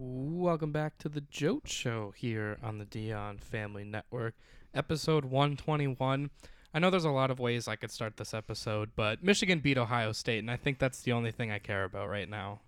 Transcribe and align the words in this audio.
Welcome 0.00 0.70
back 0.70 0.96
to 0.98 1.08
the 1.08 1.22
JOAT 1.22 1.66
Show 1.66 2.14
here 2.16 2.56
on 2.62 2.78
the 2.78 2.84
Dion 2.84 3.36
Family 3.36 3.82
Network, 3.82 4.34
episode 4.72 5.24
121. 5.24 6.30
I 6.72 6.78
know 6.78 6.88
there's 6.88 7.04
a 7.04 7.10
lot 7.10 7.32
of 7.32 7.40
ways 7.40 7.66
I 7.66 7.74
could 7.74 7.90
start 7.90 8.16
this 8.16 8.32
episode, 8.32 8.90
but 8.94 9.24
Michigan 9.24 9.58
beat 9.58 9.76
Ohio 9.76 10.12
State, 10.12 10.38
and 10.38 10.52
I 10.52 10.56
think 10.56 10.78
that's 10.78 11.02
the 11.02 11.10
only 11.10 11.32
thing 11.32 11.50
I 11.50 11.58
care 11.58 11.82
about 11.82 12.08
right 12.08 12.30
now. 12.30 12.60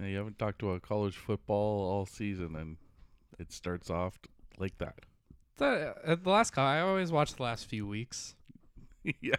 Yeah, 0.00 0.06
you 0.06 0.16
haven't 0.16 0.38
talked 0.38 0.62
about 0.62 0.80
college 0.80 1.18
football 1.18 1.86
all 1.86 2.06
season, 2.06 2.56
and 2.56 2.78
it 3.38 3.52
starts 3.52 3.90
off 3.90 4.18
like 4.56 4.78
that. 4.78 5.00
The, 5.58 5.94
uh, 6.02 6.14
the 6.14 6.30
last 6.30 6.52
call, 6.52 6.66
I 6.66 6.80
always 6.80 7.12
watch 7.12 7.34
the 7.34 7.42
last 7.42 7.66
few 7.66 7.86
weeks. 7.86 8.36
yeah, 9.20 9.34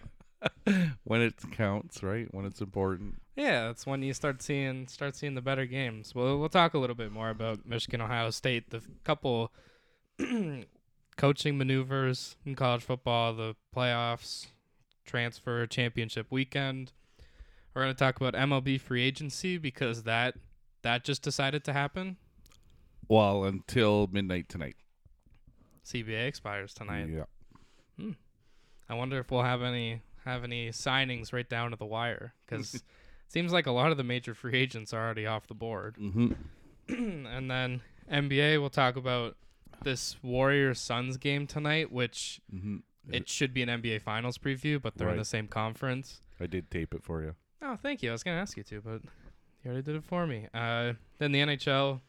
when 1.04 1.21
it 1.21 1.36
counts, 1.52 2.04
right? 2.04 2.28
When 2.34 2.46
it's 2.46 2.62
important. 2.62 3.21
Yeah, 3.36 3.68
that's 3.68 3.86
when 3.86 4.02
you 4.04 4.14
start 4.14 4.41
seeing 4.41 4.88
start 4.88 5.16
seeing 5.16 5.36
the 5.36 5.41
better 5.41 5.66
games. 5.66 6.14
Well, 6.16 6.38
we'll 6.38 6.50
talk 6.50 6.73
a 6.73 6.78
little 6.78 6.96
bit 6.96 7.12
more 7.12 7.30
about 7.30 7.66
Michigan 7.66 8.02
Ohio 8.02 8.30
State, 8.31 8.70
the 8.70 8.81
couple 9.04 9.52
coaching 11.17 11.58
maneuvers 11.58 12.36
in 12.45 12.55
college 12.55 12.84
football, 12.84 13.34
the 13.34 13.55
playoffs, 13.76 14.48
transfer 15.05 15.66
championship 15.67 16.27
weekend. 16.30 16.92
We're 17.73 17.84
going 17.84 17.94
to 17.94 18.00
talk 18.00 18.17
about 18.17 18.34
MLB 18.34 18.81
free 18.81 19.03
agency 19.03 19.58
because 19.58 20.03
that 20.03 20.36
that 20.81 21.03
just 21.03 21.22
decided 21.22 21.64
to 21.66 21.73
happen. 21.73 22.17
Well, 23.08 23.44
until 23.44 24.08
midnight 24.12 24.50
tonight. 24.50 24.76
CBA 25.86 26.28
expires 26.28 26.73
tonight. 26.73 27.09
Yeah. 27.09 27.23
Hmm. 27.98 28.12
I 28.89 28.94
wonder 28.94 29.20
if 29.20 29.31
we'll 29.31 29.44
have 29.44 29.62
any 29.62 30.02
have 30.25 30.43
any 30.43 30.70
signings 30.70 31.34
right 31.34 31.48
down 31.49 31.71
to 31.71 31.77
the 31.77 31.85
wire 31.85 32.34
because 32.45 32.73
it 32.75 32.81
seems 33.27 33.52
like 33.52 33.66
a 33.67 33.71
lot 33.71 33.91
of 33.91 33.98
the 33.98 34.03
major 34.03 34.34
free 34.34 34.57
agents 34.57 34.94
are 34.94 35.03
already 35.05 35.25
off 35.25 35.47
the 35.47 35.53
board. 35.53 35.95
Mm-hmm. 35.99 36.31
and 37.27 37.49
then 37.49 37.81
NBA, 38.11 38.59
we'll 38.59 38.70
talk 38.70 38.95
about 38.95 39.35
this 39.84 40.16
Warriors 40.22 40.80
Suns 40.80 41.17
game 41.17 41.47
tonight, 41.47 41.91
which 41.91 42.39
Mm-hmm. 42.53 42.78
it 43.13 43.28
should 43.28 43.52
be 43.53 43.63
an 43.63 43.69
NBA 43.69 44.02
Finals 44.03 44.38
preview, 44.38 44.80
but 44.81 44.95
they're 44.97 45.09
in 45.09 45.17
the 45.17 45.25
same 45.25 45.47
conference. 45.47 46.22
I 46.39 46.45
did 46.45 46.69
tape 46.69 46.94
it 46.94 47.03
for 47.03 47.22
you. 47.23 47.33
Oh, 47.63 47.75
thank 47.81 48.03
you. 48.03 48.09
I 48.09 48.11
was 48.11 48.22
gonna 48.23 48.38
ask 48.39 48.58
you 48.58 48.63
to, 48.63 48.81
but 48.81 49.02
you 49.63 49.72
already 49.72 49.81
did 49.81 49.95
it 49.95 50.03
for 50.03 50.28
me. 50.28 50.47
Uh, 50.53 50.94
then 51.17 51.31
the 51.31 51.39
NHL. 51.39 52.02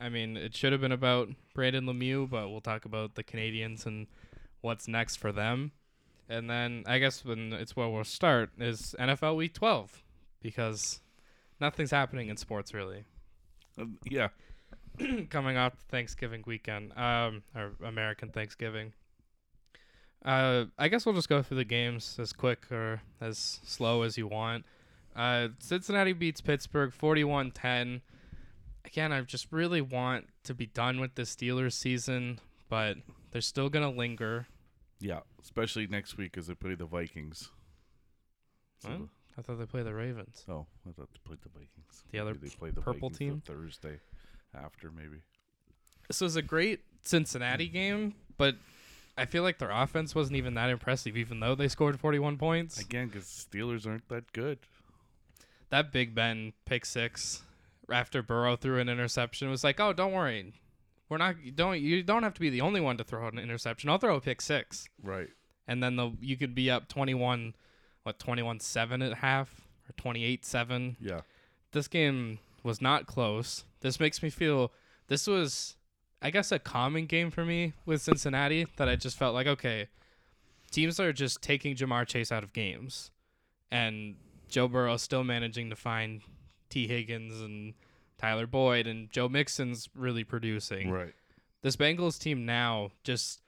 I 0.00 0.08
mean, 0.10 0.36
it 0.36 0.54
should 0.54 0.72
have 0.72 0.80
been 0.80 0.92
about 0.92 1.28
Brendan 1.54 1.84
Lemieux, 1.86 2.28
but 2.28 2.50
we'll 2.50 2.60
talk 2.60 2.84
about 2.84 3.14
the 3.14 3.24
Canadiens 3.24 3.84
and 3.86 4.06
what's 4.60 4.86
next 4.86 5.16
for 5.16 5.32
them. 5.32 5.72
And 6.28 6.48
then 6.48 6.84
I 6.86 6.98
guess 6.98 7.24
when 7.24 7.52
it's 7.52 7.74
where 7.74 7.88
we'll 7.88 8.04
start 8.04 8.50
is 8.58 8.94
NFL 8.98 9.36
Week 9.36 9.54
12 9.54 10.02
because 10.42 11.00
nothing's 11.60 11.90
happening 11.90 12.28
in 12.28 12.36
sports 12.36 12.74
really. 12.74 13.04
Um, 13.78 13.98
yeah. 14.04 14.28
coming 15.30 15.56
off 15.56 15.74
Thanksgiving 15.88 16.42
weekend, 16.46 16.92
um, 16.96 17.42
or 17.54 17.72
American 17.84 18.30
Thanksgiving. 18.30 18.92
Uh, 20.24 20.64
I 20.78 20.88
guess 20.88 21.06
we'll 21.06 21.14
just 21.14 21.28
go 21.28 21.42
through 21.42 21.58
the 21.58 21.64
games 21.64 22.16
as 22.20 22.32
quick 22.32 22.70
or 22.72 23.02
as 23.20 23.60
slow 23.64 24.02
as 24.02 24.18
you 24.18 24.26
want. 24.26 24.64
Uh, 25.14 25.48
Cincinnati 25.58 26.12
beats 26.12 26.40
Pittsburgh 26.40 26.92
41 26.92 27.52
10. 27.52 28.02
Again, 28.84 29.12
I 29.12 29.20
just 29.22 29.52
really 29.52 29.80
want 29.80 30.26
to 30.44 30.54
be 30.54 30.66
done 30.66 31.00
with 31.00 31.14
the 31.14 31.22
Steelers 31.22 31.72
season, 31.72 32.40
but 32.68 32.96
they're 33.30 33.40
still 33.40 33.68
going 33.68 33.88
to 33.88 33.96
linger. 33.96 34.46
Yeah. 35.00 35.20
Especially 35.42 35.86
next 35.86 36.16
week 36.16 36.36
as 36.36 36.46
they 36.46 36.54
play 36.54 36.74
the 36.74 36.86
Vikings. 36.86 37.50
So 38.80 38.88
Huh? 38.88 38.98
I 39.36 39.42
thought 39.42 39.58
they 39.58 39.66
play 39.66 39.82
the 39.82 39.94
Ravens. 39.94 40.44
the- 40.46 40.52
oh, 40.52 40.66
I 40.88 40.92
thought 40.92 41.10
they 41.12 41.20
played 41.24 41.40
the 41.42 41.48
Vikings. 41.48 42.04
The 42.10 42.18
other 42.18 42.34
Maybe 42.34 42.48
they 42.48 42.54
play 42.56 42.70
the 42.70 42.80
purple 42.80 43.10
Vikings 43.10 43.18
team? 43.18 43.42
the 43.44 43.52
Thursday 43.52 44.00
after, 44.54 44.90
maybe. 44.90 45.22
This 46.08 46.20
was 46.20 46.36
a 46.36 46.42
great 46.42 46.80
Cincinnati 47.02 47.68
mm. 47.68 47.72
game, 47.72 48.14
but 48.36 48.56
I 49.16 49.26
feel 49.26 49.42
like 49.42 49.58
their 49.58 49.70
offense 49.70 50.14
wasn't 50.14 50.36
even 50.36 50.54
that 50.54 50.70
impressive, 50.70 51.16
even 51.16 51.40
though 51.40 51.54
they 51.54 51.68
scored 51.68 51.98
41 52.00 52.36
points. 52.38 52.80
Again, 52.80 53.08
because 53.08 53.24
Steelers 53.24 53.86
aren't 53.86 54.08
that 54.08 54.32
good. 54.32 54.58
that 55.70 55.92
Big 55.92 56.14
Ben 56.14 56.52
pick 56.64 56.86
six 56.86 57.42
after 57.90 58.22
Burrow 58.22 58.56
threw 58.56 58.78
an 58.78 58.88
interception 58.88 59.50
was 59.50 59.64
like, 59.64 59.80
oh, 59.80 59.92
don't 59.92 60.12
worry, 60.12 60.52
we're 61.08 61.18
not 61.18 61.36
you 61.42 61.50
don't 61.52 61.80
you 61.80 62.02
don't 62.02 62.22
have 62.22 62.34
to 62.34 62.40
be 62.40 62.50
the 62.50 62.60
only 62.60 62.80
one 62.80 62.96
to 62.98 63.04
throw 63.04 63.26
an 63.28 63.38
interception. 63.38 63.90
I'll 63.90 63.98
throw 63.98 64.16
a 64.16 64.20
pick 64.20 64.40
six, 64.40 64.88
Right. 65.02 65.28
and 65.66 65.82
then 65.82 65.96
the 65.96 66.12
you 66.20 66.36
could 66.36 66.54
be 66.54 66.70
up 66.70 66.88
twenty 66.88 67.14
one, 67.14 67.54
what 68.02 68.18
twenty 68.18 68.42
one 68.42 68.60
seven 68.60 69.02
at 69.02 69.14
half 69.14 69.62
or 69.88 69.92
twenty 69.96 70.24
eight 70.24 70.44
seven. 70.44 70.96
Yeah. 71.00 71.20
This 71.72 71.88
game 71.88 72.38
was 72.62 72.80
not 72.80 73.06
close. 73.06 73.64
This 73.80 74.00
makes 74.00 74.22
me 74.22 74.30
feel 74.30 74.72
this 75.08 75.26
was, 75.26 75.76
I 76.20 76.30
guess, 76.30 76.50
a 76.52 76.58
common 76.58 77.06
game 77.06 77.30
for 77.30 77.44
me 77.44 77.72
with 77.86 78.02
Cincinnati. 78.02 78.66
That 78.76 78.88
I 78.88 78.96
just 78.96 79.16
felt 79.18 79.34
like 79.34 79.46
okay, 79.46 79.88
teams 80.70 80.98
are 81.00 81.12
just 81.12 81.42
taking 81.42 81.74
Ja'Marr 81.76 82.06
Chase 82.06 82.32
out 82.32 82.42
of 82.44 82.52
games, 82.52 83.10
and 83.70 84.16
Joe 84.48 84.68
Burrow 84.68 84.96
still 84.96 85.24
managing 85.24 85.70
to 85.70 85.76
find 85.76 86.22
Tee 86.70 86.86
Higgins 86.88 87.40
and 87.40 87.74
Tyler 88.18 88.46
Boyd 88.46 88.86
and 88.86 89.10
Joe 89.10 89.28
Mixon's 89.28 89.88
really 89.94 90.24
producing. 90.24 90.90
Right. 90.90 91.14
This 91.62 91.76
Bengals 91.76 92.18
team 92.18 92.44
now 92.44 92.90
just 93.04 93.40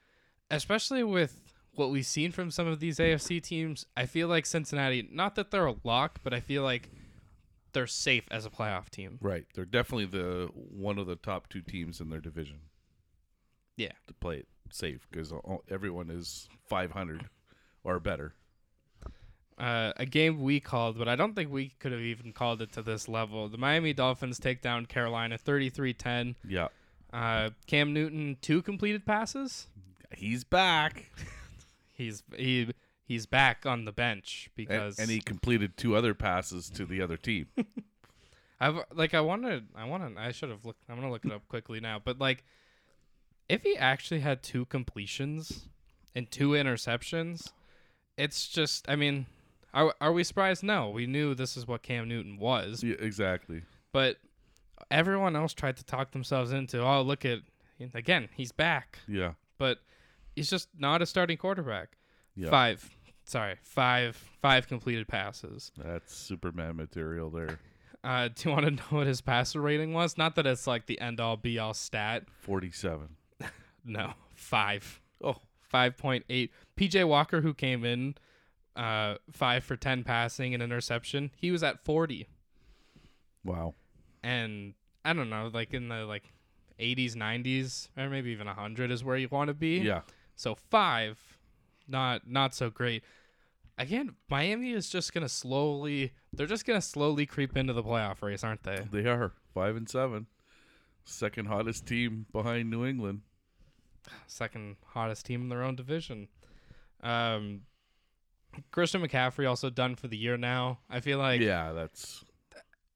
especially 0.49 1.03
with 1.03 1.37
what 1.75 1.89
we've 1.89 2.05
seen 2.05 2.31
from 2.31 2.51
some 2.51 2.67
of 2.67 2.79
these 2.79 2.99
AFC 2.99 3.41
teams, 3.41 3.85
I 3.95 4.05
feel 4.05 4.27
like 4.27 4.45
Cincinnati, 4.45 5.07
not 5.11 5.35
that 5.35 5.51
they're 5.51 5.67
a 5.67 5.75
lock, 5.83 6.19
but 6.23 6.33
I 6.33 6.41
feel 6.41 6.63
like 6.63 6.89
they're 7.73 7.87
safe 7.87 8.25
as 8.29 8.45
a 8.45 8.49
playoff 8.49 8.89
team. 8.89 9.17
Right. 9.21 9.45
They're 9.55 9.65
definitely 9.65 10.05
the 10.05 10.49
one 10.53 10.97
of 10.97 11.07
the 11.07 11.15
top 11.15 11.47
two 11.49 11.61
teams 11.61 12.01
in 12.01 12.09
their 12.09 12.19
division. 12.19 12.59
Yeah. 13.77 13.93
To 14.07 14.13
play 14.13 14.37
it 14.37 14.47
safe 14.69 15.07
because 15.09 15.33
everyone 15.69 16.09
is 16.09 16.49
500 16.67 17.29
or 17.83 17.99
better. 17.99 18.35
Uh, 19.61 19.93
a 19.97 20.07
game 20.07 20.41
we 20.41 20.59
called, 20.59 20.97
but 20.97 21.07
I 21.07 21.15
don't 21.15 21.35
think 21.35 21.51
we 21.51 21.69
could 21.79 21.91
have 21.91 22.01
even 22.01 22.33
called 22.33 22.63
it 22.63 22.71
to 22.73 22.81
this 22.81 23.07
level. 23.07 23.47
The 23.47 23.59
Miami 23.59 23.93
Dolphins 23.93 24.39
take 24.39 24.63
down 24.63 24.87
Carolina 24.87 25.37
33-10. 25.37 26.33
Yeah. 26.47 26.69
Uh, 27.13 27.51
Cam 27.67 27.93
Newton 27.93 28.37
two 28.41 28.63
completed 28.63 29.05
passes. 29.05 29.67
He's 30.15 30.43
back. 30.43 31.11
He's 31.93 32.23
he 32.35 32.71
he's 33.05 33.27
back 33.27 33.67
on 33.67 33.85
the 33.85 33.91
bench 33.91 34.49
And, 34.49 34.55
because 34.55 34.97
and 34.97 35.11
he 35.11 35.19
completed 35.19 35.77
two 35.77 35.95
other 35.95 36.15
passes 36.15 36.67
to 36.71 36.85
the 36.85 36.99
other 36.99 37.17
team. 37.17 37.45
I've 38.59 38.79
like 38.91 39.13
I 39.13 39.21
wanted 39.21 39.67
I 39.75 39.85
wanted 39.85 40.17
I 40.17 40.31
should 40.31 40.49
have 40.49 40.65
looked 40.65 40.83
I'm 40.89 40.95
gonna 40.95 41.11
look 41.11 41.25
it 41.25 41.31
up 41.31 41.47
quickly 41.47 41.79
now. 41.79 42.01
But 42.03 42.17
like 42.17 42.43
if 43.47 43.61
he 43.61 43.77
actually 43.77 44.21
had 44.21 44.41
two 44.41 44.65
completions 44.65 45.67
and 46.15 46.31
two 46.31 46.51
interceptions, 46.51 47.51
it's 48.17 48.47
just 48.47 48.89
I 48.89 48.95
mean, 48.95 49.27
are 49.73 49.93
are 50.01 50.11
we 50.11 50.23
surprised? 50.23 50.63
No. 50.63 50.89
We 50.89 51.07
knew 51.07 51.33
this 51.35 51.55
is 51.57 51.67
what 51.67 51.81
Cam 51.83 52.07
Newton 52.07 52.37
was. 52.37 52.83
yeah, 52.83 52.95
exactly. 52.99 53.61
But 53.91 54.17
everyone 54.89 55.35
else 55.35 55.53
tried 55.53 55.77
to 55.77 55.85
talk 55.85 56.11
themselves 56.11 56.51
into, 56.51 56.81
oh 56.81 57.01
look 57.01 57.25
at 57.25 57.39
again, 57.93 58.29
he's 58.35 58.51
back. 58.51 58.99
Yeah. 59.07 59.33
But 59.57 59.79
he's 60.35 60.49
just 60.49 60.69
not 60.77 61.01
a 61.01 61.05
starting 61.05 61.37
quarterback. 61.37 61.97
Yeah. 62.35 62.49
Five 62.49 62.89
sorry, 63.25 63.55
five 63.63 64.15
five 64.41 64.67
completed 64.67 65.07
passes. 65.07 65.71
That's 65.77 66.15
Superman 66.15 66.75
material 66.75 67.29
there. 67.29 67.59
Uh, 68.03 68.29
do 68.33 68.49
you 68.49 68.55
want 68.55 68.65
to 68.65 68.71
know 68.71 68.81
what 68.97 69.05
his 69.05 69.21
passer 69.21 69.61
rating 69.61 69.93
was? 69.93 70.17
Not 70.17 70.35
that 70.37 70.47
it's 70.47 70.65
like 70.65 70.87
the 70.87 70.99
end 70.99 71.19
all 71.19 71.37
be 71.37 71.59
all 71.59 71.75
stat. 71.75 72.23
47. 72.39 73.09
No, 73.85 74.13
five. 74.33 74.99
Oh, 75.23 75.35
Five 75.59 75.97
point 75.97 76.25
eight. 76.27 76.51
PJ 76.75 77.07
Walker, 77.07 77.41
who 77.41 77.53
came 77.53 77.85
in, 77.85 78.15
uh, 78.75 79.15
five 79.31 79.63
for 79.63 79.75
ten 79.75 80.03
passing 80.03 80.53
and 80.53 80.61
interception. 80.61 81.31
He 81.35 81.51
was 81.51 81.63
at 81.63 81.83
forty, 81.83 82.27
wow. 83.43 83.73
and 84.23 84.73
I 85.03 85.13
don't 85.13 85.29
know, 85.29 85.49
like 85.53 85.73
in 85.73 85.89
the 85.89 86.05
like 86.05 86.31
eighties, 86.79 87.15
nineties, 87.15 87.89
or 87.97 88.09
maybe 88.09 88.31
even 88.31 88.47
hundred 88.47 88.91
is 88.91 89.03
where 89.03 89.17
you 89.17 89.27
want 89.29 89.49
to 89.49 89.53
be. 89.53 89.79
Yeah. 89.79 90.01
So 90.35 90.55
five, 90.55 91.19
not 91.87 92.29
not 92.29 92.55
so 92.55 92.69
great. 92.69 93.03
Again, 93.77 94.15
Miami 94.29 94.71
is 94.71 94.89
just 94.89 95.13
gonna 95.13 95.29
slowly. 95.29 96.13
They're 96.33 96.47
just 96.47 96.65
gonna 96.65 96.81
slowly 96.81 97.25
creep 97.25 97.57
into 97.57 97.73
the 97.73 97.83
playoff 97.83 98.21
race, 98.21 98.43
aren't 98.43 98.63
they? 98.63 98.85
They 98.91 99.07
are 99.09 99.33
5 99.53 99.75
and 99.75 99.89
7. 99.89 100.27
Second 101.03 101.47
hottest 101.47 101.85
team 101.85 102.25
behind 102.31 102.69
New 102.69 102.85
England. 102.85 103.21
second 104.27 104.77
hottest 104.87 105.25
team 105.25 105.41
in 105.41 105.49
their 105.49 105.63
own 105.63 105.75
division. 105.75 106.27
Um, 107.01 107.61
Christian 108.71 109.01
McCaffrey 109.01 109.47
also 109.47 109.69
done 109.69 109.95
for 109.95 110.07
the 110.07 110.17
year 110.17 110.37
now. 110.37 110.79
I 110.89 110.99
feel 110.99 111.17
like 111.17 111.41
yeah, 111.41 111.71
that's 111.71 112.23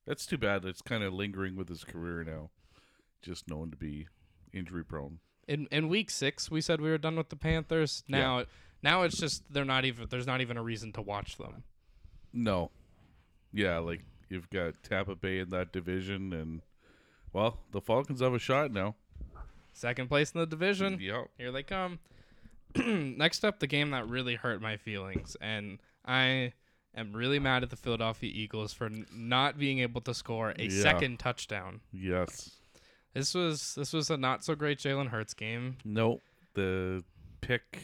that's 0.06 0.25
too 0.25 0.38
bad. 0.38 0.66
It's 0.66 0.81
kind 0.81 1.04
of 1.04 1.13
lingering 1.13 1.56
with 1.56 1.69
his 1.69 1.84
career 1.84 2.24
now. 2.24 2.50
Just 3.22 3.50
known 3.50 3.72
to 3.72 3.78
be 3.78 4.07
injury 4.54 4.84
prone. 4.86 5.19
in 5.48 5.68
in 5.72 5.90
week 5.90 6.10
six 6.10 6.50
we 6.50 6.62
said 6.62 6.80
we 6.81 6.90
were 6.90 6.98
done 6.98 7.16
with 7.16 7.30
the 7.30 7.36
Panthers. 7.36 8.04
Now 8.07 8.46
now 8.84 9.04
it's 9.04 9.19
just 9.19 9.44
they're 9.52 9.66
not 9.66 9.86
even 9.86 10.07
there's 10.10 10.28
not 10.28 10.42
even 10.42 10.57
a 10.57 10.63
reason 10.63 10.92
to 10.94 11.02
watch 11.02 11.38
them. 11.38 11.63
No. 12.34 12.72
Yeah, 13.54 13.78
like 13.80 14.01
you've 14.30 14.50
got 14.50 14.84
Tampa 14.84 15.16
Bay 15.16 15.40
in 15.40 15.50
that 15.51 15.72
division 15.72 16.34
and 16.34 16.62
Well, 17.34 17.60
the 17.72 17.81
Falcons 17.81 18.22
have 18.22 18.34
a 18.34 18.40
shot 18.40 18.72
now. 18.72 18.96
Second 19.74 20.08
place 20.08 20.31
in 20.31 20.40
the 20.40 20.46
division. 20.46 21.00
Yep. 21.01 21.30
Here 21.38 21.51
they 21.51 21.63
come. 21.63 22.00
Next 23.18 23.44
up, 23.45 23.60
the 23.60 23.68
game 23.68 23.92
that 23.92 24.07
really 24.07 24.36
hurt 24.36 24.62
my 24.62 24.77
feelings, 24.77 25.36
and 25.42 25.80
I 26.06 26.54
am 26.95 27.13
really 27.13 27.39
mad 27.39 27.63
at 27.63 27.69
the 27.69 27.75
Philadelphia 27.75 28.31
Eagles 28.33 28.74
for 28.74 28.86
n- 28.86 29.06
not 29.13 29.57
being 29.57 29.80
able 29.80 30.01
to 30.01 30.13
score 30.13 30.54
a 30.57 30.63
Yeah. 30.66 30.81
second 30.81 31.19
touchdown. 31.19 31.81
Yes. 31.92 32.57
This 33.13 33.33
was 33.33 33.75
this 33.75 33.94
was 33.94 34.10
a 34.10 34.18
not 34.18 34.44
so 34.44 34.56
great 34.56 34.77
Jalen 34.80 35.07
Hurts 35.07 35.33
game. 35.33 35.77
Nope. 35.86 36.22
The 36.54 37.04
pick 37.42 37.80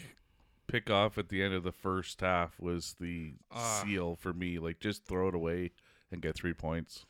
pick 0.68 0.90
off 0.90 1.18
at 1.18 1.30
the 1.30 1.42
end 1.44 1.54
of 1.54 1.64
the 1.64 1.72
first 1.72 2.20
half 2.22 2.60
was 2.60 2.96
the 3.00 3.34
Ah. 3.52 3.82
seal 3.86 4.16
for 4.16 4.34
me. 4.34 4.60
Like 4.60 4.80
just 4.80 5.06
throw 5.06 5.30
it 5.30 5.36
away 5.36 5.72
and 6.12 6.22
get 6.22 6.36
three 6.36 6.54
points. 6.54 7.06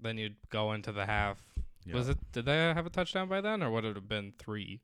Then 0.00 0.18
you'd 0.18 0.36
go 0.50 0.72
into 0.72 0.92
the 0.92 1.06
half. 1.06 1.38
Yeah. 1.84 1.94
Was 1.94 2.08
it? 2.08 2.18
Did 2.32 2.44
they 2.44 2.56
have 2.56 2.86
a 2.86 2.90
touchdown 2.90 3.28
by 3.28 3.40
then, 3.40 3.62
or 3.62 3.70
would 3.70 3.84
it 3.84 3.96
have 3.96 4.08
been 4.08 4.32
three? 4.38 4.80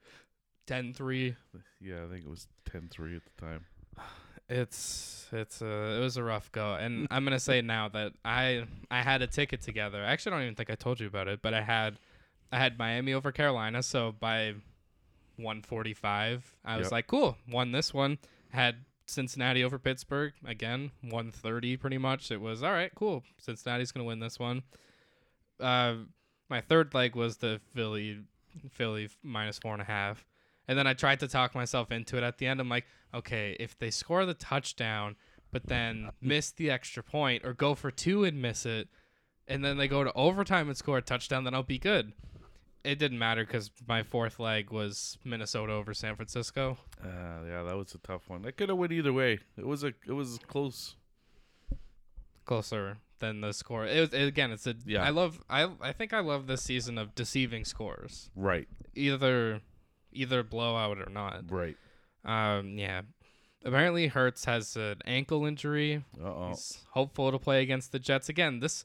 10-3. 0.69 1.35
Yeah, 1.81 2.05
I 2.05 2.11
think 2.11 2.25
it 2.25 2.31
was 2.31 2.47
10-3 2.71 3.17
at 3.17 3.23
the 3.25 3.45
time. 3.45 3.65
It's 4.51 5.27
it's 5.31 5.61
a 5.61 5.99
it 5.99 6.01
was 6.01 6.17
a 6.17 6.23
rough 6.23 6.51
go, 6.53 6.75
and 6.75 7.07
I'm 7.11 7.23
gonna 7.25 7.39
say 7.39 7.61
now 7.61 7.89
that 7.91 8.13
I 8.25 8.65
I 8.91 9.03
had 9.03 9.21
a 9.21 9.27
ticket 9.27 9.61
together. 9.61 10.03
I 10.03 10.11
actually 10.11 10.33
don't 10.33 10.43
even 10.43 10.55
think 10.55 10.71
I 10.71 10.75
told 10.75 11.01
you 11.01 11.07
about 11.07 11.29
it, 11.29 11.41
but 11.43 11.53
I 11.53 11.61
had 11.61 11.99
I 12.51 12.59
had 12.59 12.79
Miami 12.79 13.13
over 13.13 13.31
Carolina, 13.31 13.83
so 13.83 14.15
by 14.19 14.55
145, 15.37 16.55
I 16.65 16.79
was 16.79 16.91
like, 16.91 17.07
cool, 17.07 17.37
won 17.49 17.73
this 17.73 17.93
one. 17.93 18.19
Had 18.49 18.77
Cincinnati 19.07 19.63
over 19.63 19.79
Pittsburgh 19.79 20.33
again, 20.47 20.93
130 21.03 21.77
pretty 21.77 21.99
much. 21.99 22.31
It 22.31 22.41
was 22.41 22.63
all 22.63 22.73
right, 22.73 22.91
cool. 22.95 23.25
Cincinnati's 23.39 23.93
gonna 23.93 24.07
win 24.07 24.21
this 24.21 24.39
one. 24.39 24.63
Uh, 25.61 25.95
my 26.49 26.63
third 26.63 26.95
leg 26.95 27.15
was 27.15 27.37
the 27.37 27.61
Philly 27.75 28.21
Philly 28.71 29.11
minus 29.23 29.59
four 29.59 29.75
and 29.75 29.83
a 29.83 29.85
half. 29.85 30.25
And 30.69 30.79
then 30.79 30.87
I 30.87 30.93
tried 30.93 31.21
to 31.21 31.29
talk 31.29 31.55
myself 31.55 31.91
into 31.91 32.17
it 32.19 32.23
at 32.23 32.39
the 32.39 32.47
end. 32.47 32.61
I'm 32.61 32.69
like, 32.69 32.87
okay, 33.15 33.57
if 33.59 33.79
they 33.79 33.91
score 33.91 34.27
the 34.27 34.35
touchdown, 34.35 35.17
but 35.51 35.67
then 35.67 36.11
miss 36.21 36.51
the 36.51 36.71
extra 36.71 37.03
point 37.03 37.45
or 37.45 37.55
go 37.55 37.75
for 37.75 37.91
two 37.91 38.25
and 38.25 38.41
miss 38.41 38.67
it, 38.67 38.89
and 39.47 39.65
then 39.65 39.79
they 39.79 39.89
go 39.89 40.05
to 40.05 40.13
overtime 40.13 40.69
and 40.69 40.77
score 40.77 40.99
a 40.99 41.03
touchdown, 41.03 41.45
then 41.45 41.55
I'll 41.55 41.63
be 41.63 41.79
good. 41.79 42.13
It 42.85 42.99
didn't 42.99 43.19
matter 43.19 43.45
because 43.45 43.71
my 43.89 44.03
fourth 44.03 44.39
leg 44.39 44.71
was 44.71 45.19
Minnesota 45.25 45.73
over 45.73 45.95
San 45.95 46.17
Francisco. 46.17 46.79
Uh, 47.03 47.45
yeah, 47.49 47.63
that 47.63 47.77
was 47.77 47.95
a 47.95 47.99
tough 47.99 48.29
one. 48.29 48.45
It 48.45 48.57
could 48.57 48.69
have 48.69 48.79
went 48.79 48.93
either 48.93 49.13
way. 49.13 49.41
It 49.57 49.67
was 49.67 49.85
a 49.85 49.93
it 50.07 50.13
was 50.13 50.39
close. 50.47 50.95
Closer 52.45 52.99
than 53.19 53.41
the 53.41 53.53
score. 53.53 53.85
It 53.85 54.01
was 54.01 54.13
again. 54.13 54.53
It's 54.53 54.67
a. 54.67 54.75
Yeah. 54.87 55.03
I 55.03 55.11
love. 55.11 55.43
I 55.51 55.69
I 55.81 55.93
think 55.93 56.13
I 56.13 56.21
love 56.21 56.47
this 56.47 56.63
season 56.63 56.99
of 56.99 57.15
deceiving 57.15 57.65
scores. 57.65 58.31
Right. 58.35 58.69
Either, 58.95 59.61
either 60.13 60.43
blowout 60.43 60.99
or 60.99 61.11
not. 61.11 61.51
Right. 61.51 61.77
Um. 62.25 62.79
Yeah. 62.79 63.03
Apparently, 63.65 64.07
Hurts 64.07 64.45
has 64.45 64.77
an 64.77 64.99
ankle 65.05 65.45
injury. 65.45 66.05
Uh-oh. 66.23 66.51
He's 66.51 66.79
hopeful 66.93 67.33
to 67.33 67.39
play 67.39 67.61
against 67.63 67.91
the 67.91 67.99
Jets 67.99 68.29
again. 68.29 68.61
This 68.61 68.85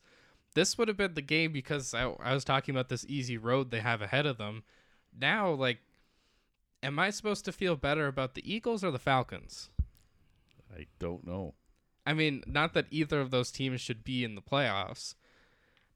this 0.55 0.77
would 0.77 0.87
have 0.87 0.97
been 0.97 1.13
the 1.13 1.21
game 1.21 1.51
because 1.51 1.93
I, 1.93 2.11
I 2.23 2.33
was 2.33 2.43
talking 2.43 2.73
about 2.75 2.89
this 2.89 3.05
easy 3.07 3.37
road 3.37 3.69
they 3.71 3.79
have 3.81 4.01
ahead 4.01 4.25
of 4.25 4.37
them. 4.37 4.63
Now, 5.17 5.51
like, 5.51 5.79
am 6.81 6.97
I 6.99 7.11
supposed 7.11 7.45
to 7.45 7.51
feel 7.51 7.75
better 7.75 8.07
about 8.07 8.33
the 8.33 8.51
Eagles 8.51 8.83
or 8.83 8.89
the 8.91 8.99
Falcons? 8.99 9.69
I 10.75 10.87
don't 10.99 11.25
know. 11.25 11.53
I 12.05 12.13
mean, 12.13 12.43
not 12.47 12.73
that 12.73 12.87
either 12.89 13.21
of 13.21 13.29
those 13.31 13.51
teams 13.51 13.79
should 13.79 14.03
be 14.03 14.23
in 14.23 14.33
the 14.35 14.41
playoffs. 14.41 15.13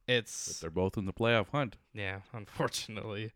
It's 0.07 0.45
But 0.45 0.51
It's 0.51 0.59
they're 0.61 0.69
both 0.69 0.97
in 0.97 1.05
the 1.05 1.13
playoff 1.13 1.49
hunt. 1.49 1.77
yeah, 1.93 2.19
unfortunately. 2.33 3.31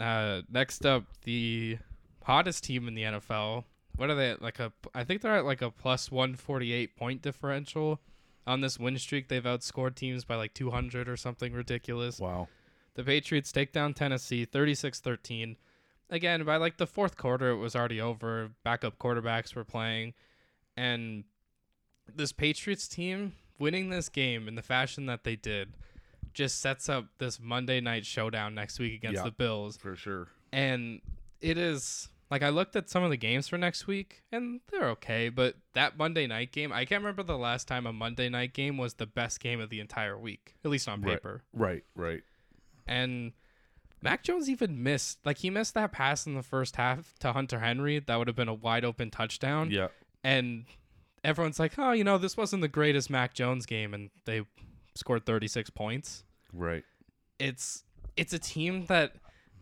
Uh, 0.00 0.42
next 0.50 0.86
up, 0.86 1.04
the 1.24 1.78
hottest 2.24 2.64
team 2.64 2.88
in 2.88 2.94
the 2.94 3.02
NFL. 3.02 3.64
What 3.96 4.08
are 4.08 4.14
they 4.14 4.30
at? 4.30 4.40
like 4.42 4.58
a? 4.58 4.72
I 4.94 5.04
think 5.04 5.20
they're 5.20 5.36
at 5.36 5.44
like 5.44 5.60
a 5.60 5.70
plus 5.70 6.10
one 6.10 6.34
forty 6.34 6.72
eight 6.72 6.96
point 6.96 7.20
differential 7.20 8.00
on 8.46 8.62
this 8.62 8.78
win 8.78 8.98
streak. 8.98 9.28
They've 9.28 9.42
outscored 9.42 9.94
teams 9.94 10.24
by 10.24 10.36
like 10.36 10.54
two 10.54 10.70
hundred 10.70 11.08
or 11.08 11.16
something 11.16 11.52
ridiculous. 11.52 12.18
Wow. 12.18 12.48
The 12.94 13.04
Patriots 13.04 13.52
take 13.52 13.72
down 13.72 13.94
Tennessee 13.94 14.44
36-13. 14.44 15.56
Again, 16.10 16.44
by 16.44 16.56
like 16.56 16.76
the 16.76 16.88
fourth 16.88 17.16
quarter, 17.16 17.50
it 17.50 17.56
was 17.56 17.76
already 17.76 18.00
over. 18.00 18.50
Backup 18.64 18.98
quarterbacks 18.98 19.54
were 19.54 19.64
playing, 19.64 20.14
and 20.76 21.24
this 22.12 22.32
Patriots 22.32 22.88
team 22.88 23.34
winning 23.60 23.90
this 23.90 24.08
game 24.08 24.48
in 24.48 24.56
the 24.56 24.62
fashion 24.62 25.06
that 25.06 25.22
they 25.22 25.36
did 25.36 25.74
just 26.34 26.60
sets 26.60 26.88
up 26.88 27.06
this 27.18 27.38
Monday 27.40 27.80
night 27.80 28.06
showdown 28.06 28.54
next 28.54 28.78
week 28.78 28.94
against 28.94 29.16
Yeah. 29.18 29.24
the 29.24 29.30
Bills. 29.32 29.76
For 29.76 29.96
sure. 29.96 30.28
And 30.52 31.00
it 31.40 31.56
is 31.58 32.08
like 32.30 32.42
I 32.42 32.48
looked 32.50 32.76
at 32.76 32.88
some 32.88 33.02
of 33.02 33.10
the 33.10 33.16
games 33.16 33.48
for 33.48 33.58
next 33.58 33.86
week 33.88 34.22
and 34.30 34.60
they're 34.70 34.88
okay, 34.90 35.28
but 35.30 35.56
that 35.72 35.96
Monday 35.98 36.26
night 36.28 36.52
game, 36.52 36.72
I 36.72 36.84
can't 36.84 37.02
remember 37.02 37.22
the 37.24 37.36
last 37.38 37.66
time 37.66 37.86
a 37.86 37.92
Monday 37.92 38.28
night 38.28 38.52
game 38.54 38.76
was 38.76 38.94
the 38.94 39.06
best 39.06 39.40
game 39.40 39.60
of 39.60 39.68
the 39.70 39.80
entire 39.80 40.16
week, 40.18 40.54
at 40.64 40.70
least 40.70 40.88
on 40.88 41.02
Right. 41.02 41.14
paper. 41.14 41.42
Right. 41.52 41.84
Right. 41.96 42.22
And 42.86 43.32
Mac 44.02 44.22
Jones 44.22 44.48
even 44.48 44.82
missed 44.82 45.18
like 45.26 45.38
he 45.38 45.50
missed 45.50 45.74
that 45.74 45.92
pass 45.92 46.26
in 46.26 46.34
the 46.34 46.42
first 46.42 46.76
half 46.76 47.14
to 47.18 47.32
Hunter 47.32 47.58
Henry 47.60 47.98
that 47.98 48.16
would 48.16 48.28
have 48.28 48.36
been 48.36 48.48
a 48.48 48.54
wide 48.54 48.84
open 48.84 49.10
touchdown. 49.10 49.70
Yeah. 49.70 49.88
And 50.24 50.64
everyone's 51.24 51.58
like, 51.58 51.78
"Oh, 51.78 51.92
you 51.92 52.04
know, 52.04 52.16
this 52.16 52.36
wasn't 52.36 52.62
the 52.62 52.68
greatest 52.68 53.10
Mac 53.10 53.34
Jones 53.34 53.66
game 53.66 53.92
and 53.92 54.10
they 54.24 54.42
scored 54.94 55.24
36 55.26 55.70
points." 55.70 56.24
Right. 56.52 56.84
it's 57.38 57.84
it's 58.16 58.32
a 58.32 58.38
team 58.38 58.86
that 58.86 59.14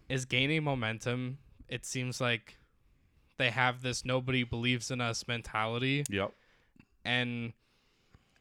is 0.09 0.25
gaining 0.25 0.65
momentum. 0.65 1.39
It 1.69 1.85
seems 1.85 2.21
like 2.21 2.57
they 3.37 3.51
have 3.51 3.83
this 3.83 4.05
nobody 4.05 4.43
believes 4.43 4.91
in 4.91 5.01
us 5.01 5.29
mentality 5.29 6.03
Yep. 6.11 6.33
and 7.05 7.53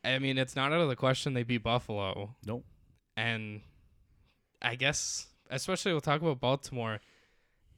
I 0.04 0.18
mean 0.19 0.38
it's 0.38 0.56
not 0.56 0.72
out 0.72 0.80
of 0.81 0.88
the 0.89 0.95
question 0.95 1.34
they 1.34 1.44
beat 1.44 1.62
Buffalo 1.63 2.36
Nope. 2.45 2.66
and 3.16 3.62
I 4.62 4.75
guess 4.75 5.28
especially 5.51 5.92
we'll 5.92 6.01
talk 6.01 6.22
about 6.22 6.40
Baltimore. 6.40 7.00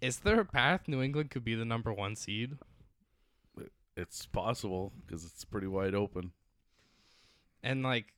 Is 0.02 0.20
there 0.20 0.40
a 0.40 0.46
path 0.46 0.88
New 0.88 1.02
England 1.02 1.30
could 1.32 1.44
be 1.44 1.56
the 1.56 1.66
number 1.66 1.92
1 1.92 2.16
seed? 2.16 2.58
It's 3.98 4.26
possible 4.28 4.94
because 5.06 5.26
it's 5.26 5.44
pretty 5.44 5.68
wide 5.68 5.94
open. 5.94 6.32
And 7.62 7.84
like 7.84 8.14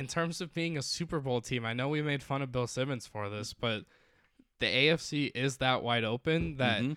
in 0.00 0.06
terms 0.06 0.40
of 0.40 0.54
being 0.54 0.78
a 0.78 0.82
Super 0.82 1.20
Bowl 1.20 1.40
team, 1.42 1.64
I 1.66 1.74
know 1.74 1.88
we 1.90 2.00
made 2.00 2.22
fun 2.22 2.40
of 2.40 2.50
Bill 2.50 2.66
Simmons 2.66 3.06
for 3.06 3.28
this, 3.28 3.52
but 3.52 3.84
the 4.58 4.66
AFC 4.66 5.30
is 5.34 5.58
that 5.58 5.82
wide 5.82 6.04
open 6.04 6.56
that 6.56 6.80
Mhm. 6.82 6.96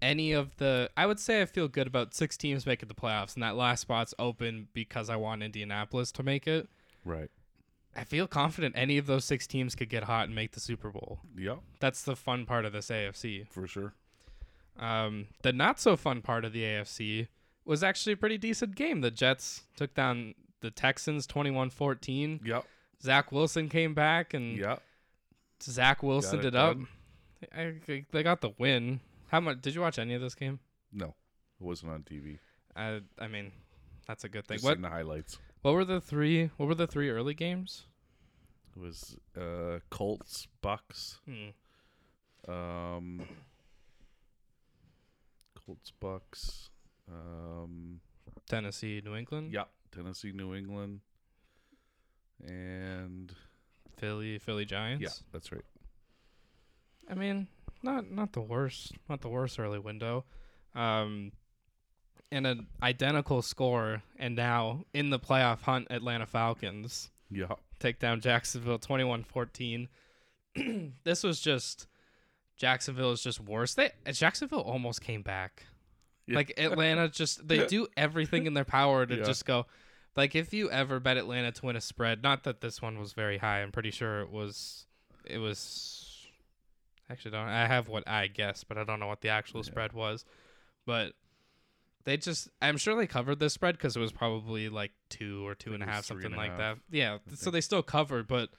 any 0.00 0.32
of 0.32 0.56
the 0.56 0.90
I 0.96 1.04
would 1.06 1.20
say 1.20 1.42
I 1.42 1.44
feel 1.46 1.68
good 1.68 1.86
about 1.86 2.14
six 2.14 2.36
teams 2.38 2.64
making 2.66 2.88
the 2.88 2.94
playoffs 2.94 3.34
and 3.34 3.42
that 3.42 3.54
last 3.54 3.82
spot's 3.82 4.14
open 4.18 4.68
because 4.72 5.10
I 5.10 5.16
want 5.16 5.42
Indianapolis 5.42 6.10
to 6.12 6.22
make 6.22 6.46
it. 6.48 6.68
Right. 7.04 7.30
I 7.94 8.04
feel 8.04 8.26
confident 8.26 8.74
any 8.78 8.96
of 8.96 9.04
those 9.06 9.26
six 9.26 9.46
teams 9.46 9.74
could 9.74 9.90
get 9.90 10.04
hot 10.04 10.24
and 10.24 10.34
make 10.34 10.52
the 10.52 10.60
Super 10.60 10.90
Bowl. 10.90 11.20
Yep. 11.36 11.58
That's 11.80 12.02
the 12.02 12.16
fun 12.16 12.46
part 12.46 12.64
of 12.64 12.72
this 12.72 12.90
AFC. 12.90 13.44
For 13.50 13.66
sure. 13.66 13.92
Um, 14.78 15.28
the 15.42 15.52
not 15.52 15.78
so 15.78 15.96
fun 15.98 16.22
part 16.22 16.46
of 16.46 16.54
the 16.54 16.62
AFC 16.64 17.28
was 17.66 17.82
actually 17.84 18.14
a 18.14 18.16
pretty 18.16 18.38
decent 18.38 18.74
game. 18.74 19.02
The 19.02 19.10
Jets 19.10 19.64
took 19.76 19.92
down 19.94 20.34
the 20.62 20.70
Texans 20.70 21.26
21-14. 21.26 22.46
Yep. 22.46 22.64
Zach 23.02 23.30
Wilson 23.32 23.68
came 23.68 23.92
back 23.94 24.32
and 24.32 24.56
Yep. 24.56 24.82
Zach 25.62 26.02
Wilson 26.02 26.38
it 26.40 26.46
it 26.46 26.54
up. 26.56 26.76
I, 27.54 27.74
they 28.10 28.22
got 28.22 28.40
the 28.40 28.50
win. 28.58 29.00
How 29.28 29.40
much 29.40 29.60
did 29.60 29.74
you 29.74 29.80
watch 29.80 29.98
any 29.98 30.14
of 30.14 30.20
this 30.22 30.34
game? 30.34 30.58
No, 30.92 31.06
it 31.60 31.64
wasn't 31.64 31.92
on 31.92 32.02
TV. 32.02 32.38
I 32.76 33.00
I 33.18 33.28
mean, 33.28 33.52
that's 34.06 34.24
a 34.24 34.28
good 34.28 34.46
thing. 34.46 34.56
Just 34.56 34.64
What 34.64 34.80
the 34.80 34.88
highlights. 34.88 35.38
what 35.62 35.74
were 35.74 35.84
the 35.84 36.00
three? 36.00 36.50
What 36.56 36.66
were 36.68 36.74
the 36.74 36.86
three 36.86 37.10
early 37.10 37.34
games? 37.34 37.86
It 38.76 38.80
was 38.80 39.16
uh, 39.36 39.80
Colts, 39.90 40.46
Bucs, 40.62 41.18
Hmm. 41.26 42.50
um, 42.50 43.22
Colts, 45.66 45.92
Bucs, 46.00 46.68
um, 47.10 48.00
Tennessee, 48.48 49.00
New 49.04 49.14
England, 49.14 49.52
yeah, 49.52 49.64
Tennessee, 49.92 50.32
New 50.32 50.54
England, 50.54 51.00
and 52.44 53.32
Philly, 53.96 54.38
Philly 54.38 54.64
Giants. 54.64 55.02
yeah, 55.02 55.10
that's 55.32 55.52
right. 55.52 55.64
I 57.08 57.14
mean, 57.14 57.48
not 57.82 58.10
not 58.10 58.32
the 58.32 58.40
worst, 58.40 58.92
not 59.08 59.20
the 59.20 59.28
worst 59.28 59.58
early 59.58 59.78
window. 59.78 60.24
Um, 60.74 61.32
and 62.30 62.46
an 62.46 62.66
identical 62.82 63.42
score, 63.42 64.02
and 64.18 64.34
now 64.34 64.84
in 64.94 65.10
the 65.10 65.18
playoff 65.18 65.60
hunt, 65.62 65.88
Atlanta 65.90 66.24
Falcons 66.26 67.10
Yeah, 67.30 67.54
take 67.78 67.98
down 67.98 68.20
Jacksonville 68.20 68.78
21-14. 68.78 69.88
this 71.04 71.22
was 71.22 71.40
just 71.40 71.86
Jacksonville 72.56 73.12
is 73.12 73.22
just 73.22 73.40
worse. 73.40 73.74
They 73.74 73.90
Jacksonville 74.12 74.60
almost 74.60 75.02
came 75.02 75.22
back. 75.22 75.66
Yeah. 76.32 76.36
Like 76.38 76.52
Atlanta 76.58 77.08
just 77.08 77.46
they 77.46 77.66
do 77.66 77.86
everything 77.96 78.46
in 78.46 78.54
their 78.54 78.64
power 78.64 79.06
to 79.06 79.16
Yeah. 79.16 79.22
just 79.24 79.44
go 79.46 79.66
like 80.16 80.34
if 80.34 80.52
you 80.52 80.70
ever 80.70 81.00
bet 81.00 81.16
Atlanta 81.16 81.52
to 81.52 81.66
win 81.66 81.76
a 81.76 81.80
spread, 81.80 82.22
not 82.22 82.44
that 82.44 82.60
this 82.60 82.82
one 82.82 82.98
was 82.98 83.12
very 83.14 83.38
high, 83.38 83.62
I'm 83.62 83.72
pretty 83.72 83.90
sure 83.90 84.20
it 84.20 84.30
was 84.30 84.86
it 85.24 85.38
was 85.38 86.26
actually 87.10 87.30
don't 87.32 87.48
I 87.48 87.66
have 87.66 87.88
what 87.88 88.06
I 88.08 88.26
guess, 88.26 88.64
but 88.64 88.76
I 88.78 88.84
don't 88.84 89.00
know 89.00 89.06
what 89.06 89.20
the 89.20 89.28
actual 89.28 89.60
Yeah. 89.60 89.64
spread 89.70 89.92
was. 89.92 90.24
But 90.86 91.12
they 92.04 92.16
just 92.16 92.48
I'm 92.60 92.76
sure 92.76 92.96
they 92.96 93.06
covered 93.06 93.38
this 93.38 93.52
spread 93.54 93.76
because 93.76 93.96
it 93.96 94.00
was 94.00 94.12
probably 94.12 94.68
like 94.68 94.90
two 95.08 95.46
or 95.46 95.54
two 95.54 95.72
and 95.74 95.82
a 95.82 95.86
half, 95.86 95.86
think 95.86 95.86
and 95.86 95.86
a 95.86 95.86
it 95.86 95.86
was 95.86 95.94
half, 95.94 96.04
three 96.06 96.22
something 96.22 96.32
and 96.32 96.36
like 96.36 96.50
half, 96.60 96.76
that. 96.90 96.96
Yeah, 96.96 97.18
so 97.36 97.50
they 97.50 97.60
still 97.60 97.82
covered, 97.82 98.26
but 98.26 98.50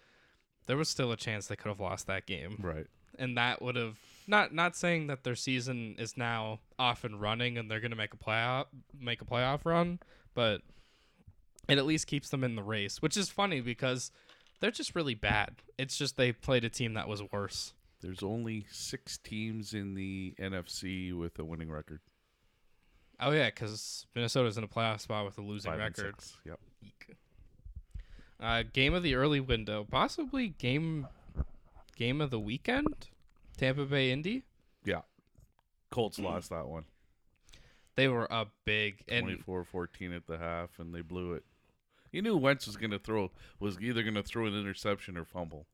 there 0.66 0.78
was 0.78 0.88
still 0.88 1.12
a 1.12 1.18
chance 1.18 1.48
they 1.48 1.56
could 1.58 1.68
have 1.70 1.80
lost 1.82 2.08
that 2.08 2.26
game, 2.26 2.56
Right. 2.62 2.88
and 3.20 3.38
that 3.38 3.62
would 3.62 3.76
have 3.76 3.98
not 4.28 4.54
not 4.54 4.76
saying 4.76 5.08
that 5.08 5.24
their 5.24 5.36
season 5.36 5.96
is 5.98 6.18
now 6.18 6.60
off 6.80 7.04
and 7.04 7.20
running 7.20 7.58
and 7.58 7.70
they're 7.70 7.80
gonna 7.80 7.96
make 7.96 8.14
a 8.14 8.18
playoff 8.18 8.66
make 9.00 9.22
a 9.22 9.26
playoff 9.26 9.66
run, 9.66 10.00
but 10.34 10.62
it 11.68 11.78
at 11.78 11.86
least 11.86 12.08
keeps 12.08 12.30
them 12.30 12.44
in 12.44 12.56
the 12.56 12.64
race, 12.64 13.02
which 13.02 13.16
is 13.18 13.30
funny 13.30 13.62
because 13.62 14.12
they're 14.60 14.72
just 14.72 14.96
really 14.96 15.16
bad. 15.16 15.56
It's 15.78 15.98
just 15.98 16.18
they 16.18 16.32
played 16.32 16.64
a 16.64 16.70
team 16.70 16.94
that 16.94 17.08
was 17.08 17.22
worse. 17.32 17.74
There's 18.02 18.22
only 18.24 18.66
six 18.70 19.18
teams 19.18 19.74
in 19.74 19.94
the 19.96 20.34
NFC 20.40 21.18
with 21.18 21.40
a 21.40 21.46
winning 21.46 21.70
record. 21.72 22.02
Oh 23.20 23.32
yeah, 23.32 23.48
because 23.48 24.06
Minnesota's 24.16 24.58
in 24.58 24.64
a 24.64 24.68
playoff 24.68 25.00
spot 25.00 25.26
with 25.26 25.38
a 25.38 25.42
losing 25.42 25.72
Five 25.72 25.80
and 25.80 25.98
record. 25.98 26.16
six. 26.22 26.38
Yep. 26.46 26.60
Eek. 26.84 27.16
Uh, 28.42 28.64
game 28.74 28.94
of 28.94 29.04
the 29.04 29.16
early 29.16 29.40
window, 29.40 29.88
possibly 29.90 30.50
game 30.50 31.08
game 31.96 32.20
of 32.20 32.30
the 32.32 32.40
weekend. 32.40 33.08
Tampa 33.64 33.86
Bay 33.86 34.12
Indy. 34.12 34.44
Yeah. 34.84 35.02
Colts 35.90 36.20
lost 36.20 36.50
that 36.50 36.68
one. 36.68 36.84
They 37.96 38.08
were 38.08 38.32
up 38.32 38.52
big 38.66 39.04
and 39.08 39.28
24-14 39.46 40.16
at 40.16 40.28
the 40.28 40.38
half, 40.38 40.80
and 40.80 40.94
they 40.94 41.02
blew 41.02 41.34
it. 41.34 41.44
You 42.12 42.22
knew 42.22 42.36
Wentz 42.36 42.68
was 42.68 42.76
going 42.76 42.92
to 42.92 43.00
throw 43.00 43.32
was 43.60 43.80
either 43.80 44.04
going 44.04 44.16
to 44.16 44.24
throw 44.24 44.46
an 44.48 44.54
interception 44.60 45.18
or 45.18 45.24
fumble, 45.26 45.66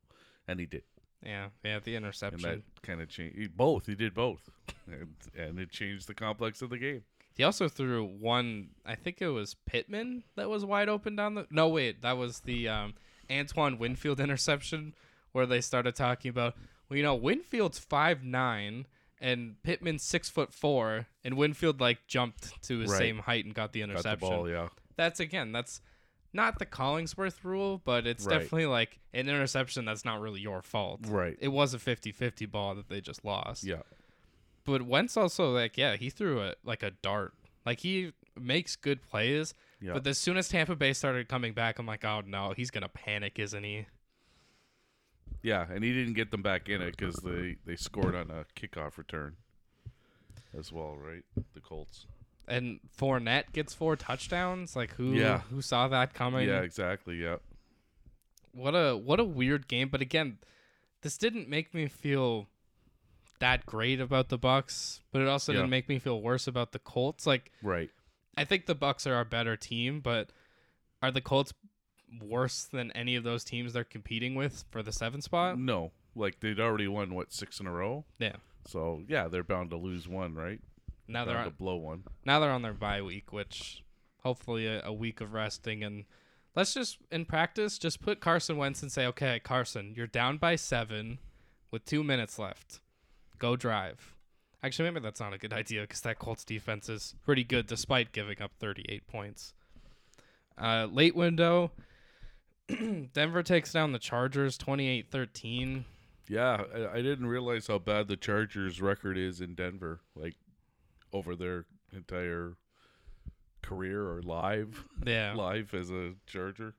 and 0.47 0.59
he 0.59 0.65
did. 0.65 0.83
yeah, 1.25 1.47
yeah, 1.63 1.79
the 1.79 1.95
And 1.95 2.05
interception. 2.05 2.41
that 2.41 2.61
kind 2.81 3.01
of 3.01 3.09
changed. 3.09 3.57
Both. 3.57 3.87
He 3.87 3.95
did 3.95 4.13
both, 4.13 4.49
and, 4.87 5.15
and 5.37 5.59
it 5.59 5.71
changed 5.71 6.07
the 6.07 6.13
complex 6.13 6.61
of 6.61 6.69
the 6.69 6.77
game. 6.77 7.03
He 7.35 7.43
also 7.43 7.67
threw 7.67 8.05
one. 8.05 8.69
I 8.85 8.95
think 8.95 9.21
it 9.21 9.29
was 9.29 9.55
Pittman 9.65 10.23
that 10.35 10.49
was 10.49 10.63
wide 10.63 10.89
open 10.89 11.15
down 11.15 11.35
the. 11.35 11.47
No, 11.49 11.67
wait, 11.69 12.01
that 12.03 12.17
was 12.17 12.41
the 12.41 12.67
um, 12.69 12.93
Antoine 13.31 13.77
Winfield 13.77 14.19
interception 14.25 14.93
where 15.31 15.45
they 15.45 15.61
started 15.61 15.95
talking 15.95 16.29
about. 16.29 16.55
Well, 16.89 16.97
you 16.97 17.03
know, 17.03 17.15
Winfield's 17.15 17.79
five 17.79 18.23
nine 18.23 18.87
and 19.21 19.61
Pittman's 19.63 20.01
six 20.03 20.29
foot 20.29 20.53
four, 20.53 21.07
and 21.23 21.35
Winfield 21.35 21.79
like 21.81 22.07
jumped 22.07 22.61
to 22.63 22.79
his 22.79 22.89
Right. 22.91 22.97
same 22.97 23.19
height 23.19 23.45
and 23.45 23.53
got 23.53 23.73
the 23.73 23.81
interception. 23.81 24.19
Got 24.27 24.29
the 24.29 24.35
ball, 24.37 24.49
yeah. 24.49 24.69
That's 24.95 25.19
again, 25.19 25.51
that's 25.51 25.81
not 26.33 26.59
the 26.59 26.65
Collinsworth 26.65 27.43
rule, 27.43 27.81
but 27.83 28.05
it's 28.07 28.25
Right. 28.25 28.35
definitely 28.39 28.67
like 28.67 28.99
an 29.13 29.27
interception 29.29 29.85
that's 29.85 30.05
not 30.05 30.19
really 30.21 30.41
your 30.41 30.61
fault. 30.61 31.01
Right. 31.07 31.37
It 31.41 31.47
was 31.49 31.73
a 31.73 31.79
50-50 31.79 32.45
ball 32.45 32.75
that 32.75 32.87
they 32.89 33.01
just 33.01 33.25
lost. 33.25 33.63
Yeah. 33.63 33.81
But 34.63 34.83
Wentz 34.83 35.17
also 35.17 35.51
like 35.53 35.77
yeah, 35.77 35.95
he 35.95 36.09
threw 36.09 36.41
it 36.41 36.59
like 36.63 36.81
a 36.83 36.91
dart. 36.91 37.33
Like 37.65 37.81
he 37.81 38.13
makes 38.39 38.75
good 38.75 39.01
plays, 39.01 39.53
Yeah. 39.81 39.93
but 39.93 40.07
as 40.07 40.17
soon 40.17 40.37
as 40.37 40.47
Tampa 40.47 40.75
Bay 40.75 40.93
started 40.93 41.27
coming 41.27 41.53
back, 41.53 41.77
I'm 41.77 41.85
like, 41.85 42.05
oh 42.05 42.21
no, 42.21 42.53
he's 42.55 42.71
gonna 42.71 42.89
panic, 42.89 43.37
isn't 43.39 43.63
he? 43.63 43.85
Yeah, 45.41 45.65
and 45.71 45.83
he 45.83 45.93
didn't 45.93 46.13
get 46.15 46.31
them 46.31 46.41
back 46.41 46.67
in 46.69 46.81
it 46.81 46.97
because 46.97 47.15
they, 47.17 47.55
they 47.65 47.75
scored 47.75 48.13
on 48.15 48.29
a 48.29 48.45
kickoff 48.59 48.97
return 48.97 49.37
as 50.57 50.71
well, 50.71 50.95
right? 50.97 51.23
The 51.53 51.61
Colts. 51.61 52.05
And 52.47 52.79
Fournette 52.97 53.51
gets 53.53 53.73
four 53.73 53.95
touchdowns. 53.95 54.75
Like 54.75 54.93
who? 54.95 55.13
Yeah. 55.13 55.41
Who 55.51 55.61
saw 55.61 55.87
that 55.87 56.13
coming? 56.13 56.47
yeah, 56.47 56.61
exactly. 56.61 57.15
Yeah. 57.15 57.37
What 58.51 58.71
a 58.71 58.97
what 58.97 59.19
a 59.19 59.23
weird 59.23 59.67
game. 59.67 59.89
But 59.89 60.01
again, 60.01 60.39
this 61.01 61.17
didn't 61.17 61.47
make 61.47 61.73
me 61.73 61.87
feel 61.87 62.47
that 63.39 63.65
great 63.65 64.01
about 64.01 64.29
the 64.29 64.39
Bucs, 64.39 64.99
but 65.11 65.21
it 65.21 65.27
also 65.27 65.51
Yeah. 65.53 65.59
didn't 65.59 65.69
make 65.69 65.87
me 65.87 65.99
feel 65.99 66.21
worse 66.21 66.47
about 66.47 66.71
the 66.71 66.79
Colts. 66.79 67.25
Like 67.27 67.51
Right. 67.61 67.91
I 68.35 68.43
think 68.45 68.65
the 68.65 68.75
Bucs 68.75 69.05
are 69.09 69.13
our 69.13 69.25
better 69.25 69.55
team, 69.55 70.01
but 70.01 70.31
are 71.01 71.11
the 71.11 71.21
Colts 71.21 71.53
worse 72.21 72.63
than 72.63 72.91
any 72.91 73.15
of 73.15 73.23
those 73.23 73.43
teams 73.43 73.73
they're 73.73 73.83
competing 73.83 74.35
with 74.35 74.65
for 74.69 74.81
the 74.83 74.91
seventh 74.91 75.23
spot? 75.23 75.59
No, 75.59 75.91
like 76.15 76.39
they'd 76.39 76.59
already 76.59 76.87
won 76.87 77.13
what 77.13 77.33
six 77.33 77.59
in 77.59 77.67
a 77.67 77.71
row. 77.71 78.05
Yeah. 78.17 78.37
So 78.65 79.03
yeah, 79.07 79.27
they're 79.27 79.43
bound 79.43 79.69
to 79.71 79.77
lose 79.77 80.07
one, 80.07 80.35
right? 80.35 80.59
Now 81.07 81.25
they're 81.25 81.37
on, 81.37 81.45
to 81.45 81.51
blow 81.51 81.75
one. 81.75 82.03
now 82.25 82.39
they're 82.39 82.51
on 82.51 82.61
their 82.61 82.73
bye 82.73 83.01
week, 83.01 83.33
which 83.33 83.83
hopefully 84.23 84.67
a, 84.67 84.81
a 84.85 84.93
week 84.93 85.21
of 85.21 85.33
resting 85.33 85.83
and 85.83 86.05
let's 86.55 86.73
just 86.73 86.97
in 87.11 87.25
practice 87.25 87.77
just 87.77 88.01
put 88.01 88.19
Carson 88.19 88.57
Wentz 88.57 88.81
and 88.81 88.91
say, 88.91 89.05
okay, 89.07 89.39
Carson, 89.39 89.93
you're 89.95 90.07
down 90.07 90.37
by 90.37 90.55
seven 90.55 91.19
with 91.71 91.85
two 91.85 92.03
minutes 92.03 92.37
left. 92.37 92.81
Go 93.37 93.55
drive. 93.55 94.15
Actually, 94.61 94.91
maybe 94.91 95.01
that's 95.01 95.19
not 95.19 95.33
a 95.33 95.37
good 95.37 95.53
idea 95.61 95.81
because 95.81 96.01
that 96.01 96.19
Colts 96.19 96.43
defense 96.43 96.89
is 96.89 97.15
pretty 97.23 97.43
good 97.43 97.67
despite 97.67 98.11
giving 98.11 98.41
up 98.41 98.51
38 98.59 99.07
points. 99.07 99.53
Uh, 100.57 100.87
late 100.91 101.15
window, 101.15 101.71
Denver 103.13 103.43
takes 103.43 103.71
down 103.73 103.91
the 103.91 103.99
Chargers 103.99 104.57
28 104.57 105.09
13. 105.11 105.85
Yeah, 106.27 106.63
I, 106.75 106.97
I 106.97 107.01
didn't 107.01 107.25
realize 107.27 107.67
how 107.67 107.79
bad 107.79 108.07
the 108.07 108.15
Chargers' 108.17 108.81
record 108.81 109.17
is 109.17 109.41
in 109.41 109.55
Denver. 109.55 110.01
Like 110.15 110.35
over 111.11 111.35
their 111.35 111.65
entire 111.91 112.53
career 113.63 114.07
or 114.07 114.21
live 114.21 114.85
Yeah. 115.05 115.33
life 115.33 115.73
as 115.73 115.89
a 115.89 116.13
Charger. 116.27 116.75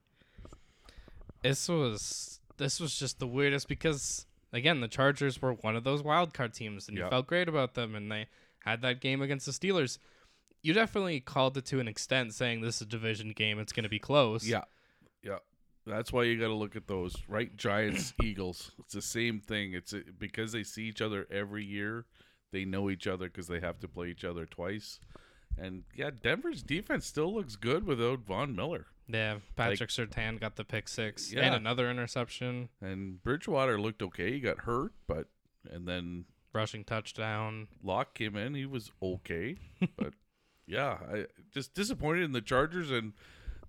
this 1.42 1.68
was 1.68 2.40
this 2.58 2.78
was 2.80 2.98
just 2.98 3.18
the 3.18 3.26
weirdest 3.26 3.68
because 3.68 4.26
again 4.52 4.80
the 4.80 4.88
Chargers 4.88 5.40
were 5.42 5.52
one 5.54 5.76
of 5.76 5.84
those 5.84 6.02
wild 6.02 6.32
card 6.34 6.54
teams 6.54 6.88
and 6.88 6.96
you 6.96 7.06
felt 7.08 7.26
great 7.26 7.48
about 7.48 7.74
them 7.74 7.94
and 7.94 8.10
they 8.10 8.26
had 8.64 8.82
that 8.82 9.00
game 9.00 9.20
against 9.22 9.46
the 9.46 9.52
Steelers. 9.52 9.98
You 10.62 10.72
definitely 10.74 11.20
called 11.20 11.56
it 11.56 11.64
to 11.66 11.80
an 11.80 11.88
extent 11.88 12.34
saying 12.34 12.60
this 12.60 12.76
is 12.76 12.82
a 12.82 12.86
division 12.86 13.30
game, 13.30 13.58
it's 13.58 13.72
going 13.72 13.84
to 13.84 13.88
be 13.90 13.98
close. 13.98 14.46
Yeah, 14.46 14.64
yeah. 15.22 15.38
That's 15.90 16.12
why 16.12 16.22
you 16.24 16.38
got 16.40 16.46
to 16.48 16.54
look 16.54 16.76
at 16.76 16.86
those, 16.86 17.14
right? 17.28 17.54
Giants, 17.56 18.14
Eagles. 18.22 18.72
It's 18.78 18.94
the 18.94 19.02
same 19.02 19.40
thing. 19.40 19.74
It's 19.74 19.92
a, 19.92 20.02
because 20.18 20.52
they 20.52 20.62
see 20.62 20.84
each 20.84 21.02
other 21.02 21.26
every 21.30 21.64
year. 21.64 22.06
They 22.52 22.64
know 22.64 22.88
each 22.90 23.06
other 23.06 23.26
because 23.28 23.46
they 23.48 23.60
have 23.60 23.78
to 23.80 23.88
play 23.88 24.08
each 24.08 24.24
other 24.24 24.46
twice. 24.46 24.98
And 25.58 25.82
yeah, 25.94 26.10
Denver's 26.22 26.62
defense 26.62 27.06
still 27.06 27.34
looks 27.34 27.56
good 27.56 27.86
without 27.86 28.20
Von 28.20 28.54
Miller. 28.56 28.86
Yeah, 29.08 29.38
Patrick 29.56 29.90
Surtain 29.90 30.40
got 30.40 30.54
the 30.56 30.64
pick 30.64 30.88
6 30.88 31.32
Yeah. 31.32 31.40
and 31.46 31.54
another 31.56 31.90
interception, 31.90 32.68
And 32.80 33.20
Bridgewater 33.22 33.80
looked 33.80 34.02
okay. 34.02 34.32
He 34.32 34.40
got 34.40 34.60
hurt, 34.60 34.92
but 35.08 35.26
and 35.68 35.86
then 35.86 36.26
rushing 36.52 36.84
touchdown. 36.84 37.66
Lock 37.82 38.14
came 38.14 38.36
in. 38.36 38.54
He 38.54 38.66
was 38.66 38.90
okay, 39.02 39.56
but 39.96 40.14
yeah, 40.66 40.98
I 41.12 41.26
just 41.52 41.74
disappointed 41.74 42.22
in 42.22 42.32
the 42.32 42.40
Chargers 42.40 42.90
and 42.92 43.12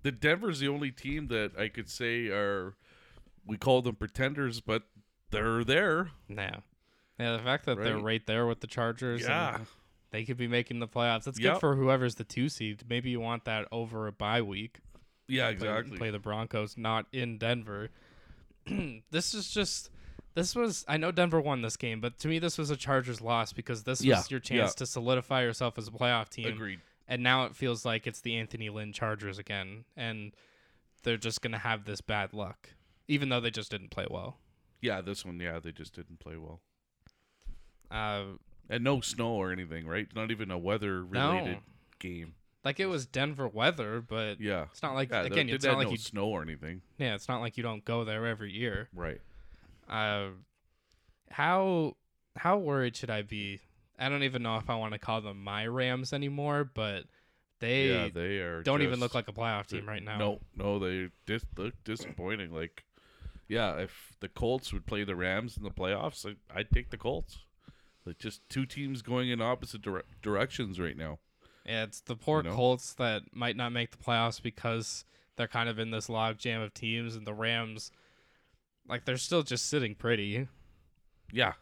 the 0.02 0.12
Denver's 0.12 0.60
the 0.60 0.68
only 0.68 0.90
team 0.90 1.28
that 1.28 1.52
I 1.58 1.68
could 1.68 1.88
say 1.88 2.26
are 2.28 2.74
we 3.46 3.56
call 3.56 3.82
them 3.82 3.96
pretenders, 3.96 4.60
but 4.60 4.82
they're 5.30 5.64
there. 5.64 6.10
Yeah. 6.28 6.56
Yeah, 7.18 7.32
the 7.36 7.42
fact 7.42 7.66
that 7.66 7.78
they're 7.82 7.96
Right. 7.96 8.04
right 8.04 8.26
there 8.26 8.46
with 8.46 8.60
the 8.60 8.66
Chargers 8.66 9.20
and 9.22 9.28
Yeah, 9.30 9.58
they 10.10 10.24
could 10.24 10.36
be 10.36 10.48
making 10.48 10.78
the 10.80 10.88
playoffs. 10.88 11.24
That's 11.24 11.38
Yep. 11.38 11.54
good 11.54 11.60
for 11.60 11.76
whoever's 11.76 12.16
the 12.16 12.24
2 12.24 12.48
seed. 12.48 12.84
Maybe 12.88 13.10
you 13.10 13.20
want 13.20 13.44
that 13.44 13.66
over 13.72 14.06
a 14.06 14.12
bye 14.12 14.42
week. 14.42 14.78
yeah, 15.28 15.44
play- 15.46 15.52
exactly. 15.52 15.98
Play, 15.98 16.10
the 16.10 16.18
Broncos, 16.18 16.76
not 16.76 17.06
in 17.12 17.38
Denver. 17.38 17.90
this 19.10 19.34
is 19.34 19.50
just. 19.50 19.90
This 20.34 20.54
was. 20.54 20.84
I 20.88 20.96
know 20.96 21.12
Denver 21.12 21.40
won 21.40 21.60
this 21.62 21.76
game, 21.76 22.00
but 22.00 22.18
to 22.20 22.28
me, 22.28 22.38
this 22.38 22.56
was 22.56 22.70
a 22.70 22.76
Chargers 22.76 23.20
loss 23.20 23.52
because 23.52 23.84
this 23.84 24.02
Yeah, 24.02 24.16
was 24.16 24.30
your 24.30 24.40
chance 24.40 24.70
yeah. 24.72 24.78
to 24.78 24.86
solidify 24.86 25.42
yourself 25.42 25.76
as 25.78 25.88
a 25.88 25.90
playoff 25.90 26.28
team. 26.30 26.46
Agreed. 26.48 26.80
And 27.12 27.22
now 27.22 27.44
it 27.44 27.54
feels 27.54 27.84
like 27.84 28.06
it's 28.06 28.22
the 28.22 28.36
Anthony 28.36 28.70
Lynn 28.70 28.94
Chargers 28.94 29.36
again, 29.38 29.84
and 29.98 30.32
they're 31.02 31.18
just 31.18 31.42
gonna 31.42 31.58
have 31.58 31.84
this 31.84 32.00
bad 32.00 32.32
luck, 32.32 32.70
even 33.06 33.28
though 33.28 33.38
they 33.38 33.50
just 33.50 33.70
didn't 33.70 33.90
play 33.90 34.06
well. 34.10 34.38
Yeah, 34.80 35.02
this 35.02 35.22
one, 35.22 35.38
yeah, 35.38 35.60
they 35.60 35.72
just 35.72 35.94
didn't 35.94 36.20
play 36.20 36.38
well. 36.38 36.60
Uh, 37.90 38.38
And 38.70 38.82
no 38.82 39.02
snow 39.02 39.32
or 39.32 39.52
anything, 39.52 39.86
right? 39.86 40.08
Not 40.14 40.30
even 40.30 40.50
a 40.50 40.56
weather 40.56 41.04
related 41.04 41.56
no, 41.56 41.60
game. 41.98 42.34
like 42.64 42.80
it 42.80 42.86
was 42.86 43.04
Denver 43.04 43.46
weather, 43.46 44.00
but 44.00 44.40
Yeah. 44.40 44.68
it's 44.70 44.82
not 44.82 44.94
like 44.94 45.10
Yeah, 45.10 45.24
again, 45.24 45.50
it's 45.50 45.66
not 45.66 45.76
like 45.76 45.88
no 45.88 45.90
you. 45.92 45.98
snow 45.98 46.28
or 46.28 46.40
anything. 46.40 46.80
Yeah, 46.96 47.14
it's 47.14 47.28
not 47.28 47.42
like 47.42 47.58
you 47.58 47.62
don't 47.62 47.84
go 47.84 48.04
there 48.04 48.26
every 48.26 48.52
year. 48.52 48.88
Right. 48.94 49.20
Uh, 49.86 50.30
how 51.30 51.98
how 52.36 52.56
worried 52.56 52.96
should 52.96 53.10
I 53.10 53.20
be? 53.20 53.60
I 53.98 54.08
don't 54.08 54.22
even 54.22 54.42
know 54.42 54.56
if 54.56 54.68
I 54.68 54.76
want 54.76 54.92
to 54.92 54.98
call 54.98 55.20
them 55.20 55.42
my 55.42 55.66
Rams 55.66 56.12
anymore, 56.12 56.64
but 56.64 57.04
they, 57.60 57.88
yeah, 57.88 58.08
they 58.12 58.38
are 58.38 58.62
don't 58.62 58.82
even 58.82 59.00
look 59.00 59.14
like 59.14 59.28
a 59.28 59.32
playoff 59.32 59.66
team 59.66 59.86
right 59.86 60.02
now. 60.02 60.18
No, 60.18 60.40
no, 60.56 60.78
they 60.78 61.10
dis- 61.26 61.44
look 61.56 61.74
disappointing. 61.84 62.52
Like, 62.52 62.84
yeah, 63.48 63.76
if 63.76 64.16
the 64.20 64.28
Colts 64.28 64.72
would 64.72 64.86
play 64.86 65.04
the 65.04 65.16
Rams 65.16 65.56
in 65.56 65.62
the 65.62 65.70
playoffs, 65.70 66.26
I, 66.26 66.58
I'd 66.58 66.70
take 66.70 66.90
the 66.90 66.96
Colts. 66.96 67.38
Like, 68.04 68.18
just 68.18 68.48
two 68.48 68.66
teams 68.66 69.00
going 69.02 69.30
in 69.30 69.40
opposite 69.40 69.82
dire- 69.82 70.04
directions 70.22 70.80
right 70.80 70.96
now. 70.96 71.20
Yeah, 71.64 71.84
it's 71.84 72.00
the 72.00 72.16
poor 72.16 72.42
You 72.42 72.50
know? 72.50 72.56
Colts 72.56 72.92
that 72.94 73.22
might 73.32 73.54
not 73.56 73.70
make 73.70 73.92
the 73.92 74.02
playoffs 74.02 74.42
because 74.42 75.04
they're 75.36 75.46
kind 75.46 75.68
of 75.68 75.78
in 75.78 75.92
this 75.92 76.08
log 76.08 76.38
jam 76.38 76.60
of 76.60 76.74
teams, 76.74 77.14
and 77.14 77.26
the 77.26 77.34
Rams 77.34 77.92
like 78.88 79.04
they're 79.04 79.16
still 79.16 79.42
just 79.42 79.68
sitting 79.68 79.94
pretty. 79.94 80.48
Yeah, 81.32 81.52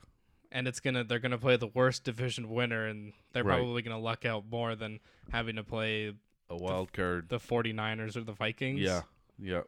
and 0.53 0.67
it's 0.69 0.81
gonna 0.81 1.05
they're 1.05 1.19
gonna 1.19 1.39
play 1.39 1.57
the 1.57 1.67
worst 1.69 2.05
division 2.05 2.49
winner 2.51 2.87
and 2.87 3.13
they're 3.33 3.45
Right. 3.45 3.57
probably 3.59 3.83
gonna 3.83 3.99
luck 4.01 4.25
out 4.25 4.45
more 4.51 4.75
than 4.75 5.01
having 5.31 5.57
to 5.57 5.65
play 5.65 6.13
a 6.49 6.57
wild 6.57 6.93
card. 6.93 7.29
the 7.29 7.39
49ers 7.39 8.17
or 8.17 8.23
the 8.25 8.33
Vikings. 8.33 8.81
Yeah, 8.81 9.03
yeah, 9.39 9.63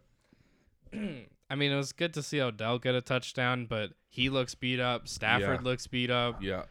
I 0.92 1.54
mean, 1.54 1.72
it 1.72 1.76
was 1.76 1.92
good 1.92 2.12
to 2.14 2.22
see 2.22 2.40
Odell 2.40 2.78
get 2.78 2.94
a 2.94 3.00
touchdown, 3.00 3.66
but 3.66 3.92
he 4.08 4.28
looks 4.30 4.54
beat 4.54 4.80
up. 4.80 5.08
Stafford 5.08 5.60
Yeah. 5.60 5.64
looks 5.64 5.86
beat 5.86 6.10
up. 6.10 6.42
yeah. 6.42 6.64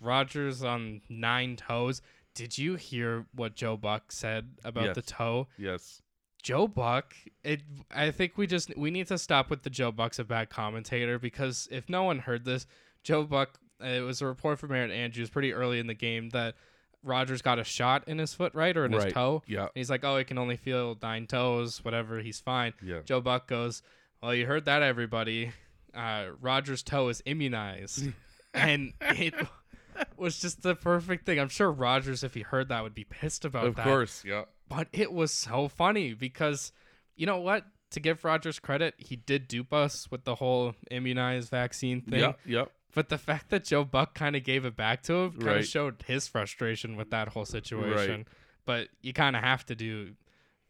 Rodgers 0.00 0.62
on 0.62 1.00
nine 1.08 1.56
toes. 1.56 2.00
Did 2.34 2.56
you 2.56 2.76
hear 2.76 3.26
what 3.34 3.56
Joe 3.56 3.76
Buck 3.76 4.12
said 4.12 4.52
about 4.64 4.94
the 4.94 5.02
toe? 5.02 5.48
Yes. 5.58 6.02
Joe 6.40 6.68
Buck, 6.68 7.14
it 7.42 7.62
I 7.90 8.12
think 8.12 8.38
we 8.38 8.46
just 8.46 8.76
we 8.76 8.92
need 8.92 9.08
to 9.08 9.18
stop 9.18 9.50
with 9.50 9.64
the 9.64 9.70
Joe 9.70 9.90
Buck's 9.90 10.20
a 10.20 10.24
bad 10.24 10.50
commentator 10.50 11.18
because 11.18 11.66
if 11.72 11.88
no 11.88 12.04
one 12.04 12.20
heard 12.20 12.44
this, 12.44 12.64
Joe 13.02 13.24
Buck 13.24 13.58
it 13.80 14.02
was 14.02 14.20
a 14.22 14.26
report 14.26 14.58
from 14.58 14.72
Erin 14.72 14.90
Andrews 14.90 15.30
pretty 15.30 15.52
early 15.52 15.78
in 15.78 15.86
the 15.86 15.94
game 15.94 16.30
that 16.30 16.56
Rodgers 17.04 17.42
got 17.42 17.58
a 17.60 17.64
shot 17.64 18.02
in 18.08 18.18
his 18.18 18.34
foot, 18.34 18.52
right? 18.54 18.76
Or 18.76 18.84
in 18.84 18.92
his 18.92 19.12
toe. 19.12 19.42
Yeah. 19.46 19.62
And 19.62 19.70
he's 19.76 19.88
like, 19.88 20.04
Oh, 20.04 20.18
he 20.18 20.24
can 20.24 20.36
only 20.38 20.56
feel 20.56 20.98
nine 21.00 21.26
toes, 21.26 21.84
whatever, 21.84 22.18
he's 22.18 22.40
fine. 22.40 22.74
Yeah. 22.82 23.00
Joe 23.04 23.20
Buck 23.20 23.46
goes, 23.46 23.82
Well, 24.22 24.34
you 24.34 24.46
heard 24.46 24.64
that 24.64 24.82
everybody. 24.82 25.52
Uh 25.94 26.26
Rodgers' 26.40 26.82
toe 26.82 27.08
is 27.08 27.22
immunized. 27.24 28.08
and 28.54 28.92
it 29.00 29.34
was 30.16 30.40
just 30.40 30.62
the 30.62 30.74
perfect 30.74 31.24
thing. 31.24 31.38
I'm 31.38 31.48
sure 31.48 31.70
Rodgers, 31.70 32.24
if 32.24 32.34
he 32.34 32.42
heard 32.42 32.68
that, 32.70 32.82
would 32.82 32.94
be 32.94 33.04
pissed 33.04 33.44
about 33.44 33.66
Of 33.66 33.76
that 33.76 33.82
Of 33.86 33.92
course. 33.92 34.24
Yeah. 34.26 34.44
but 34.68 34.88
it 34.92 35.12
was 35.12 35.30
so 35.32 35.68
funny 35.68 36.14
because 36.14 36.72
you 37.16 37.26
know 37.26 37.38
what? 37.40 37.64
To 37.92 38.00
give 38.00 38.22
Rodgers 38.24 38.58
credit, 38.58 38.94
he 38.98 39.16
did 39.16 39.48
dupe 39.48 39.72
us 39.72 40.10
with 40.10 40.24
the 40.24 40.34
whole 40.34 40.74
immunized 40.90 41.48
vaccine 41.48 42.02
thing. 42.02 42.20
Yeah. 42.20 42.32
Yeah. 42.44 42.64
But 42.94 43.08
the 43.10 43.18
fact 43.18 43.50
that 43.50 43.64
Joe 43.64 43.84
Buck 43.84 44.14
kind 44.14 44.34
of 44.34 44.42
gave 44.44 44.64
it 44.64 44.76
back 44.76 45.02
to 45.04 45.12
him 45.14 45.30
kind 45.32 45.42
of 45.42 45.46
Right. 45.56 45.66
showed 45.66 46.02
his 46.06 46.26
frustration 46.26 46.96
with 46.96 47.10
that 47.10 47.28
whole 47.28 47.44
situation. 47.44 48.26
But 48.64 48.88
you 49.02 49.12
kind 49.12 49.36
of 49.36 49.42
have 49.42 49.64
to 49.66 49.74
do, 49.74 50.14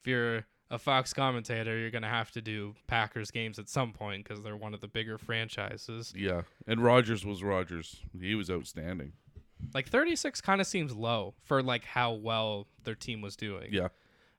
if 0.01 0.07
you're 0.07 0.47
a 0.71 0.79
Fox 0.79 1.13
commentator, 1.15 1.79
you're 1.79 1.91
going 1.91 2.03
to 2.03 2.09
have 2.09 2.31
to 2.33 2.43
do 2.43 2.75
Packers 2.87 3.31
games 3.31 3.59
at 3.59 3.69
some 3.69 3.93
point 3.93 4.25
because 4.25 4.43
they're 4.43 4.57
one 4.57 4.75
of 4.75 4.81
the 4.81 4.89
bigger 4.89 5.17
franchises. 5.17 6.13
Yeah. 6.15 6.43
And 6.67 6.83
Rodgers 6.83 7.25
was 7.25 7.43
Rodgers. 7.43 8.03
He 8.21 8.35
was 8.35 8.51
outstanding. 8.51 9.13
Like 9.75 9.89
36 9.89 10.41
kind 10.41 10.61
of 10.61 10.67
seems 10.67 10.95
low 10.95 11.35
for 11.45 11.63
like 11.63 11.85
how 11.85 12.13
well 12.13 12.67
their 12.85 12.95
team 12.95 13.21
was 13.23 13.35
doing. 13.37 13.69
Yeah. 13.73 13.89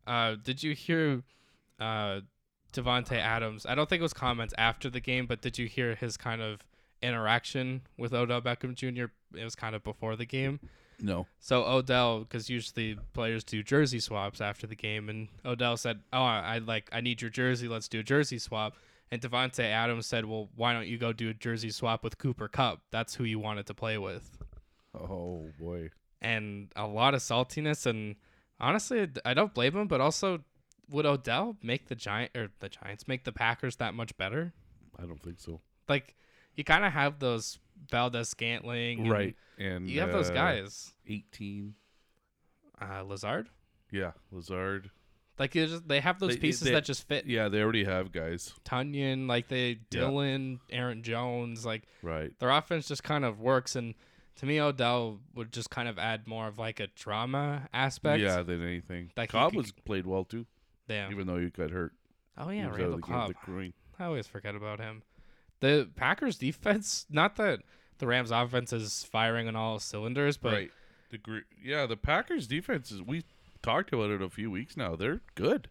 Uh, 0.06 0.36
did 0.42 0.64
you 0.64 0.74
hear 0.76 1.24
uh, 1.80 2.22
Davante 2.74 3.18
Adams? 3.18 3.66
I 3.66 3.76
don't 3.76 3.90
think 3.90 4.00
it 4.00 4.04
was 4.04 4.14
comments 4.14 4.54
after 4.58 4.90
the 4.90 5.00
game, 5.02 5.26
but 5.26 5.42
did 5.42 5.58
you 5.58 5.68
hear 5.68 5.96
his 5.96 6.16
kind 6.18 6.42
of 6.42 6.62
interaction 7.02 7.82
with 7.98 8.14
Odell 8.14 8.42
Beckham 8.42 8.76
Jr.? 8.76 9.06
It 9.38 9.44
was 9.44 9.56
kind 9.56 9.76
of 9.76 9.84
before 9.84 10.16
the 10.16 10.26
game. 10.26 10.60
No. 11.02 11.28
So 11.40 11.64
Odell, 11.64 12.20
because 12.20 12.50
usually 12.50 12.98
players 13.14 13.44
do 13.44 13.64
jersey 13.64 14.00
swaps 14.00 14.42
after 14.42 14.68
the 14.68 14.76
game, 14.76 15.08
and 15.10 15.30
Odell 15.46 15.78
said, 15.78 16.02
"Oh, 16.12 16.22
I 16.22 16.56
I 16.56 16.58
like 16.58 16.90
I 16.92 17.00
need 17.02 17.22
your 17.22 17.32
jersey. 17.32 17.68
Let's 17.68 17.88
do 17.88 18.00
a 18.00 18.04
jersey 18.04 18.38
swap." 18.38 18.76
And 19.12 19.22
Davante 19.22 19.64
Adams 19.64 20.06
said, 20.08 20.26
"Well, 20.26 20.50
why 20.56 20.74
don't 20.74 20.88
you 20.88 20.98
go 20.98 21.14
do 21.14 21.30
a 21.30 21.34
jersey 21.34 21.70
swap 21.72 22.04
with 22.04 22.18
Cooper 22.18 22.48
Kupp? 22.50 22.82
That's 22.92 23.16
who 23.16 23.24
you 23.24 23.40
wanted 23.40 23.66
to 23.68 23.74
play 23.74 23.98
with." 23.98 24.38
Oh 24.94 25.46
boy. 25.60 25.90
and 26.22 26.68
a 26.76 26.86
lot 26.86 27.14
of 27.14 27.22
saltiness. 27.22 27.86
And 27.86 28.16
honestly, 28.60 29.08
I 29.24 29.34
don't 29.34 29.54
blame 29.54 29.78
him. 29.78 29.88
But 29.88 30.02
also, 30.02 30.44
would 30.90 31.06
Odell 31.06 31.56
make 31.64 31.88
the 31.88 31.96
giant 31.96 32.36
or 32.36 32.50
the 32.60 32.68
Giants 32.68 33.08
make 33.08 33.24
the 33.24 33.32
Packers 33.32 33.78
that 33.78 33.94
much 33.94 34.18
better? 34.18 34.52
I 34.98 35.04
don't 35.04 35.22
think 35.24 35.40
so. 35.40 35.62
Like 35.88 36.16
you 36.60 36.64
kind 36.66 36.84
of 36.86 36.92
have 36.94 37.20
those 37.20 37.58
Valdes-Scantling, 37.90 39.00
and 39.00 39.10
Right. 39.12 39.36
And 39.58 39.90
You 39.90 40.02
have 40.02 40.12
those 40.12 40.30
uh, 40.30 40.34
guys, 40.34 40.94
18. 41.08 41.74
uh, 42.82 43.04
Lazard. 43.04 43.50
Yeah. 43.92 44.12
Lazard. 44.32 44.92
Like 45.38 45.52
just, 45.54 45.88
they 45.88 46.00
have 46.02 46.20
those 46.20 46.34
They- 46.36 46.40
pieces 46.42 46.62
they- 46.68 46.72
that 46.74 46.84
just 46.86 47.08
fit. 47.08 47.26
Yeah. 47.26 47.48
They 47.50 47.62
already 47.62 47.84
have 47.86 48.12
guys. 48.12 48.54
Tonyan, 48.66 49.28
like 49.28 49.48
they 49.48 49.70
Yeah. 49.70 49.76
Dillon, 49.90 50.60
Aaron 50.70 51.02
Jones, 51.04 51.66
like 51.66 51.84
Right. 52.02 52.38
their 52.40 52.50
offense 52.52 52.88
just 52.88 53.04
kind 53.04 53.24
of 53.26 53.40
works. 53.40 53.76
And 53.76 53.96
to 54.38 54.46
me, 54.46 54.60
Odell 54.60 55.20
would 55.34 55.52
just 55.54 55.70
kind 55.70 55.88
of 55.90 55.98
add 55.98 56.28
more 56.28 56.48
of 56.48 56.58
like 56.58 56.80
a 56.80 56.88
drama 56.88 57.68
aspect. 57.74 58.22
Yeah. 58.22 58.42
Than 58.44 58.62
anything. 58.62 59.12
Like 59.18 59.30
Cobb 59.30 59.52
could- 59.52 59.58
was 59.58 59.72
played 59.72 60.06
well 60.06 60.26
too, 60.26 60.46
yeah. 60.88 61.10
even 61.10 61.26
though 61.28 61.38
he 61.38 61.50
got 61.50 61.72
hurt. 61.72 61.94
Oh 62.38 62.50
yeah, 62.50 62.68
Randall 62.70 63.00
Cobb. 63.00 63.30
with 63.30 63.38
the 63.40 63.46
groin. 63.46 63.74
I 63.98 64.06
always 64.06 64.28
forget 64.28 64.56
about 64.56 64.80
him. 64.80 65.04
The 65.62 65.90
Packers 65.96 66.38
defense, 66.38 67.06
not 67.10 67.36
that 67.36 67.60
the 67.98 68.08
Rams 68.08 68.32
offense 68.32 68.72
is 68.72 69.04
firing 69.04 69.48
on 69.48 69.56
all 69.56 69.80
cylinders, 69.80 70.38
but 70.38 70.54
right. 70.54 70.72
The 71.12 71.18
gr- 71.18 71.40
yeah, 71.64 71.86
the 71.88 71.98
Packers 71.98 72.46
defense 72.48 72.92
is 72.92 73.02
we 73.02 73.24
talked 73.64 73.92
about 73.92 74.10
it 74.12 74.22
a 74.22 74.30
few 74.30 74.52
weeks 74.52 74.78
now. 74.78 74.96
They're 74.96 75.22
good. 75.36 75.68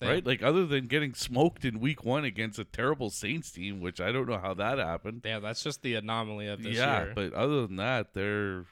they- 0.00 0.06
Right? 0.08 0.24
Like 0.26 0.42
other 0.42 0.66
than 0.66 0.86
getting 0.86 1.14
smoked 1.14 1.64
in 1.64 1.80
week 1.80 2.04
1 2.04 2.24
against 2.24 2.58
a 2.58 2.64
terrible 2.64 3.10
Saints 3.10 3.50
team, 3.50 3.80
which 3.80 4.00
I 4.00 4.12
don't 4.12 4.28
know 4.28 4.38
how 4.38 4.54
that 4.54 4.78
happened. 4.78 5.22
yeah, 5.24 5.40
that's 5.40 5.62
just 5.64 5.82
the 5.82 5.94
anomaly 5.96 6.46
of 6.46 6.62
this 6.62 6.76
yeah, 6.76 7.04
year. 7.04 7.12
but 7.14 7.32
other 7.34 7.66
than 7.66 7.76
that, 7.76 8.14
they're 8.14 8.64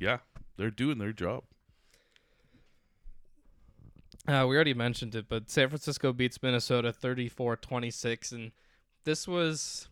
yeah, 0.00 0.18
they're 0.56 0.70
doing 0.70 0.98
their 0.98 1.12
job. 1.12 1.44
Uh, 4.26 4.44
we 4.46 4.54
already 4.56 4.74
mentioned 4.74 5.14
it, 5.14 5.26
but 5.28 5.48
San 5.50 5.68
Francisco 5.68 6.12
beats 6.12 6.42
Minnesota 6.42 6.92
34-26 6.92 8.32
and 8.32 8.52
this 9.04 9.26
was 9.28 9.88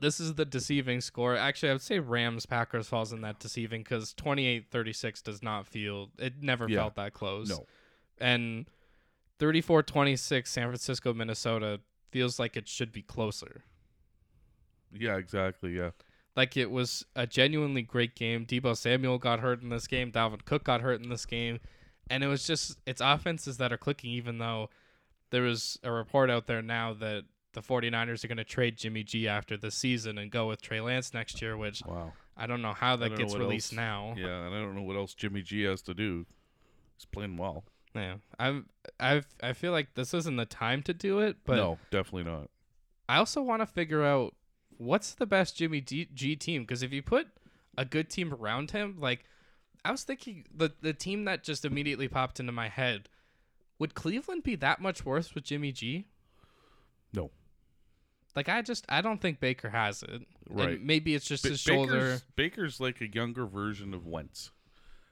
this 0.00 0.20
is 0.20 0.34
the 0.34 0.44
deceiving 0.44 1.00
score. 1.00 1.36
Actually, 1.36 1.70
I 1.70 1.72
would 1.74 1.82
say 1.82 1.98
Rams 1.98 2.46
Packers 2.46 2.88
falls 2.88 3.12
in 3.12 3.20
that 3.22 3.38
deceiving 3.38 3.84
cuz 3.84 4.12
28-36 4.14 5.22
does 5.22 5.42
not 5.42 5.66
feel 5.66 6.10
it 6.18 6.42
never 6.42 6.68
Yeah. 6.68 6.80
felt 6.80 6.96
that 6.96 7.12
close. 7.14 7.48
No. 7.48 7.66
And 8.18 8.66
34-26 9.38 10.46
San 10.48 10.68
Francisco 10.68 11.12
Minnesota 11.14 11.80
feels 12.10 12.38
like 12.38 12.56
it 12.56 12.68
should 12.68 12.92
be 12.92 13.02
closer. 13.02 13.64
Yeah, 14.92 15.16
exactly. 15.16 15.76
Yeah. 15.76 15.90
Like 16.36 16.56
it 16.56 16.70
was 16.70 17.04
a 17.14 17.26
genuinely 17.26 17.82
great 17.82 18.14
game. 18.14 18.44
Deebo 18.46 18.76
Samuel 18.76 19.18
got 19.18 19.40
hurt 19.40 19.62
in 19.62 19.68
this 19.68 19.86
game. 19.86 20.10
Dalvin 20.12 20.44
Cook 20.44 20.64
got 20.64 20.80
hurt 20.80 21.02
in 21.02 21.08
this 21.08 21.26
game. 21.26 21.60
And 22.10 22.22
it 22.22 22.26
was 22.26 22.46
just 22.46 22.78
it's 22.86 23.00
offenses 23.00 23.56
that 23.58 23.72
are 23.72 23.78
clicking 23.78 24.10
even 24.10 24.38
though 24.38 24.70
there 25.30 25.42
was 25.42 25.78
a 25.82 25.90
report 25.90 26.30
out 26.30 26.46
there 26.46 26.62
now 26.62 26.92
that 26.94 27.24
the 27.54 27.62
49ers 27.62 28.24
are 28.24 28.28
going 28.28 28.38
to 28.38 28.44
trade 28.44 28.76
Jimmy 28.76 29.02
G 29.02 29.26
after 29.26 29.56
the 29.56 29.70
season 29.70 30.18
and 30.18 30.30
go 30.30 30.48
with 30.48 30.60
Trey 30.60 30.80
Lance 30.80 31.14
next 31.14 31.40
year, 31.40 31.56
which 31.56 31.82
Wow. 31.86 32.12
I 32.36 32.46
don't 32.46 32.62
know 32.62 32.72
how 32.72 32.96
that 32.96 33.16
gets 33.16 33.34
released 33.34 33.72
else- 33.72 33.76
now. 33.76 34.14
Yeah, 34.16 34.46
and 34.46 34.54
I 34.54 34.58
don't 34.60 34.74
know 34.74 34.82
what 34.82 34.96
else 34.96 35.14
Jimmy 35.14 35.42
G 35.42 35.62
has 35.62 35.82
to 35.82 35.94
do. 35.94 36.26
He's 36.96 37.04
playing 37.04 37.36
well. 37.36 37.64
Yeah. 37.94 38.16
I'm 38.38 38.66
I've 38.98 39.26
I 39.42 39.52
feel 39.52 39.72
like 39.72 39.94
this 39.94 40.12
isn't 40.14 40.36
the 40.36 40.46
time 40.46 40.82
to 40.82 40.92
do 40.94 41.20
it, 41.20 41.38
but 41.44 41.56
no, 41.56 41.78
definitely 41.90 42.30
not. 42.30 42.50
I 43.08 43.18
also 43.18 43.40
want 43.42 43.62
to 43.62 43.66
figure 43.66 44.02
out 44.02 44.34
what's 44.78 45.14
the 45.14 45.26
best 45.26 45.56
Jimmy 45.56 45.80
G, 45.80 46.08
G 46.12 46.34
team 46.36 46.62
because 46.62 46.82
if 46.82 46.92
you 46.92 47.02
put 47.02 47.28
a 47.78 47.84
good 47.84 48.10
team 48.10 48.34
around 48.34 48.72
him, 48.72 48.96
like 48.98 49.24
I 49.84 49.92
was 49.92 50.02
thinking 50.02 50.44
the 50.52 50.72
the 50.80 50.92
team 50.92 51.24
that 51.26 51.44
just 51.44 51.64
immediately 51.64 52.08
popped 52.08 52.40
into 52.40 52.52
my 52.52 52.68
head, 52.68 53.08
would 53.78 53.94
Cleveland 53.94 54.42
be 54.42 54.56
that 54.56 54.80
much 54.80 55.04
worse 55.04 55.34
with 55.34 55.44
Jimmy 55.44 55.70
G? 55.70 56.06
Like 58.36 58.48
I 58.48 58.62
just 58.62 58.84
I 58.88 59.00
don't 59.00 59.20
think 59.20 59.40
Baker 59.40 59.70
has 59.70 60.02
it. 60.02 60.10
And 60.10 60.26
Right. 60.50 60.82
maybe 60.82 61.14
it's 61.14 61.26
just 61.26 61.44
his 61.44 61.60
shoulder. 61.60 61.92
Baker's, 61.92 62.22
Baker's 62.36 62.80
like 62.80 63.00
a 63.00 63.06
younger 63.06 63.46
version 63.46 63.94
of 63.94 64.06
Wentz. 64.06 64.50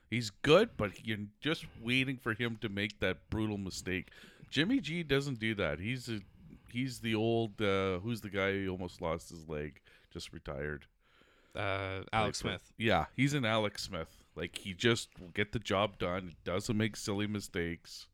He's 0.09 0.29
good, 0.29 0.71
but 0.77 1.05
you're 1.05 1.17
just 1.41 1.65
waiting 1.81 2.17
for 2.17 2.33
him 2.33 2.57
to 2.61 2.69
make 2.69 2.99
that 2.99 3.29
brutal 3.31 3.57
mistake. 3.57 4.09
Jimmy 4.51 4.79
G 4.79 5.01
doesn't 5.01 5.39
do 5.39 5.55
that. 5.55 5.79
He's 5.79 6.07
a, 6.07 6.19
he's 6.71 6.99
the 6.99 7.15
old 7.15 7.59
uh, 7.61 7.97
who's 7.99 8.21
the 8.21 8.29
guy 8.29 8.51
who 8.51 8.69
almost 8.69 9.01
lost 9.01 9.29
his 9.29 9.49
leg, 9.49 9.81
just 10.11 10.31
retired. 10.31 10.85
Uh, 11.55 12.01
Alex 12.11 12.43
Like, 12.43 12.51
Smith. 12.59 12.73
Yeah, 12.77 13.05
he's 13.15 13.33
an 13.33 13.45
Alex 13.45 13.83
Smith. 13.83 14.17
Like 14.35 14.57
he 14.57 14.73
just 14.73 15.09
will 15.19 15.29
get 15.29 15.51
the 15.51 15.59
job 15.59 15.97
done. 15.97 16.33
Doesn't 16.43 16.77
make 16.77 16.95
silly 16.95 17.25
mistakes. 17.27 18.07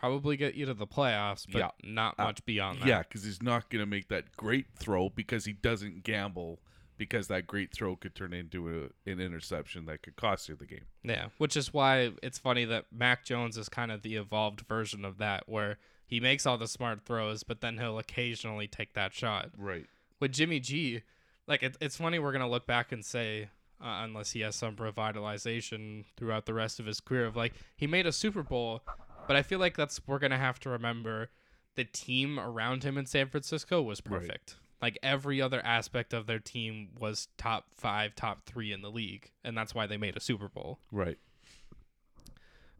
Probably 0.00 0.36
get 0.38 0.54
you 0.54 0.64
to 0.64 0.72
the 0.74 0.86
playoffs, 0.86 1.46
but 1.50 1.58
Yeah. 1.58 1.70
not 1.84 2.14
Uh, 2.18 2.24
much 2.24 2.42
beyond 2.46 2.80
that. 2.80 2.88
Yeah, 2.88 2.98
because 3.02 3.22
he's 3.22 3.42
not 3.42 3.68
gonna 3.68 3.84
make 3.86 4.08
that 4.08 4.34
great 4.36 4.66
throw 4.74 5.10
because 5.10 5.44
he 5.44 5.52
doesn't 5.52 6.02
gamble. 6.04 6.58
Because 6.96 7.28
that 7.28 7.46
great 7.46 7.72
throw 7.72 7.96
could 7.96 8.14
turn 8.14 8.34
into 8.34 8.68
a, 9.06 9.10
an 9.10 9.20
interception 9.20 9.86
that 9.86 10.02
could 10.02 10.16
cost 10.16 10.48
you 10.50 10.54
the 10.54 10.66
game. 10.66 10.84
Yeah, 11.02 11.28
which 11.38 11.56
is 11.56 11.72
why 11.72 12.12
it's 12.22 12.38
funny 12.38 12.66
that 12.66 12.86
Mac 12.92 13.24
Jones 13.24 13.56
is 13.56 13.70
kind 13.70 13.90
of 13.90 14.02
the 14.02 14.16
evolved 14.16 14.60
version 14.68 15.04
of 15.06 15.16
that, 15.16 15.48
where 15.48 15.78
he 16.06 16.20
makes 16.20 16.44
all 16.44 16.58
the 16.58 16.68
smart 16.68 17.06
throws, 17.06 17.42
but 17.42 17.62
then 17.62 17.78
he'll 17.78 17.98
occasionally 17.98 18.68
take 18.68 18.92
that 18.94 19.14
shot. 19.14 19.50
Right. 19.56 19.86
With 20.18 20.32
Jimmy 20.32 20.60
G, 20.60 21.00
like 21.46 21.62
it, 21.62 21.76
it's 21.80 21.96
funny 21.96 22.18
we're 22.18 22.32
gonna 22.32 22.48
look 22.50 22.66
back 22.66 22.92
and 22.92 23.02
say, 23.02 23.48
uh, 23.82 24.02
unless 24.04 24.32
he 24.32 24.40
has 24.40 24.54
some 24.54 24.76
revitalization 24.76 26.04
throughout 26.18 26.44
the 26.44 26.52
rest 26.54 26.80
of 26.80 26.86
his 26.86 27.00
career, 27.00 27.24
of 27.24 27.34
like 27.36 27.54
he 27.76 27.86
made 27.86 28.06
a 28.06 28.12
Super 28.12 28.42
Bowl, 28.42 28.82
but 29.30 29.36
I 29.36 29.42
feel 29.42 29.60
like 29.60 29.76
that's 29.76 30.00
we're 30.08 30.18
gonna 30.18 30.36
have 30.38 30.58
to 30.58 30.70
remember 30.70 31.30
the 31.76 31.84
team 31.84 32.36
around 32.40 32.82
him 32.82 32.98
in 32.98 33.06
San 33.06 33.28
Francisco 33.28 33.80
was 33.80 34.02
Right. 34.04 34.22
perfect. 34.22 34.56
Like 34.82 34.98
every 35.04 35.40
other 35.40 35.64
aspect 35.64 36.12
of 36.12 36.26
their 36.26 36.40
team 36.40 36.88
was 36.98 37.28
top 37.38 37.66
five, 37.76 38.16
top 38.16 38.44
three 38.44 38.72
in 38.72 38.82
the 38.82 38.90
league, 38.90 39.30
and 39.44 39.56
that's 39.56 39.72
why 39.72 39.86
they 39.86 39.96
made 39.96 40.16
a 40.16 40.20
Super 40.20 40.48
Bowl. 40.48 40.80
Right. 40.90 41.16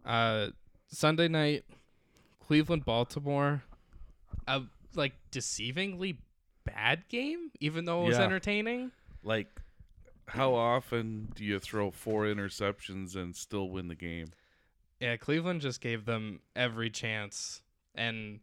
Uh, 0.05 0.49
Sunday 0.89 1.29
night, 1.29 1.65
Cleveland, 2.41 2.85
Baltimore, 2.85 3.63
a 4.49 4.63
like 4.97 5.13
deceivingly 5.31 6.17
bad 6.65 7.05
game, 7.09 7.53
even 7.61 7.85
though 7.85 8.03
it 8.03 8.09
was 8.09 8.19
Yeah. 8.19 8.25
entertaining. 8.25 8.91
Like, 9.23 9.61
how 10.27 10.55
often 10.55 11.31
do 11.37 11.45
you 11.45 11.61
throw 11.61 11.93
four 11.93 12.25
interceptions 12.25 13.15
and 13.15 13.37
still 13.37 13.71
win 13.71 13.87
the 13.87 13.95
game? 13.95 14.33
Yeah, 15.01 15.17
Cleveland 15.17 15.61
just 15.63 15.81
gave 15.81 16.05
them 16.05 16.41
every 16.55 16.91
chance, 16.91 17.63
and 17.95 18.41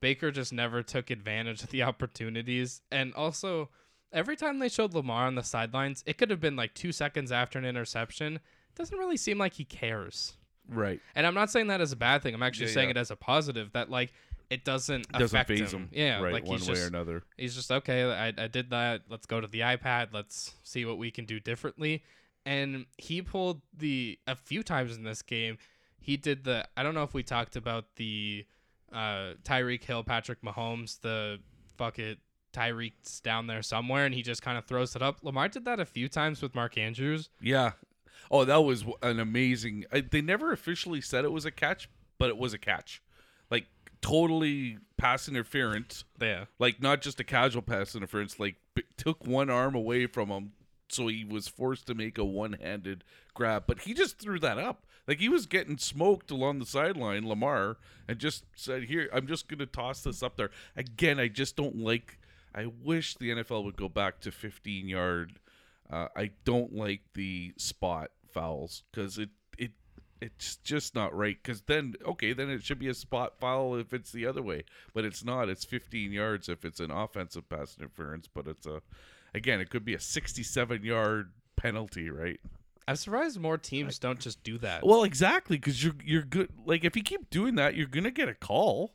Baker 0.00 0.30
just 0.30 0.52
never 0.52 0.82
took 0.82 1.10
advantage 1.10 1.62
of 1.62 1.70
the 1.70 1.82
opportunities. 1.82 2.80
And 2.90 3.12
also, 3.14 3.68
every 4.12 4.36
time 4.36 4.58
they 4.58 4.68
showed 4.68 4.94
Lamar 4.94 5.26
on 5.26 5.34
the 5.34 5.42
sidelines, 5.42 6.02
it 6.06 6.16
could 6.18 6.30
have 6.30 6.40
been 6.40 6.56
like 6.56 6.74
two 6.74 6.92
seconds 6.92 7.30
after 7.30 7.58
an 7.58 7.64
interception. 7.64 8.36
It 8.36 8.74
doesn't 8.74 8.96
really 8.98 9.18
seem 9.18 9.36
like 9.38 9.52
he 9.54 9.64
cares. 9.64 10.34
Right. 10.68 11.00
And 11.14 11.26
I'm 11.26 11.34
not 11.34 11.50
saying 11.50 11.66
that 11.66 11.80
as 11.80 11.92
a 11.92 11.96
bad 11.96 12.22
thing. 12.22 12.34
I'm 12.34 12.42
actually 12.42 12.66
Yeah, 12.68 12.72
saying 12.74 12.88
yeah. 12.88 12.92
it 12.92 12.96
as 12.96 13.10
a 13.10 13.16
positive 13.16 13.72
that 13.72 13.90
like 13.90 14.12
it 14.48 14.64
doesn't 14.64 15.00
It 15.02 15.12
doesn't 15.12 15.24
affect 15.36 15.48
phase 15.48 15.72
him. 15.74 15.82
him. 15.82 15.88
Yeah, 15.92 16.20
Right. 16.20 16.32
like 16.32 16.44
one 16.46 16.58
he's 16.58 16.68
way 16.68 16.74
just 16.74 16.84
or 16.84 16.88
another. 16.88 17.22
he's 17.36 17.54
just 17.54 17.70
okay. 17.70 18.04
I 18.04 18.28
I 18.28 18.46
did 18.48 18.70
that. 18.70 19.02
Let's 19.10 19.26
go 19.26 19.40
to 19.40 19.46
the 19.46 19.60
iPad. 19.60 20.08
Let's 20.12 20.54
see 20.62 20.84
what 20.84 20.98
we 20.98 21.10
can 21.10 21.24
do 21.26 21.38
differently. 21.40 22.02
And 22.46 22.86
he 22.96 23.22
pulled 23.22 23.60
the 23.76 24.18
a 24.26 24.34
few 24.36 24.62
times 24.62 24.96
in 24.96 25.04
this 25.04 25.20
game. 25.22 25.58
He 26.02 26.16
did 26.16 26.44
the. 26.44 26.66
I 26.76 26.82
don't 26.82 26.94
know 26.94 27.02
if 27.04 27.14
we 27.14 27.22
talked 27.22 27.56
about 27.56 27.84
the 27.96 28.44
uh, 28.92 29.34
Tyreek 29.44 29.84
Hill, 29.84 30.04
Patrick 30.04 30.42
Mahomes, 30.42 31.00
the 31.00 31.38
fuck 31.76 31.98
it. 31.98 32.18
Tyreek's 32.52 33.20
down 33.20 33.46
there 33.46 33.62
somewhere, 33.62 34.04
and 34.04 34.14
he 34.14 34.20
just 34.22 34.42
kind 34.42 34.58
of 34.58 34.66
throws 34.66 34.94
it 34.94 35.00
up. 35.00 35.18
Lamar 35.22 35.48
did 35.48 35.64
that 35.64 35.80
a 35.80 35.86
few 35.86 36.06
times 36.08 36.42
with 36.42 36.54
Mark 36.54 36.76
Andrews. 36.76 37.30
Yeah. 37.40 37.72
Oh, 38.30 38.44
that 38.44 38.62
was 38.62 38.84
an 39.02 39.18
amazing. 39.20 39.86
I, 39.90 40.00
they 40.02 40.20
never 40.20 40.52
officially 40.52 41.00
said 41.00 41.24
it 41.24 41.32
was 41.32 41.46
a 41.46 41.50
catch, 41.50 41.88
but 42.18 42.28
it 42.28 42.36
was 42.36 42.52
a 42.52 42.58
catch. 42.58 43.02
Like 43.50 43.66
totally 44.02 44.78
pass 44.98 45.28
interference. 45.28 46.04
Yeah, 46.20 46.44
Like 46.58 46.82
not 46.82 47.00
just 47.00 47.20
a 47.20 47.24
casual 47.24 47.62
pass 47.62 47.94
interference. 47.94 48.38
Like 48.38 48.56
b- 48.74 48.84
took 48.96 49.26
one 49.26 49.48
arm 49.48 49.74
away 49.74 50.06
from 50.06 50.28
him, 50.28 50.52
so 50.88 51.06
he 51.06 51.24
was 51.24 51.48
forced 51.48 51.86
to 51.86 51.94
make 51.94 52.18
a 52.18 52.24
one-handed 52.24 53.02
grab. 53.34 53.64
But 53.66 53.80
he 53.80 53.94
just 53.94 54.18
threw 54.18 54.38
that 54.40 54.58
up. 54.58 54.84
Like 55.06 55.18
he 55.18 55.28
was 55.28 55.46
getting 55.46 55.78
smoked 55.78 56.30
along 56.30 56.58
the 56.58 56.66
sideline, 56.66 57.28
Lamar, 57.28 57.78
and 58.06 58.18
just 58.18 58.44
said, 58.54 58.84
"Here, 58.84 59.08
I'm 59.12 59.26
just 59.26 59.48
gonna 59.48 59.66
toss 59.66 60.02
this 60.02 60.22
up 60.22 60.36
there." 60.36 60.50
Again, 60.76 61.18
I 61.18 61.28
just 61.28 61.56
don't 61.56 61.78
like. 61.78 62.18
I 62.54 62.66
wish 62.66 63.14
the 63.14 63.30
NFL 63.30 63.64
would 63.64 63.76
go 63.76 63.88
back 63.88 64.20
to 64.20 64.30
15 64.30 64.88
yard. 64.88 65.40
Uh, 65.90 66.08
I 66.14 66.30
don't 66.44 66.74
like 66.74 67.00
the 67.14 67.52
spot 67.56 68.10
fouls 68.32 68.84
because 68.90 69.18
it 69.18 69.30
it 69.58 69.72
it's 70.20 70.56
just 70.56 70.94
not 70.94 71.14
right. 71.14 71.36
Because 71.42 71.62
then 71.62 71.94
okay, 72.06 72.32
then 72.32 72.48
it 72.48 72.62
should 72.62 72.78
be 72.78 72.88
a 72.88 72.94
spot 72.94 73.38
foul 73.40 73.74
if 73.74 73.92
it's 73.92 74.12
the 74.12 74.26
other 74.26 74.42
way, 74.42 74.64
but 74.94 75.04
it's 75.04 75.24
not. 75.24 75.48
It's 75.48 75.64
15 75.64 76.12
yards 76.12 76.48
if 76.48 76.64
it's 76.64 76.80
an 76.80 76.92
offensive 76.92 77.48
pass 77.48 77.76
interference, 77.78 78.28
but 78.32 78.46
it's 78.46 78.66
a 78.66 78.82
again 79.34 79.60
it 79.60 79.68
could 79.70 79.84
be 79.84 79.94
a 79.94 80.00
67 80.00 80.84
yard 80.84 81.32
penalty, 81.56 82.08
right? 82.08 82.40
I'm 82.88 82.96
surprised 82.96 83.38
more 83.40 83.58
teams 83.58 83.98
don't 83.98 84.18
just 84.18 84.42
do 84.42 84.58
that. 84.58 84.84
Well, 84.84 85.04
exactly 85.04 85.56
because 85.56 85.82
you're 85.82 85.94
you're 86.04 86.22
good. 86.22 86.48
Like 86.66 86.84
if 86.84 86.96
you 86.96 87.02
keep 87.02 87.30
doing 87.30 87.54
that, 87.56 87.74
you're 87.76 87.86
gonna 87.86 88.10
get 88.10 88.28
a 88.28 88.34
call. 88.34 88.92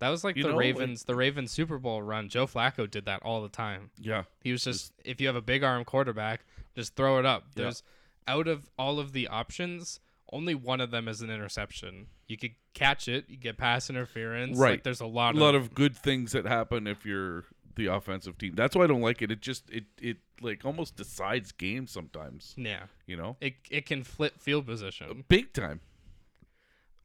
That 0.00 0.08
was 0.08 0.24
like 0.24 0.36
You 0.36 0.42
the 0.42 0.48
know, 0.50 0.56
like- 0.56 0.64
Ravens, 0.64 1.04
the 1.04 1.14
Ravens 1.14 1.50
Super 1.52 1.78
Bowl 1.78 2.02
run. 2.02 2.28
Joe 2.28 2.46
Flacco 2.46 2.90
did 2.90 3.04
that 3.06 3.22
all 3.22 3.42
the 3.42 3.48
time. 3.48 3.90
Yeah, 3.98 4.24
He 4.42 4.52
was 4.52 4.64
just 4.64 4.92
if 5.04 5.20
you 5.20 5.26
have 5.28 5.36
a 5.36 5.40
big 5.42 5.62
arm 5.62 5.84
quarterback, 5.84 6.44
just 6.74 6.94
throw 6.96 7.18
it 7.18 7.24
up. 7.26 7.44
Yeah. 7.54 7.64
There's 7.64 7.82
out 8.26 8.48
of 8.48 8.68
all 8.78 8.98
of 8.98 9.12
the 9.12 9.28
options, 9.28 10.00
only 10.32 10.54
one 10.54 10.80
of 10.80 10.90
them 10.90 11.08
is 11.08 11.20
an 11.20 11.30
interception. 11.30 12.08
You 12.26 12.36
could 12.36 12.52
catch 12.74 13.06
it, 13.06 13.26
you 13.28 13.36
get 13.36 13.56
pass 13.56 13.88
interference. 13.88 14.58
Right. 14.58 14.72
Like 14.72 14.82
there's 14.82 15.00
a 15.00 15.06
lot 15.06 15.34
a 15.34 15.36
of 15.38 15.42
lot 15.42 15.54
of 15.54 15.74
good 15.74 15.94
things 15.96 16.32
that 16.32 16.44
happen 16.46 16.86
if 16.86 17.06
you're 17.06 17.44
the 17.76 17.86
offensive 17.86 18.38
team. 18.38 18.54
That's 18.54 18.74
why 18.76 18.84
I 18.84 18.86
don't 18.86 19.00
like 19.00 19.22
it. 19.22 19.30
It 19.30 19.40
just 19.40 19.68
it 19.70 19.84
it 20.00 20.18
like 20.40 20.64
almost 20.64 20.96
decides 20.96 21.52
games 21.52 21.90
sometimes. 21.90 22.54
yeah. 22.56 22.84
You 23.06 23.16
know, 23.16 23.36
It 23.40 23.54
it 23.70 23.86
can 23.86 24.04
flip 24.04 24.40
field 24.40 24.66
position. 24.66 25.24
big 25.28 25.52
time. 25.52 25.80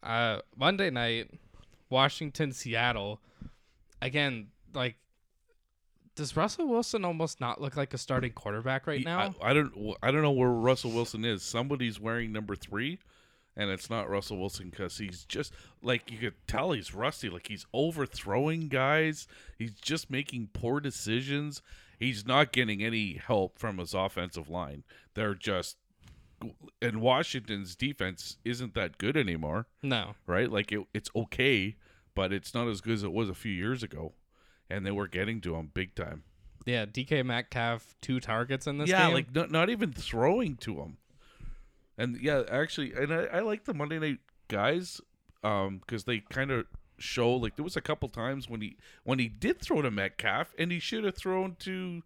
Uh, 0.02 0.40
Monday 0.56 0.90
night, 0.90 1.30
Washington 1.90 2.52
Seattle. 2.54 3.20
Again, 4.02 4.48
like, 4.74 4.96
does 6.16 6.36
Russell 6.38 6.68
Wilson 6.68 7.04
almost 7.04 7.42
not 7.42 7.60
look 7.62 7.76
like 7.76 7.94
a 7.94 7.98
starting 7.98 8.32
quarterback 8.32 8.88
right 8.88 9.04
now? 9.04 9.36
I, 9.42 9.50
I 9.50 9.54
don't 9.54 9.96
I 10.02 10.12
don't 10.12 10.22
know 10.22 10.32
where 10.32 10.50
Russell 10.50 10.92
Wilson 10.92 11.26
is. 11.26 11.44
Somebody's 11.44 12.00
wearing 12.00 12.32
number 12.32 12.56
three, 12.56 13.00
and 13.60 13.70
it's 13.70 13.90
not 13.90 14.10
Russell 14.10 14.38
Wilson 14.38 14.70
because 14.70 14.98
he's 14.98 15.26
just 15.26 15.54
like 15.84 16.10
you 16.10 16.18
could 16.18 16.36
tell 16.48 16.72
he's 16.72 16.94
rusty. 16.94 17.30
Like 17.30 17.50
he's 17.50 17.66
overthrowing 17.74 18.70
guys. 18.70 19.28
He's 19.58 19.74
just 19.74 20.10
making 20.10 20.52
poor 20.54 20.80
decisions. 20.80 21.62
He's 22.00 22.26
not 22.26 22.54
getting 22.54 22.82
any 22.82 23.16
help 23.16 23.60
from 23.60 23.78
his 23.78 23.94
offensive 23.94 24.50
line. 24.50 24.86
They're 25.14 25.36
just 25.36 25.76
and 26.82 27.02
Washington's 27.02 27.76
defense 27.76 28.38
isn't 28.46 28.76
that 28.76 28.98
good 28.98 29.18
anymore, 29.18 29.68
no. 29.84 30.16
right? 30.26 30.50
Like 30.50 30.72
it, 30.72 30.88
it's 30.94 31.10
okay, 31.14 31.76
but 32.16 32.32
it's 32.32 32.54
not 32.54 32.70
as 32.70 32.80
good 32.80 32.94
as 32.94 33.04
it 33.04 33.12
was 33.12 33.28
a 33.28 33.34
few 33.34 33.52
years 33.52 33.84
ago, 33.84 34.14
and 34.70 34.86
they 34.86 34.92
were 34.92 35.10
getting 35.10 35.42
to 35.42 35.56
him 35.56 35.72
big 35.74 35.96
time. 35.96 36.24
Yeah, 36.66 36.86
DK 36.86 37.26
Metcalf 37.26 37.94
two 38.00 38.22
targets 38.22 38.68
in 38.68 38.78
this 38.78 38.90
yeah, 38.90 39.08
game. 39.08 39.16
like 39.16 39.36
not, 39.36 39.52
not 39.52 39.70
even 39.70 39.92
throwing 39.92 40.56
to 40.58 40.78
him. 40.80 40.98
And 42.00 42.20
yeah, 42.22 42.44
actually, 42.50 42.94
and 42.94 43.14
I, 43.14 43.24
I 43.26 43.40
like 43.42 43.66
the 43.66 43.74
Monday 43.74 44.00
night 44.00 44.20
guys, 44.48 45.02
um, 45.44 45.80
because 45.80 46.06
they 46.06 46.20
kind 46.20 46.50
of 46.50 46.66
show 46.98 47.32
like 47.34 47.56
there 47.56 47.64
was 47.64 47.78
a 47.78 47.82
couple 47.82 48.10
times 48.10 48.50
when 48.50 48.62
he 48.62 48.78
when 49.04 49.20
he 49.20 49.28
did 49.28 49.60
throw 49.62 49.82
to 49.82 49.90
Metcalf 49.92 50.54
and 50.58 50.72
he 50.72 50.80
should 50.80 51.04
have 51.04 51.16
thrown 51.16 51.56
to 51.60 52.02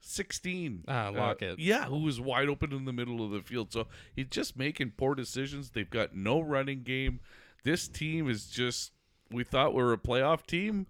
sixteen. 0.00 0.84
Ah, 0.88 1.06
Uh, 1.08 1.12
Lockett. 1.12 1.58
yeah, 1.58 1.86
who 1.86 1.98
was 2.00 2.20
wide 2.20 2.48
open 2.48 2.72
in 2.72 2.84
the 2.84 2.92
middle 2.92 3.24
of 3.24 3.30
the 3.30 3.40
field. 3.42 3.72
So 3.72 3.86
he's 4.14 4.28
just 4.28 4.56
making 4.58 4.92
poor 4.96 5.14
decisions. 5.14 5.70
They've 5.70 5.88
got 5.90 6.14
no 6.14 6.40
running 6.40 6.82
game. 6.82 7.20
This 7.64 7.88
team 7.88 8.28
is 8.28 8.46
just. 8.46 8.92
We 9.32 9.44
thought 9.44 9.74
we 9.74 9.82
were 9.82 9.92
a 9.92 9.98
playoff 9.98 10.44
team. 10.46 10.86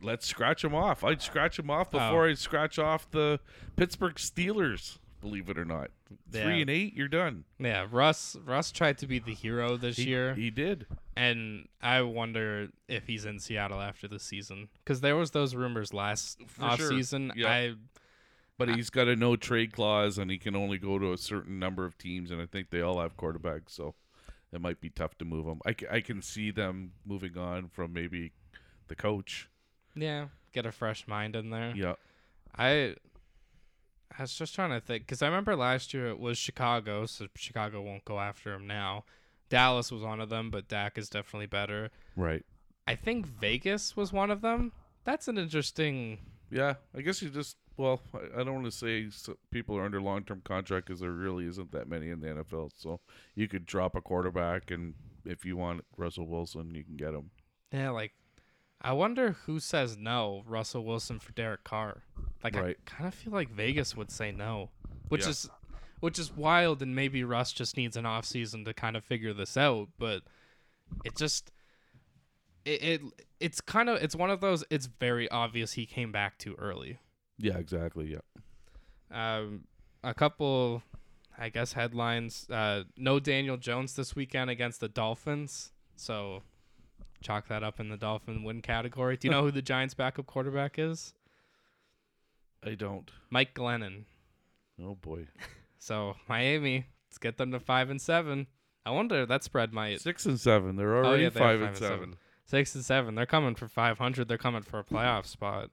Let's 0.00 0.26
scratch 0.26 0.62
them 0.62 0.74
off. 0.74 1.02
I'd 1.02 1.20
scratch 1.20 1.56
them 1.56 1.68
off 1.70 1.88
Oh. 1.92 1.98
before 1.98 2.28
I'd 2.28 2.38
scratch 2.38 2.78
off 2.78 3.10
the 3.10 3.40
Pittsburgh 3.74 4.14
Steelers. 4.14 4.98
Believe 5.20 5.48
it 5.48 5.58
or 5.58 5.64
not, 5.64 5.90
Yeah. 6.30 6.44
three 6.44 6.60
and 6.60 6.70
eight, 6.70 6.94
you're 6.94 7.08
done. 7.08 7.44
Yeah, 7.58 7.86
Russ 7.90 8.36
Russ 8.44 8.70
tried 8.70 8.98
to 8.98 9.06
be 9.06 9.18
the 9.18 9.34
hero 9.34 9.76
this 9.76 9.96
He, 9.96 10.08
year, 10.08 10.34
he 10.34 10.50
did. 10.50 10.86
and 11.16 11.68
I 11.82 12.02
wonder 12.02 12.68
if 12.86 13.08
he's 13.08 13.24
in 13.24 13.40
Seattle 13.40 13.80
after 13.80 14.06
the 14.06 14.20
season 14.20 14.68
because 14.84 15.00
there 15.00 15.16
was 15.16 15.32
those 15.32 15.54
rumors 15.56 15.92
last 15.92 16.40
For 16.46 16.64
off 16.64 16.78
sure. 16.78 16.90
season. 16.90 17.32
Yeah. 17.34 17.50
I 17.50 17.74
But 18.58 18.68
he's 18.70 18.90
got 18.90 19.06
a 19.08 19.16
no 19.16 19.34
trade 19.36 19.72
clause, 19.72 20.18
and 20.18 20.30
he 20.30 20.38
can 20.38 20.54
only 20.56 20.78
go 20.78 20.98
to 20.98 21.12
a 21.12 21.18
certain 21.18 21.58
number 21.58 21.84
of 21.84 21.96
teams, 21.98 22.30
and 22.30 22.40
I 22.42 22.46
think 22.46 22.70
they 22.70 22.80
all 22.80 23.00
have 23.00 23.16
quarterbacks, 23.16 23.70
so 23.70 23.94
it 24.52 24.60
might 24.60 24.80
be 24.80 24.88
tough 24.90 25.16
to 25.18 25.24
move 25.24 25.46
him. 25.46 25.60
I, 25.66 25.74
I 25.90 26.00
can 26.00 26.22
see 26.22 26.50
them 26.50 26.92
moving 27.04 27.36
on 27.38 27.68
from 27.68 27.92
maybe 27.92 28.32
the 28.88 28.94
coach. 28.96 29.48
yeah 29.94 30.28
get 30.52 30.64
a 30.64 30.72
fresh 30.72 31.06
mind 31.06 31.36
in 31.36 31.50
there. 31.50 31.72
Yeah, 31.76 31.94
I 32.56 32.96
I 34.16 34.22
was 34.22 34.34
just 34.34 34.54
trying 34.54 34.70
to 34.70 34.80
think 34.80 35.04
because 35.04 35.22
I 35.22 35.26
remember 35.26 35.54
last 35.56 35.94
year 35.94 36.08
it 36.08 36.18
was 36.18 36.38
Chicago, 36.38 37.06
so 37.06 37.26
Chicago 37.36 37.82
won't 37.82 38.04
go 38.04 38.18
after 38.18 38.52
him 38.52 38.66
now. 38.66 39.04
Dallas 39.48 39.90
was 39.90 40.02
one 40.02 40.20
of 40.20 40.28
them, 40.28 40.50
but 40.50 40.68
Dak 40.68 40.98
is 40.98 41.08
definitely 41.08 41.46
better. 41.46 41.90
right. 42.16 42.44
I 42.86 42.94
think 42.94 43.26
Vegas 43.26 43.96
was 43.98 44.14
one 44.14 44.30
of 44.30 44.40
them. 44.40 44.72
That's 45.04 45.28
an 45.28 45.36
interesting. 45.36 46.20
Yeah, 46.50 46.74
I 46.96 47.02
guess 47.02 47.20
you 47.20 47.28
just 47.28 47.58
well, 47.78 48.00
I, 48.12 48.40
I 48.40 48.44
don't 48.44 48.54
want 48.54 48.66
to 48.66 48.70
say 48.72 49.08
people 49.50 49.76
are 49.78 49.84
under 49.84 50.00
long 50.02 50.24
term 50.24 50.42
contract 50.44 50.86
because 50.86 51.00
there 51.00 51.12
really 51.12 51.46
isn't 51.46 51.72
that 51.72 51.88
many 51.88 52.10
in 52.10 52.20
the 52.20 52.28
NFL. 52.28 52.70
So 52.76 53.00
you 53.34 53.48
could 53.48 53.64
drop 53.64 53.94
a 53.94 54.00
quarterback, 54.00 54.70
and 54.70 54.94
if 55.24 55.44
you 55.44 55.56
want 55.56 55.84
Russell 55.96 56.26
Wilson, 56.26 56.74
you 56.74 56.84
can 56.84 56.96
get 56.96 57.14
him. 57.14 57.30
Yeah, 57.72 57.90
like 57.90 58.12
I 58.80 58.92
wonder 58.92 59.32
who 59.46 59.58
says 59.60 59.96
no, 59.96 60.42
Russell 60.46 60.84
Wilson 60.84 61.18
for 61.18 61.32
Derek 61.32 61.64
Carr. 61.64 62.02
Like 62.44 62.54
Right. 62.54 62.76
I 62.86 62.90
kind 62.90 63.08
of 63.08 63.14
feel 63.14 63.32
like 63.32 63.48
Vegas 63.50 63.96
would 63.96 64.10
say 64.10 64.30
no, 64.30 64.70
which 65.08 65.22
Yeah. 65.24 65.30
is 65.30 65.50
which 66.00 66.16
is 66.16 66.30
wild 66.30 66.80
and 66.80 66.94
maybe 66.94 67.24
Russ 67.24 67.52
just 67.52 67.76
needs 67.76 67.96
an 67.96 68.06
off 68.06 68.24
season 68.24 68.64
to 68.64 68.72
kind 68.72 68.96
of 68.96 69.02
figure 69.04 69.34
this 69.34 69.56
out, 69.56 69.88
but 69.98 70.22
it 71.04 71.16
just 71.16 71.50
it, 72.64 72.82
it 72.82 73.00
it's 73.40 73.60
kind 73.60 73.88
of 73.88 74.00
it's 74.00 74.14
one 74.14 74.30
of 74.30 74.40
those 74.40 74.62
it's 74.70 74.86
very 74.86 75.28
obvious 75.30 75.72
he 75.72 75.86
came 75.86 76.12
back 76.12 76.38
too 76.38 76.54
early. 76.56 76.98
Yeah, 77.36 77.58
exactly. 77.58 78.12
Yeah. 78.12 78.20
Um 79.10 79.64
a 80.04 80.14
couple 80.14 80.82
I 81.36 81.48
guess 81.48 81.72
headlines 81.72 82.48
uh 82.48 82.84
no 82.96 83.18
Daniel 83.18 83.56
Jones 83.56 83.94
this 83.96 84.14
weekend 84.14 84.50
against 84.50 84.78
the 84.80 84.88
Dolphins. 84.88 85.72
So 85.96 86.42
chalk 87.20 87.48
that 87.48 87.62
up 87.62 87.80
in 87.80 87.88
the 87.88 87.96
Dolphin 87.96 88.42
win 88.44 88.62
category. 88.62 89.16
Do 89.16 89.26
you 89.28 89.32
know 89.32 89.42
who 89.42 89.50
the 89.50 89.62
Giants' 89.62 89.94
backup 89.94 90.26
quarterback 90.26 90.78
is? 90.78 91.14
I 92.64 92.74
don't. 92.74 93.10
Mike 93.30 93.54
Glennon. 93.54 94.04
Oh 94.82 94.94
boy. 94.94 95.26
So 95.80 96.16
Miami, 96.28 96.86
let's 97.08 97.18
get 97.18 97.36
them 97.36 97.52
to 97.52 97.60
five 97.60 97.88
and 97.88 98.00
seven. 98.02 98.48
I 98.84 98.90
wonder 98.90 99.24
that 99.24 99.44
spread 99.44 99.72
might 99.72 100.00
Six 100.00 100.26
and 100.26 100.38
seven. 100.38 100.74
They're 100.74 100.96
already 100.96 101.08
Oh, 101.08 101.14
yeah, 101.24 101.28
they 101.28 101.38
five, 101.38 101.60
five 101.60 101.60
and 101.60 101.68
and 101.68 101.76
seven. 101.76 102.16
six 102.46 102.74
and 102.74 102.84
seven. 102.84 103.14
They're 103.14 103.26
coming 103.26 103.54
for 103.54 103.68
five 103.68 103.96
hundred. 103.98 104.26
They're 104.26 104.38
coming 104.38 104.62
for 104.62 104.80
a 104.80 104.84
playoff 104.84 105.24
spot. 105.26 105.70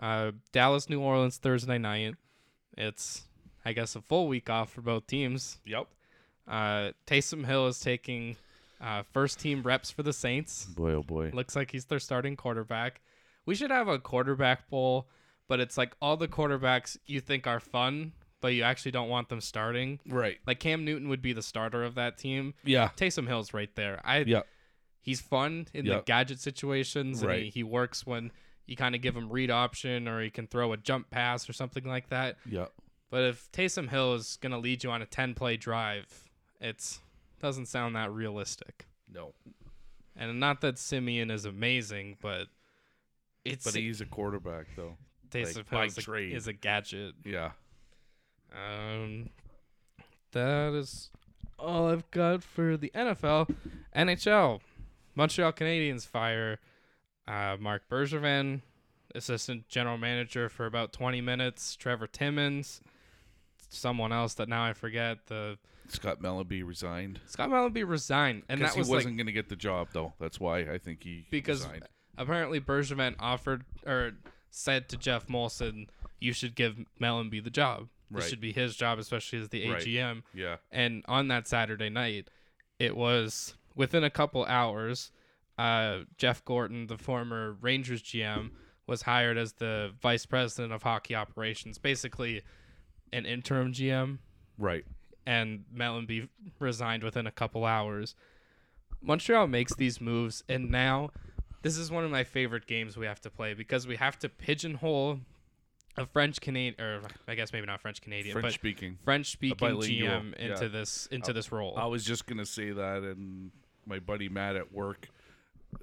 Uh, 0.00 0.32
Dallas, 0.50 0.90
New 0.90 1.00
Orleans 1.00 1.36
Thursday 1.36 1.78
night. 1.78 2.16
It's 2.76 3.22
I 3.64 3.72
guess 3.72 3.94
a 3.94 4.00
full 4.02 4.26
week 4.26 4.50
off 4.50 4.72
for 4.72 4.80
both 4.82 5.06
teams. 5.06 5.58
Yep. 5.64 5.86
Uh, 6.48 6.90
Taysom 7.06 7.46
Hill 7.46 7.68
is 7.68 7.78
taking 7.78 8.34
uh, 8.80 9.02
first 9.12 9.38
team 9.40 9.62
reps 9.62 9.90
for 9.90 10.02
the 10.02 10.12
Saints. 10.12 10.66
Boy, 10.66 10.92
oh 10.92 11.02
boy. 11.02 11.30
Looks 11.32 11.56
like 11.56 11.70
he's 11.70 11.86
their 11.86 11.98
starting 11.98 12.36
quarterback. 12.36 13.00
We 13.46 13.54
should 13.54 13.70
have 13.70 13.88
a 13.88 13.98
quarterback 13.98 14.68
bowl, 14.68 15.08
but 15.48 15.60
it's 15.60 15.78
like 15.78 15.94
all 16.02 16.16
the 16.16 16.28
quarterbacks 16.28 16.96
you 17.06 17.20
think 17.20 17.46
are 17.46 17.60
fun, 17.60 18.12
but 18.40 18.48
you 18.48 18.62
actually 18.64 18.90
don't 18.92 19.08
want 19.08 19.28
them 19.28 19.40
starting. 19.40 20.00
Right. 20.06 20.38
Like 20.46 20.60
Cam 20.60 20.84
Newton 20.84 21.08
would 21.08 21.22
be 21.22 21.32
the 21.32 21.42
starter 21.42 21.84
of 21.84 21.94
that 21.94 22.18
team. 22.18 22.54
Yeah. 22.64 22.90
Taysom 22.96 23.26
Hill's 23.26 23.54
right 23.54 23.74
there. 23.76 24.00
I 24.04 24.18
Yeah. 24.20 24.42
he's 25.00 25.20
fun 25.20 25.68
in 25.72 25.86
the 25.86 26.02
gadget 26.04 26.40
situations 26.40 27.22
and 27.22 27.30
he, 27.30 27.36
Right. 27.44 27.52
he 27.52 27.62
works 27.62 28.04
when 28.04 28.32
you 28.66 28.74
kind 28.76 28.94
of 28.96 29.00
give 29.00 29.16
him 29.16 29.30
read 29.30 29.50
option 29.50 30.08
or 30.08 30.20
he 30.20 30.28
can 30.30 30.48
throw 30.48 30.72
a 30.72 30.76
jump 30.76 31.08
pass 31.10 31.48
or 31.48 31.52
something 31.52 31.84
like 31.84 32.08
that. 32.08 32.36
Yeah. 32.44 32.66
But 33.10 33.22
if 33.22 33.50
Taysom 33.52 33.88
Hill 33.88 34.14
is 34.14 34.36
going 34.42 34.50
to 34.50 34.58
lead 34.58 34.82
you 34.82 34.90
on 34.90 35.00
a 35.02 35.06
10 35.06 35.34
play 35.34 35.56
drive, 35.56 36.06
it's 36.60 37.00
doesn't 37.40 37.66
sound 37.66 37.96
that 37.96 38.12
realistic. 38.12 38.86
No. 39.12 39.32
And 40.16 40.40
not 40.40 40.60
that 40.62 40.78
Siemian 40.78 41.30
is 41.30 41.44
amazing, 41.44 42.16
but 42.20 42.46
it's 43.44 43.64
But 43.64 43.74
he's 43.74 44.00
a 44.00 44.06
quarterback 44.06 44.66
though. 44.76 44.96
Taysom 45.30 45.70
like, 45.72 45.96
a, 45.96 46.00
trade. 46.00 46.32
is 46.32 46.46
a 46.46 46.52
gadget. 46.52 47.14
Yeah. 47.24 47.50
Um, 48.52 49.30
that 50.32 50.72
is 50.72 51.10
all 51.58 51.88
I've 51.88 52.10
got 52.10 52.42
for 52.42 52.76
the 52.76 52.90
NFL. 52.94 53.54
NHL, 53.94 54.60
Montreal 55.14 55.52
Canadiens 55.52 56.06
fire 56.06 56.58
uh, 57.28 57.56
Marc 57.58 57.88
Bergevin, 57.88 58.60
assistant 59.14 59.68
general 59.68 59.98
manager 59.98 60.48
for 60.48 60.66
about 60.66 60.92
20 60.92 61.20
minutes. 61.20 61.76
Trevor 61.76 62.06
Timmins, 62.06 62.80
someone 63.68 64.12
else 64.12 64.34
that 64.34 64.48
now 64.48 64.64
I 64.64 64.72
forget. 64.72 65.26
The 65.26 65.58
Scott 65.88 66.20
Mellanby 66.20 66.66
resigned. 66.66 67.20
Scott 67.26 67.48
Mellanby 67.50 67.88
resigned, 67.88 68.42
and 68.48 68.60
that 68.60 68.72
he 68.74 68.78
was 68.80 68.88
wasn't 68.88 69.12
like 69.14 69.18
going 69.18 69.26
to 69.26 69.32
get 69.32 69.48
the 69.48 69.56
job 69.56 69.88
though. 69.92 70.14
That's 70.18 70.40
why 70.40 70.60
I 70.60 70.78
think 70.78 71.02
he 71.04 71.26
because 71.30 71.62
resigned. 71.64 71.84
apparently 72.18 72.60
Bergevin 72.60 73.14
offered 73.20 73.64
or 73.86 74.12
said 74.50 74.88
to 74.90 74.96
Jeff 74.96 75.26
Molson, 75.28 75.88
"You 76.20 76.32
should 76.32 76.54
give 76.54 76.76
Mellanby 77.00 77.42
the 77.44 77.50
job. 77.50 77.88
This 78.10 78.22
Right. 78.22 78.30
should 78.30 78.40
be 78.40 78.52
his 78.52 78.76
job, 78.76 78.98
especially 78.98 79.40
as 79.40 79.48
the 79.48 79.68
Right. 79.70 79.82
AGM." 79.82 80.22
Yeah. 80.34 80.56
And 80.70 81.04
on 81.08 81.28
that 81.28 81.46
Saturday 81.48 81.88
night, 81.90 82.28
it 82.78 82.96
was 82.96 83.56
within 83.74 84.02
a 84.04 84.10
couple 84.10 84.44
hours, 84.46 85.12
uh, 85.58 86.00
Jeff 86.16 86.44
Gorton, 86.44 86.86
the 86.88 86.98
former 86.98 87.52
Rangers 87.60 88.02
GM, 88.02 88.50
was 88.86 89.02
hired 89.02 89.36
as 89.36 89.54
the 89.54 89.92
vice 90.00 90.26
president 90.26 90.72
of 90.72 90.82
hockey 90.84 91.14
operations, 91.14 91.76
basically 91.78 92.42
an 93.12 93.26
interim 93.26 93.72
GM, 93.72 94.18
Right. 94.58 94.84
and 95.26 95.64
Mellanby 95.74 96.28
resigned 96.58 97.02
within 97.02 97.26
a 97.26 97.30
couple 97.32 97.64
hours. 97.64 98.14
Montreal 99.02 99.46
makes 99.46 99.74
these 99.74 100.00
moves, 100.00 100.42
and 100.48 100.70
now 100.70 101.10
this 101.62 101.76
is 101.76 101.90
one 101.90 102.04
of 102.04 102.10
my 102.10 102.24
favorite 102.24 102.66
games 102.66 102.96
we 102.96 103.06
have 103.06 103.20
to 103.22 103.30
play 103.30 103.54
because 103.54 103.86
we 103.86 103.96
have 103.96 104.18
to 104.20 104.28
pigeonhole 104.28 105.20
a 105.98 106.04
French 106.06 106.40
Canadian, 106.40 106.78
or 106.84 107.00
I 107.26 107.34
guess 107.34 107.52
maybe 107.52 107.66
not 107.66 107.80
French 107.80 108.00
Canadian, 108.02 108.38
French 108.38 108.54
speaking. 108.54 108.98
French 109.04 109.30
speaking 109.30 109.56
GM 109.68 110.34
into 110.34 110.64
yeah. 110.64 110.68
this 110.68 111.06
into 111.10 111.30
Uh, 111.30 111.34
this 111.34 111.50
role. 111.52 111.74
I 111.76 111.86
was 111.86 112.04
just 112.04 112.26
gonna 112.26 112.44
say 112.46 112.70
that, 112.72 113.02
and 113.02 113.50
my 113.86 113.98
buddy 113.98 114.28
Matt 114.28 114.56
at 114.56 114.72
work 114.72 115.08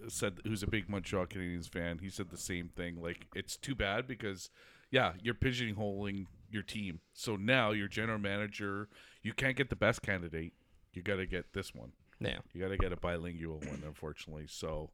said, 0.08 0.40
who's 0.44 0.62
a 0.64 0.68
big 0.68 0.90
Montreal 0.90 1.26
Canadiens 1.28 1.70
fan, 1.70 2.00
he 2.00 2.10
said 2.10 2.30
the 2.30 2.38
same 2.38 2.70
thing. 2.70 3.02
Like, 3.02 3.28
it's 3.36 3.56
too 3.58 3.76
bad 3.76 4.08
because, 4.08 4.50
yeah, 4.92 5.14
you're 5.22 5.34
pigeonholing 5.36 6.26
your 6.54 6.64
team. 6.64 7.00
So 7.14 7.36
now 7.36 7.72
your 7.72 7.88
general 7.88 8.20
manager, 8.20 8.88
you 9.22 9.34
can't 9.34 9.58
get 9.58 9.70
the 9.70 9.76
best 9.76 10.02
candidate. 10.02 10.54
You 10.94 11.02
got 11.02 11.16
to 11.18 11.26
get 11.26 11.54
this 11.54 11.74
one. 11.74 11.92
yeah. 12.20 12.38
You 12.54 12.62
got 12.62 12.70
to 12.70 12.78
get 12.78 12.92
a 12.94 12.98
bilingual 12.98 13.58
one, 13.60 13.82
unfortunately. 13.86 14.46
So, 14.48 14.92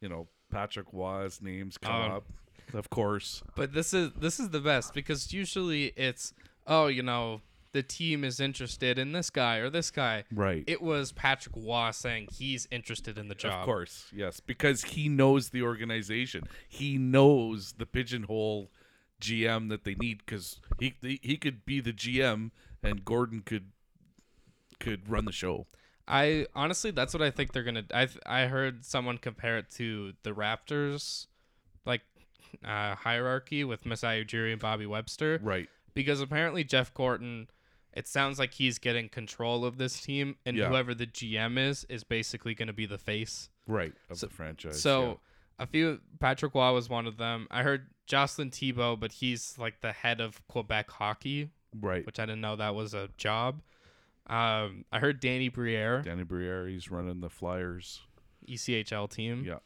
you 0.00 0.08
know, 0.08 0.28
Patrick 0.50 0.86
Roy's 0.92 1.42
names 1.42 1.76
come 1.78 1.94
Um, 1.94 2.10
up, 2.12 2.24
of 2.72 2.88
course. 2.90 3.42
But 3.54 3.72
this 3.74 3.92
is 3.92 4.12
this 4.14 4.40
is 4.40 4.50
the 4.50 4.60
best 4.60 4.94
because 4.94 5.32
usually 5.32 5.86
it's 5.96 6.32
oh 6.66 6.86
you 6.86 7.02
know 7.02 7.42
the 7.72 7.82
team 7.82 8.24
is 8.24 8.40
interested 8.40 8.98
in 8.98 9.12
this 9.12 9.28
guy 9.28 9.56
or 9.58 9.68
this 9.68 9.90
guy. 9.90 10.24
Right. 10.32 10.64
It 10.66 10.80
was 10.80 11.12
Patrick 11.12 11.54
Roy 11.56 11.90
saying 11.90 12.28
he's 12.32 12.66
interested 12.70 13.18
in 13.18 13.28
the 13.28 13.34
job. 13.34 13.60
Of 13.60 13.66
course, 13.66 14.06
yes, 14.14 14.40
because 14.40 14.82
he 14.84 15.08
knows 15.10 15.50
the 15.50 15.60
organization. 15.62 16.44
He 16.68 16.96
knows 16.96 17.74
the 17.76 17.84
pigeonhole 17.84 18.70
GM 19.20 19.68
that 19.70 19.84
they 19.84 19.94
need 19.94 20.18
because 20.18 20.60
he, 20.78 20.94
he 21.00 21.20
he 21.22 21.36
could 21.36 21.64
be 21.64 21.80
the 21.80 21.92
GM 21.92 22.50
and 22.82 23.04
Gorton 23.04 23.42
could 23.42 23.70
could 24.78 25.08
run 25.08 25.24
the 25.24 25.32
show. 25.32 25.66
I 26.08 26.46
honestly, 26.54 26.90
that's 26.92 27.12
what 27.14 27.22
I 27.22 27.30
think 27.30 27.52
they're 27.52 27.64
gonna. 27.64 27.84
I 27.92 28.08
I 28.24 28.46
heard 28.46 28.84
someone 28.84 29.18
compare 29.18 29.58
it 29.58 29.70
to 29.72 30.12
the 30.22 30.30
Raptors, 30.32 31.26
like 31.84 32.02
uh, 32.64 32.94
hierarchy 32.94 33.64
with 33.64 33.84
Masai 33.84 34.24
Ujiri 34.24 34.52
and 34.52 34.60
Bobby 34.60 34.86
Webster, 34.86 35.40
Right. 35.42 35.68
because 35.94 36.20
apparently 36.20 36.62
Jeff 36.62 36.94
Gorton, 36.94 37.48
it 37.92 38.06
sounds 38.06 38.38
like 38.38 38.54
he's 38.54 38.78
getting 38.78 39.08
control 39.08 39.64
of 39.64 39.78
this 39.78 40.00
team, 40.00 40.36
and 40.46 40.56
Yeah. 40.56 40.68
whoever 40.68 40.94
the 40.94 41.06
GM 41.06 41.58
is 41.58 41.84
is 41.88 42.04
basically 42.04 42.54
going 42.54 42.68
to 42.68 42.72
be 42.72 42.86
the 42.86 42.98
face. 42.98 43.48
Right 43.66 43.92
of 44.08 44.18
So- 44.18 44.26
the 44.28 44.32
franchise. 44.32 44.80
So 44.80 45.18
a 45.58 45.66
few 45.66 46.00
Patrick 46.20 46.54
Roy 46.54 46.72
was 46.72 46.88
one 46.88 47.06
of 47.08 47.16
them. 47.16 47.48
I 47.50 47.64
heard 47.64 47.88
Jocelyn 48.06 48.50
Thibault, 48.50 48.96
but 48.96 49.12
he's 49.12 49.56
like 49.58 49.80
the 49.80 49.92
head 49.92 50.20
of 50.20 50.46
Quebec 50.48 50.90
hockey, 50.90 51.50
right. 51.80 52.04
which 52.06 52.18
I 52.18 52.26
didn't 52.26 52.40
know 52.40 52.56
that 52.56 52.74
was 52.74 52.94
a 52.94 53.08
job. 53.16 53.60
Um, 54.28 54.84
I 54.90 54.98
heard 54.98 55.20
Danny 55.20 55.48
Briere, 55.48 56.02
Danny 56.02 56.24
Briere, 56.24 56.66
he's 56.66 56.90
running 56.90 57.20
the 57.20 57.30
Flyers. 57.30 58.00
ECHL 58.48 59.10
team. 59.10 59.44
Yeah. 59.44 59.58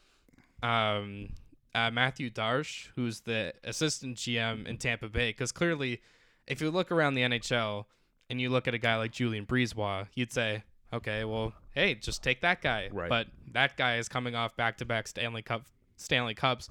Um, 0.63 1.31
uh, 1.75 1.91
Mathieu 1.91 2.31
Darche, 2.31 2.89
who's 2.95 3.21
the 3.21 3.55
assistant 3.65 4.17
GM 4.17 4.67
in 4.67 4.77
Tampa 4.77 5.09
Bay, 5.09 5.31
because 5.31 5.53
clearly, 5.53 6.01
if 6.47 6.61
you 6.61 6.71
look 6.71 6.91
around 6.91 7.15
the 7.15 7.23
NHL 7.23 7.85
and 8.29 8.41
you 8.41 8.51
look 8.51 8.67
at 8.69 8.75
a 8.75 8.79
guy 8.79 8.97
like 8.97 9.13
Julien 9.13 9.47
BriseBois, 9.47 10.09
you'd 10.15 10.33
say, 10.33 10.65
okay, 10.93 11.25
well, 11.25 11.53
hey, 11.73 11.95
just 11.95 12.23
take 12.23 12.41
that 12.41 12.61
guy. 12.61 12.89
Right. 12.93 13.09
But 13.09 13.29
that 13.53 13.77
guy 13.77 13.97
is 13.97 14.09
coming 14.09 14.35
off 14.35 14.57
back-to-back 14.57 15.09
Stanley 15.09 15.43
Cup 15.43 15.67
Stanley 15.97 16.35
Cups, 16.35 16.71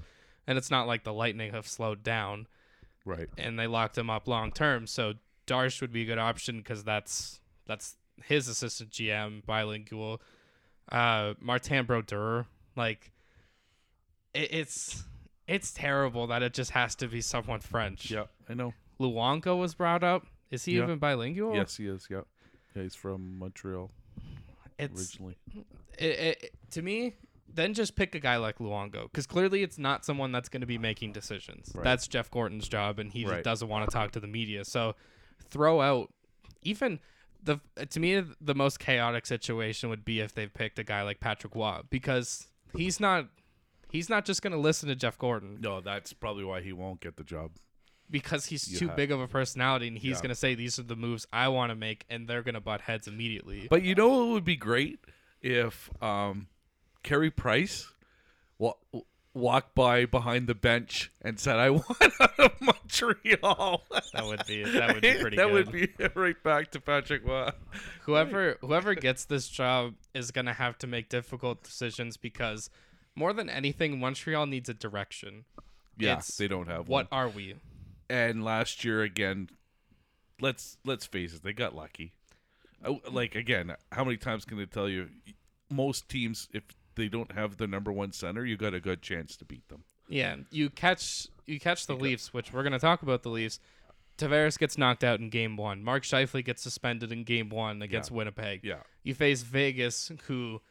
and 0.49 0.57
it's 0.57 0.69
not 0.71 0.88
like 0.88 1.03
the 1.05 1.13
Lightning 1.13 1.53
have 1.53 1.67
slowed 1.67 2.03
down 2.03 2.47
Right. 3.05 3.29
and 3.38 3.57
they 3.57 3.67
locked 3.67 3.97
him 3.97 4.09
up 4.09 4.27
long 4.27 4.51
term. 4.51 4.85
So 4.88 5.13
Darche 5.47 5.79
would 5.79 5.93
be 5.93 6.01
a 6.01 6.05
good 6.05 6.17
option 6.17 6.57
because 6.57 6.83
that's 6.83 7.39
that's 7.65 7.95
his 8.25 8.47
assistant 8.47 8.89
GM, 8.89 9.45
bilingual. 9.45 10.21
Uh, 10.91 11.35
Martin 11.39 11.85
Brodeur, 11.85 12.47
like 12.75 13.12
it, 14.33 14.51
it's 14.53 15.03
it's 15.47 15.71
terrible 15.71 16.27
that 16.27 16.43
it 16.43 16.53
just 16.53 16.71
has 16.71 16.95
to 16.95 17.07
be 17.07 17.21
someone 17.21 17.59
French. 17.59 18.12
Yeah, 18.12 18.25
I 18.49 18.53
know. 18.55 18.73
Luongo 18.99 19.57
was 19.59 19.73
brought 19.75 20.03
up. 20.03 20.25
Is 20.51 20.65
he 20.65 20.73
Yeah. 20.77 20.83
even 20.83 20.97
bilingual? 20.99 21.55
Yes, 21.55 21.77
he 21.77 21.88
is. 21.88 22.07
Yeah. 22.09 22.21
Yeah, 22.75 22.83
he's 22.83 22.95
from 22.95 23.38
Montreal 23.39 23.89
It's 24.77 24.99
originally. 24.99 25.38
it, 25.97 26.05
it, 26.43 26.53
to 26.71 26.81
me. 26.81 27.15
Then 27.53 27.73
just 27.73 27.95
pick 27.95 28.13
a 28.15 28.19
guy 28.19 28.38
like 28.38 28.59
Luongo, 28.59 29.03
because 29.03 29.25
clearly 29.25 29.63
it's 29.63 29.77
not 29.77 30.05
someone 30.05 30.31
that's 30.31 30.49
going 30.49 30.62
to 30.62 30.67
be 30.67 30.77
making 30.77 31.12
decisions. 31.13 31.71
Right. 31.73 31.83
That's 31.83 32.07
Jeff 32.07 32.29
Gorton's 32.31 32.67
job, 32.67 32.99
and 32.99 33.12
he 33.12 33.25
Right. 33.25 33.43
doesn't 33.43 33.67
want 33.67 33.89
to 33.89 33.93
talk 33.93 34.12
to 34.12 34.19
the 34.19 34.27
media. 34.27 34.65
So 34.65 34.95
throw 35.49 35.81
out 35.81 36.13
even 36.62 36.99
the 37.41 37.59
to 37.89 37.99
me 37.99 38.21
the 38.41 38.53
most 38.55 38.79
chaotic 38.79 39.25
situation 39.25 39.89
would 39.89 40.03
be 40.05 40.19
if 40.19 40.33
they 40.33 40.45
picked 40.47 40.77
a 40.77 40.83
guy 40.83 41.01
like 41.03 41.19
Patrick 41.19 41.55
Roy, 41.55 41.79
because 41.89 42.47
he's 42.75 42.99
not 42.99 43.27
he's 43.91 44.09
not 44.09 44.25
just 44.25 44.41
going 44.41 44.51
to 44.53 44.59
listen 44.59 44.88
to 44.89 44.95
Jeff 44.95 45.17
Gorton 45.17 45.57
No, 45.62 45.81
that's 45.81 46.13
probably 46.13 46.43
why 46.43 46.62
he 46.62 46.73
won't 46.73 46.99
get 47.01 47.15
the 47.17 47.23
job. 47.23 47.51
because 48.12 48.47
he's 48.47 48.67
You 48.71 48.77
too 48.79 48.88
have- 48.88 48.95
big 48.97 49.12
of 49.12 49.19
a 49.21 49.27
personality, 49.27 49.88
and 49.88 49.97
he's 49.97 50.17
Yeah. 50.17 50.21
going 50.21 50.29
to 50.29 50.35
say 50.35 50.55
these 50.55 50.79
are 50.79 50.83
the 50.83 50.95
moves 50.95 51.25
I 51.31 51.47
want 51.47 51.69
to 51.69 51.75
make, 51.75 52.05
and 52.09 52.27
they're 52.27 52.41
going 52.43 52.55
to 52.55 52.59
butt 52.62 52.81
heads 52.81 53.07
immediately. 53.07 53.67
But 53.69 53.83
you 53.83 53.93
know 53.95 54.09
what 54.09 54.27
would 54.29 54.43
be 54.43 54.55
great 54.55 54.99
if 55.41 55.89
um, 56.03 56.47
Carey 57.03 57.31
Price 57.31 57.88
wa- 58.57 58.73
walked 59.33 59.75
by 59.75 60.05
behind 60.05 60.47
the 60.47 60.55
bench 60.55 61.12
and 61.21 61.39
said, 61.39 61.57
"I 61.57 61.69
want 61.69 62.13
out 62.19 62.39
of 62.39 62.51
Montreal." 62.62 63.83
that 64.13 64.25
would 64.25 64.45
be 64.47 64.63
that 64.63 64.93
would 64.93 65.01
be 65.01 65.13
pretty 65.19 65.38
that 65.38 65.47
good. 65.47 65.53
would 65.53 65.71
be 65.71 65.88
right 66.15 66.41
back 66.43 66.71
to 66.71 66.79
Patrick 66.81 67.25
Roy. 67.25 67.49
whoever 68.01 68.57
whoever 68.62 68.95
gets 68.95 69.25
this 69.25 69.47
job 69.47 69.93
is 70.13 70.31
going 70.31 70.45
to 70.45 70.53
have 70.53 70.77
to 70.79 70.88
make 70.88 71.09
difficult 71.09 71.63
decisions 71.63 72.17
because 72.17 72.69
more 73.15 73.33
than 73.33 73.49
anything, 73.49 73.99
Montreal 73.99 74.45
needs 74.45 74.69
a 74.69 74.73
direction. 74.73 75.45
Yeah, 75.97 76.13
It's- 76.13 76.38
they 76.38 76.47
don't 76.47 76.67
have 76.67 76.88
What 76.88 77.12
one. 77.12 77.19
are 77.19 77.29
we? 77.29 77.55
And 78.09 78.43
last 78.43 78.83
year 78.83 79.01
again, 79.03 79.49
let's 80.41 80.77
let's 80.85 81.05
face 81.05 81.33
it, 81.33 81.43
they 81.43 81.53
got 81.53 81.75
lucky. 81.75 82.13
Oh, 82.83 83.01
Like 83.12 83.35
again, 83.35 83.75
how 83.91 84.03
many 84.03 84.17
times 84.17 84.45
can 84.45 84.57
they 84.57 84.65
tell 84.65 84.88
you? 84.89 85.09
Most 85.69 86.07
teams, 86.09 86.47
if 86.53 86.63
they 86.99 87.07
don't 87.07 87.31
have 87.31 87.57
the 87.57 87.65
number 87.65 87.91
one 87.91 88.12
center, 88.12 88.45
you 88.45 88.57
got 88.57 88.73
a 88.73 88.79
good 88.79 89.01
chance 89.01 89.35
to 89.38 89.45
beat 89.45 89.67
them. 89.69 89.83
Yeah, 90.07 90.35
you 90.51 90.69
catch 90.69 91.27
you 91.47 91.59
catch 91.59 91.88
the 91.88 91.95
Leafs, 91.95 92.33
which 92.33 92.51
we're 92.53 92.63
gonna 92.63 92.77
talk 92.79 93.01
about 93.01 93.23
the 93.23 93.29
Leafs. 93.29 93.59
Tavares 94.17 94.59
gets 94.59 94.77
knocked 94.77 95.03
out 95.03 95.19
in 95.21 95.29
game 95.29 95.55
one. 95.55 95.81
Mark 95.81 96.03
Scheifele 96.03 96.43
gets 96.43 96.62
suspended 96.62 97.12
in 97.12 97.23
game 97.23 97.49
one 97.49 97.81
against 97.81 98.12
Yeah. 98.12 98.17
Winnipeg. 98.17 98.59
Yeah, 98.63 98.81
You 99.03 99.13
face 99.15 99.43
Vegas, 99.43 100.12
who 100.27 100.62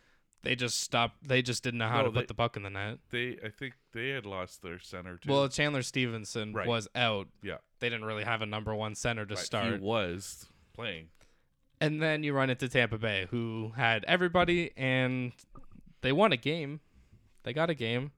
they 0.43 0.55
just 0.55 0.81
stopped. 0.81 1.27
They 1.27 1.41
just 1.41 1.65
didn't 1.65 1.79
know 1.79 1.89
how 1.89 1.99
No, 2.03 2.05
to 2.05 2.11
they- 2.11 2.21
put 2.21 2.29
the 2.29 2.35
puck 2.35 2.57
in 2.59 2.63
the 2.63 2.71
net. 2.71 2.99
they. 3.11 3.39
I 3.43 3.49
think 3.49 3.75
they 3.93 4.11
had 4.11 4.27
lost 4.27 4.61
their 4.63 4.79
center 4.79 5.17
too. 5.17 5.31
Well, 5.33 5.49
Chandler 5.49 5.83
Stephenson 5.83 6.53
Right. 6.53 6.67
was 6.69 6.87
out. 6.95 7.29
yeah, 7.43 7.57
They 7.81 7.89
didn't 7.89 8.05
really 8.05 8.25
have 8.25 8.43
a 8.43 8.47
number 8.47 8.75
one 8.75 8.95
center 8.95 9.25
to 9.25 9.35
Right, 9.35 9.45
start. 9.45 9.73
He 9.75 9.79
was 9.81 10.47
playing. 10.75 11.09
And 11.81 12.03
then 12.03 12.23
you 12.25 12.33
run 12.35 12.51
into 12.51 12.69
Tampa 12.69 12.99
Bay, 12.99 13.27
who 13.31 13.73
had 13.77 14.05
everybody, 14.07 14.73
and 14.77 15.33
they 16.01 16.13
won 16.13 16.33
a 16.33 16.37
game. 16.37 16.81
They 17.45 17.53
got 17.53 17.71
a 17.71 17.75
game, 17.75 18.13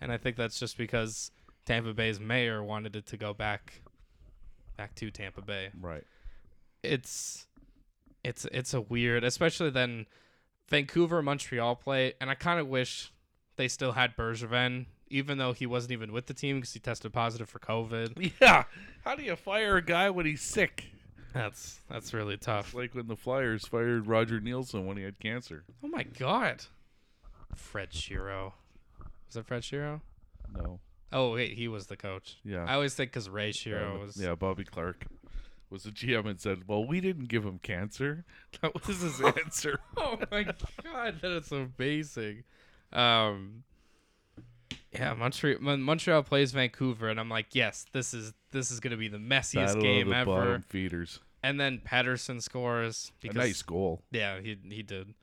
and 0.00 0.12
I 0.12 0.16
think 0.16 0.36
that's 0.36 0.58
just 0.58 0.76
because 0.76 1.30
Tampa 1.64 1.94
Bay's 1.94 2.20
mayor 2.20 2.62
wanted 2.62 2.96
it 2.96 3.06
to 3.06 3.16
go 3.16 3.32
back, 3.32 3.82
back 4.76 4.94
to 4.96 5.10
Tampa 5.10 5.40
Bay. 5.42 5.70
Right. 5.80 6.04
It's, 6.82 7.46
it's 8.24 8.44
it's 8.46 8.74
a 8.74 8.80
weird, 8.80 9.24
especially 9.24 9.70
then 9.70 10.06
Vancouver 10.68 11.22
Montreal 11.22 11.76
play, 11.76 12.14
and 12.20 12.30
I 12.30 12.34
kind 12.34 12.60
of 12.60 12.68
wish 12.68 13.12
they 13.56 13.68
still 13.68 13.92
had 13.92 14.16
Bergevin, 14.16 14.86
even 15.08 15.38
though 15.38 15.52
he 15.52 15.66
wasn't 15.66 15.92
even 15.92 16.12
with 16.12 16.26
the 16.26 16.34
team 16.34 16.56
because 16.56 16.72
he 16.72 16.80
tested 16.80 17.12
positive 17.12 17.48
for 17.48 17.58
COVID. 17.58 18.32
Yeah. 18.40 18.64
How 19.04 19.14
do 19.16 19.22
you 19.22 19.34
fire 19.36 19.76
a 19.76 19.82
guy 19.82 20.10
when 20.10 20.26
he's 20.26 20.42
sick? 20.42 20.86
That's 21.32 21.80
that's 21.88 22.12
really 22.12 22.36
tough. 22.36 22.74
Like 22.74 22.94
when 22.94 23.06
the 23.06 23.16
Flyers 23.16 23.66
fired 23.66 24.06
Roger 24.06 24.40
Neilson 24.40 24.84
when 24.84 24.96
he 24.96 25.04
had 25.04 25.18
cancer. 25.20 25.64
Oh 25.82 25.88
my 25.88 26.02
god. 26.02 26.64
Fred 27.54 27.90
Shero. 27.90 28.52
Was 29.28 29.36
it 29.36 29.46
Fred 29.46 29.62
Shero? 29.62 30.00
No. 30.54 30.80
Oh 31.12 31.32
wait, 31.34 31.54
he 31.54 31.68
was 31.68 31.86
the 31.86 31.96
coach. 31.96 32.36
Yeah. 32.44 32.64
I 32.64 32.74
always 32.74 32.94
think 32.94 33.10
because 33.10 33.28
Ray 33.28 33.52
Shero 33.52 33.96
Uh, 33.96 33.98
was. 33.98 34.16
yeah, 34.16 34.34
Bobby 34.34 34.64
Clarke 34.64 35.06
was 35.68 35.82
the 35.84 35.90
GM 35.90 36.26
and 36.28 36.40
said, 36.40 36.66
"Well, 36.66 36.84
we 36.84 37.00
didn't 37.00 37.28
give 37.28 37.44
him 37.44 37.58
cancer." 37.58 38.24
That 38.62 38.74
was 38.74 39.00
his 39.00 39.20
answer. 39.44 39.78
Oh 39.96 40.18
my 40.30 40.44
god, 40.82 41.20
that 41.22 41.30
is 41.32 41.52
amazing. 41.52 42.44
Um. 42.92 43.64
Yeah, 44.92 45.14
Montreal 45.14 45.60
Montreal 45.60 46.24
plays 46.24 46.50
Vancouver, 46.50 47.08
and 47.08 47.20
I'm 47.20 47.28
like, 47.28 47.54
yes, 47.54 47.86
this 47.92 48.12
is 48.12 48.32
this 48.50 48.72
is 48.72 48.80
gonna 48.80 48.96
be 48.96 49.06
the 49.08 49.18
messiest 49.18 49.54
Battle 49.66 49.76
of 49.76 49.82
game 49.82 50.08
the 50.08 50.16
ever. 50.16 50.26
bottom 50.26 50.62
feeders. 50.62 51.20
And 51.44 51.58
then 51.60 51.78
Pettersson 51.86 52.42
scores 52.42 53.12
A 53.14 53.22
because 53.22 53.36
nice 53.36 53.62
goal. 53.62 54.02
Yeah, 54.10 54.40
he 54.40 54.58
he 54.68 54.82
did. 54.82 55.14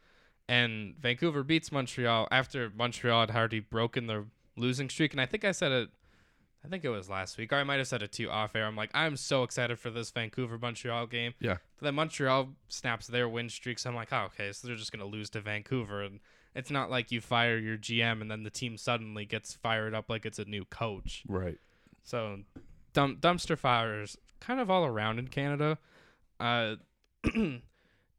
And 0.49 0.95
Vancouver 0.99 1.43
beats 1.43 1.71
Montreal 1.71 2.27
after 2.31 2.71
Montreal 2.75 3.21
had 3.21 3.35
already 3.35 3.59
broken 3.59 4.07
their 4.07 4.25
losing 4.55 4.89
streak. 4.89 5.11
And 5.11 5.19
I 5.19 5.25
think 5.25 5.43
I 5.43 5.51
said 5.51 5.71
it 5.71 5.89
I 6.67 6.69
think 6.69 6.83
it 6.83 6.89
was 6.89 7.09
last 7.09 7.37
week, 7.37 7.53
or 7.53 7.55
I 7.55 7.63
might 7.63 7.77
have 7.77 7.87
said 7.87 8.01
it 8.01 8.11
too 8.11 8.29
off 8.29 8.55
air. 8.55 8.65
I'm 8.65 8.75
like, 8.75 8.89
I'm 8.93 9.15
so 9.15 9.43
excited 9.43 9.79
for 9.79 9.89
this 9.89 10.11
Vancouver 10.11 10.57
Montreal 10.57 11.07
game. 11.07 11.33
Yeah. 11.39 11.57
Then 11.81 11.95
Montreal 11.95 12.49
snaps 12.67 13.07
their 13.07 13.29
win 13.29 13.49
streaks. 13.49 13.85
I'm 13.85 13.95
like, 13.95 14.11
oh, 14.11 14.25
okay, 14.25 14.51
so 14.51 14.67
they're 14.67 14.75
just 14.75 14.91
gonna 14.91 15.05
lose 15.05 15.29
to 15.31 15.41
Vancouver. 15.41 16.03
And 16.03 16.19
it's 16.55 16.69
not 16.69 16.89
like 16.89 17.09
you 17.11 17.21
fire 17.21 17.57
your 17.57 17.77
GM 17.77 18.21
and 18.21 18.29
then 18.29 18.43
the 18.43 18.49
team 18.49 18.77
suddenly 18.77 19.25
gets 19.25 19.53
fired 19.53 19.93
up 19.93 20.09
like 20.09 20.25
it's 20.25 20.39
a 20.39 20.45
new 20.45 20.65
coach. 20.65 21.23
Right. 21.27 21.57
So, 22.03 22.39
dump, 22.93 23.21
dumpster 23.21 23.57
fires 23.57 24.17
kind 24.41 24.59
of 24.59 24.69
all 24.69 24.85
around 24.85 25.19
in 25.19 25.29
Canada, 25.29 25.77
uh, 26.39 26.75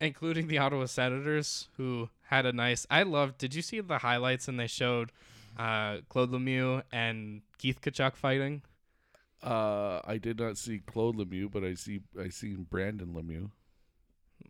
including 0.00 0.48
the 0.48 0.58
Ottawa 0.58 0.86
Senators, 0.86 1.68
who 1.76 2.08
had 2.22 2.46
a 2.46 2.52
nice. 2.52 2.86
I 2.90 3.02
loved. 3.02 3.38
Did 3.38 3.54
you 3.54 3.62
see 3.62 3.80
the 3.80 3.98
highlights 3.98 4.48
and 4.48 4.58
they 4.58 4.66
showed 4.66 5.12
uh, 5.58 5.98
Claude 6.08 6.30
Lemieux 6.30 6.82
and 6.92 7.42
Keith 7.58 7.80
Tkachuk 7.80 8.16
fighting? 8.16 8.62
Uh, 9.42 10.00
I 10.04 10.18
did 10.18 10.38
not 10.38 10.58
see 10.58 10.80
Claude 10.80 11.16
Lemieux, 11.16 11.50
but 11.50 11.64
I 11.64 11.74
see 11.74 12.00
I 12.20 12.28
seen 12.28 12.66
Brendan 12.68 13.14
Lemieux 13.14 13.50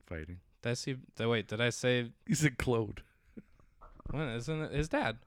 fighting. 0.07 0.41
Did 0.63 0.71
I 0.71 0.75
see? 0.75 0.97
Wait, 1.19 1.49
did 1.49 1.61
I 1.61 1.71
say? 1.71 2.11
He 2.27 2.35
said 2.35 2.59
Claude. 2.59 3.03
What 4.11 4.29
isn't 4.29 4.63
it 4.63 4.73
his 4.73 4.89
dad? 4.89 5.19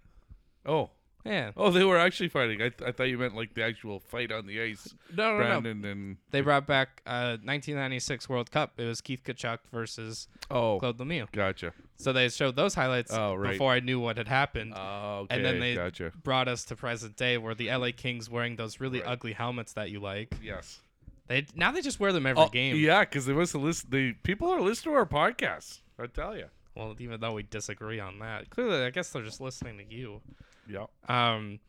Oh, 0.66 0.90
Yeah. 1.24 1.52
oh, 1.56 1.70
they 1.70 1.84
were 1.84 1.98
actually 2.00 2.30
fighting. 2.30 2.62
I, 2.62 2.70
th- 2.70 2.82
I 2.88 2.92
thought 2.92 3.04
you 3.04 3.18
meant 3.18 3.36
like 3.36 3.54
the 3.54 3.64
actual 3.64 4.00
fight 4.00 4.32
on 4.32 4.48
the 4.48 4.60
ice. 4.62 4.94
No, 5.16 5.38
no, 5.38 5.60
no. 5.60 5.70
And 5.90 6.18
They 6.32 6.42
brought 6.42 6.66
back 6.66 7.02
uh, 7.06 7.38
1996 7.44 8.28
World 8.28 8.50
Cup. 8.52 8.74
It 8.78 8.86
was 8.86 9.02
Keith 9.02 9.22
Tkachuk 9.24 9.60
versus 9.72 10.28
oh, 10.50 10.80
Claude 10.80 10.98
Lemieux. 10.98 11.32
gotcha. 11.32 11.74
So 11.98 12.12
they 12.12 12.28
showed 12.30 12.56
those 12.56 12.74
highlights 12.74 13.14
Oh, 13.14 13.36
right. 13.36 13.52
before 13.52 13.72
I 13.72 13.80
knew 13.82 14.00
what 14.00 14.18
had 14.18 14.28
happened. 14.28 14.74
Oh, 14.76 15.20
okay, 15.26 15.36
And 15.36 15.46
then 15.46 15.60
they- 15.60 15.76
gotcha. 15.76 16.12
brought 16.24 16.48
us 16.48 16.66
to 16.66 16.76
present 16.76 17.16
day 17.18 17.38
where 17.38 17.54
the 17.54 17.70
LA 17.72 17.92
Kings 17.92 18.30
wearing 18.30 18.56
those 18.56 18.80
really 18.80 19.00
Right. 19.02 19.10
ugly 19.10 19.34
helmets 19.34 19.74
that 19.74 19.92
you 19.92 20.00
like. 20.00 20.34
Yes. 20.42 20.80
They 21.28 21.46
now 21.56 21.72
they 21.72 21.82
just 21.82 22.00
wear 22.00 22.12
them 22.12 22.26
every 22.26 22.42
Oh, 22.44 22.50
game. 22.50 22.76
Yeah, 22.78 23.02
because 23.02 23.26
they 23.26 23.34
must 23.34 23.54
have 23.54 23.62
listened. 23.62 23.92
The 23.94 24.14
people 24.24 24.50
are 24.50 24.60
listening 24.60 24.94
to 24.96 24.98
our 25.00 25.06
podcast. 25.06 25.80
I 26.00 26.08
tell 26.08 26.36
you. 26.36 26.46
Well, 26.76 26.96
even 27.00 27.20
though 27.22 27.34
we 27.34 27.44
disagree 27.44 28.00
on 28.00 28.20
that, 28.20 28.50
clearly 28.50 28.84
I 28.84 28.90
guess 28.90 29.12
they're 29.12 29.22
just 29.24 29.40
listening 29.40 29.78
to 29.78 29.94
you. 29.94 30.22
Yeah. 30.68 30.86
Um, 31.08 31.60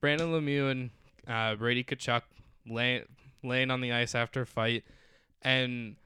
Brendan 0.00 0.32
Lemieux 0.32 0.70
and 0.70 0.90
uh, 1.28 1.54
Brady 1.56 1.84
Tkachuk 1.84 2.22
lay, 2.66 3.04
laying 3.42 3.70
on 3.70 3.80
the 3.80 3.92
ice 3.92 4.14
after 4.14 4.42
a 4.42 4.46
fight, 4.46 4.84
and 5.42 5.96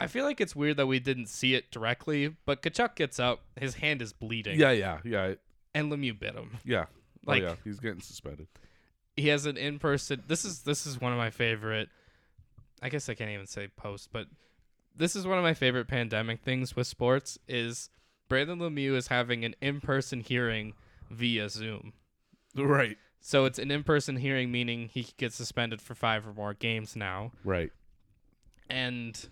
I 0.00 0.06
feel 0.06 0.24
like 0.24 0.40
it's 0.40 0.54
weird 0.56 0.76
that 0.78 0.86
we 0.86 0.98
didn't 0.98 1.26
see 1.28 1.54
it 1.54 1.70
directly. 1.70 2.34
But 2.46 2.62
Tkachuk 2.62 2.96
gets 2.96 3.18
up, 3.20 3.40
his 3.56 3.74
hand 3.74 4.02
is 4.02 4.12
bleeding, 4.12 4.58
Yeah, 4.58 4.70
yeah, 4.72 4.98
yeah, 5.04 5.34
and 5.74 5.90
Lemieux 5.92 6.18
bit 6.18 6.34
him. 6.34 6.50
yeah. 6.64 6.86
Like- 7.26 7.42
oh, 7.42 7.46
yeah, 7.48 7.54
he's 7.64 7.78
getting 7.80 8.00
suspended. 8.00 8.46
he 9.16 9.28
has 9.28 9.44
an 9.46 9.56
in-person 9.56 10.22
this 10.28 10.44
is 10.44 10.60
this 10.62 10.86
is 10.86 11.00
one 11.00 11.10
of 11.12 11.18
my 11.18 11.28
favorite 11.30 11.88
i 12.80 12.88
guess 12.88 13.08
i 13.08 13.14
can't 13.14 13.30
even 13.30 13.48
say 13.48 13.66
post 13.76 14.08
but 14.12 14.28
this 14.96 15.16
is 15.16 15.26
one 15.26 15.36
of 15.36 15.42
my 15.42 15.52
favorite 15.54 15.88
pandemic 15.88 16.40
things 16.40 16.76
with 16.76 16.86
sports 16.86 17.36
is 17.48 17.90
brendan 18.28 18.60
lemieux 18.60 18.94
is 18.96 19.08
having 19.08 19.44
an 19.44 19.54
in-person 19.60 20.20
hearing 20.20 20.72
via 21.10 21.48
zoom 21.48 21.92
Right, 22.56 22.96
so 23.20 23.44
it's 23.44 23.58
an 23.58 23.70
in-person 23.70 24.16
hearing 24.16 24.50
meaning 24.50 24.88
he 24.92 25.04
could 25.04 25.16
get 25.16 25.32
suspended 25.32 25.80
for 25.80 25.94
five 25.94 26.26
or 26.26 26.32
more 26.32 26.54
games 26.54 26.96
now 26.96 27.32
right. 27.44 27.70
and 28.68 29.28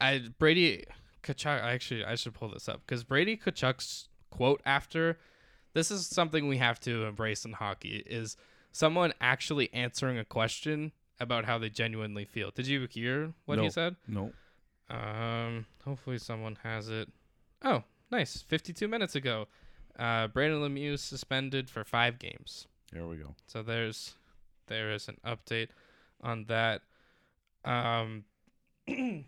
I 0.00 0.22
Brady 0.38 0.84
Tkachuk. 1.22 1.62
Actually, 1.62 2.04
I 2.04 2.16
should 2.16 2.34
pull 2.34 2.48
this 2.48 2.68
up 2.68 2.82
because 2.84 3.04
Brady 3.04 3.36
Tkachuk's 3.36 4.08
quote 4.30 4.60
after 4.66 5.18
this 5.74 5.90
is 5.90 6.06
something 6.06 6.48
we 6.48 6.58
have 6.58 6.80
to 6.80 7.04
embrace 7.04 7.44
in 7.44 7.52
hockey 7.52 8.02
is 8.06 8.36
someone 8.72 9.12
actually 9.20 9.72
answering 9.72 10.18
a 10.18 10.24
question 10.24 10.92
about 11.20 11.44
how 11.44 11.56
they 11.58 11.70
genuinely 11.70 12.24
feel. 12.24 12.50
Did 12.50 12.66
you 12.66 12.86
hear 12.90 13.32
what 13.46 13.60
he 13.60 13.70
said? 13.70 13.96
No. 14.08 14.32
Um, 14.90 15.66
hopefully 15.84 16.18
someone 16.18 16.58
has 16.64 16.88
it. 16.88 17.08
Oh, 17.64 17.84
nice. 18.10 18.42
Fifty-two 18.42 18.88
minutes 18.88 19.14
ago, 19.14 19.46
uh, 19.98 20.26
Brendan 20.28 20.60
Lemieux 20.62 20.98
suspended 20.98 21.68
for 21.70 21.84
five 21.84 22.18
games. 22.18 22.66
There 22.92 23.06
we 23.06 23.16
go. 23.16 23.34
So 23.46 23.62
there's 23.62 24.14
there 24.66 24.92
is 24.92 25.08
an 25.08 25.18
update 25.26 25.68
on 26.20 26.44
that. 26.48 26.82
Um 27.64 28.24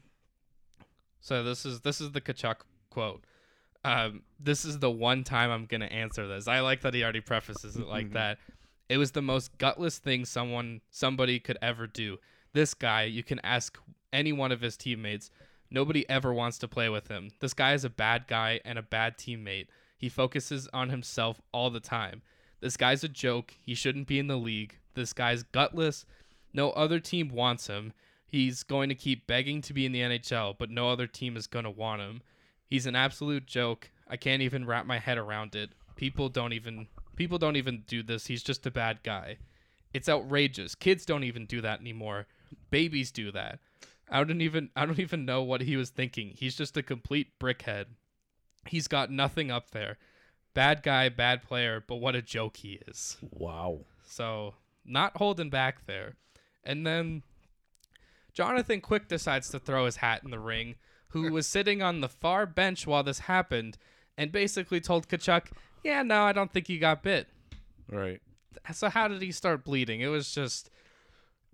So 1.20 1.42
this 1.42 1.64
is 1.64 1.80
this 1.80 2.00
is 2.00 2.12
the 2.12 2.20
Tkachuk 2.20 2.56
quote. 2.90 3.24
Um 3.84 4.22
this 4.38 4.64
is 4.64 4.78
the 4.78 4.90
one 4.90 5.24
time 5.24 5.50
I'm 5.50 5.66
going 5.66 5.80
to 5.80 5.92
answer 5.92 6.26
this. 6.26 6.46
I 6.48 6.60
like 6.60 6.82
that 6.82 6.94
he 6.94 7.02
already 7.02 7.20
prefaces 7.20 7.76
it 7.76 7.86
like 7.86 8.08
Mhm. 8.10 8.14
that. 8.14 8.38
It 8.88 8.98
was 8.98 9.12
the 9.12 9.22
most 9.22 9.56
gutless 9.58 9.98
thing 9.98 10.24
someone 10.26 10.82
somebody 10.90 11.40
could 11.40 11.56
ever 11.62 11.86
do. 11.86 12.18
This 12.52 12.74
guy, 12.74 13.04
you 13.04 13.22
can 13.22 13.40
ask 13.40 13.78
any 14.12 14.32
one 14.32 14.52
of 14.52 14.60
his 14.60 14.76
teammates. 14.76 15.30
Nobody 15.70 16.08
ever 16.08 16.32
wants 16.34 16.58
to 16.58 16.68
play 16.68 16.88
with 16.90 17.08
him. 17.08 17.30
This 17.40 17.54
guy 17.54 17.72
is 17.72 17.84
a 17.84 17.90
bad 17.90 18.26
guy 18.28 18.60
and 18.64 18.78
a 18.78 18.82
bad 18.82 19.16
teammate. 19.16 19.68
He 20.04 20.10
focuses 20.10 20.68
on 20.74 20.90
himself 20.90 21.40
all 21.50 21.70
the 21.70 21.80
time. 21.80 22.20
This 22.60 22.76
guy's 22.76 23.02
a 23.04 23.08
joke. 23.08 23.54
He 23.58 23.74
shouldn't 23.74 24.06
be 24.06 24.18
in 24.18 24.26
the 24.26 24.36
league. 24.36 24.76
This 24.92 25.14
guy's 25.14 25.44
gutless. 25.44 26.04
No 26.52 26.72
other 26.72 27.00
team 27.00 27.30
wants 27.30 27.68
him. 27.68 27.94
He's 28.26 28.64
going 28.64 28.90
to 28.90 28.94
keep 28.94 29.26
begging 29.26 29.62
to 29.62 29.72
be 29.72 29.86
in 29.86 29.92
the 29.92 30.02
NHL, 30.02 30.58
but 30.58 30.68
no 30.68 30.90
other 30.90 31.06
team 31.06 31.38
is 31.38 31.46
going 31.46 31.64
to 31.64 31.70
want 31.70 32.02
him. 32.02 32.20
He's 32.66 32.84
an 32.84 32.94
absolute 32.94 33.46
joke. 33.46 33.90
I 34.06 34.18
can't 34.18 34.42
even 34.42 34.66
wrap 34.66 34.84
my 34.84 34.98
head 34.98 35.16
around 35.16 35.54
it. 35.54 35.70
People 35.96 36.28
don't 36.28 36.52
even 36.52 36.86
people 37.16 37.38
don't 37.38 37.56
even 37.56 37.84
do 37.86 38.02
this. 38.02 38.26
He's 38.26 38.42
just 38.42 38.66
a 38.66 38.70
bad 38.70 39.02
guy. 39.04 39.38
It's 39.94 40.10
outrageous. 40.10 40.74
Kids 40.74 41.06
don't 41.06 41.24
even 41.24 41.46
do 41.46 41.62
that 41.62 41.80
anymore. 41.80 42.26
Babies 42.68 43.10
do 43.10 43.32
that. 43.32 43.58
I 44.10 44.22
don't 44.22 44.42
even 44.42 44.68
I 44.76 44.84
don't 44.84 45.00
even 45.00 45.24
know 45.24 45.42
what 45.42 45.62
he 45.62 45.78
was 45.78 45.88
thinking. 45.88 46.34
He's 46.36 46.56
just 46.56 46.76
a 46.76 46.82
complete 46.82 47.38
brickhead. 47.40 47.86
He's 48.68 48.88
got 48.88 49.10
nothing 49.10 49.50
up 49.50 49.70
there. 49.70 49.98
bad 50.54 50.82
guy, 50.82 51.08
bad 51.08 51.42
player, 51.42 51.82
but 51.86 51.96
what 51.96 52.14
a 52.14 52.22
joke 52.22 52.58
he 52.58 52.80
is. 52.86 53.16
Wow. 53.32 53.80
So 54.06 54.54
not 54.84 55.16
holding 55.16 55.50
back 55.50 55.86
there. 55.86 56.14
And 56.62 56.86
then 56.86 57.22
Jonathan 58.32 58.80
Quick 58.80 59.08
decides 59.08 59.48
to 59.50 59.58
throw 59.58 59.86
his 59.86 59.96
hat 59.96 60.22
in 60.24 60.30
the 60.30 60.38
ring, 60.38 60.76
who 61.08 61.32
was 61.32 61.46
sitting 61.46 61.82
on 61.82 62.00
the 62.00 62.08
far 62.08 62.46
bench 62.46 62.86
while 62.86 63.02
this 63.02 63.20
happened, 63.20 63.78
and 64.16 64.30
basically 64.32 64.80
told 64.80 65.08
Tkachuk, 65.08 65.46
Yeah, 65.82 66.02
no, 66.02 66.22
I 66.22 66.32
don't 66.32 66.52
think 66.52 66.68
you 66.68 66.78
got 66.78 67.02
bit. 67.02 67.28
Right. 67.90 68.20
So 68.72 68.88
how 68.88 69.08
did 69.08 69.20
he 69.20 69.32
start 69.32 69.64
bleeding? 69.64 70.00
It 70.00 70.06
was 70.08 70.32
just 70.32 70.70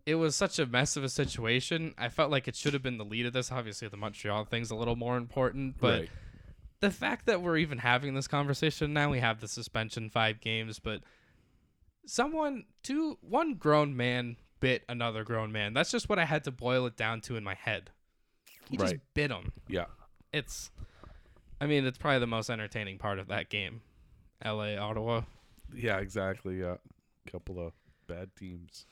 it 0.07 0.15
was 0.15 0.35
such 0.35 0.59
a 0.59 0.67
mess 0.67 0.97
of 0.97 1.05
a 1.05 1.09
situation. 1.09 1.95
I 1.99 2.09
felt 2.09 2.31
like 2.31 2.49
it 2.49 2.57
should 2.57 2.73
have 2.73 2.83
been 2.83 2.99
the 2.99 3.05
lead 3.05 3.27
of 3.27 3.33
this. 3.33 3.51
Obviously 3.53 3.89
the 3.89 3.97
Montreal 3.97 4.45
thing's 4.45 4.71
a 4.71 4.75
little 4.75 4.97
more 4.97 5.17
important, 5.17 5.77
but 5.81 6.01
right. 6.01 6.11
The 6.81 6.91
fact 6.91 7.27
that 7.27 7.43
we're 7.43 7.57
even 7.59 7.79
having 7.79 8.15
this 8.15 8.27
conversation 8.29 8.93
now, 8.93 9.11
we 9.11 9.21
have 9.21 9.41
the 9.41 9.49
suspension 9.49 10.11
five 10.11 10.41
games, 10.41 10.79
but 10.79 11.03
someone 12.07 12.65
two 12.83 13.19
one 13.21 13.55
grown 13.55 13.97
man 13.97 14.37
bit 14.61 14.83
another 14.89 15.25
grown 15.25 15.53
man. 15.53 15.73
That's 15.75 15.91
just 15.91 16.09
what 16.09 16.19
I 16.19 16.25
had 16.25 16.45
to 16.45 16.51
boil 16.51 16.87
it 16.87 16.97
down 16.97 17.21
to 17.23 17.37
in 17.37 17.45
my 17.45 17.55
head. 17.55 17.91
He 18.69 18.77
just 18.77 18.97
bit 19.15 19.31
him. 19.31 19.53
Yeah. 19.69 19.87
It's 20.33 20.71
I 21.61 21.67
mean, 21.67 21.85
it's 21.85 21.99
probably 21.99 22.21
the 22.21 22.27
most 22.27 22.49
entertaining 22.51 22.99
part 22.99 23.19
of 23.19 23.29
that 23.29 23.49
game. 23.51 23.83
LA 24.45 24.77
Ottawa. 24.77 25.23
Yeah. 25.75 25.99
Exactly. 25.99 26.61
Yeah. 26.61 26.77
Couple 27.31 27.59
of 27.65 27.73
bad 28.07 28.31
teams. 28.37 28.87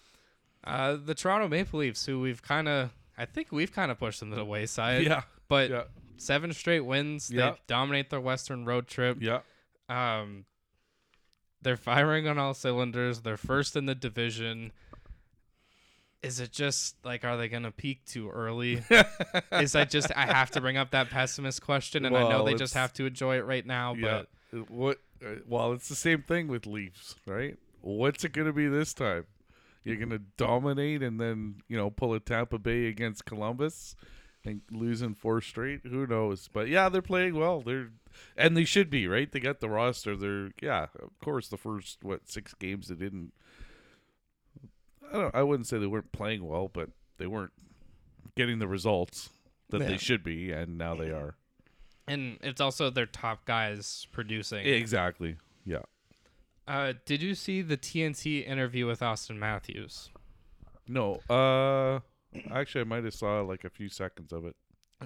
Uh 0.65 0.97
the 1.03 1.15
Toronto 1.15 1.49
Maple 1.49 1.81
Leafs, 1.81 2.05
who 2.07 2.21
we've 2.21 2.43
kinda 2.43 2.91
I 3.17 3.25
think 3.25 3.51
we've 3.53 3.73
kind 3.73 3.91
of 3.91 3.99
pushed 3.99 4.21
them 4.21 4.31
to 4.31 4.37
the 4.37 4.45
wayside. 4.45 5.05
yeah. 5.05 5.23
But 5.49 5.71
Yeah. 5.71 5.85
Seven 6.19 6.53
straight 6.53 6.81
wins. 6.85 7.31
Yeah. 7.31 7.51
They 7.51 7.57
dominate 7.67 8.11
their 8.11 8.21
Western 8.21 8.65
road 8.65 8.87
trip. 8.87 9.19
Yeah. 9.21 9.41
Um, 9.89 10.45
they're 11.63 11.77
firing 11.77 12.29
on 12.29 12.39
all 12.39 12.55
cylinders. 12.55 13.23
They're 13.23 13.37
first 13.37 13.77
in 13.77 13.87
the 13.87 13.95
division. 13.95 14.73
Is 16.23 16.41
it 16.41 16.53
just 16.53 16.97
like 17.05 17.25
are 17.25 17.37
they 17.37 17.49
gonna 17.49 17.71
peak 17.71 18.05
too 18.05 18.29
early? 18.31 18.83
Is 19.53 19.73
that 19.73 19.89
just 19.91 20.11
I 20.17 20.27
have 20.27 20.51
to 20.53 20.61
bring 20.61 20.77
up 20.77 20.91
that 20.91 21.11
pessimist 21.11 21.63
question, 21.63 22.05
and 22.05 22.17
I 22.17 22.29
know 22.29 22.45
they 22.45 22.55
just 22.55 22.75
have 22.75 22.93
to 22.95 23.07
enjoy 23.07 23.37
it 23.39 23.45
right 23.45 23.65
now. 23.65 23.95
Yeah. 23.95 24.23
But 24.53 24.71
What? 24.71 24.99
Uh, 25.25 25.37
well, 25.47 25.73
it's 25.73 25.89
the 25.89 25.95
same 25.97 26.23
thing 26.23 26.49
with 26.49 26.67
Leafs, 26.67 27.17
right? 27.27 27.57
What's 27.81 28.25
it 28.25 28.33
going 28.33 28.47
to 28.47 28.53
be 28.53 28.67
this 28.69 28.95
time? 28.95 29.27
You're 29.85 29.97
going 29.97 30.11
to 30.11 30.21
dominate 30.37 31.03
and 31.03 31.21
then 31.21 31.63
you 31.69 31.77
know 31.77 31.91
pull 31.91 32.15
a 32.15 32.21
Tampa 32.21 32.59
Bay 32.59 32.87
against 32.87 33.25
Columbus 33.25 33.97
and 34.49 34.61
losing 34.71 35.15
four 35.15 35.41
straight. 35.41 35.81
Who 35.85 36.07
knows? 36.07 36.49
But 36.53 36.69
yeah, 36.69 36.89
they're 36.89 37.03
playing 37.03 37.35
well. 37.37 37.61
They're 37.61 37.91
and 38.37 38.57
they 38.57 38.65
should 38.65 38.91
be 38.91 39.07
right. 39.07 39.31
They 39.31 39.41
got 39.41 39.61
the 39.61 39.69
roster. 39.69 40.17
They're 40.17 40.51
yeah. 40.61 40.87
Of 41.01 41.19
course, 41.23 41.49
the 41.49 41.57
first 41.57 41.99
what 42.03 42.29
six 42.29 42.55
games 42.55 42.89
they 42.89 42.95
didn't. 42.95 43.33
I 45.13 45.17
don't. 45.19 45.35
I 45.35 45.43
wouldn't 45.43 45.67
say 45.67 45.79
they 45.79 45.87
weren't 45.87 46.13
playing 46.13 46.47
well, 46.47 46.69
but 46.69 46.91
they 47.19 47.27
weren't 47.27 47.53
getting 48.37 48.59
the 48.59 48.69
results 48.69 49.31
that 49.71 49.81
Yeah. 49.81 49.89
they 49.89 49.97
should 49.99 50.23
be, 50.23 50.53
and 50.53 50.77
now 50.79 50.95
they 50.95 51.11
are. 51.11 51.37
and 52.07 52.39
it's 52.43 52.61
also 52.61 52.89
their 52.91 53.05
top 53.07 53.45
guys 53.45 54.07
producing. 54.13 54.67
Exactly. 54.67 55.37
Yeah. 55.67 55.83
Uh, 56.67 56.95
did 57.05 57.23
you 57.23 57.35
see 57.35 57.61
the 57.63 57.77
TNT 57.77 58.47
interview 58.47 58.87
with 58.87 59.01
Auston 59.01 59.37
Matthews? 59.37 60.11
No. 60.87 61.17
Uh 61.29 62.01
actually 62.51 62.83
I 62.83 62.85
might 62.85 63.05
have 63.05 63.15
saw 63.15 63.41
like 63.41 63.65
a 63.65 63.71
few 63.71 63.89
seconds 63.89 64.33
of 64.33 64.45
it. 64.45 64.57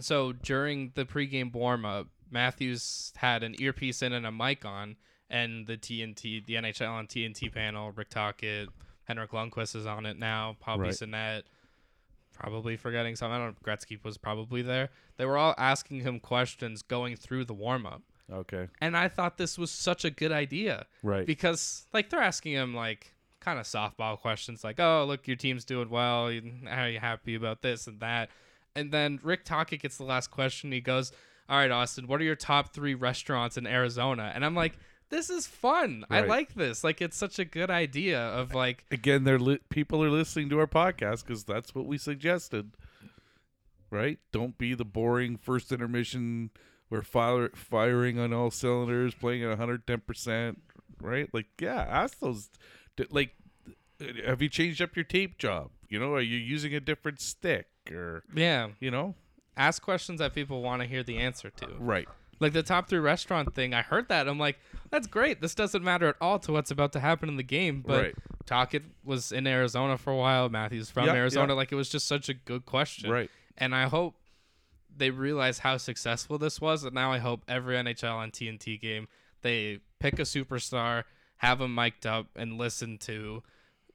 So 0.01 0.33
during 0.33 0.93
the 0.95 1.05
pregame 1.05 1.53
warm 1.53 1.85
up, 1.85 2.09
Matthews 2.31 3.13
had 3.17 3.43
an 3.43 3.55
earpiece 3.61 4.01
in 4.03 4.13
and 4.15 4.27
a 4.27 4.33
mic 4.33 4.65
on, 4.65 4.97
and 5.29 5.67
the 5.67 5.77
TNT, 5.77 6.45
the 6.47 6.55
NHL 6.55 6.91
on 6.91 7.07
TNT 7.07 7.53
panel, 7.53 7.91
Rick 7.93 8.09
Tocchet, 8.11 8.69
Henrik 9.05 9.33
Lundqvist 9.33 9.77
is 9.77 9.85
on 9.87 10.07
it 10.07 10.19
now, 10.19 10.57
Paul 10.61 10.79
Right. 10.79 10.91
Bissonnette, 10.91 11.43
probably 12.33 12.77
forgetting 12.77 13.17
some. 13.17 13.31
I 13.31 13.39
don't 13.39 13.49
know. 13.49 13.57
Gretzky 13.73 14.03
was 14.03 14.17
probably 14.17 14.63
there. 14.63 14.89
They 15.19 15.27
were 15.27 15.37
all 15.37 15.55
asking 15.59 16.01
him 16.01 16.21
questions 16.21 16.83
going 16.83 17.17
through 17.17 17.45
the 17.45 17.55
warm 17.55 17.85
up, 17.87 18.03
Okay. 18.33 18.69
and 18.81 18.97
I 18.97 19.09
thought 19.09 19.37
this 19.37 19.59
was 19.59 19.71
such 19.71 20.05
a 20.07 20.11
good 20.11 20.33
idea 20.33 20.87
Right. 21.03 21.27
because 21.27 21.87
like 21.93 22.09
they're 22.09 22.21
asking 22.23 22.53
him 22.53 22.75
like 22.75 23.15
kind 23.43 23.59
of 23.59 23.67
softball 23.67 24.19
questions 24.19 24.65
like 24.65 24.79
oh 24.81 25.05
look 25.07 25.27
your 25.27 25.37
team's 25.37 25.65
doing 25.65 25.91
well. 25.91 26.33
How 26.67 26.83
are 26.83 26.89
you 26.89 27.01
happy 27.01 27.35
about 27.35 27.63
this 27.63 27.87
and 27.87 28.01
that? 28.01 28.31
And 28.75 28.91
then 28.93 29.21
rick 29.23 29.45
Tocchet 29.45 29.83
gets 29.83 29.99
the 29.99 30.05
last 30.05 30.31
question. 30.31 30.73
He 30.73 30.81
goes 30.81 31.13
all 31.49 31.59
right 31.59 31.71
auston 31.71 32.07
what 32.07 32.21
are 32.21 32.25
your 32.25 32.37
top 32.37 32.73
three 32.73 32.95
restaurants 32.95 33.57
in 33.57 33.67
arizona? 33.67 34.33
And 34.35 34.45
i'm 34.45 34.55
like 34.55 34.79
this 35.11 35.29
is 35.29 35.47
fun. 35.47 36.07
I 36.09 36.23
like 36.23 36.55
this. 36.55 36.83
Like 36.83 37.03
it's 37.03 37.19
such 37.19 37.39
a 37.39 37.45
good 37.45 37.71
idea 37.71 38.19
of 38.19 38.55
like 38.55 38.87
Again, 38.91 39.25
they're 39.25 39.39
li- 39.39 39.61
people 39.69 40.03
are 40.03 40.09
listening 40.09 40.49
to 40.49 40.59
our 40.59 40.67
podcast 40.67 41.27
cuz 41.27 41.45
that's 41.45 41.75
what 41.75 41.85
we 41.85 41.99
suggested. 41.99 42.71
Right? 43.91 44.19
Don't 44.33 44.57
be 44.57 44.73
the 44.73 44.87
boring 44.87 45.37
first 45.37 45.71
intermission 45.71 46.51
we're 46.93 47.01
fire- 47.01 47.51
firing 47.55 48.19
on 48.19 48.35
all 48.35 48.51
cylinders, 48.51 49.15
playing 49.15 49.43
at 49.43 49.59
110%, 49.59 50.57
right? 51.01 51.27
Like 51.33 51.47
yeah, 51.59 51.87
ask 51.89 52.19
those 52.21 52.51
like 53.11 53.35
uh, 54.01 54.05
have 54.27 54.43
you 54.43 54.49
changed 54.49 54.81
up 54.83 54.97
your 54.97 55.05
tape 55.05 55.39
job? 55.39 55.71
You 55.89 55.99
know, 55.99 56.13
are 56.15 56.21
you 56.21 56.39
using 56.39 56.75
a 56.75 56.81
different 56.81 57.21
stick 57.21 57.67
or 57.91 58.23
yeah 58.35 58.69
you 58.81 58.91
know? 58.91 59.15
ask 59.57 59.83
questions 59.83 60.19
that 60.21 60.35
people 60.35 60.63
want 60.63 60.81
to 60.81 60.89
hear 60.89 61.03
the 61.03 61.19
answer 61.19 61.51
to 61.51 61.67
Right. 61.79 62.09
like 62.41 62.53
the 62.55 62.63
top 62.63 62.89
three 62.89 62.99
restaurant 63.01 63.55
thing 63.55 63.75
i 63.75 63.83
heard 63.83 64.09
that 64.09 64.27
i'm 64.29 64.39
like 64.39 64.59
that's 64.91 65.07
great 65.07 65.43
this 65.43 65.55
doesn't 65.55 65.85
matter 65.85 66.07
at 66.09 66.17
all 66.23 66.39
to 66.39 66.53
what's 66.53 66.71
about 66.71 66.93
to 66.95 67.01
happen 67.01 67.29
in 67.29 67.37
the 67.37 67.43
game 67.43 67.83
but 67.87 68.03
Right. 68.03 68.15
Tocchet 68.47 68.83
was 69.05 69.31
in 69.31 69.47
Arizona 69.47 69.97
for 69.99 70.11
a 70.13 70.17
while. 70.17 70.49
Matthews 70.49 70.91
from 70.91 71.07
Yeah, 71.07 71.13
Arizona. 71.15 71.53
yeah. 71.53 71.57
Like 71.57 71.71
it 71.71 71.77
was 71.77 71.89
just 71.89 72.09
such 72.09 72.29
a 72.29 72.35
good 72.35 72.65
question. 72.67 73.09
Right. 73.11 73.31
And 73.57 73.73
I 73.75 73.85
hope 73.85 74.17
they 74.97 75.11
realize 75.11 75.61
how 75.61 75.77
successful 75.77 76.39
this 76.39 76.61
was. 76.61 76.83
And 76.85 76.93
now 76.95 77.13
I 77.13 77.19
hope 77.19 77.45
every 77.47 77.77
NHL 77.77 78.23
and 78.25 78.33
TNT 78.33 78.81
game 78.81 79.07
they 79.43 79.79
pick 80.01 80.19
a 80.19 80.23
superstar, 80.23 81.05
have 81.43 81.59
them 81.59 81.75
mic'd 81.75 82.07
up, 82.07 82.29
and 82.37 82.57
listen 82.57 82.97
to, 82.99 83.43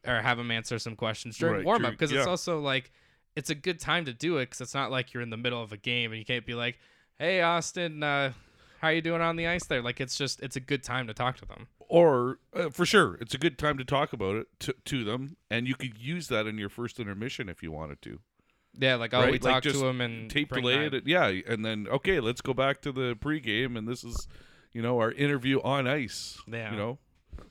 or 0.06 0.22
have 0.22 0.38
them 0.38 0.52
answer 0.52 0.78
some 0.78 0.96
questions 0.96 1.38
during 1.38 1.56
Right, 1.58 1.66
warm 1.66 1.86
up. 1.86 1.92
Because 1.92 2.12
it's 2.12 2.28
also 2.28 2.60
like 2.60 2.92
it's 3.36 3.50
a 3.50 3.56
good 3.56 3.80
time 3.80 4.06
to 4.06 4.14
do 4.14 4.38
it. 4.38 4.48
Because 4.48 4.62
it's 4.62 4.74
not 4.76 4.92
like 4.92 5.14
you're 5.14 5.24
in 5.24 5.30
the 5.30 5.38
middle 5.38 5.62
of 5.62 5.72
a 5.72 5.78
game 5.78 6.12
and 6.12 6.20
you 6.20 6.26
can't 6.26 6.46
be 6.46 6.54
like, 6.54 6.78
"Hey, 7.18 7.42
Austin." 7.42 8.04
Uh, 8.04 8.34
how 8.80 8.90
you 8.90 9.02
doing 9.02 9.22
on 9.22 9.38
the 9.38 9.48
ice 9.48 9.66
there? 9.66 9.82
Like 9.82 10.00
it's 10.00 10.16
just 10.18 10.40
it's 10.44 10.56
a 10.56 10.60
good 10.60 10.84
time 10.84 11.08
to 11.08 11.14
talk 11.14 11.38
to 11.38 11.46
them. 11.46 11.68
or 11.80 12.38
uh, 12.54 12.70
for 12.70 12.86
sure 12.86 13.16
it's 13.22 13.34
a 13.34 13.38
good 13.40 13.58
time 13.58 13.78
to 13.80 13.84
talk 13.86 14.14
about 14.14 14.36
it 14.36 14.48
to, 14.60 14.76
to 14.86 15.04
them 15.06 15.38
and 15.50 15.68
you 15.68 15.74
could 15.74 15.98
use 15.98 16.28
that 16.28 16.46
in 16.46 16.58
your 16.60 16.68
first 16.70 17.00
intermission 17.00 17.48
if 17.50 17.64
you 17.64 17.72
wanted 17.72 18.02
to 18.04 18.20
Yeah, 18.78 18.96
like 18.96 19.14
oh, 19.16 19.26
we 19.26 19.32
Right, 19.32 19.44
like 19.44 19.64
to 19.64 19.88
him 19.88 20.02
and 20.02 20.30
tape 20.30 20.52
delay 20.52 20.86
it 20.88 21.08
yeah 21.08 21.32
and 21.48 21.64
then 21.66 21.88
okay 21.90 22.20
let's 22.20 22.42
go 22.42 22.54
back 22.54 22.82
to 22.82 22.92
the 22.92 23.16
pregame 23.16 23.78
and 23.78 23.88
this 23.88 24.04
is 24.04 24.28
you 24.74 24.82
know 24.82 25.00
our 25.00 25.12
interview 25.14 25.60
on 25.62 25.88
ice 25.88 26.38
Yeah. 26.46 26.72
you 26.72 26.78
know 26.78 27.00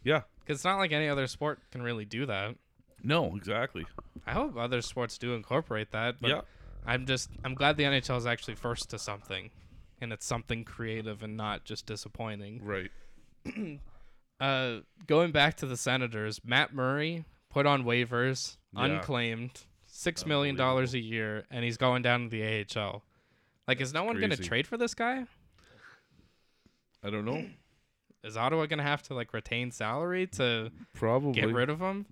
yeah 0.04 0.22
Because 0.40 0.58
it's 0.58 0.64
not 0.64 0.78
like 0.78 0.92
any 0.92 1.08
other 1.08 1.26
sport 1.26 1.60
can 1.70 1.82
really 1.82 2.04
do 2.04 2.26
that. 2.26 2.54
no 3.02 3.34
exactly 3.36 3.84
I 4.26 4.32
hope 4.32 4.56
other 4.56 4.82
sports 4.82 5.18
do 5.18 5.34
incorporate 5.34 5.92
that. 5.92 6.16
But 6.20 6.30
yeah 6.30 6.40
I'm 6.86 7.06
just 7.06 7.30
I'm 7.44 7.54
glad 7.54 7.76
the 7.76 7.84
NHL 7.84 8.16
is 8.18 8.26
actually 8.26 8.54
first 8.54 8.90
to 8.90 8.98
something, 8.98 9.50
and 10.00 10.12
it's 10.12 10.24
something 10.24 10.62
creative 10.64 11.22
and 11.22 11.36
not 11.36 11.64
just 11.64 11.86
disappointing. 11.86 12.60
right 12.64 12.90
Uh, 14.38 14.80
going 15.06 15.32
back 15.32 15.56
to 15.56 15.64
the 15.66 15.78
Senators, 15.78 16.42
Matt 16.44 16.74
Murray 16.74 17.24
put 17.48 17.64
on 17.64 17.84
waivers, 17.84 18.58
Yeah. 18.76 18.84
unclaimed, 18.84 19.62
six 19.86 20.26
million 20.26 20.56
dollars 20.56 20.92
a 20.92 20.98
year, 20.98 21.44
and 21.50 21.64
he's 21.64 21.78
going 21.78 22.02
down 22.02 22.24
to 22.24 22.28
the 22.28 22.42
AHL. 22.78 23.02
Like, 23.66 23.80
is 23.80 23.94
no 23.94 24.04
one 24.04 24.18
going 24.18 24.28
to 24.30 24.36
trade 24.36 24.66
for 24.66 24.76
this 24.76 24.94
guy? 24.94 25.24
i 27.02 27.08
don't 27.10 27.24
know 27.24 27.46
Is 28.26 28.36
Ottawa 28.36 28.66
going 28.66 28.78
to 28.78 28.84
have 28.84 29.02
to 29.04 29.14
like 29.14 29.32
retain 29.32 29.70
salary 29.70 30.26
to 30.28 30.70
probably 30.94 31.32
get 31.32 31.52
rid 31.52 31.70
of 31.70 31.80
him. 31.80 32.06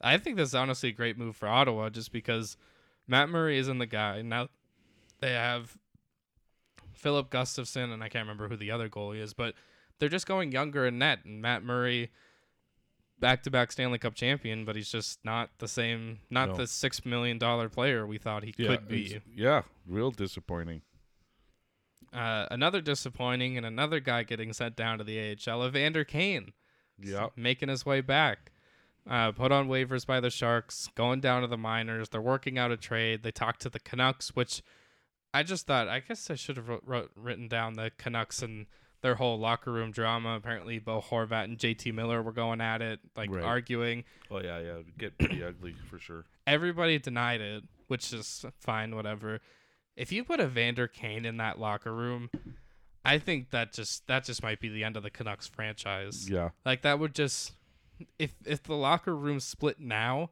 I 0.00 0.18
think 0.18 0.36
this 0.36 0.48
is 0.50 0.54
honestly 0.54 0.90
a 0.90 0.92
great 0.92 1.16
move 1.16 1.36
for 1.36 1.48
Ottawa 1.48 1.88
just 1.90 2.12
because 2.12 2.56
Matt 3.06 3.28
Murray 3.28 3.58
isn't 3.58 3.78
the 3.78 3.86
guy. 3.86 4.20
Now 4.22 4.48
they 5.20 5.32
have 5.32 5.78
Filip 6.92 7.30
Gustavsson 7.30 7.92
and 7.92 8.02
I 8.02 8.08
can't 8.08 8.24
remember 8.24 8.48
who 8.48 8.56
the 8.56 8.70
other 8.70 8.88
goalie 8.88 9.20
is, 9.20 9.32
but 9.32 9.54
they're 9.98 10.08
just 10.08 10.26
going 10.26 10.52
younger 10.52 10.86
in 10.86 10.98
net 10.98 11.20
and 11.24 11.40
Matt 11.40 11.62
Murray 11.62 12.10
back 13.20 13.42
to 13.44 13.50
back 13.50 13.72
Stanley 13.72 13.98
Cup 13.98 14.14
champion, 14.14 14.64
but 14.64 14.76
he's 14.76 14.90
just 14.90 15.24
not 15.24 15.50
the 15.58 15.68
same 15.68 16.18
not 16.30 16.48
No. 16.50 16.56
the 16.56 16.66
six 16.66 17.04
million 17.06 17.38
dollar 17.38 17.68
player 17.68 18.06
we 18.06 18.18
thought 18.18 18.42
he 18.42 18.52
yeah, 18.58 18.68
could 18.68 18.88
be. 18.88 19.20
yeah 19.34 19.62
real 19.86 20.10
disappointing 20.10 20.82
Uh, 22.14 22.46
another 22.50 22.80
disappointing 22.80 23.56
and 23.56 23.66
another 23.66 23.98
guy 24.00 24.22
getting 24.22 24.52
sent 24.52 24.76
down 24.76 24.98
to 24.98 25.04
the 25.04 25.18
AHL, 25.48 25.66
Evander 25.66 26.04
Kane. 26.04 26.52
yeah 27.00 27.28
making 27.36 27.68
his 27.68 27.84
way 27.84 28.00
back. 28.00 28.52
Uh, 29.08 29.32
put 29.32 29.52
on 29.52 29.68
waivers 29.68 30.06
by 30.06 30.18
the 30.20 30.30
Sharks, 30.30 30.88
going 30.94 31.20
down 31.20 31.42
to 31.42 31.46
the 31.48 31.58
minors. 31.58 32.08
They're 32.08 32.22
working 32.22 32.56
out 32.58 32.70
a 32.70 32.76
trade. 32.76 33.22
They 33.22 33.32
talked 33.32 33.60
to 33.62 33.68
the 33.68 33.80
Canucks, 33.80 34.34
which 34.34 34.62
I 35.34 35.42
just 35.42 35.66
thought, 35.66 35.88
I 35.88 36.00
guess 36.00 36.30
I 36.30 36.36
should 36.36 36.56
have 36.56 36.68
wrote, 36.68 36.82
wrote, 36.86 37.10
written 37.16 37.46
down 37.48 37.74
the 37.74 37.90
Canucks 37.98 38.40
and 38.42 38.64
their 39.02 39.16
whole 39.16 39.38
locker 39.38 39.70
room 39.72 39.90
drama. 39.90 40.36
Apparently, 40.36 40.78
Bo 40.78 41.02
Horvat 41.02 41.44
and 41.44 41.58
JT 41.58 41.92
Miller 41.92 42.22
were 42.22 42.32
going 42.32 42.62
at 42.62 42.80
it, 42.80 43.00
like 43.14 43.30
Right. 43.30 43.44
arguing. 43.44 44.04
Oh 44.30 44.40
yeah, 44.40 44.58
yeah, 44.60 44.72
it'd 44.74 44.96
get 44.96 45.18
pretty 45.18 45.42
ugly 45.44 45.74
for 45.90 45.98
sure. 45.98 46.24
Everybody 46.46 46.98
denied 46.98 47.42
it, 47.42 47.64
which 47.88 48.10
is 48.14 48.46
fine, 48.60 48.94
whatever. 48.96 49.40
If 49.96 50.10
you 50.12 50.24
put 50.24 50.40
Evander 50.40 50.88
Kane 50.88 51.24
in 51.24 51.36
that 51.38 51.58
locker 51.58 51.94
room, 51.94 52.30
I 53.04 53.18
think 53.18 53.50
that 53.50 53.72
just 53.72 54.06
that 54.06 54.24
just 54.24 54.42
might 54.42 54.60
be 54.60 54.68
the 54.68 54.82
end 54.84 54.96
of 54.96 55.02
the 55.02 55.10
Canucks 55.10 55.46
franchise. 55.46 56.28
Yeah, 56.28 56.50
Like 56.64 56.82
that 56.82 56.98
would 56.98 57.14
just 57.14 57.52
if 58.18 58.34
if 58.44 58.62
the 58.62 58.74
locker 58.74 59.14
room 59.14 59.40
split 59.40 59.78
now, 59.78 60.30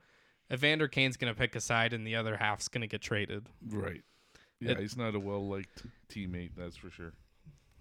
Evander 0.52 0.88
Kane's 0.88 1.16
gonna 1.16 1.34
pick 1.34 1.54
a 1.54 1.60
side 1.60 1.92
and 1.92 2.06
the 2.06 2.16
other 2.16 2.36
half's 2.38 2.68
gonna 2.68 2.86
get 2.86 3.00
traded. 3.02 3.48
right. 3.68 4.02
Yeah, 4.60 4.72
It- 4.72 4.80
he's 4.80 4.96
not 4.96 5.14
a 5.14 5.20
well 5.20 5.46
liked 5.48 5.82
teammate, 6.08 6.52
that's 6.56 6.76
for 6.76 6.90
sure. 6.90 7.12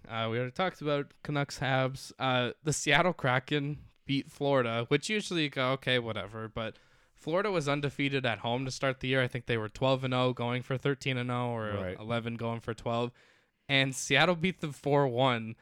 Uh, 0.08 0.28
we 0.30 0.36
already 0.36 0.50
talked 0.50 0.80
about 0.82 1.12
Canucks 1.22 1.60
Habs. 1.60 2.12
Uh, 2.18 2.52
the 2.64 2.72
Seattle 2.72 3.12
Kraken 3.12 3.78
beat 4.04 4.30
Florida, 4.30 4.84
which 4.88 5.08
usually 5.08 5.44
you 5.44 5.48
go 5.50 5.70
okay, 5.72 6.00
whatever. 6.00 6.48
But 6.48 6.76
Florida 7.22 7.50
was 7.50 7.68
undefeated 7.68 8.26
at 8.26 8.40
home 8.40 8.64
to 8.64 8.70
start 8.70 8.98
the 9.00 9.08
year. 9.08 9.22
I 9.22 9.28
think 9.28 9.46
they 9.46 9.56
were 9.56 9.68
12 9.68 10.04
and 10.04 10.12
0, 10.12 10.32
going 10.32 10.62
for 10.62 10.76
13 10.76 11.16
and 11.16 11.30
0, 11.30 11.50
or 11.50 11.72
Right. 11.74 11.96
11 11.98 12.34
going 12.34 12.60
for 12.60 12.74
12. 12.74 13.12
And 13.68 13.94
Seattle 13.94 14.34
beat 14.34 14.60
them 14.60 14.72
4 14.72 15.06
1. 15.08 15.54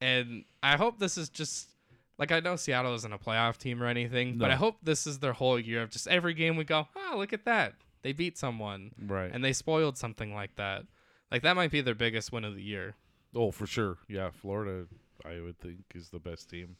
And 0.00 0.44
I 0.62 0.76
hope 0.76 0.98
this 0.98 1.18
is 1.18 1.28
just 1.28 1.70
like 2.16 2.30
I 2.32 2.40
know 2.40 2.54
Seattle 2.56 2.94
isn't 2.94 3.12
a 3.12 3.18
playoff 3.18 3.56
team 3.58 3.82
or 3.82 3.86
anything, 3.86 4.38
but 4.38 4.50
I 4.50 4.54
hope 4.54 4.76
this 4.82 5.06
is 5.06 5.18
their 5.18 5.32
whole 5.32 5.58
year 5.58 5.82
of 5.82 5.90
just 5.90 6.06
every 6.06 6.34
game 6.34 6.56
we 6.56 6.64
go, 6.64 6.86
oh, 6.94 7.14
look 7.16 7.32
at 7.32 7.44
that. 7.46 7.74
They 8.02 8.12
beat 8.12 8.38
someone 8.38 8.92
Right. 8.98 9.30
and 9.32 9.44
they 9.44 9.52
spoiled 9.52 9.98
something 9.98 10.32
like 10.34 10.54
that. 10.56 10.84
Like 11.30 11.42
that 11.42 11.56
might 11.56 11.70
be 11.70 11.80
their 11.80 11.94
biggest 11.94 12.30
win 12.32 12.44
of 12.44 12.54
the 12.54 12.62
year. 12.62 12.94
oh, 13.34 13.50
for 13.50 13.66
sure. 13.66 13.98
Yeah, 14.08 14.30
Florida, 14.30 14.86
I 15.24 15.40
would 15.40 15.58
think, 15.58 15.78
is 15.94 16.08
the 16.10 16.18
best 16.18 16.48
team 16.50 16.76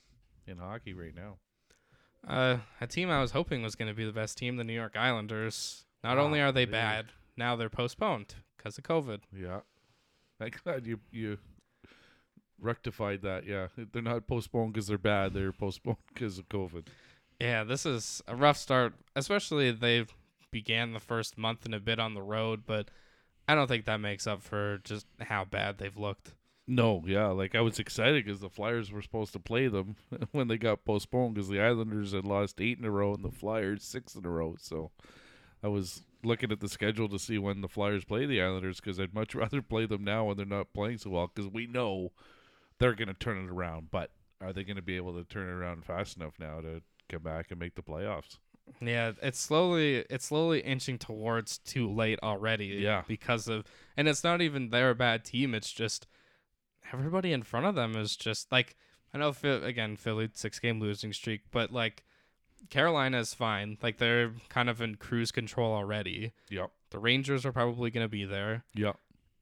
in 0.47 0.59
hockey 0.59 0.95
right 0.95 1.14
now. 1.14 1.37
Uh, 2.26 2.58
a 2.80 2.86
team 2.86 3.10
I 3.10 3.20
was 3.20 3.32
hoping 3.32 3.62
was 3.62 3.74
going 3.74 3.88
to 3.88 3.94
be 3.94 4.04
the 4.04 4.12
best 4.12 4.36
team, 4.38 4.56
the 4.56 4.64
New 4.64 4.74
York 4.74 4.96
Islanders. 4.96 5.84
Not 6.04 6.18
Ah, 6.18 6.22
only 6.22 6.40
are 6.40 6.52
they 6.52 6.64
really? 6.64 6.72
bad, 6.72 7.06
now 7.36 7.56
they're 7.56 7.68
postponed 7.70 8.34
because 8.56 8.76
of 8.78 8.84
COVID. 8.84 9.20
Yeah. 9.34 9.60
I'm 10.40 10.50
glad 10.64 10.86
you 10.86 11.00
you 11.10 11.38
rectified 12.58 13.22
that. 13.22 13.46
Yeah, 13.46 13.68
they're 13.92 14.02
not 14.02 14.26
postponed 14.26 14.72
because 14.72 14.86
they're 14.86 14.98
bad. 14.98 15.34
They're 15.34 15.52
postponed 15.52 15.96
because 16.14 16.38
of 16.38 16.48
COVID. 16.48 16.86
Yeah, 17.40 17.64
this 17.64 17.86
is 17.86 18.22
a 18.28 18.36
rough 18.36 18.56
start, 18.58 18.94
especially 19.16 19.70
they 19.70 20.04
began 20.50 20.92
the 20.92 21.00
first 21.00 21.38
month 21.38 21.64
and 21.64 21.74
a 21.74 21.80
bit 21.80 21.98
on 21.98 22.14
the 22.14 22.22
road, 22.22 22.62
but 22.66 22.90
I 23.48 23.54
don't 23.54 23.66
think 23.68 23.84
that 23.86 23.98
makes 24.00 24.26
up 24.26 24.42
for 24.42 24.78
just 24.84 25.06
how 25.20 25.44
bad 25.44 25.78
they've 25.78 25.96
looked. 25.96 26.34
No, 26.70 27.02
yeah, 27.04 27.26
like 27.26 27.56
I 27.56 27.62
was 27.62 27.80
excited 27.80 28.24
because 28.24 28.38
the 28.38 28.48
Flyers 28.48 28.92
were 28.92 29.02
supposed 29.02 29.32
to 29.32 29.40
play 29.40 29.66
them 29.66 29.96
when 30.30 30.46
they 30.46 30.56
got 30.56 30.84
postponed 30.84 31.34
because 31.34 31.48
the 31.48 31.60
Islanders 31.60 32.12
had 32.12 32.24
lost 32.24 32.60
eight 32.60 32.78
in 32.78 32.84
a 32.84 32.90
row 32.92 33.12
and 33.12 33.24
the 33.24 33.32
Flyers 33.32 33.82
six 33.82 34.14
in 34.14 34.24
a 34.24 34.30
row. 34.30 34.54
So 34.60 34.92
I 35.64 35.66
was 35.68 36.04
looking 36.22 36.52
at 36.52 36.60
the 36.60 36.68
schedule 36.68 37.08
to 37.08 37.18
see 37.18 37.38
when 37.38 37.60
the 37.60 37.68
Flyers 37.68 38.04
play 38.04 38.24
the 38.24 38.40
Islanders 38.40 38.78
because 38.78 39.00
I'd 39.00 39.12
much 39.12 39.34
rather 39.34 39.62
play 39.62 39.84
them 39.84 40.04
now 40.04 40.26
when 40.26 40.36
they're 40.36 40.46
not 40.46 40.72
playing 40.72 40.98
so 40.98 41.10
well 41.10 41.26
because 41.34 41.50
we 41.50 41.66
know 41.66 42.12
they're 42.78 42.94
going 42.94 43.08
to 43.08 43.14
turn 43.14 43.44
it 43.44 43.50
around. 43.50 43.90
But 43.90 44.12
are 44.40 44.52
they 44.52 44.62
going 44.62 44.76
to 44.76 44.82
be 44.82 44.94
able 44.94 45.14
to 45.14 45.24
turn 45.24 45.48
it 45.48 45.52
around 45.52 45.84
fast 45.84 46.16
enough 46.16 46.34
now 46.38 46.60
to 46.60 46.82
come 47.08 47.24
back 47.24 47.50
and 47.50 47.58
make 47.58 47.74
the 47.74 47.82
playoffs? 47.82 48.38
Yeah, 48.80 49.10
it's 49.20 49.40
slowly 49.40 50.04
it's 50.08 50.26
slowly 50.26 50.60
inching 50.60 50.98
towards 50.98 51.58
too 51.58 51.90
late 51.92 52.20
already. 52.22 52.66
Yeah. 52.66 53.02
because 53.08 53.48
of 53.48 53.64
and 53.96 54.06
it's 54.06 54.22
not 54.22 54.40
even 54.40 54.70
they're 54.70 54.90
a 54.90 54.94
bad 54.94 55.24
team. 55.24 55.52
It's 55.52 55.72
just 55.72 56.06
everybody 56.93 57.32
in 57.32 57.43
front 57.43 57.66
of 57.66 57.74
them 57.74 57.97
is 57.97 58.16
just 58.16 58.51
like 58.53 58.76
I 59.14 59.18
know 59.18 59.32
again 59.43 59.97
Philly 59.97 60.28
six 60.32 60.59
game 60.59 60.80
losing 60.80 61.12
streak, 61.12 61.43
but 61.51 61.72
like 61.72 62.05
Carolina 62.68 63.18
is 63.18 63.34
fine. 63.34 63.78
Like 63.82 63.99
they're 63.99 64.32
kind 64.49 64.68
of 64.68 64.80
in 64.80 64.97
cruise 64.97 65.32
control 65.32 65.72
already. 65.72 66.32
Yep. 66.51 66.70
The 66.91 66.99
Rangers 66.99 67.47
are 67.47 67.53
probably 67.53 67.91
going 67.91 68.05
to 68.05 68.09
be 68.09 68.24
there, 68.24 68.64
Yep. 68.74 68.97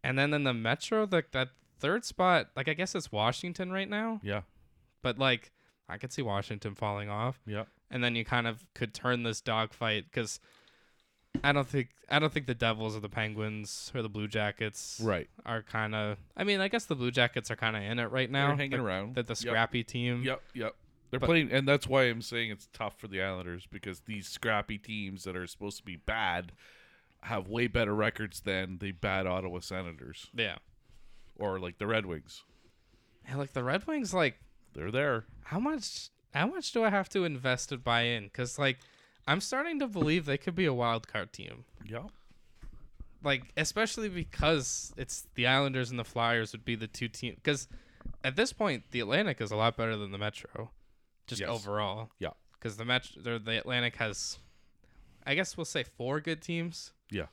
and 0.04 0.18
then 0.18 0.32
in 0.34 0.44
the 0.44 0.52
Metro, 0.54 1.08
like 1.10 1.30
that 1.32 1.48
third 1.80 2.04
spot, 2.04 2.48
like 2.56 2.68
I 2.68 2.74
guess 2.74 2.94
it's 2.94 3.10
Washington 3.10 3.72
right 3.72 3.88
now, 3.88 4.20
Yeah. 4.22 4.42
but 5.02 5.18
like 5.18 5.50
I 5.88 5.96
could 5.96 6.12
see 6.12 6.22
Washington 6.22 6.74
falling 6.74 7.08
off 7.08 7.40
Yep. 7.46 7.68
and 7.90 8.04
then 8.04 8.14
you 8.14 8.24
kind 8.24 8.46
of 8.46 8.64
could 8.74 8.92
turn 8.92 9.22
this 9.22 9.40
dogfight 9.40 10.04
because 10.10 10.38
I 11.44 11.52
don't 11.52 11.68
think 11.68 11.88
I 12.10 12.18
don't 12.18 12.32
think 12.32 12.46
the 12.46 12.54
Devils 12.54 12.96
or 12.96 13.00
the 13.00 13.08
Penguins 13.08 13.92
or 13.94 14.02
the 14.02 14.08
Blue 14.08 14.28
Jackets 14.28 15.00
Right. 15.02 15.28
are 15.44 15.62
kind 15.62 15.94
of. 15.94 16.18
I 16.36 16.44
mean, 16.44 16.60
I 16.60 16.68
guess 16.68 16.86
the 16.86 16.94
Blue 16.96 17.10
Jackets 17.10 17.50
are 17.50 17.56
kind 17.56 17.76
of 17.76 17.82
in 17.82 17.98
it 17.98 18.06
right 18.06 18.30
now. 18.30 18.48
They're 18.48 18.56
hanging 18.56 18.70
They're- 18.70 18.82
around. 18.82 19.14
They're 19.14 19.22
the 19.24 19.32
Yep. 19.32 19.36
scrappy 19.38 19.84
team. 19.84 20.22
Yep, 20.24 20.42
yep. 20.54 20.74
They're 21.10 21.20
But- 21.20 21.26
playing, 21.26 21.52
and 21.52 21.66
that's 21.68 21.86
why 21.86 22.04
I'm 22.04 22.22
saying 22.22 22.50
it's 22.50 22.66
tough 22.72 22.98
for 22.98 23.08
the 23.08 23.22
Islanders 23.22 23.66
because 23.66 24.00
these 24.00 24.26
scrappy 24.28 24.78
teams 24.78 25.24
that 25.24 25.36
are 25.36 25.46
supposed 25.46 25.76
to 25.78 25.84
be 25.84 25.96
bad 25.96 26.52
have 27.22 27.48
way 27.48 27.66
better 27.66 27.94
records 27.94 28.40
than 28.40 28.78
the 28.78 28.92
bad 28.92 29.26
Ottawa 29.26 29.60
Senators 29.60 30.28
Yeah. 30.34 30.58
or 31.36 31.58
like 31.58 31.78
the 31.78 31.86
Red 31.86 32.06
Wings. 32.06 32.44
Yeah, 33.26 33.36
like 33.36 33.52
the 33.52 33.64
Red 33.64 33.86
Wings, 33.86 34.12
like 34.14 34.38
They're 34.72 34.90
there. 34.90 35.24
how 35.44 35.60
much 35.60 36.08
how 36.34 36.46
much 36.46 36.72
do 36.72 36.84
I 36.84 36.90
have 36.90 37.08
to 37.10 37.24
invest 37.24 37.70
to 37.70 37.78
buy 37.78 38.02
in? 38.02 38.24
Because 38.24 38.58
like 38.58 38.78
I'm 39.28 39.40
starting 39.40 39.78
to 39.80 39.86
believe 39.86 40.24
they 40.24 40.38
could 40.38 40.54
be 40.54 40.64
a 40.64 40.72
wild 40.72 41.06
card 41.06 41.32
team. 41.32 41.64
Yep. 41.84 42.06
Like 43.22 43.42
especially 43.56 44.08
because 44.08 44.92
it's 44.96 45.26
the 45.34 45.46
Islanders 45.46 45.90
and 45.90 45.98
the 45.98 46.04
Flyers 46.04 46.52
would 46.52 46.64
be 46.64 46.74
the 46.76 46.86
two 46.86 47.08
teams. 47.08 47.36
Because 47.36 47.68
at 48.24 48.36
this 48.36 48.52
point, 48.52 48.84
the 48.90 49.00
Atlantic 49.00 49.40
is 49.40 49.50
a 49.50 49.56
lot 49.56 49.76
better 49.76 49.96
than 49.96 50.12
the 50.12 50.18
Metro, 50.18 50.70
just 51.26 51.40
Yes. 51.40 51.50
overall. 51.50 52.10
Yeah. 52.18 52.30
Because 52.54 52.76
the 52.76 52.84
Metro, 52.84 53.22
the 53.22 53.38
the 53.38 53.58
Atlantic 53.58 53.96
has, 53.96 54.38
I 55.26 55.34
guess 55.34 55.56
we'll 55.56 55.64
say 55.64 55.84
four 55.84 56.20
good 56.20 56.40
teams. 56.40 56.92
Yeah. 57.10 57.26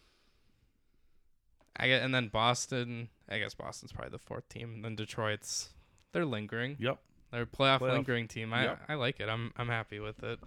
I 1.77 1.87
get, 1.87 2.01
and 2.03 2.13
then 2.13 2.27
Boston. 2.29 3.09
I 3.29 3.39
guess 3.39 3.53
Boston's 3.53 3.91
probably 3.91 4.11
the 4.11 4.19
fourth 4.19 4.47
team. 4.49 4.75
And 4.75 4.85
then 4.85 4.95
Detroit's, 4.95 5.69
they're 6.13 6.25
lingering. 6.25 6.77
Yep. 6.79 6.99
They're 7.31 7.41
a 7.41 7.45
playoff, 7.45 7.79
Playoff. 7.79 7.91
lingering 7.93 8.27
team. 8.27 8.53
I 8.53 8.63
Yep. 8.65 8.79
I 8.89 8.93
like 8.95 9.19
it. 9.19 9.29
I'm 9.29 9.51
I'm 9.57 9.67
happy 9.67 9.99
with 9.99 10.23
it. 10.23 10.39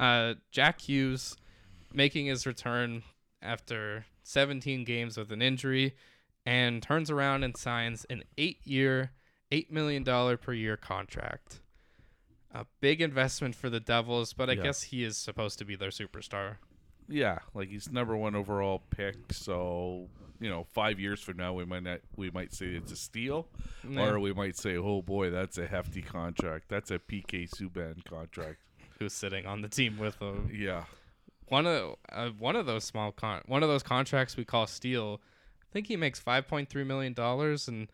Uh, 0.00 0.34
Jack 0.50 0.80
Hughes 0.80 1.36
making 1.92 2.26
his 2.26 2.46
return 2.46 3.02
after 3.42 4.06
17 4.22 4.84
games 4.84 5.16
with 5.16 5.30
an 5.30 5.42
injury, 5.42 5.94
and 6.46 6.82
turns 6.82 7.10
around 7.10 7.44
and 7.44 7.56
signs 7.56 8.06
an 8.08 8.24
eight-year, 8.38 9.10
eight 9.52 9.70
million 9.70 10.02
dollar 10.02 10.36
per 10.36 10.52
year 10.54 10.76
contract. 10.76 11.60
A 12.52 12.64
big 12.80 13.00
investment 13.00 13.54
for 13.54 13.68
the 13.70 13.78
Devils, 13.80 14.32
but 14.32 14.48
I 14.48 14.54
Yeah. 14.54 14.62
guess 14.62 14.82
he 14.84 15.04
is 15.04 15.16
supposed 15.16 15.58
to 15.58 15.64
be 15.64 15.76
their 15.76 15.90
superstar. 15.90 16.56
Yeah, 17.08 17.40
like 17.54 17.68
he's 17.68 17.90
number 17.90 18.16
one 18.16 18.34
overall 18.34 18.78
pick. 18.90 19.32
So 19.32 20.08
you 20.42 20.48
know, 20.48 20.64
five 20.64 20.98
years 20.98 21.20
from 21.20 21.36
now, 21.36 21.52
we 21.52 21.66
might 21.66 21.82
not, 21.82 22.00
we 22.16 22.30
might 22.30 22.54
say 22.54 22.68
it's 22.68 22.90
a 22.92 22.96
steal, 22.96 23.46
Yeah. 23.86 24.06
or 24.08 24.18
we 24.20 24.32
might 24.32 24.56
say, 24.56 24.74
oh 24.74 25.02
boy, 25.02 25.28
that's 25.28 25.58
a 25.58 25.66
hefty 25.66 26.00
contract. 26.00 26.70
That's 26.70 26.90
a 26.90 26.98
PK 26.98 27.46
Subban 27.46 28.02
contract. 28.06 28.60
Who's 29.00 29.14
sitting 29.14 29.46
on 29.46 29.62
the 29.62 29.68
team 29.68 29.96
with 29.98 30.18
them. 30.18 30.50
Yeah. 30.54 30.84
one 31.48 31.66
of 31.66 31.96
uh, 32.12 32.28
one 32.38 32.54
of 32.54 32.66
those 32.66 32.84
small 32.84 33.12
con 33.12 33.40
one 33.46 33.62
of 33.62 33.68
those 33.70 33.82
contracts 33.82 34.36
we 34.36 34.44
call 34.44 34.66
steal. 34.66 35.20
I 35.62 35.72
think 35.72 35.86
he 35.86 35.96
makes 35.96 36.20
five 36.20 36.46
point 36.46 36.68
three 36.68 36.84
million 36.84 37.14
dollars, 37.14 37.66
and 37.66 37.88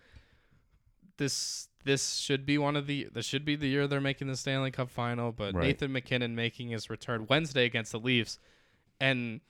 this 1.17 1.69
this 1.85 2.17
should 2.17 2.45
be 2.45 2.59
one 2.59 2.75
of 2.75 2.89
the 2.89 3.09
this 3.13 3.25
should 3.25 3.45
be 3.45 3.55
the 3.55 3.69
year 3.69 3.87
they're 3.87 4.01
making 4.01 4.27
the 4.27 4.37
Stanley 4.37 4.73
Cup 4.73 4.91
final. 4.91 5.31
But 5.31 5.55
Right. 5.55 5.69
Nathan 5.69 5.93
MacKinnon 5.93 6.35
making 6.35 6.71
his 6.71 6.91
return 6.91 7.27
Wednesday 7.29 7.65
against 7.65 7.93
the 7.93 8.01
Leafs, 8.01 8.41
and 9.01 9.41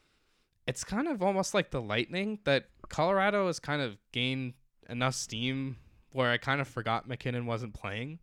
it's 0.67 0.85
kind 0.85 1.09
of 1.09 1.23
almost 1.23 1.55
like 1.55 1.71
the 1.71 1.81
Lightning 1.81 2.39
that 2.45 2.67
Colorado 2.91 3.47
has 3.47 3.59
kind 3.61 3.81
of 3.81 3.97
gained 4.13 4.53
enough 4.91 5.15
steam 5.15 5.77
where 6.13 6.31
I 6.31 6.37
kind 6.37 6.61
of 6.61 6.69
forgot 6.69 7.09
MacKinnon 7.09 7.47
wasn't 7.47 7.73
playing, 7.75 8.19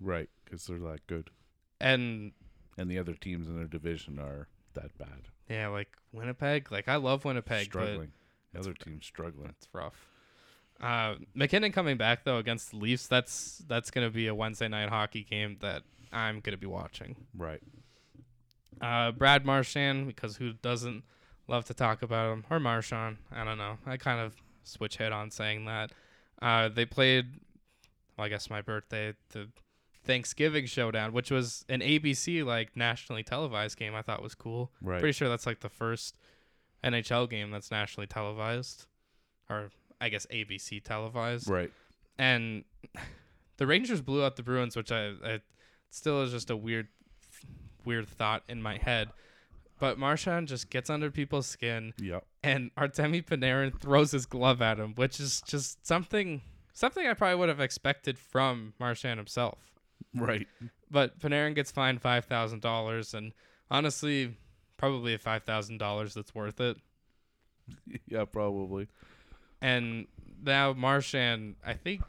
Right, 0.00 0.28
because 0.44 0.66
they're 0.66 0.78
that 0.78 1.06
good, 1.06 1.30
and 1.80 2.32
and 2.78 2.90
the 2.90 2.98
other 2.98 3.14
teams 3.14 3.46
in 3.46 3.56
their 3.56 3.66
division 3.66 4.18
are 4.18 4.48
that 4.74 4.96
bad. 4.96 5.28
yeah, 5.48 5.68
like 5.68 5.88
Winnipeg, 6.12 6.70
like 6.72 6.88
I 6.88 6.96
love 6.96 7.24
Winnipeg, 7.24 7.66
struggling. 7.66 8.12
The 8.52 8.60
other 8.60 8.72
team's 8.72 9.04
struggling. 9.04 9.50
It's 9.50 9.68
rough. 9.72 10.06
Uh, 10.80 11.16
MacKinnon 11.34 11.72
coming 11.72 11.96
back 11.96 12.24
though 12.24 12.38
against 12.38 12.70
the 12.70 12.76
Leafs. 12.76 13.06
That's 13.08 13.62
that's 13.66 13.90
gonna 13.90 14.10
be 14.10 14.28
a 14.28 14.34
Wednesday 14.34 14.68
night 14.68 14.88
hockey 14.88 15.24
game 15.24 15.56
that 15.60 15.82
I'm 16.12 16.40
gonna 16.40 16.56
be 16.56 16.66
watching. 16.66 17.16
Right. 17.36 17.60
Uh, 18.80 19.10
Brad 19.10 19.44
Marchand 19.44 20.06
because 20.06 20.36
who 20.36 20.52
doesn't 20.52 21.02
love 21.48 21.64
to 21.64 21.74
talk 21.74 22.02
about 22.02 22.32
him 22.32 22.44
or 22.48 22.60
Marchand? 22.60 23.16
I 23.32 23.42
don't 23.44 23.58
know. 23.58 23.78
I 23.86 23.96
kind 23.96 24.20
of 24.20 24.34
switch 24.62 24.98
hit 24.98 25.12
on 25.12 25.30
saying 25.32 25.64
that. 25.64 25.90
Uh, 26.40 26.68
they 26.68 26.86
played. 26.86 27.40
Well, 28.16 28.26
I 28.26 28.28
guess 28.28 28.48
my 28.48 28.62
birthday 28.62 29.14
the 29.30 29.48
Thanksgiving 30.08 30.64
showdown, 30.66 31.12
which 31.12 31.30
was 31.30 31.64
an 31.68 31.80
ABC 31.80 32.44
like 32.44 32.74
nationally 32.74 33.22
televised 33.22 33.76
game. 33.78 33.94
I 33.94 34.02
thought 34.02 34.22
was 34.22 34.34
cool. 34.34 34.72
Right. 34.82 34.98
Pretty 34.98 35.12
sure 35.12 35.28
that's 35.28 35.46
like 35.46 35.60
the 35.60 35.68
first 35.68 36.16
NHL 36.82 37.28
game 37.28 37.50
that's 37.50 37.70
nationally 37.70 38.06
televised, 38.06 38.86
or 39.50 39.70
I 40.00 40.08
guess 40.08 40.26
ABC 40.32 40.82
televised. 40.82 41.46
Right. 41.48 41.70
And 42.18 42.64
the 43.58 43.66
Rangers 43.66 44.00
blew 44.00 44.24
out 44.24 44.36
the 44.36 44.42
Bruins, 44.42 44.74
which 44.76 44.90
I, 44.90 45.12
I 45.22 45.40
still 45.90 46.22
is 46.22 46.32
just 46.32 46.48
a 46.48 46.56
weird, 46.56 46.88
weird 47.84 48.08
thought 48.08 48.42
in 48.48 48.62
my 48.62 48.78
head. 48.78 49.10
But 49.78 49.98
Marchand 49.98 50.48
just 50.48 50.70
gets 50.70 50.88
under 50.90 51.10
people's 51.10 51.46
skin, 51.46 51.92
Yep. 52.00 52.24
and 52.42 52.74
Artemi 52.76 53.24
Panarin 53.24 53.78
throws 53.78 54.10
his 54.10 54.26
glove 54.26 54.60
at 54.62 54.78
him, 54.78 54.94
which 54.96 55.20
is 55.20 55.40
just 55.46 55.86
something 55.86 56.40
something 56.72 57.06
I 57.06 57.12
probably 57.14 57.36
would 57.36 57.48
have 57.48 57.60
expected 57.60 58.18
from 58.18 58.72
Marchand 58.80 59.18
himself. 59.18 59.58
Right. 60.20 60.46
But 60.90 61.18
Panarin 61.20 61.54
gets 61.54 61.70
fined 61.70 62.00
five 62.00 62.24
thousand 62.24 62.62
dollars, 62.62 63.14
and 63.14 63.32
honestly, 63.70 64.36
probably 64.76 65.14
a 65.14 65.18
five 65.18 65.42
thousand 65.44 65.78
dollars 65.78 66.14
that's 66.14 66.34
worth 66.34 66.60
it. 66.60 66.76
Yeah, 68.08 68.24
probably. 68.24 68.88
And 69.60 70.06
now 70.42 70.72
Marchand, 70.72 71.56
I 71.64 71.74
think, 71.74 72.00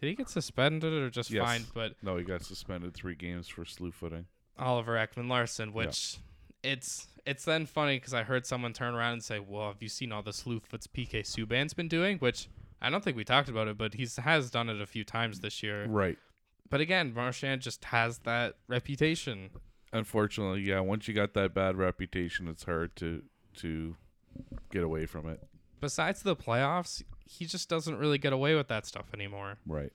did 0.00 0.08
he 0.08 0.14
get 0.16 0.28
suspended 0.28 0.92
or 0.92 1.10
just 1.10 1.30
Yes. 1.30 1.44
fined? 1.44 1.66
But 1.74 1.94
No, 2.02 2.16
he 2.16 2.24
got 2.24 2.42
suspended 2.42 2.94
three 2.94 3.14
games 3.14 3.46
for 3.48 3.64
slew 3.64 3.92
footing. 3.92 4.26
Oliver 4.58 4.94
Ekman-Larsson, 4.96 5.72
which 5.72 6.16
it's 6.64 7.06
it's 7.24 7.44
then 7.44 7.66
funny 7.66 7.96
because 7.98 8.14
I 8.14 8.24
heard 8.24 8.46
someone 8.46 8.72
turn 8.72 8.94
around 8.94 9.12
and 9.14 9.22
say, 9.22 9.38
"Well, 9.38 9.68
have 9.68 9.80
you 9.82 9.88
seen 9.88 10.10
all 10.10 10.22
the 10.22 10.32
slew 10.32 10.58
foots 10.60 10.86
PK 10.88 11.20
Subban's 11.22 11.74
been 11.74 11.88
doing?" 11.88 12.18
Which 12.18 12.48
I 12.82 12.90
don't 12.90 13.04
think 13.04 13.16
we 13.16 13.24
talked 13.24 13.48
about 13.48 13.68
it, 13.68 13.78
but 13.78 13.94
he's 13.94 14.16
has 14.16 14.50
done 14.50 14.68
it 14.68 14.80
a 14.80 14.86
few 14.86 15.04
times 15.04 15.40
this 15.40 15.62
year. 15.62 15.84
Right. 15.86 16.18
But 16.70 16.80
again, 16.80 17.14
Marchand 17.14 17.62
just 17.62 17.84
has 17.86 18.18
that 18.20 18.56
reputation. 18.68 19.50
Unfortunately, 19.92 20.60
yeah. 20.60 20.80
Once 20.80 21.08
you 21.08 21.14
got 21.14 21.34
that 21.34 21.54
bad 21.54 21.76
reputation, 21.76 22.48
it's 22.48 22.64
hard 22.64 22.94
to 22.96 23.22
to 23.58 23.96
get 24.70 24.82
away 24.82 25.06
from 25.06 25.28
it. 25.28 25.40
Besides 25.80 26.22
the 26.22 26.36
playoffs, 26.36 27.02
he 27.24 27.44
just 27.46 27.68
doesn't 27.68 27.96
really 27.96 28.18
get 28.18 28.32
away 28.32 28.54
with 28.54 28.68
that 28.68 28.86
stuff 28.86 29.06
anymore. 29.14 29.58
Right. 29.66 29.92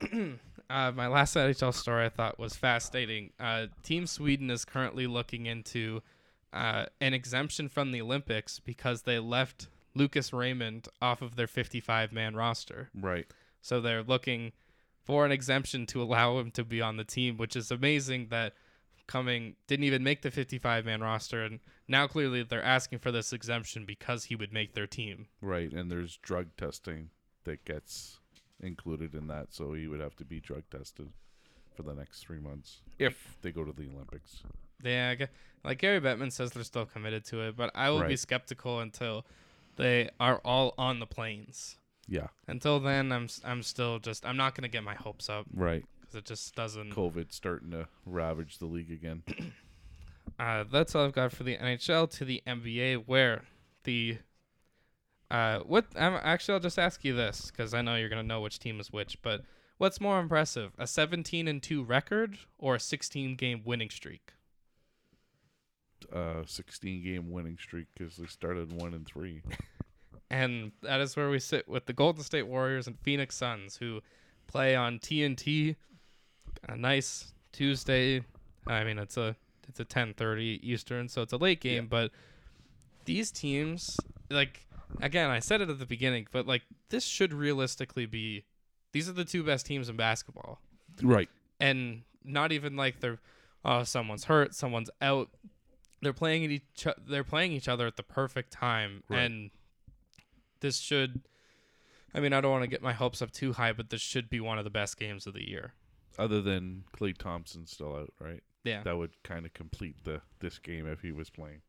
Uh, 0.70 0.90
my 0.92 1.06
last 1.06 1.36
NHL 1.36 1.74
story 1.74 2.06
I 2.06 2.08
thought 2.08 2.38
was 2.38 2.56
fascinating. 2.56 3.32
Uh, 3.38 3.66
Team 3.82 4.06
Sweden 4.06 4.50
is 4.50 4.64
currently 4.64 5.06
looking 5.06 5.44
into 5.44 6.02
uh, 6.54 6.86
an 7.02 7.12
exemption 7.12 7.68
from 7.68 7.92
the 7.92 8.00
Olympics 8.00 8.60
because 8.60 9.02
they 9.02 9.18
left 9.18 9.68
Lucas 9.94 10.32
Raymond 10.32 10.88
off 11.02 11.20
of 11.20 11.36
their 11.36 11.46
55 11.46 12.12
man 12.12 12.34
roster. 12.34 12.88
Right. 12.98 13.26
So 13.60 13.80
they're 13.80 14.02
looking 14.02 14.52
for 15.04 15.24
an 15.24 15.32
exemption 15.32 15.86
to 15.86 16.02
allow 16.02 16.38
him 16.38 16.50
to 16.52 16.64
be 16.64 16.80
on 16.80 16.96
the 16.96 17.04
team, 17.04 17.36
which 17.36 17.56
is 17.56 17.70
amazing 17.70 18.28
that 18.30 18.54
coming 19.06 19.54
didn't 19.66 19.84
even 19.84 20.02
make 20.02 20.22
the 20.22 20.30
55 20.30 20.84
man 20.84 21.02
roster. 21.02 21.44
And 21.44 21.60
now 21.86 22.06
clearly 22.06 22.42
they're 22.42 22.62
asking 22.62 23.00
for 23.00 23.12
this 23.12 23.32
exemption 23.32 23.84
because 23.84 24.24
he 24.24 24.36
would 24.36 24.52
make 24.52 24.74
their 24.74 24.86
team. 24.86 25.26
Right. 25.42 25.70
And 25.70 25.90
there's 25.90 26.16
drug 26.16 26.48
testing 26.56 27.10
that 27.44 27.64
gets 27.64 28.20
included 28.60 29.14
in 29.14 29.26
that, 29.26 29.52
so 29.52 29.74
he 29.74 29.86
would 29.86 30.00
have 30.00 30.16
to 30.16 30.24
be 30.24 30.40
drug 30.40 30.62
tested 30.70 31.10
for 31.74 31.82
the 31.82 31.94
next 31.94 32.20
three 32.20 32.40
months 32.40 32.80
if 32.98 33.36
they 33.42 33.50
go 33.50 33.64
to 33.64 33.72
the 33.72 33.88
Olympics. 33.94 34.42
Yeah, 34.82 35.14
like 35.64 35.78
Gary 35.78 36.00
Bettman 36.00 36.32
says 36.32 36.52
they're 36.52 36.64
still 36.64 36.86
committed 36.86 37.24
to 37.26 37.40
it, 37.42 37.56
but 37.56 37.70
I 37.74 37.90
will 37.90 38.04
be 38.04 38.16
skeptical 38.16 38.80
until 38.80 39.26
they 39.76 40.10
are 40.20 40.40
all 40.44 40.74
on 40.78 41.00
the 41.00 41.06
planes. 41.06 41.76
Yeah. 42.08 42.28
Until 42.46 42.80
then, 42.80 43.10
I'm 43.12 43.24
s- 43.24 43.40
I'm 43.44 43.62
still 43.62 43.98
just 43.98 44.26
I'm 44.26 44.36
not 44.36 44.54
gonna 44.54 44.68
get 44.68 44.82
my 44.84 44.94
hopes 44.94 45.28
up 45.30 45.46
Right. 45.54 45.84
because 46.00 46.14
it 46.16 46.24
just 46.24 46.54
doesn't. 46.54 46.92
COVID 46.94 47.32
starting 47.32 47.70
to 47.70 47.88
ravage 48.04 48.58
the 48.58 48.66
league 48.66 48.90
again. 48.90 49.22
Uh, 50.38 50.64
that's 50.64 50.94
all 50.94 51.04
I've 51.04 51.12
got 51.12 51.30
for 51.32 51.44
the 51.44 51.56
NHL 51.58 52.10
to 52.12 52.24
the 52.24 52.42
NBA, 52.46 53.04
where 53.06 53.44
the 53.84 54.18
uh 55.30 55.60
what 55.60 55.84
I'm 55.94 56.14
actually 56.14 56.54
I'll 56.54 56.60
just 56.60 56.78
ask 56.78 57.04
you 57.04 57.14
this 57.14 57.50
because 57.50 57.72
I 57.74 57.82
know 57.82 57.94
you're 57.96 58.08
gonna 58.08 58.22
know 58.22 58.40
which 58.40 58.58
team 58.58 58.80
is 58.80 58.90
which, 58.90 59.20
but 59.22 59.42
what's 59.78 60.00
more 60.00 60.18
impressive, 60.18 60.72
a 60.78 60.86
17 60.86 61.46
and 61.46 61.62
two 61.62 61.84
record 61.84 62.38
or 62.58 62.74
a 62.76 62.80
16 62.80 63.36
game 63.36 63.62
winning 63.64 63.90
streak? 63.90 64.32
Uh, 66.12 66.42
16 66.46 67.04
game 67.04 67.30
winning 67.30 67.58
streak 67.60 67.86
because 67.96 68.16
they 68.16 68.26
started 68.26 68.72
one 68.72 68.94
and 68.94 69.06
three. 69.06 69.42
And 70.34 70.72
that 70.82 71.00
is 71.00 71.16
where 71.16 71.30
we 71.30 71.38
sit 71.38 71.68
with 71.68 71.86
the 71.86 71.92
Golden 71.92 72.24
State 72.24 72.48
Warriors 72.48 72.86
and 72.88 72.98
Phoenix 73.00 73.36
Suns, 73.36 73.76
who 73.76 74.00
play 74.48 74.74
on 74.74 74.98
TNT. 74.98 75.76
A 76.68 76.76
nice 76.76 77.32
Tuesday. 77.52 78.22
I 78.66 78.82
mean, 78.84 78.98
it's 78.98 79.16
a 79.16 79.36
it's 79.68 79.78
a 79.78 79.84
10:30 79.84 80.58
Eastern, 80.62 81.08
so 81.08 81.22
it's 81.22 81.32
a 81.32 81.36
late 81.36 81.60
game. 81.60 81.84
Yeah. 81.84 81.88
But 81.88 82.10
these 83.04 83.30
teams, 83.30 83.96
like 84.30 84.66
again, 85.00 85.30
I 85.30 85.38
said 85.38 85.60
it 85.60 85.70
at 85.70 85.78
the 85.78 85.86
beginning, 85.86 86.26
but 86.32 86.46
like 86.46 86.62
this 86.88 87.04
should 87.04 87.32
realistically 87.32 88.06
be. 88.06 88.44
These 88.92 89.08
are 89.08 89.12
the 89.12 89.24
two 89.24 89.42
best 89.44 89.66
teams 89.66 89.88
in 89.88 89.96
basketball, 89.96 90.60
Right. 91.02 91.28
and 91.60 92.02
not 92.24 92.52
even 92.52 92.76
like 92.76 93.00
they're, 93.00 93.18
oh, 93.64 93.82
someone's 93.84 94.24
hurt, 94.24 94.54
someone's 94.54 94.90
out. 95.02 95.30
They're 96.00 96.12
playing 96.12 96.44
at 96.44 96.50
each. 96.50 96.86
They're 97.06 97.24
playing 97.24 97.52
each 97.52 97.68
other 97.68 97.86
at 97.86 97.96
the 97.96 98.02
perfect 98.04 98.52
time, 98.52 99.02
Right. 99.08 99.20
and 99.22 99.50
this 100.64 100.78
should. 100.78 101.20
I 102.14 102.20
mean, 102.20 102.32
I 102.32 102.40
don't 102.40 102.50
want 102.50 102.62
to 102.62 102.68
get 102.68 102.80
my 102.82 102.94
hopes 102.94 103.20
up 103.20 103.30
too 103.32 103.52
high, 103.52 103.72
but 103.72 103.90
this 103.90 104.00
should 104.00 104.30
be 104.30 104.40
one 104.40 104.56
of 104.56 104.64
the 104.64 104.70
best 104.70 104.98
games 104.98 105.26
of 105.26 105.34
the 105.34 105.46
year. 105.46 105.74
Other 106.18 106.40
than 106.40 106.84
Klay 106.96 107.16
Thompson 107.16 107.66
still 107.66 107.94
out, 107.94 108.12
right? 108.18 108.42
Yeah. 108.62 108.82
That 108.82 108.96
would 108.96 109.22
kind 109.24 109.44
of 109.44 109.52
complete 109.52 110.04
the 110.04 110.22
this 110.40 110.58
game 110.58 110.86
if 110.86 111.02
he 111.02 111.12
was 111.12 111.28
playing. 111.28 111.60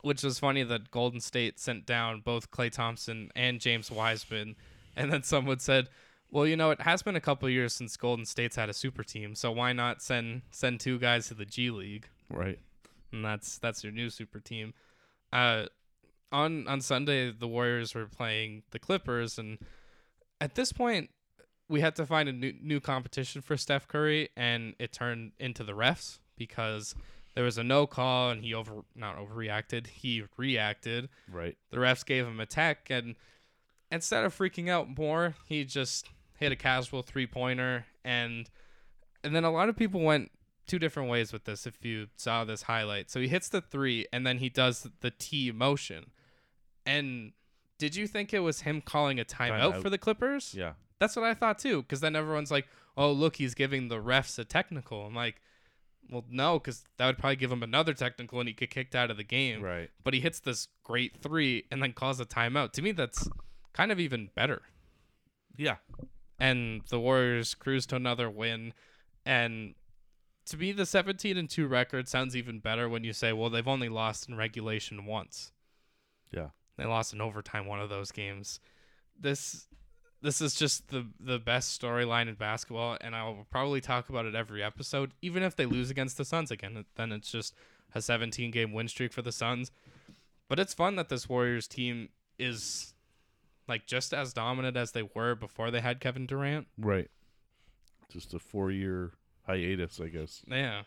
Which 0.00 0.22
was 0.22 0.38
funny 0.38 0.62
that 0.62 0.90
Golden 0.90 1.20
State 1.20 1.60
sent 1.60 1.84
down 1.84 2.20
both 2.20 2.50
Klay 2.50 2.72
Thompson 2.72 3.30
and 3.36 3.60
James 3.60 3.90
Wiseman, 3.90 4.56
and 4.96 5.12
then 5.12 5.22
someone 5.24 5.58
said, 5.58 5.88
"Well, 6.30 6.46
you 6.46 6.56
know, 6.56 6.70
it 6.70 6.80
has 6.80 7.02
been 7.02 7.16
a 7.16 7.20
couple 7.20 7.50
years 7.50 7.74
since 7.74 7.96
Golden 7.98 8.24
State's 8.24 8.56
had 8.56 8.70
a 8.70 8.74
super 8.74 9.04
team, 9.04 9.34
so 9.34 9.52
why 9.52 9.74
not 9.74 10.00
send 10.00 10.42
send 10.50 10.80
two 10.80 10.98
guys 10.98 11.28
to 11.28 11.34
the 11.34 11.44
G 11.44 11.70
League?" 11.70 12.08
Right. 12.30 12.58
and 13.12 13.22
that's 13.22 13.58
that's 13.58 13.84
your 13.84 13.92
new 13.92 14.08
super 14.08 14.40
team. 14.40 14.72
Uh, 15.32 15.66
on 16.32 16.66
on 16.68 16.80
Sunday, 16.80 17.30
the 17.30 17.48
Warriors 17.48 17.94
were 17.94 18.06
playing 18.06 18.62
the 18.70 18.78
Clippers, 18.78 19.38
and 19.38 19.58
at 20.40 20.54
this 20.54 20.72
point, 20.72 21.10
we 21.68 21.80
had 21.80 21.94
to 21.96 22.06
find 22.06 22.28
a 22.28 22.32
new 22.32 22.52
new 22.60 22.80
competition 22.80 23.42
for 23.42 23.56
Steph 23.56 23.86
Curry, 23.86 24.30
and 24.36 24.74
it 24.78 24.92
turned 24.92 25.32
into 25.38 25.62
the 25.62 25.72
refs 25.72 26.18
because 26.36 26.94
there 27.34 27.44
was 27.44 27.58
a 27.58 27.64
no 27.64 27.86
call, 27.86 28.30
and 28.30 28.42
he 28.42 28.54
over 28.54 28.82
not 28.94 29.16
overreacted, 29.16 29.86
he 29.86 30.24
reacted. 30.36 31.08
Right. 31.30 31.56
The 31.70 31.78
refs 31.78 32.04
gave 32.04 32.26
him 32.26 32.40
a 32.40 32.46
tech, 32.46 32.88
and 32.90 33.14
instead 33.90 34.24
of 34.24 34.36
freaking 34.36 34.68
out 34.68 34.98
more, 34.98 35.34
he 35.46 35.64
just 35.64 36.08
hit 36.38 36.52
a 36.52 36.56
casual 36.56 37.02
three 37.02 37.26
pointer, 37.26 37.86
and 38.04 38.48
and 39.24 39.34
then 39.34 39.44
a 39.44 39.50
lot 39.50 39.68
of 39.68 39.76
people 39.76 40.00
went 40.00 40.30
two 40.66 40.78
different 40.78 41.08
ways 41.08 41.32
with 41.32 41.44
this. 41.44 41.66
If 41.66 41.84
you 41.84 42.08
saw 42.16 42.44
this 42.44 42.62
highlight, 42.62 43.10
so 43.10 43.20
he 43.20 43.28
hits 43.28 43.48
the 43.48 43.60
three, 43.60 44.06
and 44.12 44.26
then 44.26 44.38
he 44.38 44.48
does 44.48 44.88
the 45.00 45.10
T 45.10 45.52
motion, 45.52 46.10
and 46.86 47.32
did 47.78 47.96
you 47.96 48.06
think 48.06 48.32
it 48.32 48.40
was 48.40 48.60
him 48.62 48.80
calling 48.80 49.18
a 49.20 49.24
timeout, 49.24 49.74
Timeout. 49.74 49.82
for 49.82 49.90
the 49.90 49.98
Clippers? 49.98 50.54
Yeah. 50.54 50.74
That's 50.98 51.16
what 51.16 51.24
I 51.24 51.34
thought 51.34 51.58
too, 51.58 51.82
because 51.82 52.00
then 52.00 52.14
everyone's 52.14 52.50
like, 52.50 52.66
"Oh, 52.96 53.10
look, 53.10 53.36
he's 53.36 53.54
giving 53.54 53.88
the 53.88 53.96
refs 53.96 54.38
a 54.38 54.44
technical." 54.44 55.04
I'm 55.06 55.14
like, 55.14 55.40
"Well, 56.08 56.24
no, 56.30 56.58
because 56.60 56.84
that 56.98 57.06
would 57.06 57.18
probably 57.18 57.36
give 57.36 57.50
him 57.50 57.62
another 57.62 57.92
technical, 57.94 58.38
and 58.38 58.48
he 58.48 58.52
get 58.54 58.70
kicked 58.70 58.94
out 58.94 59.10
of 59.10 59.16
the 59.16 59.24
game." 59.24 59.62
Right. 59.62 59.90
but 60.04 60.14
he 60.14 60.20
hits 60.20 60.38
this 60.40 60.68
great 60.84 61.16
three 61.20 61.64
and 61.72 61.82
then 61.82 61.92
calls 61.92 62.20
a 62.20 62.24
timeout. 62.24 62.72
To 62.72 62.82
me, 62.82 62.92
that's 62.92 63.28
kind 63.72 63.90
of 63.90 63.98
even 63.98 64.30
better. 64.34 64.62
Yeah. 65.56 65.76
And 66.38 66.82
the 66.88 66.98
Warriors 67.00 67.54
cruise 67.54 67.86
to 67.86 67.96
another 67.96 68.28
win. 68.30 68.72
And 69.24 69.74
to 70.46 70.56
me, 70.56 70.72
the 70.72 70.86
17 70.86 71.36
and 71.36 71.48
2 71.48 71.66
record 71.68 72.08
sounds 72.08 72.34
even 72.36 72.58
better 72.58 72.88
when 72.88 73.04
you 73.04 73.12
say, 73.12 73.32
well, 73.32 73.48
they've 73.50 73.68
only 73.68 73.88
lost 73.88 74.28
in 74.28 74.34
regulation 74.36 75.04
once. 75.06 75.52
Yeah. 76.32 76.48
They 76.76 76.84
lost 76.84 77.12
in 77.12 77.20
overtime 77.20 77.66
one 77.66 77.80
of 77.80 77.90
those 77.90 78.10
games. 78.10 78.60
This 79.18 79.66
this 80.22 80.40
is 80.40 80.54
just 80.54 80.88
the 80.88 81.06
the 81.20 81.38
best 81.38 81.80
storyline 81.80 82.28
in 82.28 82.34
basketball, 82.34 82.96
and 83.00 83.14
I 83.14 83.24
will 83.24 83.46
probably 83.50 83.80
talk 83.80 84.08
about 84.08 84.26
it 84.26 84.34
every 84.34 84.62
episode. 84.62 85.12
Even 85.20 85.42
if 85.42 85.56
they 85.56 85.66
lose 85.66 85.90
against 85.90 86.16
the 86.16 86.24
Suns 86.24 86.50
again, 86.50 86.84
then 86.96 87.12
it's 87.12 87.30
just 87.30 87.54
a 87.94 88.00
17 88.00 88.50
game 88.50 88.72
win 88.72 88.88
streak 88.88 89.12
for 89.12 89.22
the 89.22 89.32
Suns. 89.32 89.70
But 90.48 90.58
it's 90.58 90.74
fun 90.74 90.96
that 90.96 91.08
this 91.08 91.28
Warriors 91.28 91.66
team 91.66 92.08
is 92.38 92.94
like 93.68 93.86
just 93.86 94.12
as 94.12 94.32
dominant 94.32 94.76
as 94.76 94.92
they 94.92 95.02
were 95.02 95.34
before 95.34 95.70
they 95.70 95.80
had 95.80 96.00
Kevin 96.00 96.26
Durant. 96.26 96.66
Right. 96.78 97.10
Just 98.10 98.34
a 98.34 98.38
four 98.38 98.70
year 98.70 99.12
hiatus, 99.46 100.00
I 100.00 100.08
guess. 100.08 100.42
Yeah. 100.46 100.82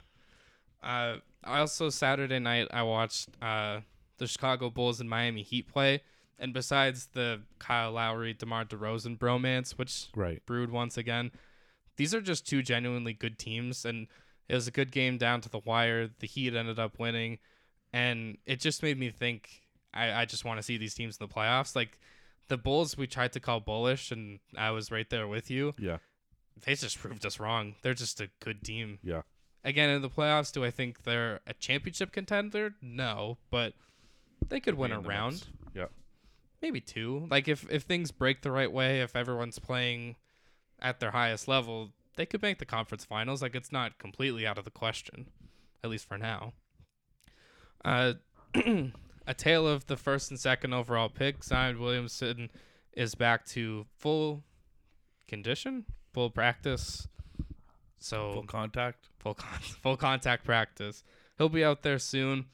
Uh, 0.83 1.17
I 1.43 1.59
also 1.59 1.89
Saturday 1.89 2.39
night 2.39 2.67
I 2.71 2.83
watched 2.83 3.29
uh, 3.41 3.79
the 4.18 4.28
Chicago 4.28 4.70
Bulls 4.70 4.99
and 4.99 5.09
Miami 5.09 5.41
Heat 5.43 5.68
play, 5.68 6.01
and 6.39 6.53
besides 6.53 7.07
the 7.13 7.41
Kyle 7.59 7.91
Lowry 7.91 8.34
DeMar 8.34 8.66
DeRozan 8.66 9.18
bromance, 9.18 9.72
which 9.72 10.07
Right. 10.16 10.45
brewed 10.45 10.72
once 10.72 10.97
again, 10.97 11.32
these 11.97 12.13
are 12.13 12.22
just 12.22 12.47
two 12.47 12.61
genuinely 12.61 13.13
good 13.13 13.39
teams, 13.39 13.86
and 13.86 14.07
it 14.49 14.55
was 14.55 14.68
a 14.68 14.72
good 14.72 14.91
game 14.91 15.18
down 15.18 15.41
to 15.41 15.49
the 15.49 15.59
wire. 15.59 16.07
The 16.20 16.28
Heat 16.28 16.53
ended 16.53 16.78
up 16.80 16.99
winning, 16.99 17.39
and 17.93 18.38
it 18.45 18.59
just 18.59 18.84
made 18.84 18.97
me 18.99 19.09
think. 19.11 19.61
I, 19.93 20.11
I 20.22 20.26
just 20.26 20.43
want 20.43 20.59
to 20.59 20.63
see 20.63 20.78
these 20.78 20.93
teams 20.93 21.18
in 21.18 21.26
the 21.26 21.34
playoffs. 21.34 21.74
Like 21.76 21.97
the 22.49 22.57
Bulls, 22.57 22.97
we 22.97 23.07
tried 23.07 23.32
to 23.34 23.39
call 23.39 23.61
bullish, 23.61 24.11
and 24.11 24.39
I 24.57 24.72
was 24.72 24.91
right 24.91 25.09
there 25.09 25.28
with 25.28 25.49
you. 25.49 25.74
Yeah. 25.80 25.97
they 26.66 26.76
just 26.76 26.99
proved 26.99 27.26
us 27.26 27.39
wrong. 27.39 27.76
They're 27.82 27.93
just 27.93 28.20
a 28.22 28.30
good 28.41 28.63
team. 28.63 28.99
Yeah. 29.03 29.22
Again, 29.63 29.89
in 29.89 30.01
the 30.01 30.09
playoffs, 30.09 30.51
do 30.53 30.63
I 30.66 30.70
think 30.72 31.03
they're 31.03 31.39
a 31.47 31.53
championship 31.53 32.11
contender? 32.11 32.76
No, 32.82 33.38
but 33.49 33.74
they 34.50 34.60
could 34.60 34.76
win 34.76 34.91
a 34.91 35.00
round. 35.00 35.48
Yeah. 35.74 35.88
maybe 36.62 36.80
two. 36.82 37.28
Like 37.30 37.48
if 37.48 37.70
if 37.72 37.84
things 37.84 38.12
break 38.12 38.41
the 38.41 38.52
right 38.52 38.72
way, 38.72 39.02
if 39.02 39.16
everyone's 39.16 39.60
playing 39.60 40.16
at 40.80 41.00
their 41.00 41.12
highest 41.12 41.48
level, 41.48 41.91
they 42.16 42.26
could 42.26 42.41
make 42.41 42.60
the 42.60 42.66
conference 42.66 43.06
finals. 43.06 43.41
Like 43.41 43.56
it's 43.56 43.72
not 43.72 43.98
completely 44.00 44.46
out 44.48 44.58
of 44.58 44.66
the 44.66 44.72
question, 44.72 45.28
at 45.84 45.89
least 45.89 46.08
for 46.08 46.18
now. 46.18 46.54
Uh, 47.84 48.14
a 49.28 49.34
tale 49.36 49.68
of 49.68 49.86
the 49.88 49.98
first 49.98 50.32
and 50.32 50.39
second 50.39 50.74
overall 50.74 51.10
pick. 51.10 51.43
Zion 51.43 51.80
Williamson 51.80 52.50
is 52.93 53.16
back 53.16 53.46
to 53.48 53.86
full 53.98 54.43
condition, 55.28 55.86
full 56.14 56.30
practice. 56.30 57.08
So 58.00 58.34
Full 58.34 58.43
contact. 58.43 59.10
full 59.20 59.34
con- 59.34 59.60
full 59.82 59.98
contact 59.98 60.46
practice. 60.46 61.04
He'll 61.38 61.50
be 61.50 61.64
out 61.66 61.82
there 61.84 62.00
soon, 62.00 62.46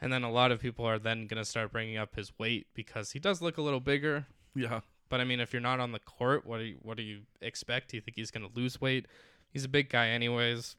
and 0.00 0.12
then 0.12 0.22
a 0.22 0.30
lot 0.30 0.52
of 0.52 0.60
people 0.60 0.84
are 0.84 0.98
then 0.98 1.26
gonna 1.26 1.44
start 1.44 1.72
bringing 1.72 1.96
up 1.96 2.14
his 2.16 2.38
weight 2.38 2.66
because 2.74 3.12
he 3.12 3.18
does 3.18 3.40
look 3.42 3.56
a 3.58 3.62
little 3.62 3.80
bigger. 3.80 4.26
Yeah. 4.54 4.80
But 5.08 5.20
I 5.20 5.24
mean, 5.24 5.38
if 5.40 5.52
you're 5.52 5.62
not 5.62 5.78
on 5.80 5.92
the 5.92 5.98
court, 6.00 6.44
what 6.46 6.58
do 6.58 6.64
you 6.64 6.76
what 6.82 6.96
do 6.96 7.02
you 7.02 7.22
expect? 7.40 7.90
Do 7.90 7.96
you 7.96 8.00
think 8.00 8.16
he's 8.16 8.30
gonna 8.30 8.48
lose 8.54 8.80
weight? 8.80 9.06
He's 9.52 9.64
a 9.64 9.68
big 9.68 9.88
guy, 9.88 10.08
anyways. 10.08 10.76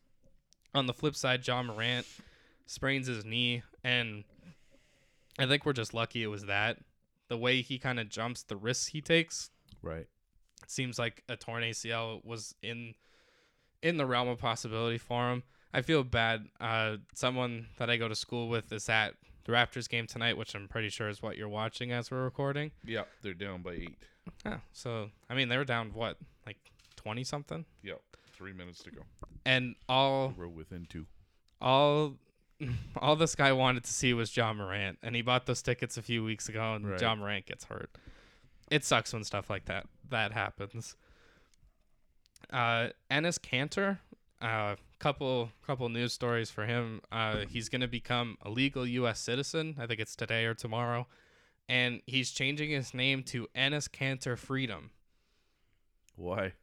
On 0.75 0.85
the 0.85 0.93
flip 0.93 1.15
side, 1.15 1.47
Ja 1.47 1.63
Morant 1.63 2.05
sprains 2.65 3.07
his 3.07 3.23
knee, 3.25 3.63
and 3.83 4.23
I 5.39 5.45
think 5.47 5.65
we're 5.65 5.73
just 5.73 5.93
lucky 5.93 6.23
it 6.23 6.27
was 6.27 6.45
that. 6.45 6.77
The 7.29 7.37
way 7.37 7.61
he 7.61 7.79
kind 7.79 7.99
of 7.99 8.09
jumps, 8.09 8.43
the 8.43 8.55
risks 8.57 8.87
he 8.87 9.01
takes, 9.01 9.49
Right. 9.81 10.07
it 10.63 10.69
seems 10.71 10.99
like 10.99 11.23
a 11.29 11.35
torn 11.37 11.63
ACL 11.63 12.23
was 12.23 12.53
in 12.61 12.95
in 13.81 13.97
the 13.97 14.05
realm 14.05 14.27
of 14.27 14.39
possibility 14.39 14.97
for 14.97 15.31
him. 15.31 15.43
I 15.73 15.81
feel 15.81 16.03
bad. 16.03 16.47
Uh, 16.59 16.97
someone 17.13 17.67
that 17.77 17.89
I 17.89 17.97
go 17.97 18.07
to 18.07 18.15
school 18.15 18.47
with 18.49 18.71
is 18.71 18.87
at 18.89 19.13
the 19.43 19.51
Raptors 19.51 19.87
game 19.89 20.07
tonight, 20.07 20.37
which 20.37 20.55
I'm 20.55 20.67
pretty 20.67 20.89
sure 20.89 21.09
is 21.09 21.21
what 21.21 21.37
you're 21.37 21.49
watching 21.49 21.91
as 21.91 22.09
we're 22.11 22.23
recording. 22.23 22.71
Yeah. 22.85 23.03
They're 23.21 23.33
down 23.33 23.61
by 23.61 23.73
eight. 23.73 23.97
Yeah. 24.45 24.59
So 24.73 25.09
I 25.29 25.35
mean, 25.35 25.49
they 25.49 25.57
were 25.57 25.65
down 25.65 25.91
what, 25.93 26.17
like 26.45 26.57
twenty 26.95 27.23
something, 27.23 27.65
Yeah. 27.83 27.93
Three 28.33 28.53
minutes 28.53 28.83
to 28.83 28.91
go. 28.91 29.01
and 29.45 29.75
all 29.89 30.33
We're 30.37 30.47
within 30.47 30.85
two. 30.87 31.05
all 31.61 32.15
all 32.97 33.15
this 33.15 33.35
guy 33.35 33.51
wanted 33.51 33.83
to 33.83 33.91
see 33.93 34.13
was 34.13 34.35
Ja 34.35 34.51
Morant, 34.53 34.97
and 35.01 35.15
he 35.15 35.21
bought 35.21 35.45
those 35.45 35.61
tickets 35.61 35.97
a 35.97 36.01
few 36.01 36.23
weeks 36.23 36.49
ago, 36.49 36.73
and 36.75 36.87
Right. 36.89 37.01
Ja 37.01 37.15
Morant 37.15 37.45
gets 37.45 37.65
hurt. 37.65 37.89
It 38.69 38.83
sucks 38.83 39.13
when 39.13 39.23
stuff 39.23 39.49
like 39.49 39.65
that 39.65 39.87
that 40.09 40.33
happens. 40.33 40.95
Uh, 42.51 42.89
Enes 43.11 43.39
Kanter, 43.39 43.99
uh, 44.41 44.75
couple 44.99 45.51
couple 45.65 45.89
news 45.89 46.13
stories 46.13 46.49
for 46.49 46.65
him. 46.65 47.01
Uh, 47.11 47.45
he's 47.49 47.69
gonna 47.69 47.87
become 47.87 48.37
a 48.41 48.49
legal 48.49 48.85
U.S. 48.85 49.19
citizen. 49.19 49.75
I 49.79 49.85
think 49.85 49.99
it's 49.99 50.15
today 50.15 50.45
or 50.45 50.53
tomorrow, 50.53 51.07
and 51.67 52.01
he's 52.05 52.31
changing 52.31 52.71
his 52.71 52.93
name 52.93 53.23
to 53.23 53.47
Enes 53.55 53.89
Kanter 53.89 54.37
Freedom. 54.37 54.91
Why? 56.15 56.53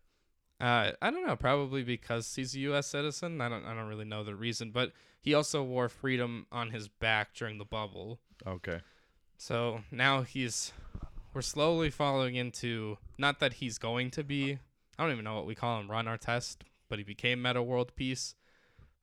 Uh, 0.60 0.92
I 1.02 1.10
don't 1.10 1.26
know. 1.26 1.36
Probably 1.36 1.82
because 1.82 2.34
he's 2.34 2.54
a 2.54 2.60
U.S. 2.60 2.86
citizen. 2.86 3.40
I 3.40 3.48
don't. 3.48 3.64
I 3.64 3.74
don't 3.74 3.88
really 3.88 4.04
know 4.04 4.24
the 4.24 4.34
reason, 4.34 4.70
but 4.70 4.92
he 5.20 5.34
also 5.34 5.62
wore 5.62 5.88
freedom 5.88 6.46
on 6.52 6.70
his 6.70 6.88
back 6.88 7.34
during 7.34 7.58
the 7.58 7.64
bubble. 7.64 8.20
Okay. 8.46 8.80
So 9.38 9.80
now 9.90 10.22
he's. 10.22 10.72
We're 11.32 11.42
slowly 11.42 11.90
following 11.90 12.36
into 12.36 12.98
not 13.18 13.40
that 13.40 13.54
he's 13.54 13.78
going 13.78 14.12
to 14.12 14.22
be. 14.22 14.58
I 14.96 15.02
don't 15.02 15.12
even 15.12 15.24
know 15.24 15.34
what 15.34 15.46
we 15.46 15.56
call 15.56 15.80
him. 15.80 15.90
Ron 15.90 16.06
Artest, 16.06 16.58
but 16.94 16.98
he 17.00 17.04
became 17.04 17.42
Metta 17.42 17.60
World 17.60 17.90
Peace. 17.96 18.36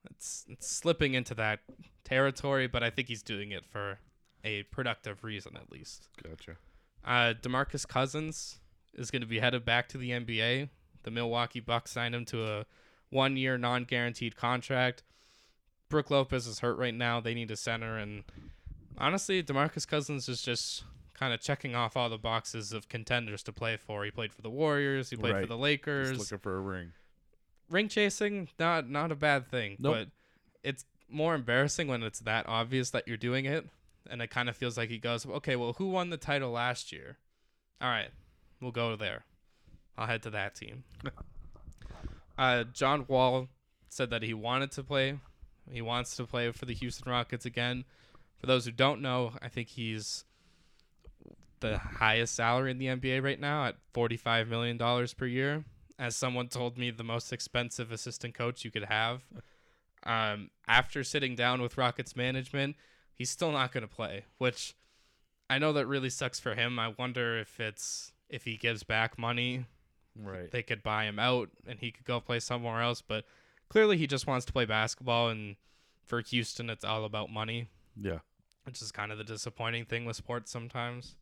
It's 0.10 0.46
it's 0.48 0.66
slipping 0.66 1.14
into 1.14 1.34
that 1.36 1.60
territory, 2.06 2.66
but 2.68 2.84
I 2.84 2.90
think 2.90 3.10
he's 3.10 3.22
doing 3.22 3.52
it 3.52 3.66
for 3.66 4.00
a 4.46 4.64
productive 4.64 5.26
reason 5.26 5.58
at 5.58 5.70
least. 5.70 6.08
Gotcha. 6.24 6.56
Uh, 7.04 7.34
Demarcus 7.42 7.86
Cousins 7.86 8.62
is 8.94 9.12
going 9.12 9.22
to 9.24 9.28
be 9.28 9.40
headed 9.40 9.66
back 9.66 9.90
to 9.90 9.98
the 9.98 10.12
NBA. 10.12 10.70
The 11.04 11.12
Milwaukee 11.12 11.60
Bucks 11.60 11.92
signed 11.92 12.16
him 12.16 12.24
to 12.28 12.48
a 12.48 12.66
one-year 13.10 13.58
non-guaranteed 13.58 14.38
contract. 14.38 15.04
Brook 15.90 16.10
Lopez 16.12 16.48
is 16.48 16.60
hurt 16.60 16.78
right 16.78 16.94
now. 16.94 17.20
They 17.20 17.34
need 17.34 17.52
a 17.52 17.58
center, 17.58 17.98
and 17.98 18.24
honestly, 18.98 19.44
Demarcus 19.44 19.86
Cousins 19.86 20.30
is 20.30 20.42
just 20.42 20.86
kind 21.14 21.34
of 21.34 21.42
checking 21.42 21.76
off 21.76 21.98
all 21.98 22.10
the 22.10 22.18
boxes 22.18 22.72
of 22.72 22.88
contenders 22.88 23.44
to 23.44 23.52
play 23.52 23.76
for. 23.76 24.06
He 24.06 24.12
played 24.12 24.32
for 24.32 24.42
the 24.42 24.50
Warriors. 24.50 25.10
He 25.10 25.18
played 25.18 25.32
for 25.34 25.40
Right. 25.40 25.48
the 25.50 25.56
Just 25.56 25.62
Lakers. 25.62 26.18
looking 26.18 26.38
for 26.40 26.56
a 26.56 26.62
ring. 26.62 26.94
Ring 27.72 27.88
chasing, 27.88 28.50
not 28.60 28.90
not 28.90 29.12
a 29.12 29.16
bad 29.16 29.50
thing, 29.50 29.78
Nope. 29.80 29.96
but 29.96 30.08
it's 30.64 30.86
more 31.10 31.36
embarrassing 31.36 31.88
when 31.88 32.04
it's 32.04 32.20
that 32.20 32.48
obvious 32.48 32.90
that 32.92 33.08
you're 33.08 33.18
doing 33.18 33.46
it, 33.46 33.68
and 34.10 34.22
it 34.22 34.30
kind 34.30 34.50
of 34.50 34.56
feels 34.56 34.78
like 34.78 34.90
he 34.90 34.98
goes, 34.98 35.26
okay, 35.26 35.56
well, 35.56 35.74
who 35.74 35.90
won 35.90 36.10
the 36.10 36.18
title 36.18 36.52
last 36.52 36.92
year? 36.92 37.18
All 37.82 37.90
right, 37.90 38.10
we'll 38.60 38.72
go 38.72 38.96
there. 38.96 39.24
I'll 39.98 40.08
head 40.08 40.24
to 40.24 40.30
that 40.32 40.56
team. 40.56 40.84
uh, 42.38 42.66
John 42.66 43.06
Wall 43.08 43.48
said 43.90 44.10
that 44.10 44.24
he 44.24 44.34
wanted 44.34 44.72
to 44.72 44.84
play. 44.84 45.20
He 45.70 45.82
wants 45.82 46.16
to 46.18 46.26
play 46.26 46.52
for 46.52 46.66
the 46.66 46.74
Houston 46.74 47.12
Rockets 47.12 47.46
again. 47.46 47.86
For 48.40 48.48
those 48.48 48.66
who 48.66 48.72
don't 48.72 49.02
know, 49.02 49.34
I 49.42 49.48
think 49.48 49.70
he's 49.70 50.26
the 51.60 51.78
highest 51.78 52.36
salary 52.36 52.72
in 52.72 52.80
the 52.80 52.88
NBA 52.88 53.24
right 53.24 53.40
now 53.40 53.66
at 53.66 53.76
$45 53.94 54.48
million 54.48 54.78
per 55.16 55.26
year. 55.26 55.64
As 56.02 56.16
someone 56.16 56.48
told 56.48 56.80
me, 56.80 56.90
the 56.90 57.04
most 57.04 57.32
expensive 57.32 57.92
assistant 57.92 58.34
coach 58.34 58.66
you 58.66 58.72
could 58.72 58.86
have. 58.86 59.22
Um, 60.04 60.50
after 60.68 61.04
sitting 61.04 61.36
down 61.36 61.62
with 61.62 61.78
Rockets 61.78 62.16
management, 62.16 62.76
he's 63.14 63.30
still 63.30 63.52
not 63.52 63.72
going 63.72 63.84
to 63.84 63.88
play, 63.96 64.26
which 64.40 64.74
I 65.48 65.60
know 65.60 65.72
that 65.74 65.86
really 65.86 66.10
sucks 66.10 66.40
for 66.40 66.56
him. 66.56 66.80
I 66.80 66.96
wonder 66.98 67.38
if 67.38 67.60
it's 67.60 68.14
if 68.30 68.46
he 68.46 68.58
gives 68.58 68.82
back 68.82 69.20
money, 69.20 69.66
Right. 70.16 70.50
they 70.50 70.64
could 70.64 70.82
buy 70.82 71.04
him 71.06 71.20
out 71.20 71.50
and 71.68 71.80
he 71.80 71.92
could 71.92 72.06
go 72.06 72.20
play 72.20 72.40
somewhere 72.40 72.82
else. 72.82 73.02
But 73.02 73.26
clearly, 73.70 73.98
he 73.98 74.08
just 74.08 74.26
wants 74.26 74.46
to 74.48 74.54
play 74.54 74.66
basketball, 74.66 75.30
and 75.30 75.56
for 76.04 76.22
Houston, 76.22 76.70
it's 76.72 76.84
all 76.84 77.06
about 77.06 77.30
money 77.30 77.68
Yeah. 77.96 78.20
which 78.64 78.82
is 78.82 78.92
kind 78.92 79.12
of 79.12 79.20
the 79.20 79.24
disappointing 79.24 79.86
thing 79.86 80.06
with 80.06 80.16
sports 80.16 80.50
sometimes. 80.50 81.16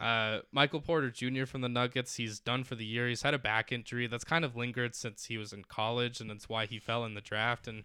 Uh, 0.00 0.40
Michael 0.52 0.80
Porter 0.80 1.10
Jr. 1.10 1.44
from 1.44 1.60
the 1.60 1.68
Nuggets, 1.68 2.16
he's 2.16 2.38
done 2.38 2.62
for 2.64 2.74
the 2.76 2.84
year. 2.84 3.08
He's 3.08 3.22
had 3.22 3.34
a 3.34 3.38
back 3.38 3.72
injury 3.72 4.06
that's 4.06 4.24
kind 4.24 4.44
of 4.44 4.54
lingered 4.54 4.94
since 4.94 5.24
he 5.24 5.36
was 5.36 5.52
in 5.52 5.64
college, 5.64 6.20
and 6.20 6.30
that's 6.30 6.48
why 6.48 6.66
he 6.66 6.78
fell 6.78 7.04
in 7.04 7.14
the 7.14 7.20
draft. 7.20 7.66
And 7.66 7.82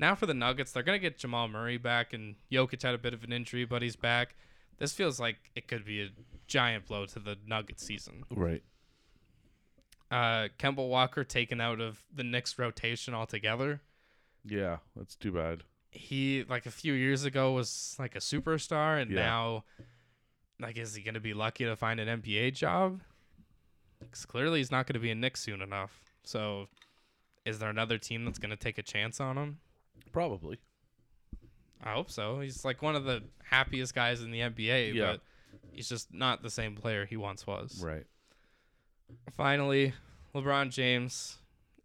now 0.00 0.14
for 0.16 0.26
the 0.26 0.34
Nuggets, 0.34 0.72
they're 0.72 0.82
gonna 0.82 0.98
get 0.98 1.16
Jamal 1.18 1.46
Murray 1.48 1.76
back, 1.78 2.12
and 2.12 2.34
Jokic 2.50 2.82
had 2.82 2.94
a 2.94 2.98
bit 2.98 3.14
of 3.14 3.22
an 3.22 3.32
injury, 3.32 3.64
but 3.64 3.82
he's 3.82 3.94
back. 3.96 4.34
This 4.78 4.92
feels 4.92 5.20
like 5.20 5.36
it 5.54 5.68
could 5.68 5.84
be 5.84 6.02
a 6.02 6.08
giant 6.48 6.86
blow 6.86 7.06
to 7.06 7.18
the 7.20 7.36
Nuggets 7.46 7.84
season. 7.84 8.24
Right. 8.30 8.62
Uh, 10.10 10.48
Kemba 10.58 10.88
Walker 10.88 11.22
taken 11.24 11.60
out 11.60 11.80
of 11.80 12.02
the 12.14 12.24
Knicks 12.24 12.58
rotation 12.58 13.14
altogether. 13.14 13.80
Yeah. 14.44 14.78
That's 14.96 15.14
too 15.14 15.32
bad. 15.32 15.64
he 15.90 16.44
like 16.48 16.66
a 16.66 16.70
few 16.70 16.92
years 16.92 17.24
ago 17.24 17.52
was 17.52 17.96
like 17.98 18.14
a 18.14 18.18
superstar 18.20 19.00
and 19.00 19.10
Yeah. 19.10 19.22
now 19.22 19.64
like 20.60 20.76
is 20.76 20.94
he 20.94 21.02
gonna 21.02 21.20
be 21.20 21.34
lucky 21.34 21.64
to 21.64 21.76
find 21.76 22.00
an 22.00 22.20
NBA 22.22 22.54
job? 22.54 23.00
Because 24.00 24.24
clearly 24.26 24.58
he's 24.60 24.70
not 24.70 24.86
gonna 24.86 25.00
be 25.00 25.10
a 25.10 25.14
Knicks 25.14 25.40
soon 25.40 25.60
enough. 25.62 26.12
So 26.24 26.68
is 27.44 27.58
there 27.58 27.70
another 27.70 27.98
team 27.98 28.24
that's 28.24 28.38
gonna 28.38 28.56
take 28.56 28.78
a 28.78 28.82
chance 28.82 29.20
on 29.20 29.36
him? 29.38 29.58
Probably. 30.12 30.58
I 31.82 31.92
hope 31.92 32.10
so. 32.10 32.40
He's 32.40 32.64
like 32.64 32.82
one 32.82 32.96
of 32.96 33.04
the 33.04 33.22
happiest 33.44 33.94
guys 33.94 34.20
in 34.22 34.30
the 34.30 34.40
NBA, 34.40 34.94
Yeah. 34.94 35.12
but 35.12 35.20
he's 35.72 35.88
just 35.88 36.12
not 36.12 36.42
the 36.42 36.50
same 36.50 36.74
player 36.74 37.06
he 37.06 37.16
once 37.16 37.46
was. 37.46 37.80
Right. 37.82 38.04
Finally, 39.36 39.94
LeBron 40.34 40.70
James 40.70 41.38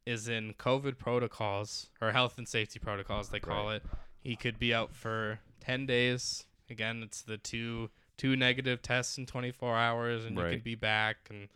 is 0.06 0.28
in 0.28 0.54
COVID 0.56 0.98
protocols 0.98 1.90
or 2.02 2.12
health 2.12 2.38
and 2.38 2.48
safety 2.48 2.80
protocols 2.80 3.30
they 3.30 3.40
call 3.40 3.70
it. 3.70 3.84
He 4.22 4.36
could 4.36 4.60
be 4.60 4.74
out 4.74 4.94
for 4.96 5.40
10 5.62 5.86
days. 5.86 6.46
Again, 6.70 7.02
it's 7.04 7.22
the 7.22 7.38
two 7.38 7.90
two 8.18 8.36
negative 8.36 8.82
tests 8.82 9.18
in 9.18 9.26
24 9.26 9.76
hours 9.76 10.24
and 10.26 10.36
you 10.38 10.44
can 10.44 10.60
be 10.60 10.76
back 10.76 11.18
and 11.30 11.48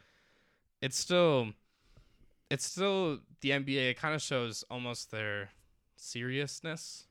it's 0.81 0.97
still 0.97 1.49
it's 2.49 2.65
still 2.65 3.19
the 3.41 3.49
NBA 3.51 3.91
it 3.91 3.97
kind 3.99 4.15
of 4.15 4.21
shows 4.21 4.63
almost 4.69 5.11
their 5.11 5.49
seriousness 5.95 7.05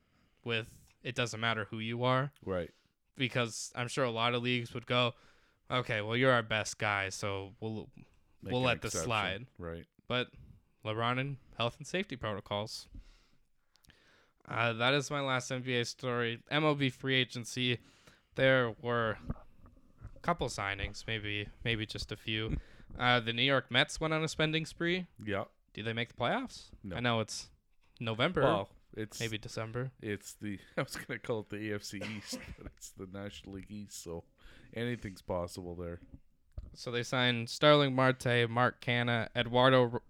with 0.45 0.67
it 1.03 1.15
doesn't 1.15 1.41
matter 1.41 1.67
who 1.71 1.79
you 1.79 2.03
are 2.05 2.33
Right. 2.45 2.71
because 3.17 3.73
I'm 3.77 3.89
sure 3.89 4.05
a 4.05 4.11
lot 4.11 4.35
of 4.35 4.43
leagues 4.43 4.75
would 4.75 4.87
go, 4.87 5.15
okay, 5.71 6.01
well 6.01 6.17
you're 6.17 6.33
our 6.33 6.43
best 6.43 6.79
guy, 6.79 7.09
so 7.11 7.53
we'll 7.61 7.89
Make 8.43 8.53
We'll 8.53 8.63
let 8.63 8.83
this 8.83 8.93
slide. 8.93 9.47
Right. 9.59 9.85
but 10.09 10.29
LeBron 10.85 11.19
and 11.19 11.37
health 11.57 11.77
and 11.79 11.87
safety 11.87 12.15
protocols. 12.17 12.87
Uh, 14.49 14.73
that 14.75 14.95
is 14.95 15.11
my 15.11 15.21
last 15.21 15.51
NBA 15.51 15.87
story. 15.87 16.41
MLB 16.53 16.93
free 16.93 17.17
agency. 17.17 17.79
There 18.37 18.75
were 18.83 19.19
a 20.15 20.19
couple 20.21 20.47
signings, 20.49 21.05
maybe 21.07 21.49
maybe 21.65 21.85
just 21.87 22.13
a 22.13 22.17
few. 22.17 22.57
Uh, 22.99 23.21
the 23.21 23.33
New 23.33 23.43
York 23.43 23.67
Mets 23.71 24.01
went 24.01 24.15
on 24.15 24.25
a 24.25 24.29
spending 24.29 24.65
spree. 24.65 25.07
Yeah. 25.23 25.45
do 25.75 25.83
they 25.83 25.93
make 25.93 26.09
the 26.09 26.15
playoffs? 26.15 26.71
No. 26.83 26.97
I 26.97 27.01
know 27.01 27.21
it's 27.21 27.51
November, 28.01 28.41
Well, 28.43 28.71
it's 28.97 29.21
maybe 29.21 29.37
December. 29.37 29.91
it's 30.01 30.33
the 30.41 30.59
I 30.79 30.83
was 30.83 30.97
gonna 30.97 31.19
call 31.19 31.41
it 31.41 31.51
the 31.51 31.57
AFC 31.57 31.97
East, 32.17 32.39
but 32.57 32.69
it's 32.75 32.91
the 32.91 33.07
National 33.13 33.57
League 33.57 33.71
East, 33.71 34.03
so 34.03 34.25
anything's 34.73 35.21
possible 35.21 35.75
there. 35.75 36.01
So 36.73 36.91
they 36.91 37.03
signed 37.03 37.51
Starling 37.51 37.95
Marte, 37.95 38.49
Mark 38.49 38.81
Canha, 38.81 39.29
Eduardo. 39.37 40.01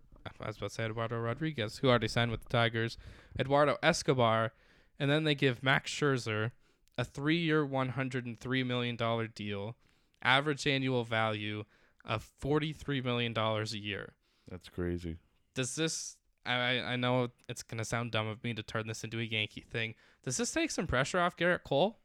I 0.41 0.47
was 0.47 0.57
about 0.59 0.69
to 0.69 0.75
say 0.75 0.85
Eduardo 0.85 1.19
Rodriguez, 1.19 1.79
who 1.79 1.89
already 1.89 2.09
signed 2.09 2.31
with 2.31 2.43
the 2.45 2.51
Tigers, 2.51 2.99
Eduardo 3.37 3.79
Escobar, 3.83 4.53
and 5.01 5.11
then 5.11 5.25
they 5.25 5.35
give 5.35 5.61
Max 5.61 5.91
Scherzer 5.91 6.53
a 6.99 7.05
three-year, 7.05 7.65
one 7.65 7.91
hundred 7.91 8.27
and 8.27 8.39
three 8.39 8.63
million 8.63 8.97
dollar 8.97 9.27
deal, 9.27 9.77
average 10.23 10.67
annual 10.67 11.05
value 11.05 11.65
of 12.05 12.23
forty-three 12.23 13.01
million 13.01 13.33
dollars 13.33 13.73
a 13.73 13.79
year. 13.79 14.15
That's 14.51 14.69
crazy. 14.69 15.17
Does 15.55 15.75
this? 15.75 16.17
I 16.45 16.79
I 16.81 16.97
know 16.97 17.29
it's 17.49 17.63
gonna 17.63 17.85
sound 17.85 18.13
dumb 18.13 18.29
of 18.29 18.43
me 18.45 18.55
to 18.55 18.63
turn 18.63 18.87
this 18.87 19.03
into 19.05 19.19
a 19.19 19.23
Yankee 19.25 19.63
thing. 19.69 19.95
Does 20.25 20.37
this 20.37 20.53
take 20.53 20.71
some 20.71 20.87
pressure 20.87 21.19
off 21.21 21.37
Gerrit 21.37 21.65
Cole? 21.65 21.99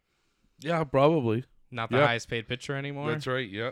Yeah, 0.60 0.84
probably. 0.84 1.46
Not 1.70 1.90
the 1.90 1.98
Yeah. 1.98 2.08
highest 2.08 2.30
paid 2.30 2.48
pitcher 2.48 2.76
anymore. 2.76 3.10
That's 3.12 3.28
right. 3.28 3.48
Yeah. 3.50 3.72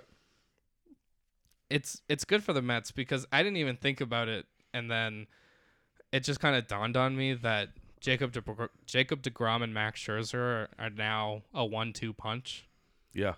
it's 1.69 2.01
it's 2.09 2.25
good 2.25 2.43
for 2.43 2.53
the 2.53 2.61
Mets 2.61 2.91
because 2.91 3.25
I 3.31 3.43
didn't 3.43 3.57
even 3.57 3.75
think 3.77 4.01
about 4.01 4.27
it, 4.27 4.45
and 4.73 4.89
then 4.89 5.27
it 6.11 6.21
just 6.23 6.39
kind 6.39 6.55
of 6.55 6.67
dawned 6.67 6.97
on 6.97 7.15
me 7.15 7.33
that 7.35 7.69
Jacob 7.99 8.31
De- 8.31 8.69
Jacob 8.85 9.21
Degrom 9.21 9.61
and 9.63 9.73
Max 9.73 9.99
Scherzer 10.01 10.35
are, 10.35 10.69
are 10.79 10.89
now 10.89 11.43
a 11.53 11.65
one-two 11.65 12.13
punch, 12.13 12.65
Yeah. 13.13 13.33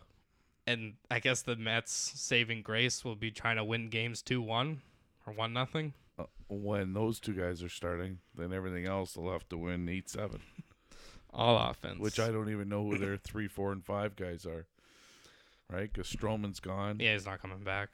and 0.67 0.93
I 1.09 1.19
guess 1.19 1.41
the 1.41 1.55
Mets 1.55 1.91
saving 1.93 2.61
grace 2.61 3.03
will 3.03 3.15
be 3.15 3.31
trying 3.31 3.55
to 3.57 3.63
win 3.63 3.89
games 3.89 4.21
two-one 4.21 4.81
or 5.25 5.33
one 5.33 5.53
nothing. 5.53 5.93
Uh, 6.19 6.25
when 6.47 6.93
those 6.93 7.19
two 7.19 7.33
guys 7.33 7.63
are 7.63 7.69
starting, 7.69 8.19
then 8.35 8.53
everything 8.53 8.85
else 8.85 9.13
they'll 9.13 9.31
have 9.31 9.47
to 9.49 9.57
win 9.57 9.87
eight 9.89 10.09
seven, 10.09 10.41
All 11.33 11.57
offense, 11.57 11.99
which 11.99 12.19
I 12.19 12.27
don't 12.29 12.49
even 12.49 12.69
know 12.69 12.83
who 12.87 12.97
their 12.97 13.17
three, 13.23 13.47
four, 13.47 13.71
and 13.71 13.83
five 13.83 14.15
guys 14.15 14.45
are. 14.45 14.65
Right? 15.71 15.91
Because 15.91 16.11
Stroman's 16.11 16.59
gone. 16.59 16.99
yeah, 16.99 17.13
he's 17.13 17.25
not 17.25 17.41
coming 17.41 17.63
back. 17.63 17.89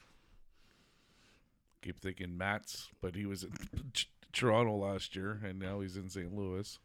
Keep 1.83 1.99
thinking 1.99 2.35
Mats, 2.37 2.89
but 3.01 3.13
he 3.15 3.25
was 3.27 3.45
Toronto 4.33 4.75
last 4.75 5.15
year, 5.15 5.39
and 5.43 5.59
now 5.59 5.79
he's 5.79 5.97
in 5.97 6.09
St. 6.09 6.33
Louis. 6.33 6.77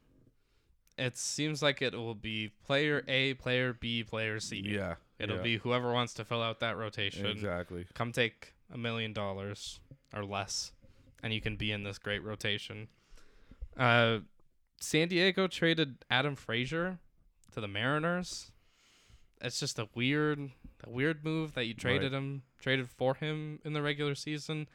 It 0.98 1.16
seems 1.16 1.62
like 1.62 1.80
it 1.82 1.94
will 1.94 2.14
be 2.14 2.52
player 2.66 3.02
A, 3.08 3.34
player 3.34 3.72
B, 3.72 4.04
player 4.04 4.40
C. 4.40 4.62
Yeah. 4.64 4.96
It'll 5.18 5.36
yeah, 5.36 5.42
be 5.42 5.56
whoever 5.58 5.92
wants 5.92 6.14
to 6.14 6.24
fill 6.24 6.42
out 6.42 6.60
that 6.60 6.76
rotation. 6.76 7.26
exactly. 7.26 7.86
come 7.94 8.12
take 8.12 8.54
a 8.72 8.78
million 8.78 9.12
dollars 9.12 9.80
or 10.14 10.24
less 10.24 10.72
and 11.22 11.32
you 11.32 11.40
can 11.40 11.56
be 11.56 11.70
in 11.70 11.84
this 11.84 11.98
great 11.98 12.22
rotation 12.24 12.88
uh 13.76 14.18
san 14.80 15.08
diego 15.08 15.46
traded 15.46 15.96
adam 16.10 16.34
frazier 16.34 16.98
to 17.52 17.60
the 17.60 17.68
mariners 17.68 18.50
it's 19.40 19.60
just 19.60 19.78
a 19.78 19.88
weird 19.94 20.50
a 20.84 20.90
weird 20.90 21.24
move 21.24 21.54
that 21.54 21.66
you 21.66 21.74
traded 21.74 22.12
him 22.12 22.42
traded 22.60 22.88
for 22.88 23.14
him 23.14 23.58
in 23.64 23.72
the 23.72 23.82
regular 23.82 24.14
season 24.14 24.66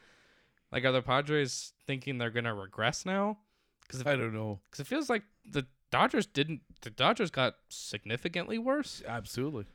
like 0.71 0.83
are 0.85 0.91
the 0.91 1.01
padres 1.01 1.73
thinking 1.85 2.17
they're 2.17 2.29
gonna 2.29 2.53
regress 2.53 3.05
now 3.05 3.37
because 3.81 4.05
I 4.05 4.15
don't 4.15 4.33
know. 4.33 4.59
Because 4.69 4.81
it 4.81 4.87
feels 4.87 5.09
like 5.09 5.23
the 5.49 5.65
dodgers 5.91 6.25
didn't 6.25 6.61
the 6.81 6.89
dodgers 6.89 7.31
got 7.31 7.55
significantly 7.69 8.57
worse 8.57 9.01
Absolutely. 9.07 9.65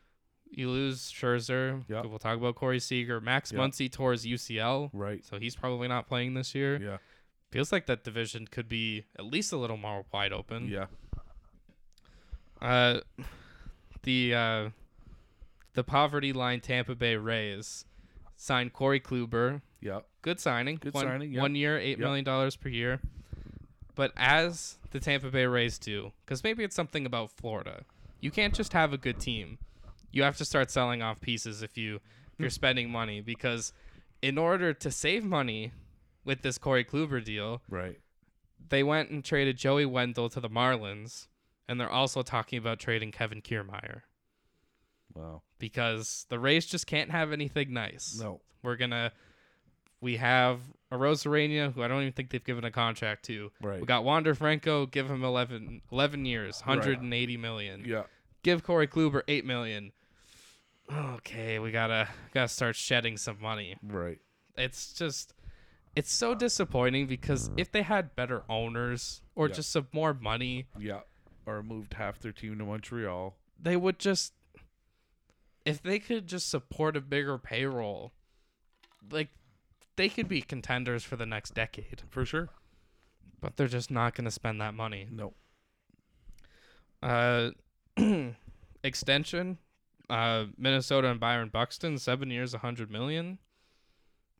you 0.50 0.68
lose 0.68 1.10
Scherzer. 1.10 1.82
Yep. 1.88 2.06
We'll 2.06 2.18
talk 2.18 2.36
about 2.36 2.54
Corey 2.56 2.78
Seager. 2.80 3.20
Max 3.20 3.50
Yep. 3.52 3.60
Muncy 3.60 3.90
tore 3.90 4.12
his 4.12 4.26
UCL, 4.26 4.90
Right. 4.92 5.24
so 5.24 5.38
he's 5.38 5.56
probably 5.56 5.88
not 5.88 6.06
playing 6.06 6.34
this 6.34 6.54
year. 6.54 6.76
Yeah. 6.80 6.98
Feels 7.50 7.72
like 7.72 7.86
that 7.86 8.02
division 8.04 8.46
could 8.46 8.68
be 8.68 9.04
at 9.18 9.24
least 9.24 9.52
a 9.52 9.56
little 9.56 9.76
more 9.78 10.04
wide 10.12 10.32
open. 10.32 10.68
Yeah. 10.68 10.86
Uh, 12.60 13.00
the 14.02 14.34
uh, 14.34 14.68
the 15.74 15.84
poverty 15.84 16.32
line 16.32 16.60
Tampa 16.60 16.94
Bay 16.94 17.16
Rays 17.16 17.84
signed 18.36 18.72
Corey 18.72 19.00
Kluber. 19.00 19.62
Yeah. 19.82 20.00
Good 20.22 20.38
signing. 20.40 20.76
Good 20.76 20.94
one, 20.94 21.04
signing, 21.04 21.32
yep. 21.32 21.42
One 21.42 21.54
year, 21.56 21.76
eight 21.78 21.98
Yep. 21.98 21.98
million 21.98 22.24
dollars 22.24 22.56
per 22.56 22.68
year. 22.68 23.00
But 23.94 24.12
as 24.16 24.78
the 24.92 25.00
Tampa 25.00 25.30
Bay 25.30 25.44
Rays 25.46 25.78
do, 25.78 26.12
because 26.24 26.42
maybe 26.44 26.64
it's 26.64 26.74
something 26.76 27.04
about 27.04 27.30
Florida, 27.32 27.84
you 28.20 28.30
can't 28.30 28.54
just 28.54 28.72
have 28.72 28.92
a 28.92 28.98
good 28.98 29.18
team. 29.20 29.58
You 30.12 30.22
have 30.22 30.36
to 30.38 30.44
start 30.44 30.70
selling 30.70 31.02
off 31.02 31.20
pieces 31.20 31.62
if 31.62 31.76
you 31.76 31.96
if 32.32 32.38
you're 32.38 32.48
spending 32.50 32.88
money. 32.90 33.20
Because 33.20 33.72
in 34.22 34.38
order 34.38 34.72
to 34.72 34.90
save 34.90 35.24
money 35.24 35.72
with 36.24 36.42
this 36.42 36.56
Corey 36.58 36.84
Kluber 36.84 37.22
deal, 37.22 37.60
Right. 37.68 37.98
they 38.68 38.82
went 38.84 39.10
and 39.10 39.24
traded 39.24 39.56
Joey 39.58 39.84
Wendle 39.84 40.30
to 40.30 40.38
the 40.40 40.48
Marlins, 40.48 41.26
and 41.68 41.80
they're 41.80 41.90
also 41.90 42.22
talking 42.22 42.58
about 42.58 42.78
trading 42.78 43.10
Kevin 43.10 43.42
Kiermaier 43.42 44.02
Wow. 45.14 45.42
because 45.58 46.24
the 46.28 46.38
Rays 46.38 46.66
just 46.66 46.86
can't 46.86 47.10
have 47.10 47.32
anything 47.32 47.72
nice. 47.72 48.16
No. 48.18 48.40
We're 48.62 48.76
gonna 48.76 49.12
we 50.02 50.16
have 50.18 50.60
Arozarena 50.92 51.72
who 51.72 51.82
I 51.82 51.88
don't 51.88 52.02
even 52.02 52.12
think 52.12 52.28
they've 52.28 52.44
given 52.44 52.64
a 52.64 52.70
contract 52.70 53.24
to. 53.26 53.50
Right. 53.62 53.80
We 53.80 53.86
got 53.86 54.04
Wander 54.04 54.34
Franco, 54.34 54.84
give 54.84 55.10
him 55.10 55.24
11, 55.24 55.80
11 55.90 56.26
years, 56.26 56.60
Right. 56.66 56.76
180 56.76 57.36
million. 57.38 57.84
Yeah. 57.86 58.02
Give 58.42 58.62
Corey 58.62 58.86
Kluber 58.88 59.22
8 59.26 59.46
million. 59.46 59.92
Okay, 60.92 61.58
we 61.58 61.70
got 61.70 61.86
to 61.86 62.08
got 62.34 62.42
to 62.42 62.48
start 62.48 62.76
shedding 62.76 63.16
some 63.16 63.40
money. 63.40 63.76
Right. 63.82 64.18
It's 64.58 64.92
just 64.92 65.32
it's 65.96 66.12
so 66.12 66.34
disappointing 66.34 67.06
because 67.06 67.50
if 67.56 67.70
they 67.70 67.82
had 67.82 68.14
better 68.16 68.42
owners 68.48 69.22
or 69.34 69.46
Yeah. 69.48 69.54
just 69.54 69.70
some 69.70 69.86
more 69.92 70.12
money, 70.12 70.66
Yeah. 70.78 71.00
Or 71.46 71.62
moved 71.62 71.94
half 71.94 72.18
their 72.20 72.32
team 72.32 72.58
to 72.58 72.64
Montreal. 72.64 73.36
they 73.58 73.76
would 73.76 73.98
just 73.98 74.34
if 75.64 75.80
they 75.80 76.00
could 76.00 76.26
just 76.26 76.50
support 76.50 76.96
a 76.96 77.00
bigger 77.00 77.38
payroll 77.38 78.12
like 79.10 79.28
they 79.96 80.08
could 80.08 80.28
be 80.28 80.40
contenders 80.42 81.04
for 81.04 81.16
the 81.16 81.26
next 81.26 81.54
decade 81.54 82.02
For 82.10 82.24
sure. 82.24 82.48
but 83.40 83.56
they're 83.56 83.68
just 83.68 83.90
not 83.90 84.14
going 84.14 84.24
to 84.24 84.30
spend 84.30 84.60
that 84.60 84.74
money 84.74 85.06
No. 85.10 85.34
uh 87.02 87.50
extension 88.84 89.58
uh 90.10 90.44
minnesota 90.58 91.08
and 91.08 91.20
byron 91.20 91.48
buxton 91.48 91.98
seven 91.98 92.30
years 92.30 92.54
a 92.54 92.58
100 92.58 92.90
million 92.90 93.38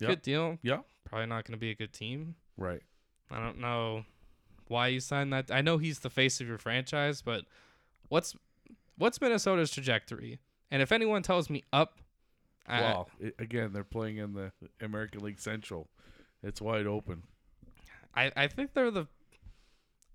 Yeah. 0.00 0.08
good 0.08 0.22
deal 0.22 0.58
Yeah. 0.62 0.80
probably 1.04 1.26
not 1.26 1.44
going 1.44 1.52
to 1.54 1.60
be 1.60 1.70
a 1.70 1.74
good 1.74 1.92
team 1.92 2.34
Right. 2.56 2.82
i 3.30 3.38
don't 3.40 3.58
know 3.58 4.04
why 4.68 4.88
you 4.88 5.00
signed 5.00 5.32
that 5.32 5.50
i 5.50 5.60
know 5.60 5.78
he's 5.78 6.00
the 6.00 6.10
face 6.10 6.40
of 6.40 6.48
your 6.48 6.58
franchise 6.58 7.22
but 7.22 7.44
what's 8.08 8.34
what's 8.96 9.20
minnesota's 9.20 9.70
trajectory 9.70 10.38
and 10.70 10.82
if 10.82 10.92
anyone 10.92 11.22
tells 11.22 11.50
me 11.50 11.62
up 11.72 11.98
Well, 12.68 13.08
i 13.22 13.32
again, 13.38 13.72
they're 13.72 13.84
playing 13.84 14.18
in 14.18 14.34
the 14.34 14.52
American 14.80 15.22
League 15.22 15.40
Central. 15.40 15.88
It's 16.42 16.60
wide 16.60 16.86
open. 16.86 17.22
I, 18.14 18.30
I 18.36 18.46
think 18.46 18.74
they're 18.74 18.90
the 18.90 19.06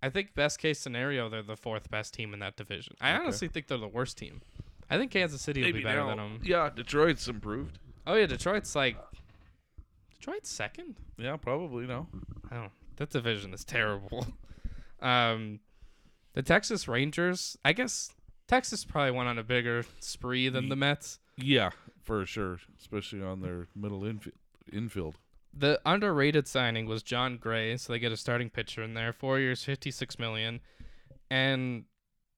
I 0.01 0.09
think 0.09 0.35
best 0.35 0.59
case 0.59 0.79
scenario 0.79 1.29
they're 1.29 1.41
the 1.41 1.57
fourth 1.57 1.89
best 1.89 2.13
team 2.13 2.33
in 2.33 2.39
that 2.39 2.55
division. 2.55 2.95
I 3.01 3.13
Okay. 3.13 3.23
honestly 3.23 3.47
think 3.47 3.67
they're 3.67 3.77
the 3.77 3.87
worst 3.87 4.17
team. 4.17 4.41
I 4.89 4.97
think 4.97 5.11
Kansas 5.11 5.41
City 5.41 5.63
will 5.63 5.73
be 5.73 5.83
better 5.83 6.05
than 6.05 6.17
them. 6.17 6.39
Yeah, 6.43 6.69
Detroit's 6.73 7.27
improved. 7.27 7.79
Oh 8.05 8.13
yeah, 8.15 8.25
Detroit's 8.27 8.75
like 8.75 8.95
Detroit's 10.13 10.49
second. 10.49 10.95
Yeah, 11.17 11.35
probably 11.37 11.85
no. 11.85 12.07
Oh, 12.51 12.67
that 12.97 13.09
division 13.09 13.53
is 13.53 13.65
terrible. 13.65 14.27
um, 15.01 15.59
the 16.33 16.41
Texas 16.43 16.87
Rangers. 16.87 17.57
I 17.65 17.73
guess 17.73 18.11
Texas 18.47 18.85
probably 18.85 19.11
went 19.11 19.27
on 19.29 19.37
a 19.37 19.43
bigger 19.43 19.83
spree 19.99 20.49
than 20.49 20.69
the 20.69 20.75
Mets. 20.75 21.19
Yeah, 21.35 21.71
for 22.07 22.25
sure, 22.25 22.57
especially 22.79 23.21
on 23.21 23.41
their 23.41 23.67
middle 23.75 23.99
infi- 24.01 24.31
infield. 24.71 25.17
The 25.53 25.79
underrated 25.85 26.47
signing 26.47 26.87
was 26.87 27.03
Jon 27.03 27.37
Gray, 27.37 27.77
so 27.77 27.91
they 27.91 27.99
get 27.99 28.11
a 28.11 28.17
starting 28.17 28.49
pitcher 28.49 28.81
in 28.81 28.93
there. 28.93 29.13
Four 29.13 29.39
years, 29.39 29.63
fifty-six 29.63 30.17
million, 30.17 30.61
and 31.29 31.83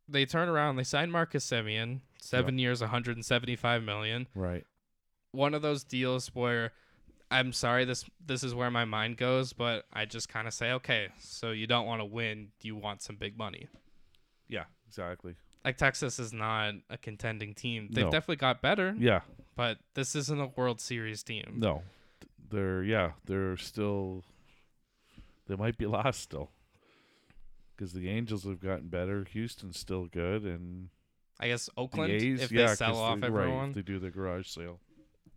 they 0.08 0.26
turn 0.26 0.50
around. 0.50 0.76
They 0.76 0.84
sign 0.84 1.12
Marcus 1.12 1.46
Semien, 1.46 2.02
seven 2.20 2.58
years, 2.58 2.82
one 2.82 2.90
hundred 2.90 3.16
and 3.18 3.26
seventy-five 3.26 3.84
million. 3.84 4.28
Right. 4.36 4.66
One 5.32 5.54
of 5.54 5.62
those 5.62 5.84
deals 5.84 6.30
where 6.34 6.72
I'm 7.30 7.54
sorry, 7.54 7.86
this 7.86 8.06
this 8.26 8.44
is 8.44 8.56
where 8.56 8.72
my 8.72 8.86
mind 8.86 9.18
goes, 9.18 9.54
but 9.54 9.86
I 9.94 10.06
just 10.06 10.30
kind 10.30 10.48
of 10.48 10.54
say, 10.54 10.72
okay, 10.72 11.10
so 11.20 11.52
you 11.52 11.68
don't 11.68 11.86
want 11.86 12.02
to 12.02 12.06
win, 12.06 12.50
you 12.62 12.76
want 12.76 13.04
some 13.04 13.18
big 13.18 13.38
money. 13.38 13.68
Yeah, 14.48 14.64
exactly. 14.88 15.36
Like 15.66 15.78
Texas 15.78 16.20
is 16.20 16.32
not 16.34 16.76
a 16.90 16.98
contending 16.98 17.54
team. 17.54 17.90
They've 17.92 18.06
No. 18.06 18.12
definitely 18.12 18.38
got 18.38 18.62
better, 18.62 18.96
Yeah. 18.98 19.22
but 19.56 19.78
this 19.94 20.16
isn't 20.16 20.40
a 20.40 20.48
World 20.48 20.80
Series 20.80 21.22
team. 21.24 21.56
No. 21.58 21.84
They're 22.50 22.84
yeah, 22.84 23.12
they're 23.26 23.58
still 23.58 24.24
they 25.48 25.56
might 25.56 25.78
be 25.78 25.86
lost 25.98 26.22
still. 26.22 26.52
Cuz 27.78 27.94
the 27.94 28.10
Angels 28.10 28.44
have 28.46 28.60
gotten 28.60 28.88
better, 28.88 29.26
Houston's 29.32 29.78
still 29.80 30.06
good 30.08 30.44
and 30.44 30.90
I 31.40 31.48
guess 31.48 31.68
the 31.68 31.72
Oakland, 31.78 32.12
A's 32.12 32.42
if 32.42 32.52
yeah, 32.52 32.68
they 32.68 32.76
sell 32.76 32.98
off 32.98 33.20
they- 33.22 33.28
everyone. 33.28 33.68
Right, 33.68 33.76
they 33.76 33.82
do 33.82 34.00
the 34.00 34.10
garage 34.12 34.48
sale. 34.48 34.80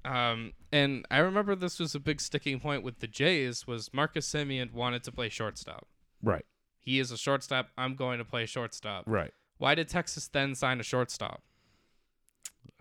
Um, 0.04 0.52
and 0.72 1.06
I 1.12 1.18
remember 1.18 1.54
this 1.54 1.78
was 1.78 1.94
a 1.94 2.00
big 2.00 2.20
sticking 2.20 2.58
point 2.58 2.82
with 2.82 2.98
the 2.98 3.06
Jays 3.06 3.68
was 3.68 3.92
Marcus 3.94 4.28
Semien 4.28 4.72
wanted 4.72 5.04
to 5.04 5.12
play 5.12 5.28
shortstop. 5.28 5.86
Right. 6.20 6.44
He 6.80 6.98
is 6.98 7.12
a 7.12 7.16
shortstop. 7.16 7.68
I'm 7.78 7.94
going 7.94 8.18
to 8.18 8.24
play 8.24 8.44
shortstop. 8.46 9.04
Right. 9.06 9.32
Why 9.62 9.76
did 9.76 9.86
Texas 9.86 10.26
then 10.26 10.56
sign 10.56 10.80
a 10.80 10.82
shortstop? 10.82 11.40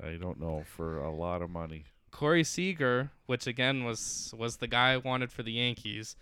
I 0.03 0.13
don't 0.13 0.39
know 0.39 0.63
for 0.65 0.97
a 0.97 1.11
lot 1.11 1.43
of 1.43 1.51
money. 1.51 1.85
Corey 2.09 2.43
Seager, 2.43 3.11
which 3.27 3.45
again 3.45 3.83
was 3.83 4.33
was 4.35 4.57
the 4.57 4.65
guy 4.65 4.93
I 4.93 4.97
wanted 4.97 5.31
for 5.31 5.43
the 5.43 5.51
Yankees. 5.51 6.15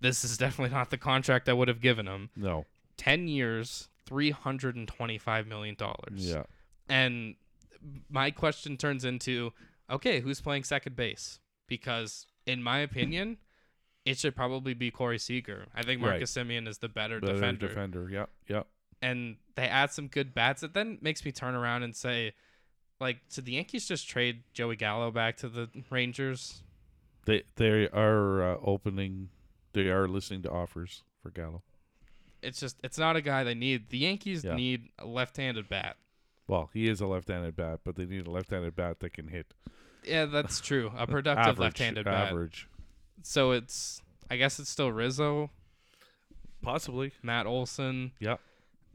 This 0.00 0.22
is 0.22 0.38
definitely 0.44 0.72
not 0.72 0.90
the 0.90 0.96
contract 0.96 1.48
I 1.48 1.54
would 1.54 1.66
have 1.66 1.80
given 1.80 2.06
him. 2.06 2.30
No. 2.36 2.66
10 2.98 3.26
years, 3.26 3.88
325 4.06 5.48
million 5.48 5.74
dollars. 5.74 6.18
Yeah. 6.18 6.44
And 6.88 7.34
my 8.08 8.30
question 8.30 8.76
turns 8.76 9.04
into 9.04 9.52
okay, 9.90 10.20
who's 10.20 10.40
playing 10.40 10.62
second 10.62 10.94
base? 10.94 11.40
Because 11.66 12.28
in 12.46 12.62
my 12.62 12.78
opinion, 12.78 13.38
it 14.04 14.18
should 14.18 14.36
probably 14.36 14.72
be 14.72 14.92
Corey 14.92 15.18
Seager. 15.18 15.66
I 15.74 15.82
think 15.82 16.00
Marcus 16.00 16.36
Right. 16.36 16.46
Semien 16.46 16.68
is 16.68 16.78
the 16.78 16.88
better, 16.88 17.18
defender. 17.18 17.40
Better 17.42 17.56
defender. 17.66 18.06
defender. 18.06 18.08
Yeah. 18.08 18.26
Yeah. 18.46 18.62
And 19.02 19.36
they 19.54 19.62
add 19.66 19.90
some 19.92 20.08
good 20.08 20.34
bats. 20.34 20.62
It 20.62 20.74
then 20.74 20.98
makes 21.00 21.24
me 21.24 21.32
turn 21.32 21.54
around 21.54 21.82
and 21.84 21.96
say, 21.96 22.34
like, 23.00 23.18
did 23.32 23.46
the 23.46 23.52
Yankees 23.52 23.86
just 23.88 24.06
trade 24.08 24.42
Joey 24.52 24.76
Gallo 24.76 25.10
back 25.10 25.36
to 25.38 25.48
the 25.48 25.68
Rangers? 25.90 26.62
They 27.24 27.44
they 27.56 27.88
are 27.88 28.42
uh, 28.42 28.56
opening. 28.62 29.30
They 29.72 29.88
are 29.88 30.06
listening 30.08 30.42
to 30.42 30.50
offers 30.50 31.02
for 31.22 31.30
Gallo. 31.30 31.62
It's 32.42 32.58
just 32.60 32.76
it's 32.82 32.98
not 32.98 33.16
a 33.16 33.20
guy 33.22 33.44
they 33.44 33.54
need. 33.54 33.88
The 33.90 33.98
Yankees 33.98 34.44
Yeah. 34.44 34.54
need 34.54 34.88
a 34.98 35.06
left-handed 35.06 35.68
bat. 35.68 35.96
Well, 36.48 36.68
he 36.74 36.88
is 36.88 37.00
a 37.00 37.06
left-handed 37.06 37.54
bat, 37.56 37.80
but 37.84 37.96
they 37.96 38.06
need 38.06 38.26
a 38.26 38.30
left-handed 38.30 38.74
bat 38.74 39.00
that 39.00 39.12
can 39.12 39.28
hit. 39.28 39.54
Yeah, 40.04 40.24
that's 40.26 40.60
true. 40.70 40.90
A 40.96 41.06
productive 41.06 41.42
average, 41.46 41.58
left-handed 41.58 42.04
bat. 42.06 42.28
average. 42.28 42.66
So 43.22 43.52
it's 43.52 44.02
I 44.30 44.36
guess 44.36 44.58
it's 44.58 44.70
still 44.70 44.90
Rizzo, 44.92 45.50
Possibly. 46.62 47.12
Matt 47.22 47.46
Olson, 47.46 48.12
Yeah. 48.18 48.36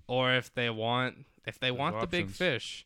Or 0.07 0.33
if 0.33 0.53
they 0.53 0.69
want 0.69 1.25
if 1.45 1.59
they 1.59 1.67
There's 1.69 1.79
want 1.79 1.99
the 2.01 2.07
big 2.07 2.29
fish, 2.29 2.85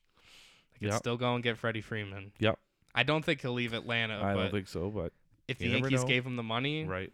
they 0.73 0.79
can 0.79 0.87
Yep. 0.89 0.97
still 0.99 1.17
go 1.17 1.33
and 1.35 1.43
get 1.43 1.57
Freddie 1.57 1.81
Freeman. 1.81 2.31
Yep. 2.39 2.59
I 2.95 3.03
don't 3.03 3.23
think 3.23 3.41
he'll 3.41 3.53
leave 3.53 3.73
Atlanta, 3.73 4.21
I 4.23 4.33
don't 4.33 4.51
think 4.51 4.67
so, 4.67 4.89
but 4.89 5.13
if 5.47 5.57
the 5.57 5.67
Yankees 5.67 6.03
gave 6.03 6.25
him 6.25 6.35
the 6.35 6.43
money, 6.43 6.83
right. 6.85 7.11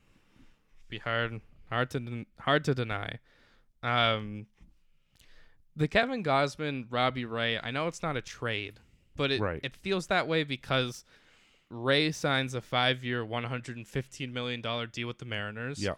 be 0.90 0.98
hard 1.00 1.42
hard 1.70 1.90
to 1.92 2.00
den- 2.00 2.26
hard 2.40 2.64
to 2.66 2.74
deny. 2.76 3.20
Um, 3.84 4.48
the 5.76 5.88
Kevin 5.88 6.24
Gausman 6.24 6.86
Robbie 6.90 7.26
Ray. 7.26 7.60
I 7.60 7.72
know 7.72 7.88
it's 7.88 8.02
not 8.02 8.16
a 8.16 8.22
trade, 8.22 8.80
but 9.16 9.32
it 9.32 9.40
Right. 9.42 9.60
it 9.64 9.76
feels 9.76 10.08
that 10.08 10.28
way 10.28 10.44
because 10.44 11.04
Ray 11.70 12.12
signs 12.12 12.54
a 12.54 12.62
five 12.62 13.04
year, 13.04 13.26
one 13.26 13.44
hundred 13.46 13.76
and 13.78 13.88
fifteen 13.88 14.32
million 14.34 14.62
dollar 14.62 14.88
deal 14.88 15.08
with 15.08 15.18
the 15.20 15.26
Mariners. 15.26 15.82
Yeah. 15.84 15.96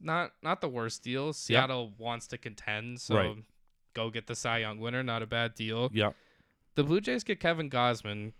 Not 0.00 0.32
not 0.42 0.60
the 0.60 0.68
worst 0.68 1.02
deal. 1.02 1.32
Seattle 1.32 1.92
wants 1.98 2.26
to 2.28 2.38
contend, 2.38 3.00
so 3.00 3.16
Right. 3.16 3.36
go 3.94 4.10
get 4.10 4.26
the 4.26 4.34
Cy 4.34 4.58
Young 4.58 4.78
winner. 4.78 5.02
Not 5.02 5.22
a 5.22 5.26
bad 5.26 5.54
deal. 5.54 5.90
Yeah. 5.92 6.12
The 6.74 6.84
Blue 6.84 7.00
Jays 7.00 7.24
get 7.24 7.40
Kevin 7.40 7.70
Gausman 7.70 8.32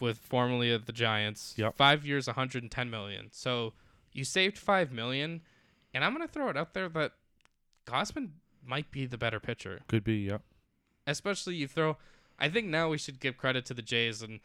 with 0.00 0.18
formerly 0.18 0.70
of 0.72 0.86
the 0.86 0.92
Giants. 0.92 1.54
Yep. 1.58 1.76
Five 1.76 2.06
years, 2.06 2.26
110 2.26 2.90
million. 2.90 3.28
So 3.32 3.74
you 4.12 4.24
saved 4.24 4.56
five 4.58 4.90
million, 4.92 5.42
and 5.92 6.02
I'm 6.04 6.12
gonna 6.12 6.26
throw 6.28 6.48
it 6.48 6.56
out 6.56 6.72
there 6.74 6.88
that 6.88 7.12
Gausman 7.86 8.30
might 8.64 8.90
be 8.90 9.04
the 9.06 9.18
better 9.18 9.38
pitcher. 9.40 9.82
Could 9.88 10.04
be. 10.04 10.16
Yeah. 10.20 10.38
Especially 11.06 11.54
you 11.56 11.68
throw. 11.68 11.98
I 12.38 12.48
think 12.48 12.66
now 12.68 12.88
we 12.88 12.96
should 12.98 13.20
give 13.20 13.36
credit 13.36 13.66
to 13.66 13.74
the 13.74 13.82
Jays 13.82 14.22
and 14.22 14.40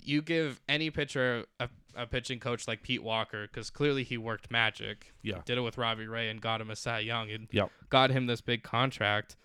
you 0.00 0.22
give 0.22 0.60
any 0.68 0.90
pitcher 0.90 1.46
a, 1.58 1.68
a 1.96 2.06
pitching 2.06 2.40
coach 2.40 2.66
like 2.68 2.82
Pete 2.82 3.02
Walker 3.02 3.46
because 3.46 3.70
clearly 3.70 4.04
he 4.04 4.16
worked 4.18 4.50
magic. 4.50 5.12
Yeah. 5.22 5.42
Did 5.44 5.58
it 5.58 5.62
with 5.62 5.78
Robbie 5.78 6.06
Ray 6.06 6.28
and 6.28 6.40
got 6.40 6.60
him 6.60 6.70
a 6.70 6.76
Cy 6.76 7.00
Young 7.00 7.30
and 7.30 7.48
Yep. 7.50 7.70
got 7.90 8.10
him 8.10 8.26
this 8.26 8.40
big 8.40 8.62
contract. 8.62 9.36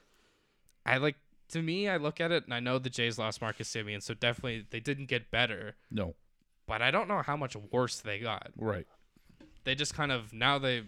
I 0.85 0.97
like 0.97 1.15
to 1.49 1.61
me, 1.61 1.87
I 1.87 1.97
look 1.97 2.21
at 2.21 2.31
it 2.31 2.45
and 2.45 2.53
I 2.53 2.59
know 2.59 2.77
the 2.79 2.89
Jays 2.89 3.17
lost 3.17 3.41
Marcus 3.41 3.69
Semien, 3.73 4.01
so 4.03 4.13
definitely 4.13 4.65
they 4.69 4.79
didn't 4.79 5.07
get 5.07 5.31
better, 5.31 5.75
No. 5.89 6.15
but 6.67 6.81
I 6.81 6.91
don't 6.91 7.07
know 7.07 7.21
how 7.23 7.35
much 7.35 7.55
worse 7.55 7.99
they 7.99 8.19
got. 8.19 8.51
Right. 8.55 8.85
They 9.63 9.75
just 9.75 9.93
kind 9.93 10.11
of 10.11 10.31
now 10.33 10.57
they 10.59 10.83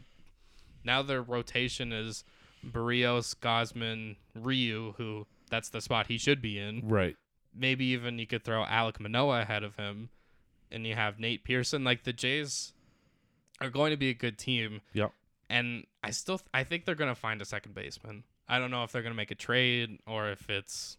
now 0.84 1.02
their 1.02 1.22
rotation 1.22 1.92
is 1.92 2.24
Berrios, 2.66 3.36
Gausman, 3.36 4.18
Ryu, 4.36 4.94
who 4.98 5.26
that's 5.50 5.70
the 5.70 5.82
spot 5.82 6.08
he 6.08 6.18
should 6.18 6.42
be 6.42 6.58
in. 6.60 6.88
Right. 6.88 7.16
Maybe 7.54 7.86
even 7.88 8.18
you 8.20 8.28
could 8.28 8.44
throw 8.44 8.64
Alek 8.64 9.00
Manoah 9.00 9.42
ahead 9.42 9.64
of 9.64 9.76
him, 9.76 10.10
and 10.72 10.86
you 10.86 10.96
have 10.96 11.20
Nate 11.20 11.44
Pearson. 11.44 11.84
Like 11.84 12.04
the 12.04 12.14
Jays 12.14 12.74
are 13.60 13.70
going 13.70 13.92
to 13.92 13.98
be 13.98 14.10
a 14.10 14.14
good 14.14 14.38
team. 14.38 14.82
Yep. 14.94 15.12
And 15.50 15.86
I 16.04 16.12
still 16.12 16.42
I 16.54 16.64
think 16.64 16.86
they're 16.86 16.96
gonna 16.96 17.16
find 17.16 17.42
a 17.42 17.46
second 17.46 17.76
baseman. 17.76 18.24
I 18.48 18.60
don't 18.60 18.72
know 18.72 18.84
if 18.84 18.92
they're 18.92 19.02
gonna 19.02 19.16
make 19.16 19.32
a 19.32 19.36
trade 19.36 20.00
or 20.08 20.30
if 20.30 20.50
it's 20.50 20.98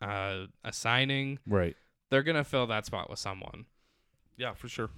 uh, 0.00 0.46
a 0.64 0.72
signing. 0.72 1.38
Right. 1.46 1.76
They're 2.10 2.22
gonna 2.22 2.44
fill 2.44 2.66
that 2.66 2.86
spot 2.86 3.08
with 3.08 3.18
someone. 3.18 3.66
Yeah, 4.36 4.52
for 4.52 4.68
sure. 4.68 4.90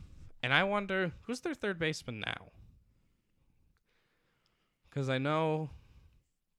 And 0.43 0.53
I 0.53 0.65
wonder 0.65 1.13
who's 1.23 1.41
their 1.41 1.55
third 1.55 1.79
baseman 1.79 2.21
now? 2.21 2.49
Because 4.89 5.09
I 5.09 5.19
know, 5.19 5.71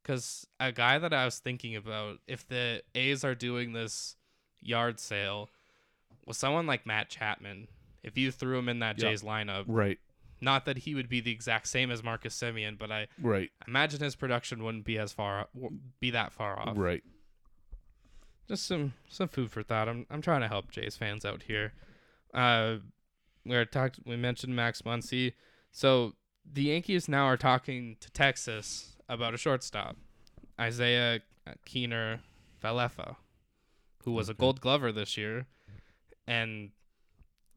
because 0.01 0.47
a 0.59 0.72
guy 0.72 0.99
that 0.99 1.13
I 1.13 1.26
was 1.26 1.39
thinking 1.39 1.76
about, 1.76 2.20
if 2.28 2.47
the 2.47 2.84
A's 2.95 3.24
are 3.24 3.36
doing 3.36 3.74
this 3.74 4.15
yard 4.61 4.99
sale, 4.99 5.49
was 6.30 6.38
someone 6.38 6.66
like 6.66 6.86
Matt 6.86 7.10
Chapman. 7.10 7.68
If 8.04 8.18
you 8.18 8.32
threw 8.32 8.58
him 8.58 8.70
in 8.70 8.80
that 8.80 8.98
Yeah. 8.98 9.10
Jays 9.10 9.24
lineup, 9.24 9.66
Right. 9.68 10.00
not 10.40 10.64
that 10.66 10.78
he 10.80 10.96
would 10.96 11.10
be 11.10 11.20
the 11.20 11.32
exact 11.32 11.68
same 11.68 11.92
as 11.92 12.02
Marcus 12.02 12.38
Semien, 12.40 12.78
but 12.78 12.90
I 12.92 13.08
Right. 13.20 13.52
imagine 13.68 14.00
his 14.00 14.16
production 14.16 14.64
wouldn't 14.64 14.86
be 14.86 14.98
as 14.98 15.12
far 15.12 15.50
be 16.00 16.12
that 16.12 16.32
far 16.32 16.58
off. 16.58 16.78
Right. 16.78 17.04
Just 18.48 18.66
some 18.66 18.94
some 19.10 19.28
food 19.28 19.52
for 19.52 19.62
thought. 19.64 19.90
I'm 19.90 20.06
I'm 20.10 20.22
trying 20.22 20.42
to 20.42 20.48
help 20.48 20.72
Jays 20.72 20.96
fans 20.98 21.26
out 21.26 21.44
here. 21.44 21.74
Uh, 22.34 22.78
we 23.46 23.64
talked. 23.66 24.00
We 24.06 24.16
mentioned 24.16 24.56
Max 24.56 24.82
Muncy. 24.84 25.34
So 25.72 26.16
the 26.46 26.64
Yankees 26.64 27.08
now 27.08 27.26
are 27.26 27.38
talking 27.38 27.98
to 28.00 28.10
Texas 28.12 28.98
about 29.08 29.34
a 29.34 29.38
shortstop, 29.38 29.98
Isaiah 30.60 31.22
Keener 31.66 32.22
Falefa, 32.64 33.18
who 34.04 34.12
was 34.14 34.30
a 34.30 34.34
Gold 34.34 34.62
Glover 34.62 34.92
this 34.92 35.16
year, 35.18 35.48
and 36.30 36.70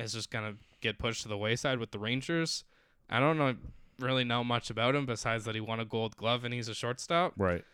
is 0.00 0.12
just 0.14 0.30
gonna 0.30 0.54
get 0.80 0.98
pushed 0.98 1.22
to 1.22 1.28
the 1.28 1.36
wayside 1.36 1.78
with 1.78 1.90
the 1.92 1.98
Rangers. 1.98 2.64
I 3.10 3.20
don't 3.20 3.36
know 3.38 3.54
really 4.00 4.24
know 4.24 4.42
much 4.42 4.70
about 4.70 4.94
him 4.96 5.06
besides 5.06 5.44
that 5.44 5.54
he 5.54 5.60
won 5.60 5.78
a 5.78 5.84
Gold 5.84 6.16
Glove 6.16 6.44
and 6.44 6.52
he's 6.52 6.66
a 6.68 6.74
shortstop 6.74 7.34
Right. 7.36 7.64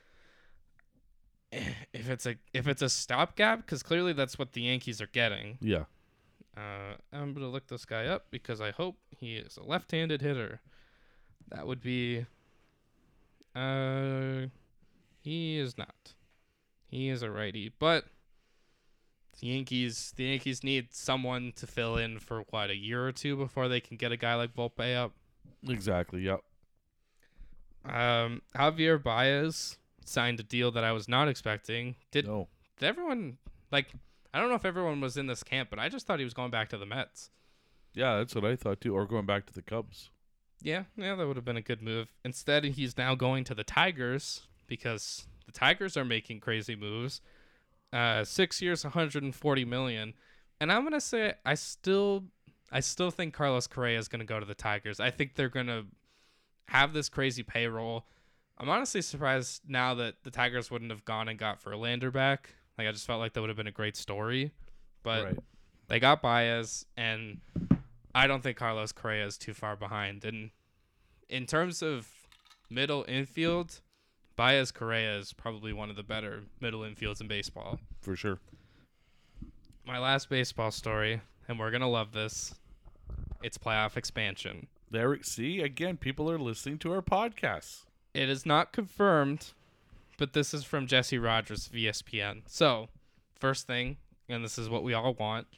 if 1.50 2.10
it's 2.10 2.26
a 2.26 2.36
if 2.52 2.66
it's 2.68 2.82
a 2.82 2.88
stopgap, 2.90 3.60
because 3.60 3.82
clearly 3.82 4.12
that's 4.12 4.38
what 4.38 4.52
the 4.52 4.62
Yankees 4.62 5.00
are 5.00 5.06
getting. 5.06 5.56
Yeah. 5.62 5.84
Uh, 6.56 6.94
I'm 7.12 7.32
gonna 7.32 7.48
look 7.48 7.68
this 7.68 7.84
guy 7.84 8.06
up 8.06 8.26
because 8.30 8.60
I 8.60 8.72
hope 8.72 8.96
he 9.16 9.36
is 9.36 9.56
a 9.56 9.62
left-handed 9.62 10.20
hitter. 10.20 10.60
That 11.48 11.66
would 11.66 11.80
be. 11.80 12.26
Uh, 13.54 14.48
he 15.20 15.58
is 15.58 15.78
not. 15.78 16.14
He 16.88 17.08
is 17.08 17.22
a 17.22 17.30
righty, 17.30 17.72
but 17.78 18.04
the 19.40 19.46
Yankees 19.48 20.12
the 20.16 20.24
Yankees 20.24 20.62
need 20.64 20.88
someone 20.92 21.52
to 21.56 21.66
fill 21.66 21.96
in 21.96 22.18
for 22.18 22.42
what 22.50 22.70
a 22.70 22.76
year 22.76 23.06
or 23.06 23.12
two 23.12 23.36
before 23.36 23.68
they 23.68 23.80
can 23.80 23.96
get 23.96 24.12
a 24.12 24.16
guy 24.16 24.34
like 24.34 24.54
Volpe 24.54 24.96
up. 24.96 25.12
Exactly. 25.66 26.22
Yep. 26.22 26.40
Um, 27.84 28.42
Javier 28.54 29.02
Baez 29.02 29.78
signed 30.04 30.40
a 30.40 30.42
deal 30.42 30.70
that 30.72 30.84
I 30.84 30.92
was 30.92 31.08
not 31.08 31.28
expecting. 31.28 31.96
Did 32.10 32.26
No. 32.26 32.48
did 32.78 32.86
everyone 32.86 33.38
like 33.70 33.92
I 34.32 34.40
don't 34.40 34.48
know 34.50 34.56
if 34.56 34.64
everyone 34.64 35.00
was 35.00 35.16
in 35.16 35.26
this 35.26 35.42
camp, 35.42 35.70
but 35.70 35.78
I 35.78 35.88
just 35.88 36.06
thought 36.06 36.18
he 36.18 36.24
was 36.24 36.34
going 36.34 36.50
back 36.50 36.68
to 36.70 36.78
the 36.78 36.86
Mets. 36.86 37.30
Yeah, 37.94 38.18
that's 38.18 38.34
what 38.34 38.44
I 38.44 38.56
thought 38.56 38.80
too. 38.80 38.94
Or 38.94 39.06
going 39.06 39.26
back 39.26 39.46
to 39.46 39.52
the 39.54 39.62
Cubs. 39.62 40.10
Yeah, 40.60 40.84
yeah, 40.96 41.14
that 41.14 41.26
would 41.26 41.36
have 41.36 41.44
been 41.44 41.56
a 41.56 41.62
good 41.62 41.80
move. 41.80 42.08
Instead, 42.24 42.64
he's 42.64 42.98
now 42.98 43.14
going 43.14 43.44
to 43.44 43.54
the 43.54 43.64
Tigers 43.64 44.42
because 44.66 45.26
the 45.46 45.52
Tigers 45.52 45.96
are 45.96 46.04
making 46.04 46.40
crazy 46.40 46.74
moves. 46.76 47.20
Uh, 47.92 48.22
six 48.24 48.60
years, 48.60 48.84
140 48.84 49.64
million, 49.64 50.14
and 50.60 50.70
I'm 50.70 50.84
gonna 50.84 51.00
say 51.00 51.34
I 51.44 51.54
still, 51.54 52.24
I 52.70 52.80
still 52.80 53.10
think 53.10 53.32
Carlos 53.32 53.66
Correa 53.66 53.98
is 53.98 54.08
gonna 54.08 54.24
go 54.24 54.38
to 54.38 54.46
the 54.46 54.54
Tigers. 54.54 55.00
I 55.00 55.10
think 55.10 55.34
they're 55.34 55.48
gonna 55.48 55.84
have 56.68 56.92
this 56.92 57.08
crazy 57.08 57.42
payroll. 57.42 58.06
I'm 58.58 58.68
honestly 58.68 59.00
surprised 59.00 59.62
now 59.66 59.94
that 59.94 60.22
the 60.22 60.30
Tigers 60.30 60.70
wouldn't 60.70 60.90
have 60.90 61.04
gone 61.04 61.28
and 61.28 61.38
got 61.38 61.62
Verlander 61.62 62.12
back. 62.12 62.50
Like 62.76 62.88
I 62.88 62.92
just 62.92 63.06
felt 63.06 63.20
like 63.20 63.32
that 63.32 63.40
would 63.40 63.50
have 63.50 63.56
been 63.56 63.66
a 63.66 63.72
great 63.72 63.96
story, 63.96 64.52
but 65.02 65.24
right. 65.24 65.38
they 65.88 65.98
got 65.98 66.20
Baez, 66.20 66.84
and 66.96 67.40
I 68.14 68.26
don't 68.26 68.42
think 68.42 68.56
Carlos 68.56 68.92
Correa 68.92 69.26
is 69.26 69.38
too 69.38 69.54
far 69.54 69.76
behind. 69.76 70.24
And 70.24 70.50
in 71.28 71.46
terms 71.46 71.82
of 71.82 72.08
middle 72.68 73.04
infield, 73.08 73.80
Baez 74.38 74.70
Correa 74.70 75.18
is 75.18 75.32
probably 75.32 75.72
one 75.72 75.90
of 75.90 75.96
the 75.96 76.04
better 76.04 76.44
middle 76.60 76.82
infields 76.82 77.20
in 77.20 77.26
baseball. 77.26 77.80
For 78.00 78.14
sure. 78.14 78.38
my 79.84 79.98
last 79.98 80.30
baseball 80.30 80.70
story, 80.70 81.22
and 81.48 81.58
we're 81.58 81.72
gonna 81.72 81.90
love 81.90 82.12
this. 82.12 82.54
It's 83.42 83.58
playoff 83.58 83.96
expansion. 83.96 84.68
There, 84.88 85.20
see 85.24 85.60
again, 85.60 85.96
people 85.96 86.30
are 86.30 86.38
listening 86.38 86.78
to 86.78 86.92
our 86.92 87.02
podcasts. 87.02 87.86
It 88.14 88.28
is 88.28 88.46
not 88.46 88.70
confirmed, 88.72 89.54
but 90.18 90.34
this 90.34 90.54
is 90.54 90.62
from 90.62 90.86
Jesse 90.86 91.18
Rogers 91.18 91.66
of 91.66 91.72
ESPN. 91.72 92.42
So, 92.46 92.90
first 93.40 93.66
thing, 93.66 93.96
and 94.28 94.44
this 94.44 94.56
is 94.56 94.70
what 94.70 94.84
we 94.84 94.94
all 94.94 95.14
want: 95.14 95.48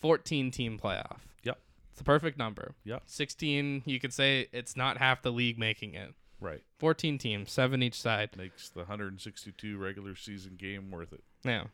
14 0.00 0.50
team 0.50 0.76
playoff. 0.76 1.18
Yep. 1.44 1.60
It's 1.92 1.98
the 1.98 2.04
perfect 2.04 2.36
number. 2.36 2.74
Yep. 2.82 3.04
16, 3.06 3.82
you 3.84 4.00
could 4.00 4.12
say 4.12 4.48
it's 4.50 4.76
not 4.76 4.98
half 4.98 5.22
the 5.22 5.30
league 5.30 5.56
making 5.56 5.94
it. 5.94 6.14
Right, 6.40 6.62
14 6.78 7.18
teams, 7.18 7.50
seven 7.50 7.82
each 7.82 8.00
side. 8.00 8.30
makes 8.36 8.68
the 8.68 8.80
162 8.80 9.76
regular 9.76 10.14
season 10.14 10.54
game 10.56 10.90
worth 10.90 11.12
it. 11.12 11.24
Now, 11.44 11.70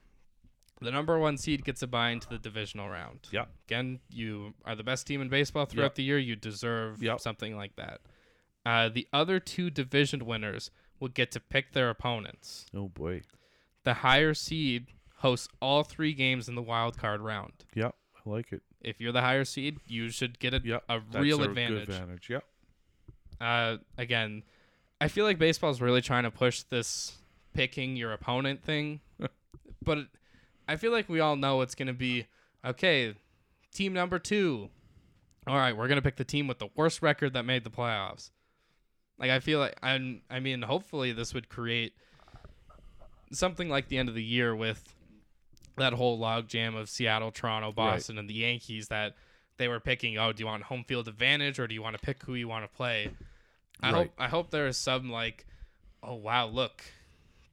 the 0.80 0.90
number 0.90 1.18
one 1.18 1.36
seed 1.36 1.64
gets 1.64 1.82
a 1.82 1.86
bye 1.86 2.10
into 2.10 2.28
the 2.28 2.38
divisional 2.38 2.88
round. 2.88 3.28
Yep. 3.30 3.48
Again, 3.68 4.00
you 4.10 4.54
are 4.64 4.74
the 4.74 4.82
best 4.82 5.06
team 5.06 5.20
in 5.20 5.28
baseball 5.28 5.66
throughout 5.66 5.84
Yep. 5.86 5.94
the 5.96 6.02
year. 6.04 6.18
You 6.18 6.34
deserve 6.34 7.02
Yep. 7.02 7.20
something 7.20 7.56
like 7.56 7.76
that. 7.76 8.00
Uh, 8.64 8.88
the 8.88 9.06
other 9.12 9.38
two 9.38 9.68
division 9.68 10.24
winners 10.24 10.70
will 10.98 11.08
get 11.08 11.30
to 11.32 11.40
pick 11.40 11.72
their 11.72 11.90
opponents. 11.90 12.64
Oh 12.74 12.88
boy. 12.88 13.20
The 13.82 13.94
higher 13.94 14.32
seed 14.32 14.86
hosts 15.18 15.48
all 15.60 15.82
three 15.84 16.14
games 16.14 16.48
in 16.48 16.54
the 16.54 16.62
wild 16.62 16.96
card 16.96 17.20
round. 17.20 17.52
Yep, 17.74 17.94
I 18.26 18.30
like 18.30 18.50
it. 18.52 18.62
If 18.80 18.98
you're 19.00 19.12
the 19.12 19.20
higher 19.20 19.44
seed, 19.44 19.80
you 19.86 20.08
should 20.08 20.38
get 20.38 20.54
a, 20.54 20.60
Yep, 20.64 20.84
a 20.88 21.00
real 21.00 21.42
advantage. 21.42 21.88
Advantage. 21.90 22.30
Yep. 22.30 22.44
uh, 23.40 23.76
again, 23.98 24.42
I 25.00 25.08
feel 25.08 25.24
like 25.24 25.38
baseball's 25.38 25.80
really 25.80 26.00
trying 26.00 26.24
to 26.24 26.30
push 26.30 26.62
this 26.62 27.18
picking 27.52 27.96
your 27.96 28.12
opponent 28.12 28.62
thing, 28.62 29.00
but 29.82 30.06
I 30.68 30.76
feel 30.76 30.92
like 30.92 31.08
we 31.08 31.20
all 31.20 31.36
know 31.36 31.60
it's 31.60 31.74
going 31.74 31.88
to 31.88 31.92
be 31.92 32.26
okay. 32.64 33.14
Team 33.72 33.92
number 33.92 34.18
two. 34.18 34.70
All 35.46 35.56
right, 35.56 35.76
we're 35.76 35.88
gonna 35.88 36.00
pick 36.00 36.16
the 36.16 36.24
team 36.24 36.46
with 36.46 36.58
the 36.58 36.68
worst 36.74 37.02
record 37.02 37.34
that 37.34 37.44
made 37.44 37.64
the 37.64 37.70
playoffs. 37.70 38.30
Like 39.18 39.30
I 39.30 39.40
feel 39.40 39.58
like 39.58 39.78
I'm, 39.82 40.22
I 40.30 40.40
mean, 40.40 40.62
hopefully 40.62 41.12
this 41.12 41.34
would 41.34 41.48
create 41.48 41.92
something 43.30 43.68
like 43.68 43.88
the 43.88 43.98
end 43.98 44.08
of 44.08 44.14
the 44.14 44.24
year 44.24 44.56
with 44.56 44.94
that 45.76 45.92
whole 45.92 46.18
logjam 46.18 46.76
of 46.76 46.88
Seattle, 46.88 47.30
Toronto, 47.30 47.72
Boston, 47.72 48.16
and 48.16 48.28
the 48.28 48.34
Yankees 48.34 48.88
that 48.88 49.14
they 49.56 49.68
were 49.68 49.80
picking. 49.80 50.18
Oh, 50.18 50.32
do 50.32 50.40
you 50.40 50.46
want 50.46 50.64
home 50.64 50.84
field 50.84 51.08
advantage 51.08 51.58
or 51.58 51.66
do 51.66 51.74
you 51.74 51.82
want 51.82 51.98
to 51.98 52.04
pick 52.04 52.22
who 52.22 52.34
you 52.34 52.48
want 52.48 52.64
to 52.64 52.74
play? 52.74 53.10
I 53.80 53.90
Right. 53.90 53.94
hope 53.96 54.12
I 54.18 54.28
hope 54.28 54.50
there 54.50 54.66
is 54.66 54.76
some 54.78 55.10
like, 55.10 55.46
oh 56.02 56.14
wow, 56.14 56.46
look, 56.46 56.84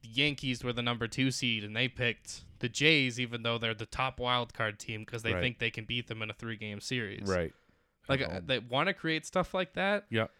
the 0.02 0.08
Yankees 0.08 0.62
were 0.64 0.72
the 0.72 0.82
number 0.82 1.06
two 1.08 1.30
seed 1.30 1.64
and 1.64 1.76
they 1.76 1.88
picked 1.88 2.42
the 2.60 2.68
Jays, 2.68 3.18
even 3.20 3.42
though 3.42 3.58
they're 3.58 3.74
the 3.74 3.86
top 3.86 4.20
wild 4.20 4.54
card 4.54 4.78
team 4.78 5.00
because 5.04 5.22
they 5.22 5.32
Right. 5.34 5.40
think 5.42 5.58
they 5.58 5.70
can 5.70 5.84
beat 5.84 6.06
them 6.06 6.22
in 6.22 6.30
a 6.30 6.34
three 6.34 6.56
game 6.56 6.80
series. 6.80 7.26
Right. 7.28 7.52
Like 8.08 8.22
uh, 8.22 8.40
they 8.44 8.58
want 8.60 8.88
to 8.88 8.94
create 8.94 9.26
stuff 9.26 9.52
like 9.54 9.74
that. 9.74 10.06
Yep. 10.10 10.30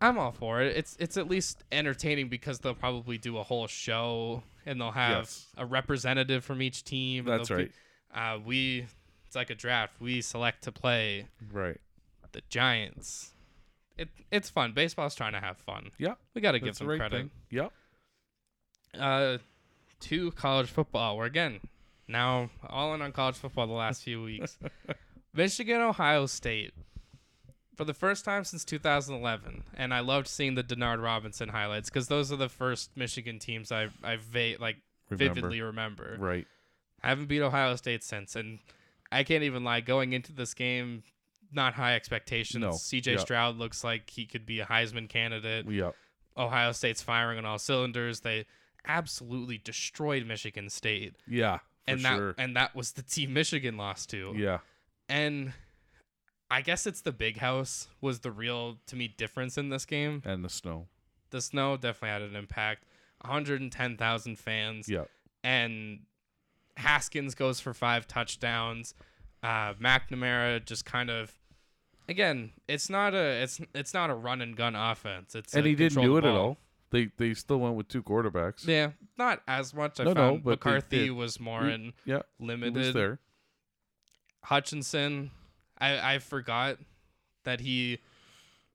I'm 0.00 0.16
all 0.18 0.30
for 0.32 0.62
it. 0.62 0.76
It's 0.76 0.96
it's 1.00 1.16
at 1.16 1.28
least 1.28 1.64
entertaining 1.72 2.28
because 2.28 2.60
they'll 2.60 2.74
probably 2.74 3.18
do 3.18 3.36
a 3.38 3.42
whole 3.42 3.66
show 3.66 4.42
and 4.64 4.80
they'll 4.80 4.92
have 4.92 5.18
Yes. 5.24 5.46
a 5.56 5.66
representative 5.66 6.44
from 6.44 6.62
each 6.62 6.84
team. 6.84 7.26
and 7.28 7.38
That's 7.40 7.48
they'll 7.48 7.58
be- 7.58 7.70
right. 8.14 8.34
uh, 8.34 8.38
we 8.38 8.86
it's 9.26 9.34
like 9.36 9.50
a 9.50 9.54
draft. 9.56 10.00
We 10.00 10.20
select 10.22 10.62
to 10.64 10.72
play 10.72 11.26
Right. 11.50 11.80
the 12.32 12.42
Giants. 12.48 13.34
It 13.98 14.08
it's 14.30 14.48
fun. 14.48 14.72
Baseball's 14.72 15.14
trying 15.14 15.32
to 15.32 15.40
have 15.40 15.58
fun. 15.58 15.90
Yep. 15.98 16.18
We 16.34 16.40
got 16.40 16.52
to 16.52 16.60
give 16.60 16.78
them 16.78 16.86
right 16.88 16.98
credit. 16.98 17.16
thing. 17.16 17.30
Yep. 17.50 17.72
Uh, 18.98 19.38
to 20.00 20.30
college 20.32 20.68
football. 20.70 21.16
We're 21.16 21.26
again 21.26 21.60
now 22.06 22.50
all 22.68 22.94
in 22.94 23.02
on 23.02 23.12
college 23.12 23.36
football 23.36 23.66
the 23.66 23.72
last 23.72 24.02
few 24.02 24.22
weeks. 24.22 24.58
Michigan, 25.34 25.80
Ohio 25.80 26.26
State. 26.26 26.72
For 27.76 27.84
the 27.84 27.94
first 27.94 28.24
time 28.24 28.42
since 28.42 28.64
2011, 28.64 29.62
and 29.76 29.94
I 29.94 30.00
loved 30.00 30.26
seeing 30.26 30.56
the 30.56 30.64
Denard 30.64 31.00
Robinson 31.00 31.50
highlights 31.50 31.88
because 31.88 32.08
those 32.08 32.32
are 32.32 32.36
the 32.36 32.48
first 32.48 32.90
Michigan 32.96 33.38
teams 33.38 33.70
I 33.70 33.88
I 34.02 34.16
va- 34.16 34.56
like 34.58 34.76
Remember. 35.10 35.34
vividly 35.34 35.60
remember. 35.60 36.16
Right. 36.18 36.46
I 37.04 37.08
haven't 37.10 37.26
beat 37.26 37.40
Ohio 37.40 37.76
State 37.76 38.02
since, 38.02 38.34
and 38.34 38.58
I 39.12 39.22
can't 39.22 39.44
even 39.44 39.62
lie. 39.62 39.80
Going 39.80 40.12
into 40.12 40.32
this 40.32 40.54
game, 40.54 41.04
not 41.52 41.74
high 41.74 41.94
expectations. 41.94 42.60
No. 42.60 42.72
C.J. 42.72 43.12
Yeah. 43.12 43.18
Stroud 43.18 43.56
looks 43.56 43.82
like 43.84 44.10
he 44.10 44.26
could 44.26 44.44
be 44.46 44.60
a 44.60 44.64
Heisman 44.66 45.08
candidate. 45.08 45.70
Yep. 45.70 45.94
Ohio 46.36 46.72
State's 46.72 47.02
firing 47.02 47.38
on 47.38 47.44
all 47.44 47.58
cylinders. 47.58 48.20
They 48.20 48.46
absolutely 48.86 49.58
destroyed 49.58 50.26
Michigan 50.26 50.70
State, 50.70 51.16
Yeah. 51.26 51.58
For 51.58 51.92
and 51.92 52.04
that 52.04 52.16
sure. 52.16 52.34
and 52.38 52.54
that 52.56 52.74
was 52.76 52.92
the 52.92 53.02
team 53.02 53.32
Michigan 53.32 53.76
lost 53.76 54.10
to. 54.10 54.34
yeah. 54.36 54.58
And 55.08 55.52
I 56.50 56.60
guess 56.62 56.86
it's 56.86 57.00
the 57.00 57.12
big 57.12 57.38
house 57.38 57.88
was 58.00 58.20
the 58.20 58.30
real 58.30 58.78
to 58.86 58.96
me 58.96 59.08
difference 59.08 59.58
in 59.58 59.68
this 59.70 59.84
game. 59.84 60.22
And 60.24 60.44
the 60.44 60.48
snow. 60.50 60.86
The 61.30 61.40
snow 61.40 61.76
definitely 61.76 62.08
had 62.10 62.22
an 62.22 62.36
impact. 62.36 62.84
110,000 63.22 64.38
fans 64.38 64.88
Yeah. 64.88 65.04
and 65.42 66.00
Haskins 66.76 67.34
goes 67.34 67.58
for 67.60 67.74
five 67.74 68.06
touchdowns. 68.06 68.94
Uh, 69.42 69.74
McNamara 69.74 70.64
just 70.64 70.84
kind 70.84 71.10
of, 71.10 71.37
again, 72.08 72.52
it's 72.66 72.88
not 72.90 73.14
a 73.14 73.42
it's 73.42 73.60
it's 73.74 73.94
not 73.94 74.10
a 74.10 74.14
run 74.14 74.40
and 74.40 74.56
gun 74.56 74.74
offense. 74.74 75.34
It's 75.34 75.54
And 75.54 75.66
he 75.66 75.74
didn't 75.74 76.02
do 76.02 76.16
it 76.16 76.24
at 76.24 76.32
all. 76.34 76.56
They 76.90 77.10
they 77.18 77.34
still 77.34 77.58
went 77.58 77.74
with 77.76 77.88
two 77.88 78.02
quarterbacks. 78.02 78.66
Yeah, 78.66 78.92
not 79.18 79.42
as 79.46 79.74
much. 79.74 80.00
I 80.00 80.04
No, 80.04 80.12
no, 80.12 80.20
found 80.20 80.44
but 80.44 80.50
they 80.60 80.70
McCarthy 80.70 81.10
was 81.10 81.38
more 81.38 81.66
He- 81.66 81.72
in 81.74 81.92
Yeah. 82.04 82.22
Limited. 82.40 82.74
was 82.76 82.94
there. 82.94 83.18
Hutchinson, 84.44 85.30
I 85.78 86.14
I 86.14 86.18
forgot 86.18 86.78
that 87.44 87.60
he, 87.60 87.98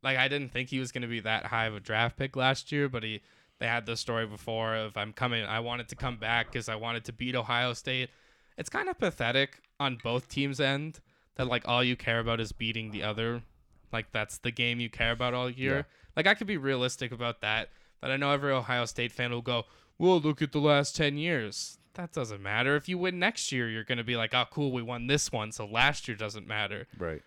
like 0.03 0.17
I 0.17 0.27
didn't 0.27 0.51
think 0.51 0.69
he 0.69 0.79
was 0.79 0.91
going 0.91 1.01
to 1.01 1.07
be 1.07 1.19
that 1.21 1.47
high 1.47 1.65
of 1.65 1.75
a 1.75 1.79
draft 1.79 2.17
pick 2.17 2.35
last 2.35 2.71
year, 2.71 2.87
but 2.89 3.03
he 3.03 3.21
they 3.59 3.67
had 3.67 3.85
the 3.85 3.95
story 3.97 4.25
before 4.27 4.75
of 4.75 4.97
I'm 4.97 5.13
coming. 5.13 5.43
I 5.43 5.59
wanted 5.59 5.89
to 5.89 5.95
come 5.95 6.17
back 6.17 6.51
because 6.51 6.69
I 6.69 6.75
wanted 6.75 7.05
to 7.05 7.13
beat 7.13 7.35
Ohio 7.35 7.73
State. 7.73 8.09
It's 8.57 8.69
kind 8.69 8.89
of 8.89 8.99
pathetic 8.99 9.59
on 9.79 9.97
both 10.03 10.27
teams' 10.27 10.59
end 10.59 10.99
that 11.35 11.47
like 11.47 11.67
all 11.67 11.83
you 11.83 11.95
care 11.95 12.19
about 12.19 12.39
is 12.39 12.51
beating 12.51 12.91
the 12.91 13.03
other. 13.03 13.43
Like 13.91 14.11
that's 14.11 14.37
the 14.39 14.51
game 14.51 14.79
you 14.79 14.89
care 14.89 15.11
about 15.11 15.33
all 15.33 15.49
year. 15.49 15.75
Yeah. 15.75 15.83
Like 16.15 16.27
I 16.27 16.33
could 16.33 16.47
be 16.47 16.57
realistic 16.57 17.11
about 17.11 17.41
that. 17.41 17.69
But 18.01 18.11
I 18.11 18.17
know 18.17 18.31
every 18.31 18.51
Ohio 18.51 18.85
State 18.85 19.11
fan 19.11 19.31
will 19.31 19.41
go, 19.41 19.63
"Well, 19.97 20.19
look 20.19 20.41
at 20.41 20.51
the 20.51 20.59
last 20.59 20.95
ten 20.95 21.17
years." 21.17 21.77
That 21.93 22.11
doesn't 22.11 22.41
matter. 22.41 22.75
If 22.75 22.89
you 22.89 22.97
win 22.97 23.19
next 23.19 23.51
year, 23.51 23.69
you're 23.69 23.83
gonna 23.83 24.03
be 24.03 24.17
like, 24.17 24.33
"Oh, 24.33 24.45
cool, 24.51 24.71
we 24.71 24.81
won 24.81 25.07
this 25.07 25.31
one." 25.31 25.51
So 25.51 25.65
last 25.65 26.07
year 26.07 26.17
doesn't 26.17 26.47
matter. 26.47 26.87
Right. 26.97 27.21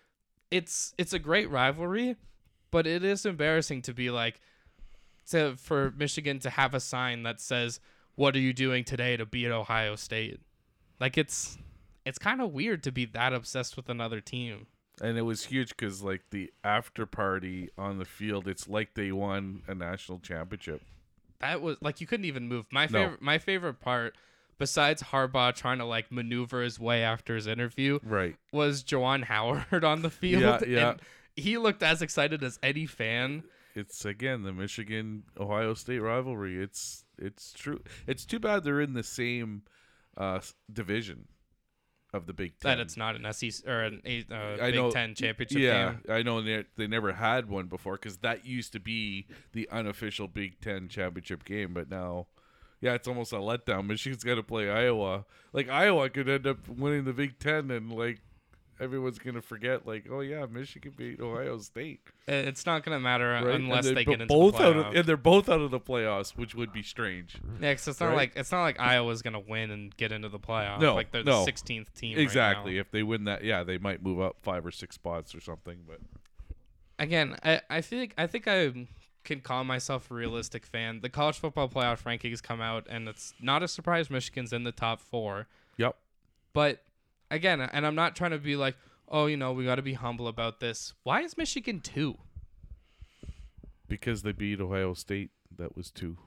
It's 0.51 0.93
it's 0.97 1.13
a 1.13 1.19
great 1.19 1.49
rivalry, 1.49 2.15
but 2.69 2.85
it 2.85 3.03
is 3.03 3.25
embarrassing 3.25 3.81
to 3.83 3.93
be 3.93 4.09
like, 4.09 4.39
to 5.31 5.55
for 5.57 5.91
Michigan 5.97 6.39
to 6.39 6.49
have 6.49 6.73
a 6.73 6.79
sign 6.79 7.23
that 7.23 7.41
says, 7.41 7.79
"What 8.15 8.35
are 8.35 8.39
you 8.39 8.53
doing 8.53 8.83
today 8.83 9.17
to 9.17 9.25
beat 9.25 9.47
Ohio 9.47 9.95
State?" 9.95 10.39
Like 10.99 11.17
it's 11.17 11.57
it's 12.07 12.17
kind 12.19 12.41
of 12.41 12.51
weird 12.53 12.83
to 12.83 12.91
be 12.91 13.05
that 13.05 13.33
obsessed 13.33 13.75
with 13.75 13.89
another 13.89 14.21
team. 14.21 14.67
And 15.01 15.17
it 15.17 15.21
was 15.23 15.45
huge 15.45 15.69
because 15.69 16.01
like 16.01 16.23
the 16.31 16.51
after 16.63 17.05
party 17.05 17.69
on 17.77 17.99
the 17.99 18.05
field, 18.05 18.47
it's 18.47 18.67
like 18.67 18.93
they 18.95 19.11
won 19.11 19.61
a 19.67 19.75
national 19.75 20.19
championship. 20.19 20.81
that 21.39 21.61
was 21.61 21.77
like 21.81 22.01
you 22.01 22.07
couldn't 22.07 22.25
even 22.25 22.47
move. 22.47 22.65
My 22.71 22.85
No. 22.85 22.99
favorite 23.03 23.21
my 23.21 23.37
favorite 23.37 23.79
part, 23.79 24.15
besides 24.57 25.03
Harbaugh 25.03 25.53
trying 25.53 25.77
to 25.77 25.85
like 25.85 26.11
maneuver 26.11 26.63
his 26.63 26.79
way 26.79 27.03
after 27.03 27.35
his 27.35 27.45
interview, 27.45 27.99
Right. 28.03 28.35
was 28.51 28.83
Juwan 28.83 29.23
Howard 29.25 29.83
on 29.83 30.01
the 30.01 30.09
field. 30.09 30.41
Yeah, 30.41 30.59
yeah. 30.67 30.89
And 30.91 31.01
he 31.35 31.59
looked 31.59 31.83
as 31.83 32.01
excited 32.01 32.43
as 32.43 32.57
any 32.63 32.87
fan. 32.87 33.43
It's 33.75 34.03
again 34.05 34.41
the 34.41 34.51
Michigan 34.53 35.25
Ohio 35.39 35.75
State 35.75 35.99
rivalry. 35.99 36.57
It's 36.59 37.05
it's 37.19 37.53
true. 37.53 37.83
It's 38.07 38.25
too 38.25 38.39
bad 38.39 38.63
they're 38.63 38.81
in 38.81 38.93
the 38.93 39.03
same 39.03 39.61
uh, 40.17 40.39
division 40.73 41.27
of 42.17 42.27
the 42.27 42.33
Big 42.33 42.59
Ten. 42.59 42.77
That 42.77 42.81
it's 42.81 42.97
not 42.97 43.15
an 43.15 43.31
SEC 43.31 43.65
or 43.67 43.83
an 43.83 44.01
a 44.05 44.25
uh, 44.29 44.57
I 44.61 44.71
Big 44.71 44.75
know- 44.75 44.91
Ten 44.91 45.15
championship 45.15 45.59
yeah, 45.59 45.93
game. 45.93 46.01
I 46.09 46.23
know 46.23 46.41
they, 46.41 46.65
they 46.75 46.87
never 46.87 47.13
had 47.13 47.49
one 47.49 47.67
before 47.67 47.93
because 47.93 48.17
that 48.17 48.45
used 48.45 48.73
to 48.73 48.79
be 48.79 49.27
the 49.53 49.69
unofficial 49.71 50.27
Big 50.27 50.59
Ten 50.59 50.89
championship 50.89 51.45
game, 51.45 51.73
but 51.73 51.89
now, 51.89 52.27
yeah, 52.81 52.93
it's 52.93 53.07
almost 53.07 53.31
a 53.31 53.37
letdown. 53.37 53.87
Michigan's 53.87 54.23
got 54.23 54.35
to 54.35 54.43
play 54.43 54.69
Iowa. 54.69 55.25
Like 55.53 55.69
Iowa 55.69 56.09
could 56.09 56.27
end 56.27 56.45
up 56.45 56.67
winning 56.67 57.05
the 57.05 57.13
Big 57.13 57.39
Ten, 57.39 57.71
and 57.71 57.93
like 57.93 58.19
everyone's 58.79 59.19
gonna 59.19 59.41
forget, 59.41 59.85
like, 59.87 60.05
oh 60.11 60.19
yeah, 60.21 60.45
Michigan 60.45 60.93
beat 60.95 61.19
Ohio 61.19 61.57
State, 61.59 62.01
It's 62.27 62.65
not 62.65 62.83
gonna 62.83 62.99
matter 62.99 63.31
right? 63.31 63.45
Unless 63.55 63.85
they, 63.85 63.93
they 63.93 64.05
get 64.05 64.21
into 64.21 64.27
both 64.27 64.57
the 64.57 64.63
out, 64.63 64.75
of, 64.77 64.95
and 64.95 65.05
they're 65.05 65.17
both 65.17 65.49
out 65.49 65.61
of 65.61 65.71
the 65.71 65.79
playoffs, 65.79 66.37
which 66.37 66.53
would 66.55 66.71
be 66.73 66.83
strange. 66.83 67.35
yeah, 67.61 67.73
'cause 67.73 67.87
it's 67.87 67.99
not 67.99 68.07
right? 68.07 68.15
like 68.17 68.31
it's 68.35 68.51
not 68.51 68.63
like 68.63 68.79
Iowa's 68.79 69.21
gonna 69.21 69.39
win 69.39 69.71
and 69.71 69.95
get 69.97 70.11
into 70.11 70.29
the 70.29 70.39
playoffs. 70.39 70.81
No, 70.81 70.95
like 70.95 71.11
they're 71.11 71.23
no. 71.23 71.43
the 71.45 71.51
16th 71.51 71.93
team. 71.93 72.15
right 72.17 72.21
Exactly. 72.23 72.75
now. 72.75 72.81
if 72.81 72.91
they 72.91 73.03
win 73.03 73.23
that, 73.25 73.43
yeah, 73.43 73.63
they 73.63 73.77
might 73.77 74.01
move 74.03 74.19
up 74.21 74.37
five 74.41 74.65
or 74.65 74.71
six 74.71 74.95
spots 74.95 75.33
or 75.35 75.39
something. 75.41 75.79
But 75.87 75.99
again, 76.99 77.35
I, 77.43 77.61
I 77.69 77.81
feel 77.81 77.99
like 77.99 78.13
I 78.17 78.27
think 78.27 78.47
I 78.47 78.87
can 79.23 79.41
call 79.41 79.63
myself 79.63 80.09
a 80.09 80.13
realistic 80.13 80.65
fan. 80.65 81.01
The 81.01 81.09
college 81.09 81.37
football 81.37 81.67
playoff 81.67 82.03
rankings 82.03 82.41
come 82.41 82.61
out, 82.61 82.85
and 82.89 83.07
it's 83.09 83.33
not 83.41 83.61
a 83.61 83.67
surprise 83.67 84.09
Michigan's 84.09 84.53
in 84.53 84.63
the 84.63 84.71
top 84.71 85.01
four. 85.01 85.47
yep, 85.77 85.97
But 86.53 86.83
again, 87.31 87.61
and 87.61 87.85
I'm 87.85 87.95
not 87.95 88.15
trying 88.15 88.31
to 88.31 88.39
be 88.39 88.55
like, 88.55 88.75
oh, 89.07 89.25
you 89.25 89.37
know, 89.37 89.53
we 89.53 89.65
got 89.65 89.75
to 89.75 89.81
be 89.81 89.93
humble 89.93 90.27
about 90.27 90.59
this. 90.59 90.93
Why 91.03 91.21
is 91.21 91.37
Michigan 91.37 91.79
two? 91.79 92.17
because 93.87 94.21
they 94.21 94.31
beat 94.31 94.61
Ohio 94.61 94.93
State. 94.93 95.31
That 95.57 95.75
was 95.75 95.91
two. 95.91 96.17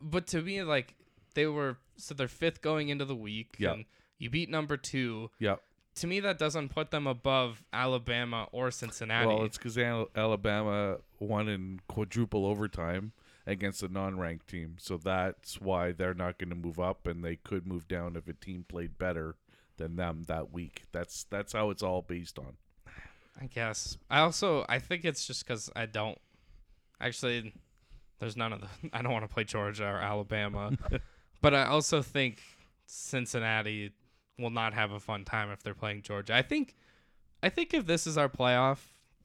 But 0.00 0.26
to 0.28 0.42
me, 0.42 0.62
like 0.62 0.94
they 1.34 1.46
were 1.46 1.78
so 1.96 2.14
they're 2.14 2.28
fifth 2.28 2.60
going 2.60 2.88
into 2.88 3.04
the 3.04 3.14
week. 3.14 3.56
Yeah. 3.58 3.72
And 3.72 3.84
you 4.18 4.30
beat 4.30 4.50
number 4.50 4.76
two. 4.76 5.30
Yeah. 5.38 5.56
To 5.96 6.06
me, 6.06 6.20
that 6.20 6.38
doesn't 6.38 6.70
put 6.70 6.90
them 6.90 7.06
above 7.06 7.62
Alabama 7.72 8.48
or 8.50 8.70
Cincinnati. 8.70 9.26
Well, 9.26 9.44
it's 9.44 9.58
because 9.58 9.76
Alabama 9.76 10.98
won 11.20 11.48
in 11.48 11.80
quadruple 11.86 12.46
overtime 12.46 13.12
against 13.46 13.82
a 13.82 13.88
non-ranked 13.88 14.48
team, 14.48 14.76
so 14.78 14.96
that's 14.96 15.60
why 15.60 15.92
they're 15.92 16.14
not 16.14 16.38
going 16.38 16.48
to 16.48 16.54
move 16.54 16.80
up, 16.80 17.06
and 17.06 17.22
they 17.22 17.36
could 17.36 17.66
move 17.66 17.88
down 17.88 18.16
if 18.16 18.26
a 18.26 18.32
team 18.32 18.64
played 18.66 18.96
better 18.96 19.34
than 19.76 19.96
them 19.96 20.24
that 20.28 20.52
week. 20.52 20.82
That's 20.92 21.24
that's 21.24 21.52
how 21.52 21.70
it's 21.70 21.82
all 21.82 22.02
based 22.02 22.38
on. 22.38 22.56
I 23.40 23.46
guess. 23.46 23.96
I 24.10 24.20
also 24.20 24.64
I 24.68 24.78
think 24.78 25.04
it's 25.04 25.26
just 25.26 25.46
because 25.46 25.70
I 25.74 25.86
don't 25.86 26.18
actually. 27.00 27.54
There's 28.18 28.36
none 28.36 28.52
of 28.52 28.60
the. 28.60 28.68
I 28.92 29.02
don't 29.02 29.12
want 29.12 29.28
to 29.28 29.32
play 29.32 29.44
Georgia 29.44 29.84
or 29.84 29.98
Alabama, 29.98 30.72
but 31.40 31.54
I 31.54 31.64
also 31.64 32.02
think 32.02 32.42
Cincinnati 32.86 33.92
will 34.38 34.50
not 34.50 34.74
have 34.74 34.92
a 34.92 35.00
fun 35.00 35.24
time 35.24 35.50
if 35.50 35.62
they're 35.62 35.74
playing 35.74 36.02
Georgia. 36.02 36.34
I 36.34 36.42
think, 36.42 36.74
I 37.42 37.48
think 37.48 37.74
if 37.74 37.86
this 37.86 38.06
is 38.06 38.16
our 38.16 38.28
playoff, 38.28 38.78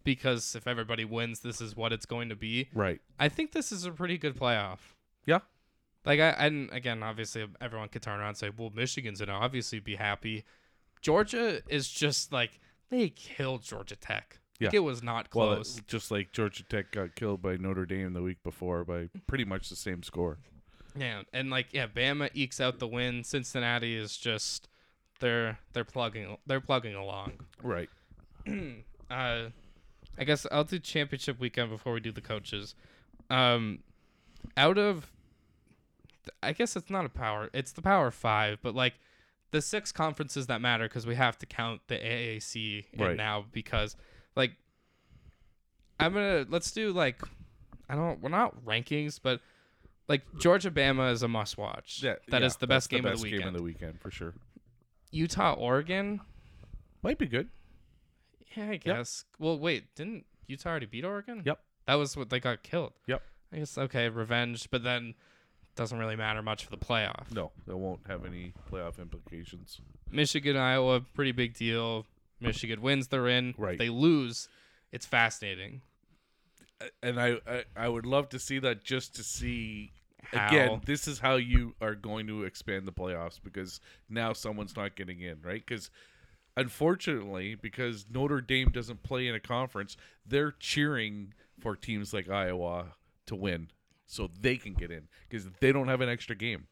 because 0.03 0.55
if 0.55 0.67
everybody 0.67 1.05
wins, 1.05 1.41
this 1.41 1.61
is 1.61 1.75
what 1.75 1.91
it's 1.91 2.05
going 2.05 2.29
to 2.29 2.35
be. 2.35 2.69
Right. 2.73 3.01
I 3.19 3.29
think 3.29 3.51
this 3.51 3.71
is 3.71 3.85
a 3.85 3.91
pretty 3.91 4.17
good 4.17 4.35
playoff. 4.35 4.79
Yeah. 5.25 5.39
Like 6.07 6.19
I 6.19 6.29
and 6.29 6.71
again, 6.71 7.03
obviously 7.03 7.45
everyone 7.61 7.89
could 7.89 8.01
turn 8.01 8.19
around 8.19 8.29
and 8.29 8.37
say, 8.37 8.49
"Well, 8.55 8.71
Michigan's 8.73 9.19
gonna 9.19 9.33
obviously 9.33 9.79
be 9.79 9.95
happy." 9.95 10.43
Georgia 11.01 11.61
is 11.67 11.87
just 11.89 12.31
like 12.31 12.59
they 12.89 13.09
killed 13.09 13.61
Georgia 13.63 13.95
Tech. 13.95 14.39
Like, 14.59 14.73
Yeah. 14.73 14.77
it 14.79 14.83
was 14.83 15.03
not 15.03 15.29
close. 15.29 15.77
it- 15.77 15.87
just 15.87 16.09
like 16.09 16.31
Georgia 16.31 16.63
Tech 16.63 16.91
got 16.91 17.15
killed 17.15 17.41
by 17.43 17.57
Notre 17.57 17.85
Dame 17.85 18.13
the 18.13 18.23
week 18.23 18.41
before 18.43 18.83
by 18.83 19.09
pretty 19.27 19.45
much 19.45 19.69
the 19.69 19.75
same 19.75 20.01
score. 20.01 20.39
yeah, 20.95 21.21
and 21.33 21.49
like 21.51 21.67
yeah, 21.73 21.85
Bama 21.87 22.29
ekes 22.33 22.59
out 22.59 22.79
the 22.79 22.87
win. 22.87 23.23
Cincinnati 23.23 23.95
is 23.95 24.17
just 24.17 24.67
they're 25.19 25.59
they're 25.73 25.83
plugging 25.83 26.37
they're 26.47 26.61
plugging 26.61 26.95
along. 26.95 27.33
Right. 27.61 27.89
uh, 29.11 29.49
I 30.19 30.23
guess 30.25 30.47
I'll 30.51 30.63
do 30.63 30.79
championship 30.79 31.39
weekend 31.39 31.69
before 31.69 31.93
we 31.93 31.99
do 31.99 32.11
the 32.11 32.21
coaches. 32.21 32.73
Um, 33.29 33.79
out 34.55 34.77
of, 34.77 35.11
I 36.43 36.53
guess 36.53 36.75
it's 36.75 36.89
not 36.89 37.05
a 37.05 37.09
power. 37.09 37.49
It's 37.53 37.71
the 37.71 37.81
power 37.81 38.11
five, 38.11 38.59
but 38.61 38.75
like 38.75 38.93
the 39.51 39.61
six 39.61 39.91
conferences 39.91 40.47
that 40.47 40.61
matter 40.61 40.85
because 40.85 41.05
we 41.07 41.15
have 41.15 41.37
to 41.39 41.45
count 41.45 41.81
the 41.87 41.95
AAC 41.95 42.85
Right. 42.97 43.15
now 43.15 43.45
because 43.51 43.95
like 44.35 44.51
I'm 45.99 46.13
gonna 46.13 46.45
let's 46.49 46.71
do 46.71 46.91
like 46.91 47.21
I 47.89 47.95
don't 47.95 48.21
we're 48.21 48.29
not 48.29 48.65
rankings 48.65 49.19
but 49.21 49.39
like 50.07 50.23
Georgia 50.39 50.71
Bama 50.71 51.11
is 51.11 51.23
a 51.23 51.27
must 51.27 51.57
watch. 51.57 52.01
Yeah, 52.03 52.15
that 52.29 52.43
is 52.43 52.53
yeah, 52.53 52.57
the 52.61 52.67
best 52.67 52.89
game 52.89 53.03
best 53.03 53.15
of 53.15 53.19
the 53.19 53.23
weekend. 53.25 53.41
game 53.41 53.47
of 53.49 53.53
the 53.55 53.63
weekend 53.63 53.99
for 54.01 54.11
sure. 54.11 54.33
Utah 55.11 55.53
Oregon. 55.53 56.21
Might 57.03 57.17
be 57.17 57.25
good. 57.27 57.49
Yeah, 58.55 58.69
I 58.71 58.77
guess. 58.77 59.25
Well, 59.39 59.59
wait, 59.59 59.93
didn't 59.95 60.25
Utah 60.47 60.69
already 60.69 60.85
beat 60.87 61.05
Oregon? 61.05 61.43
Yep. 61.45 61.59
That 61.87 61.95
was 61.95 62.15
what 62.17 62.29
they 62.29 62.39
got 62.39 62.63
killed. 62.63 62.93
Yep. 63.07 63.21
I 63.53 63.57
guess 63.57 63.77
okay, 63.77 64.09
revenge, 64.09 64.69
but 64.71 64.83
then 64.83 65.13
doesn't 65.77 65.97
really 65.97 66.15
matter 66.15 66.41
much 66.41 66.65
for 66.65 66.71
the 66.71 66.77
playoff. 66.77 67.31
No, 67.31 67.51
that 67.65 67.77
won't 67.77 68.01
have 68.07 68.25
any 68.25 68.53
playoff 68.69 68.99
implications. 68.99 69.79
Michigan, 70.11 70.57
Iowa, 70.57 71.01
pretty 71.13 71.31
big 71.31 71.53
deal. 71.53 72.05
Michigan 72.41 72.81
wins, 72.81 73.07
they're 73.07 73.27
in. 73.27 73.49
If 73.49 73.59
Right. 73.59 73.77
They 73.77 73.89
lose. 73.89 74.49
It's 74.91 75.05
fascinating. 75.05 75.81
And 77.01 77.19
I, 77.19 77.37
I, 77.47 77.63
I 77.75 77.89
would 77.89 78.05
love 78.05 78.29
to 78.29 78.39
see 78.39 78.59
that 78.59 78.83
just 78.83 79.15
to 79.15 79.23
see 79.23 79.91
How 80.23 80.47
again. 80.47 80.81
This 80.85 81.07
is 81.07 81.19
how 81.19 81.35
you 81.35 81.75
are 81.81 81.95
going 81.95 82.27
to 82.27 82.43
expand 82.43 82.87
the 82.87 82.91
playoffs 82.91 83.39
because 83.43 83.79
now 84.09 84.33
someone's 84.33 84.75
not 84.75 84.95
getting 84.95 85.21
in, 85.21 85.41
right? 85.41 85.63
Because 85.65 85.89
unfortunately, 86.55 87.55
because 87.55 88.05
Notre 88.11 88.41
Dame 88.41 88.69
doesn't 88.69 89.03
play 89.03 89.27
in 89.27 89.35
a 89.35 89.39
conference, 89.39 89.97
they're 90.25 90.51
cheering 90.51 91.33
for 91.59 91.75
teams 91.75 92.13
like 92.13 92.29
Iowa 92.29 92.93
to 93.25 93.35
win 93.35 93.69
so 94.07 94.29
they 94.41 94.55
can 94.57 94.73
get 94.73 94.89
in 94.89 95.07
because 95.29 95.47
they 95.59 95.71
don't 95.71 95.87
have 95.87 96.01
an 96.01 96.09
extra 96.09 96.35
game. 96.35 96.65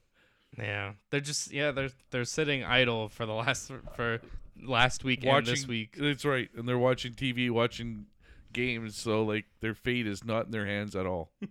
Yeah, 0.57 0.93
they're 1.11 1.19
just 1.19 1.51
yeah 1.51 1.71
they're 1.71 1.89
they're 2.11 2.25
sitting 2.25 2.63
idle 2.63 3.09
for 3.09 3.25
the 3.27 3.33
last 3.33 3.71
for 3.95 4.21
last 4.59 5.03
week 5.03 5.23
and 5.25 5.45
this 5.45 5.67
week. 5.67 5.95
That's 5.99 6.25
right, 6.25 6.49
and 6.57 6.67
they're 6.67 6.77
watching 6.79 7.13
TV, 7.13 7.51
watching 7.51 8.05
games. 8.53 8.95
So 8.95 9.21
like 9.23 9.45
their 9.59 9.73
fate 9.75 10.07
is 10.07 10.23
not 10.23 10.45
in 10.45 10.51
their 10.51 10.65
hands 10.65 10.95
at 10.95 11.05
all. 11.05 11.31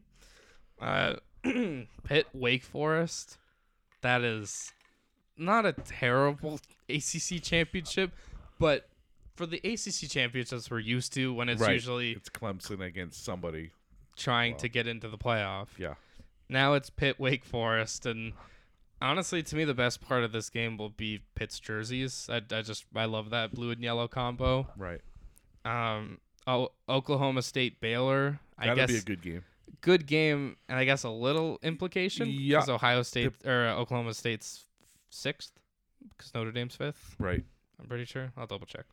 Uh, 0.80 1.14
Pitt 2.04 2.26
Wake 2.34 2.64
Forest. 2.64 3.38
That 4.02 4.22
is 4.22 4.72
not 5.38 5.64
a 5.64 5.72
terrible 5.72 6.58
ACC 6.88 7.40
championship, 7.42 8.10
but 8.58 8.88
for 9.36 9.46
the 9.46 9.58
ACC 9.58 10.10
championships 10.10 10.68
we're 10.70 10.80
used 10.80 11.12
to 11.14 11.32
when 11.32 11.48
it's 11.48 11.60
Right. 11.60 11.74
usually 11.74 12.12
It's 12.12 12.28
Clemson 12.28 12.80
against 12.84 13.24
somebody. 13.24 13.70
Trying 14.16 14.56
to 14.58 14.68
get 14.68 14.86
into 14.86 15.08
the 15.08 15.18
playoff. 15.18 15.68
Yeah, 15.78 15.94
Now 16.48 16.74
it's 16.74 16.90
Pitt 16.90 17.18
Wake 17.20 17.44
Forest, 17.44 18.06
and 18.06 18.32
honestly, 19.02 19.42
to 19.42 19.56
me, 19.56 19.64
the 19.64 19.74
best 19.74 20.00
part 20.00 20.24
of 20.24 20.32
this 20.32 20.48
game 20.50 20.76
will 20.76 20.90
be 20.90 21.22
Pitt's 21.34 21.58
jerseys. 21.60 22.28
I, 22.30 22.36
I 22.50 22.62
just 22.62 22.84
I 22.94 23.04
love 23.06 23.30
that 23.30 23.52
blue 23.54 23.70
and 23.70 23.82
yellow 23.82 24.08
combo. 24.08 24.68
right. 24.76 25.00
Um, 25.64 26.18
oh, 26.46 26.68
Oklahoma 26.88 27.40
State 27.42 27.80
Baylor. 27.80 28.38
I 28.58 28.66
That'll 28.66 28.76
guess 28.76 28.90
be 28.90 28.98
a 28.98 29.02
good 29.02 29.22
game. 29.22 29.44
good 29.80 30.06
game, 30.06 30.56
and 30.68 30.78
I 30.78 30.84
guess 30.84 31.02
a 31.04 31.10
little 31.10 31.58
implication. 31.62 32.28
Yeah. 32.30 32.58
because 32.58 32.68
Ohio 32.70 33.02
State 33.02 33.32
or 33.44 33.66
uh, 33.68 33.74
Oklahoma 33.76 34.12
State's 34.14 34.64
sixth, 35.08 35.52
because 36.16 36.34
Notre 36.34 36.52
Dame's 36.52 36.76
fifth. 36.76 37.16
Right. 37.18 37.42
I'm 37.80 37.86
pretty 37.86 38.04
sure. 38.04 38.30
I'll 38.36 38.46
double 38.46 38.66
check. 38.66 38.84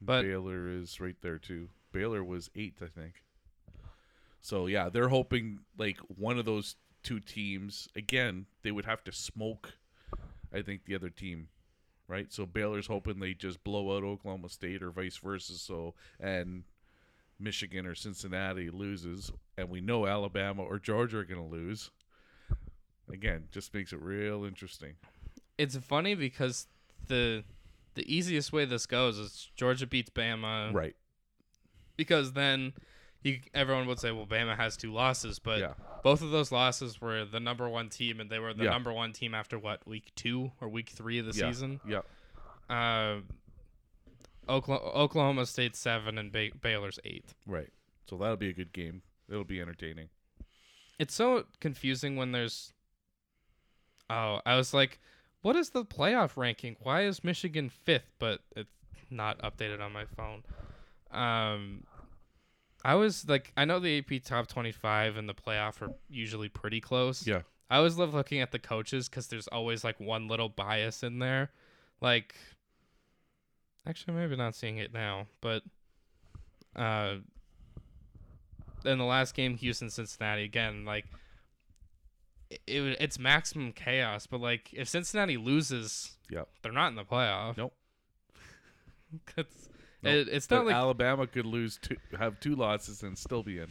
But- 0.00 0.22
Baylor 0.22 0.68
is 0.68 0.98
right 1.00 1.16
there 1.22 1.38
too. 1.38 1.68
Baylor 1.92 2.22
was 2.24 2.50
eighth, 2.54 2.82
I 2.82 2.86
think. 2.86 3.22
So 4.40 4.66
yeah, 4.66 4.88
they're 4.88 5.08
hoping 5.08 5.60
like 5.76 5.98
one 6.08 6.38
of 6.38 6.44
those 6.44 6.76
two 7.02 7.20
teams 7.20 7.88
again. 7.96 8.46
They 8.62 8.70
would 8.70 8.84
have 8.86 9.02
to 9.04 9.12
smoke. 9.12 9.74
I 10.52 10.62
think 10.62 10.84
the 10.86 10.94
other 10.94 11.10
team, 11.10 11.48
right? 12.06 12.32
So 12.32 12.46
Baylor's 12.46 12.86
hoping 12.86 13.20
they 13.20 13.34
just 13.34 13.62
blow 13.64 13.96
out 13.96 14.04
Oklahoma 14.04 14.48
State 14.48 14.82
or 14.82 14.90
vice 14.90 15.16
versa. 15.18 15.54
So 15.54 15.94
and 16.18 16.64
Michigan 17.38 17.86
or 17.86 17.94
Cincinnati 17.94 18.70
loses, 18.70 19.30
and 19.56 19.68
we 19.68 19.80
know 19.80 20.06
Alabama 20.06 20.62
or 20.62 20.78
Georgia 20.78 21.18
are 21.18 21.24
going 21.24 21.40
to 21.40 21.54
lose. 21.54 21.90
Again, 23.12 23.44
just 23.52 23.72
makes 23.72 23.92
it 23.92 24.00
real 24.02 24.44
interesting. 24.44 24.94
It's 25.56 25.76
funny 25.76 26.14
because 26.14 26.66
the 27.06 27.44
the 27.94 28.12
easiest 28.14 28.52
way 28.52 28.64
this 28.64 28.86
goes 28.86 29.18
is 29.18 29.50
Georgia 29.56 29.86
beats 29.86 30.10
Bama, 30.10 30.72
Right. 30.72 30.94
because 31.96 32.32
then 32.34 32.72
you 33.22 33.40
everyone 33.54 33.86
would 33.86 33.98
say, 33.98 34.10
well, 34.12 34.26
Bama 34.26 34.56
has 34.56 34.76
two 34.76 34.92
losses, 34.92 35.38
but 35.38 35.58
yeah. 35.60 35.72
both 36.02 36.22
of 36.22 36.30
those 36.30 36.52
losses 36.52 37.00
were 37.00 37.24
the 37.24 37.40
number 37.40 37.68
one 37.68 37.88
team, 37.88 38.20
and 38.20 38.30
they 38.30 38.38
were 38.38 38.54
the 38.54 38.64
Yeah. 38.64 38.70
number 38.70 38.92
one 38.92 39.12
team 39.12 39.34
after 39.34 39.58
what 39.58 39.86
week 39.86 40.12
two 40.14 40.52
or 40.60 40.68
week 40.68 40.90
three 40.90 41.18
of 41.18 41.26
the 41.26 41.32
yeah. 41.38 41.50
season. 41.50 41.80
Yeah. 41.86 42.00
Uh, 42.70 43.20
Oklahoma, 44.48 44.90
Oklahoma 44.92 45.46
State 45.46 45.76
seven 45.76 46.16
and 46.16 46.32
ba- 46.32 46.50
Baylor's 46.60 46.98
eight. 47.04 47.34
Right. 47.46 47.70
So 48.08 48.16
that'll 48.16 48.36
be 48.36 48.48
a 48.48 48.54
good 48.54 48.72
game. 48.72 49.02
It'll 49.28 49.44
be 49.44 49.60
entertaining. 49.60 50.08
It's 50.98 51.14
so 51.14 51.44
confusing 51.60 52.16
when 52.16 52.32
there's. 52.32 52.72
Oh, 54.10 54.40
I 54.46 54.56
was 54.56 54.72
like, 54.72 54.98
what 55.42 55.54
is 55.54 55.70
the 55.70 55.84
playoff 55.84 56.36
ranking? 56.36 56.76
Why 56.82 57.02
is 57.02 57.22
Michigan 57.22 57.68
fifth, 57.68 58.10
but 58.18 58.40
it's 58.56 58.70
not 59.10 59.38
updated 59.40 59.80
on 59.82 59.92
my 59.92 60.06
phone? 60.06 60.42
Um, 61.10 61.84
I 62.88 62.94
was 62.94 63.28
like, 63.28 63.52
I 63.54 63.66
know 63.66 63.80
the 63.80 63.98
AP 63.98 64.22
top 64.24 64.48
twenty-five 64.48 65.18
and 65.18 65.28
the 65.28 65.34
playoff 65.34 65.82
are 65.82 65.92
usually 66.08 66.48
pretty 66.48 66.80
close. 66.80 67.26
Yeah. 67.26 67.42
I 67.68 67.76
always 67.76 67.98
love 67.98 68.14
looking 68.14 68.40
at 68.40 68.50
the 68.50 68.58
coaches 68.58 69.10
because 69.10 69.26
there's 69.26 69.46
always 69.48 69.84
like 69.84 70.00
one 70.00 70.26
little 70.26 70.48
bias 70.48 71.02
in 71.02 71.18
there. 71.18 71.50
Like, 72.00 72.34
actually, 73.86 74.14
maybe 74.14 74.36
not 74.36 74.54
seeing 74.54 74.78
it 74.78 74.94
now, 74.94 75.26
but 75.42 75.62
uh, 76.74 77.16
in 78.86 78.96
the 78.96 79.04
last 79.04 79.34
game, 79.34 79.58
Houston 79.58 79.90
Cincinnati 79.90 80.44
again, 80.44 80.86
like 80.86 81.04
it, 82.48 82.60
it, 82.66 82.96
it's 83.00 83.18
maximum 83.18 83.72
chaos. 83.72 84.26
But 84.26 84.40
like, 84.40 84.72
if 84.72 84.88
Cincinnati 84.88 85.36
loses, 85.36 86.12
Yep. 86.30 86.48
they're 86.62 86.72
not 86.72 86.88
in 86.88 86.94
the 86.94 87.04
playoff. 87.04 87.58
Nope. 87.58 87.74
it's 89.36 89.68
Nope. 90.02 90.14
it, 90.14 90.28
it's 90.28 90.46
But 90.46 90.56
not 90.56 90.66
like 90.66 90.74
Alabama 90.74 91.26
could 91.26 91.46
lose 91.46 91.78
two, 91.80 91.96
have 92.18 92.38
two 92.40 92.54
losses 92.54 93.02
and 93.02 93.16
still 93.18 93.42
be 93.42 93.58
in. 93.58 93.68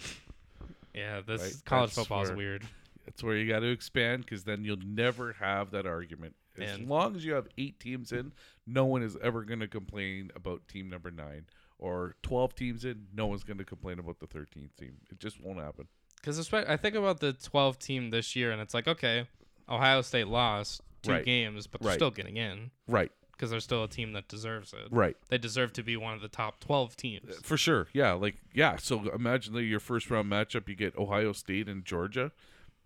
yeah, 0.93 1.21
this 1.25 1.41
right, 1.41 1.53
college 1.65 1.89
that's 1.95 2.07
football 2.07 2.23
is 2.23 2.31
weird. 2.31 2.63
That's 3.05 3.23
where 3.23 3.37
you 3.37 3.47
got 3.51 3.59
to 3.61 3.67
expand 3.71 4.25
because 4.25 4.43
then 4.43 4.63
you'll 4.65 4.77
never 4.85 5.33
have 5.39 5.71
that 5.71 5.85
argument 5.85 6.35
As 6.59 6.71
And- 6.71 6.89
long 6.89 7.15
as 7.15 7.23
you 7.23 7.33
have 7.33 7.47
eight 7.57 7.79
teams 7.79 8.11
in, 8.11 8.33
no 8.65 8.83
one 8.85 9.03
is 9.03 9.15
ever 9.21 9.43
going 9.43 9.59
to 9.59 9.67
complain 9.67 10.31
about 10.35 10.67
team 10.67 10.89
number 10.89 11.11
nine. 11.11 11.45
Or 11.79 12.15
12 12.23 12.55
teams 12.55 12.83
in, 12.83 13.05
no 13.13 13.27
one's 13.27 13.43
going 13.43 13.59
to 13.59 13.63
complain 13.63 13.99
about 13.99 14.19
the 14.19 14.25
13th 14.25 14.75
team. 14.75 14.97
It 15.11 15.19
just 15.19 15.39
won't 15.39 15.59
happen. 15.59 15.87
Because 16.15 16.51
I 16.51 16.75
think 16.75 16.95
about 16.95 17.19
the 17.19 17.33
12 17.33 17.77
team 17.77 18.09
this 18.09 18.35
year, 18.35 18.51
and 18.51 18.59
it's 18.59 18.73
like, 18.73 18.87
okay, 18.87 19.27
Ohio 19.69 20.01
State 20.01 20.27
lost 20.27 20.81
two 21.03 21.11
Right. 21.11 21.23
games, 21.23 21.67
but 21.67 21.79
they're 21.81 21.89
Right. 21.89 21.95
still 21.95 22.09
getting 22.09 22.37
in 22.37 22.71
Right, 22.87 23.11
because 23.37 23.51
they're 23.51 23.59
still 23.59 23.83
a 23.83 23.87
team 23.87 24.13
that 24.13 24.27
deserves 24.27 24.73
it. 24.73 24.87
right. 24.89 25.15
They 25.29 25.37
deserve 25.37 25.71
to 25.73 25.83
be 25.83 25.95
one 25.95 26.13
of 26.15 26.21
the 26.21 26.27
top 26.27 26.59
12 26.59 26.97
teams. 26.97 27.35
For 27.43 27.55
sure. 27.55 27.87
Yeah. 27.93 28.13
Like, 28.13 28.37
yeah. 28.53 28.77
So 28.77 29.09
imagine 29.13 29.53
that 29.53 29.63
your 29.63 29.79
first 29.79 30.09
round 30.09 30.29
matchup, 30.31 30.67
you 30.67 30.75
get 30.75 30.97
Ohio 30.97 31.31
State 31.33 31.67
and 31.69 31.85
Georgia. 31.85 32.31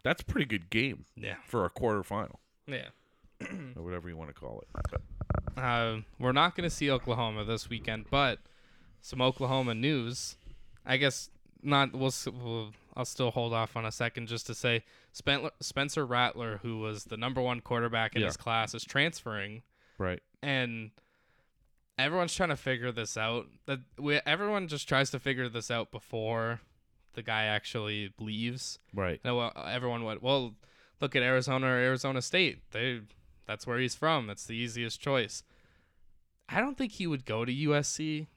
That's 0.04 0.22
a 0.22 0.26
pretty 0.26 0.46
good 0.46 0.70
game 0.70 1.06
Yeah. 1.16 1.36
for 1.46 1.64
a 1.66 1.70
quarterfinal, 1.70 2.36
Yeah. 2.68 2.90
or 3.76 3.84
whatever 3.84 4.10
you 4.10 4.18
want 4.18 4.30
to 4.30 4.34
call 4.34 4.62
it. 4.62 5.02
Uh, 5.58 5.98
we're 6.20 6.32
not 6.32 6.56
going 6.56 6.68
to 6.70 6.76
see 6.76 6.90
Oklahoma 6.90 7.44
this 7.46 7.70
weekend, 7.70 8.06
but 8.10 8.40
some 9.02 9.22
Oklahoma 9.22 9.74
news. 9.76 10.36
I 10.86 10.98
guess 10.98 11.30
not. 11.62 11.94
We'll, 11.94 12.12
we'll. 12.44 12.72
I'll 12.96 13.06
still 13.06 13.32
hold 13.32 13.54
off 13.54 13.78
on 13.78 13.86
a 13.86 13.92
second 13.92 14.28
just 14.28 14.48
to 14.48 14.54
say 14.56 14.84
Spen- 15.14 15.50
Spencer 15.62 16.06
Rattler, 16.06 16.60
who 16.62 16.80
was 16.80 17.06
the 17.06 17.16
number 17.16 17.42
one 17.42 17.62
quarterback 17.62 18.16
in 18.16 18.22
Yeah. 18.22 18.28
his 18.28 18.36
class, 18.38 18.74
is 18.76 18.84
transferring, 18.84 19.62
Right. 20.02 20.22
and 20.42 20.92
everyone's 21.98 22.34
trying 22.34 22.50
to 22.50 22.56
figure 22.56 22.92
this 22.92 23.16
out. 23.18 23.48
That 23.68 23.80
we, 23.98 24.20
everyone 24.26 24.68
just 24.68 24.88
tries 24.90 25.12
to 25.12 25.20
figure 25.20 25.48
this 25.50 25.70
out 25.70 25.92
before 25.92 26.62
the 27.14 27.22
guy 27.22 27.44
actually 27.44 28.14
leaves. 28.20 28.80
Right. 28.94 29.20
No, 29.24 29.36
well, 29.38 29.54
everyone 29.68 30.04
went, 30.04 30.24
well, 30.24 30.56
look 31.00 31.16
at 31.16 31.24
Arizona 31.24 31.68
or 31.68 31.78
Arizona 31.78 32.22
State. 32.22 32.60
They 32.72 33.02
that's 33.46 33.68
where 33.68 33.80
he's 33.80 33.96
from. 33.96 34.28
That's 34.28 34.46
the 34.46 34.56
easiest 34.56 35.02
choice. 35.02 35.44
I 36.50 36.60
don't 36.60 36.78
think 36.78 36.94
he 36.94 37.08
would 37.08 37.26
go 37.26 37.46
to 37.46 37.54
USC, 37.54 38.28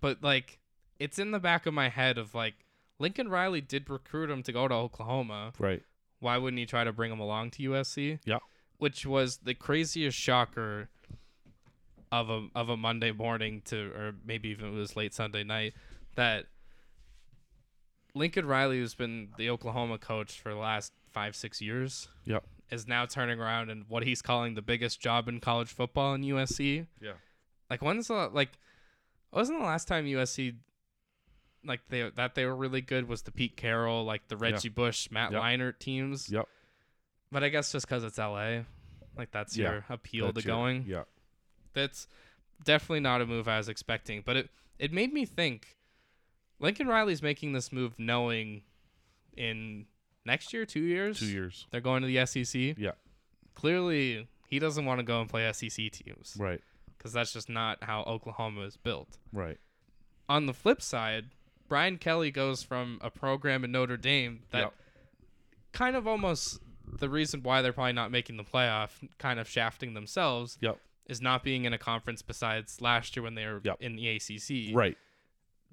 but 0.00 0.22
like 0.22 0.58
it's 0.98 1.18
in 1.18 1.30
the 1.30 1.40
back 1.40 1.66
of 1.66 1.74
my 1.74 1.88
head 1.88 2.18
of 2.18 2.34
like 2.34 2.54
Lincoln 2.98 3.28
Riley 3.28 3.60
did 3.60 3.88
recruit 3.90 4.30
him 4.30 4.42
to 4.44 4.52
go 4.52 4.68
to 4.68 4.74
Oklahoma. 4.74 5.52
Right. 5.58 5.82
Why 6.20 6.38
wouldn't 6.38 6.58
he 6.58 6.66
try 6.66 6.84
to 6.84 6.92
bring 6.92 7.10
him 7.10 7.18
along 7.20 7.50
to 7.52 7.70
USC? 7.70 8.20
Yeah. 8.24 8.38
Which 8.78 9.06
was 9.06 9.38
the 9.38 9.54
craziest 9.54 10.16
shocker 10.18 10.88
of 12.10 12.28
a 12.28 12.48
of 12.54 12.68
a 12.68 12.76
Monday 12.76 13.12
morning 13.12 13.62
to 13.66 13.90
or 13.92 14.14
maybe 14.24 14.48
even 14.50 14.66
it 14.68 14.76
was 14.76 14.96
late 14.96 15.14
Sunday 15.14 15.44
night 15.44 15.72
that 16.16 16.46
Lincoln 18.14 18.46
Riley, 18.46 18.78
who's 18.78 18.94
been 18.94 19.28
the 19.38 19.48
Oklahoma 19.50 19.98
coach 19.98 20.38
for 20.40 20.50
the 20.50 20.58
last 20.60 20.92
five, 21.12 21.34
six 21.34 21.62
years, 21.62 22.08
Yep. 22.24 22.44
is 22.70 22.86
now 22.86 23.06
turning 23.06 23.40
around 23.40 23.70
and 23.70 23.84
what 23.88 24.02
he's 24.02 24.20
calling 24.20 24.54
the 24.54 24.62
biggest 24.62 25.00
job 25.00 25.28
in 25.28 25.40
college 25.40 25.68
football 25.68 26.14
in 26.14 26.22
USC. 26.22 26.86
Yeah. 27.00 27.12
Like 27.70 27.80
when's 27.80 28.08
the 28.08 28.28
like 28.32 28.50
wasn't 29.32 29.60
the 29.60 29.64
last 29.64 29.88
time 29.88 30.04
USC 30.04 30.56
like 31.64 31.80
they 31.88 32.10
that 32.10 32.34
they 32.34 32.44
were 32.44 32.56
really 32.56 32.80
good 32.82 33.08
was 33.08 33.22
the 33.22 33.30
Pete 33.30 33.56
Carroll, 33.56 34.04
like 34.04 34.28
the 34.28 34.36
Reggie 34.36 34.68
Bush, 34.68 35.08
Matt 35.10 35.32
Yep. 35.32 35.40
Leinart 35.40 35.78
teams. 35.78 36.28
Yep. 36.30 36.46
But 37.32 37.42
I 37.42 37.48
guess 37.48 37.72
just 37.72 37.86
because 37.88 38.04
it's 38.04 38.18
LA, 38.18 38.60
like 39.16 39.32
that's 39.32 39.56
Yeah. 39.56 39.72
your 39.72 39.84
appeal 39.88 40.26
That's 40.26 40.42
to 40.44 40.48
your- 40.48 40.56
going. 40.56 40.84
Yeah. 40.86 41.04
That's 41.72 42.06
definitely 42.62 43.00
not 43.00 43.20
a 43.22 43.26
move 43.26 43.48
I 43.48 43.56
was 43.58 43.68
expecting. 43.68 44.22
But 44.24 44.36
it 44.36 44.50
it 44.78 44.92
made 44.92 45.12
me 45.12 45.24
think 45.24 45.76
Lincoln 46.60 46.86
Riley's 46.86 47.22
making 47.22 47.52
this 47.54 47.72
move 47.72 47.98
knowing 47.98 48.62
in 49.36 49.86
next 50.24 50.52
year, 50.52 50.64
two 50.66 50.80
years, 50.82 51.18
Two 51.20 51.26
years. 51.26 51.66
they're 51.70 51.80
going 51.80 52.02
to 52.02 52.06
the 52.08 52.18
SEC. 52.26 52.74
Yeah. 52.78 52.92
Clearly, 53.54 54.28
he 54.48 54.58
doesn't 54.58 54.84
want 54.84 54.98
to 54.98 55.02
go 55.04 55.20
and 55.20 55.28
play 55.30 55.46
SEC 55.52 55.88
teams 55.90 56.36
Right. 56.38 56.60
because 56.98 57.12
that's 57.12 57.32
just 57.32 57.48
not 57.48 57.82
how 57.84 58.02
Oklahoma 58.02 58.62
is 58.62 58.76
built. 58.76 59.18
Right. 59.32 59.58
On 60.28 60.46
the 60.46 60.54
flip 60.54 60.80
side, 60.82 61.30
Brian 61.68 61.96
Kelly 61.98 62.30
goes 62.30 62.62
from 62.62 62.98
a 63.02 63.10
program 63.10 63.64
in 63.64 63.72
Notre 63.72 63.96
Dame 63.96 64.42
that 64.50 64.60
Yep. 64.64 64.74
kind 65.72 65.96
of 65.96 66.06
almost 66.06 66.60
the 66.98 67.08
reason 67.08 67.42
why 67.42 67.62
they're 67.62 67.72
probably 67.72 67.92
not 67.94 68.10
making 68.10 68.36
the 68.36 68.44
playoff, 68.44 68.90
kind 69.18 69.40
of 69.40 69.48
shafting 69.48 69.94
themselves, 69.94 70.58
Yep. 70.60 70.78
is 71.06 71.20
not 71.20 71.42
being 71.42 71.64
in 71.64 71.72
a 71.72 71.78
conference 71.78 72.22
besides 72.22 72.80
last 72.80 73.16
year 73.16 73.22
when 73.22 73.34
they 73.34 73.46
were 73.46 73.60
Yep. 73.64 73.78
in 73.80 73.96
the 73.96 74.08
ACC. 74.08 74.74
Right. 74.74 74.96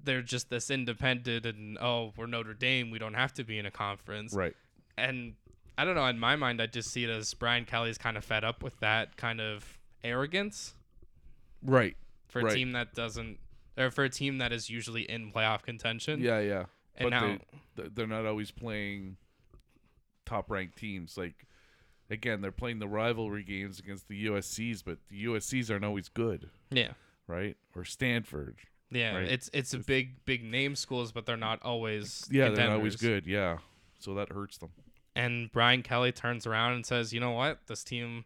They're 0.02 0.22
just 0.22 0.48
this 0.50 0.70
independent 0.70 1.44
and, 1.44 1.76
oh, 1.78 2.12
we're 2.16 2.26
Notre 2.26 2.54
Dame. 2.54 2.90
We 2.90 2.98
don't 2.98 3.14
have 3.14 3.34
to 3.34 3.44
be 3.44 3.58
in 3.58 3.66
a 3.66 3.70
conference. 3.70 4.32
Right. 4.34 4.54
And 4.96 5.34
I 5.76 5.84
don't 5.84 5.94
know. 5.94 6.06
In 6.06 6.18
my 6.18 6.36
mind, 6.36 6.60
I 6.60 6.66
just 6.66 6.90
see 6.90 7.04
it 7.04 7.10
as 7.10 7.32
Brian 7.34 7.64
Kelly's 7.66 7.98
kind 7.98 8.16
of 8.16 8.24
fed 8.24 8.42
up 8.44 8.62
with 8.62 8.78
that 8.80 9.16
kind 9.16 9.40
of 9.40 9.78
arrogance 10.02 10.74
Right. 11.62 11.96
for 12.28 12.40
a 12.40 12.44
Right. 12.44 12.54
team 12.54 12.72
that 12.72 12.94
doesn't, 12.94 13.38
or 13.76 13.90
for 13.90 14.04
a 14.04 14.08
team 14.10 14.38
that 14.38 14.52
is 14.52 14.70
usually 14.70 15.02
in 15.02 15.30
playoff 15.32 15.62
contention. 15.62 16.20
Yeah. 16.20 16.40
Yeah. 16.40 16.64
And 16.96 17.10
but 17.10 17.10
now, 17.10 17.38
they, 17.76 17.88
they're 17.88 18.06
not 18.06 18.26
always 18.26 18.50
playing 18.50 19.16
top 20.30 20.50
ranked 20.50 20.78
teams. 20.78 21.16
Like 21.16 21.46
again, 22.10 22.40
they're 22.40 22.52
playing 22.52 22.78
the 22.78 22.88
rivalry 22.88 23.42
games 23.44 23.78
against 23.78 24.08
the 24.08 24.26
USC's, 24.26 24.82
but 24.82 24.98
the 25.08 25.24
USC's 25.24 25.70
aren't 25.70 25.84
always 25.84 26.08
good, 26.08 26.50
yeah. 26.70 26.92
right? 27.26 27.56
Or 27.76 27.84
Stanford. 27.84 28.56
Yeah, 28.90 29.16
Right. 29.16 29.24
it's 29.28 29.48
it's 29.52 29.72
a 29.72 29.78
big 29.78 30.24
big 30.24 30.42
name 30.44 30.74
schools, 30.74 31.12
but 31.12 31.24
they're 31.26 31.36
not 31.36 31.62
always 31.62 32.26
Yeah, 32.30 32.48
they're 32.48 32.66
not 32.68 32.76
always 32.76 32.96
good. 32.96 33.26
Yeah, 33.26 33.58
so 33.98 34.14
that 34.14 34.30
hurts 34.32 34.58
them. 34.58 34.70
And 35.14 35.50
Brian 35.52 35.82
Kelly 35.82 36.12
turns 36.12 36.46
around 36.46 36.72
and 36.72 36.84
says, 36.86 37.12
"You 37.12 37.20
know 37.20 37.30
what? 37.32 37.60
This 37.66 37.84
team 37.84 38.24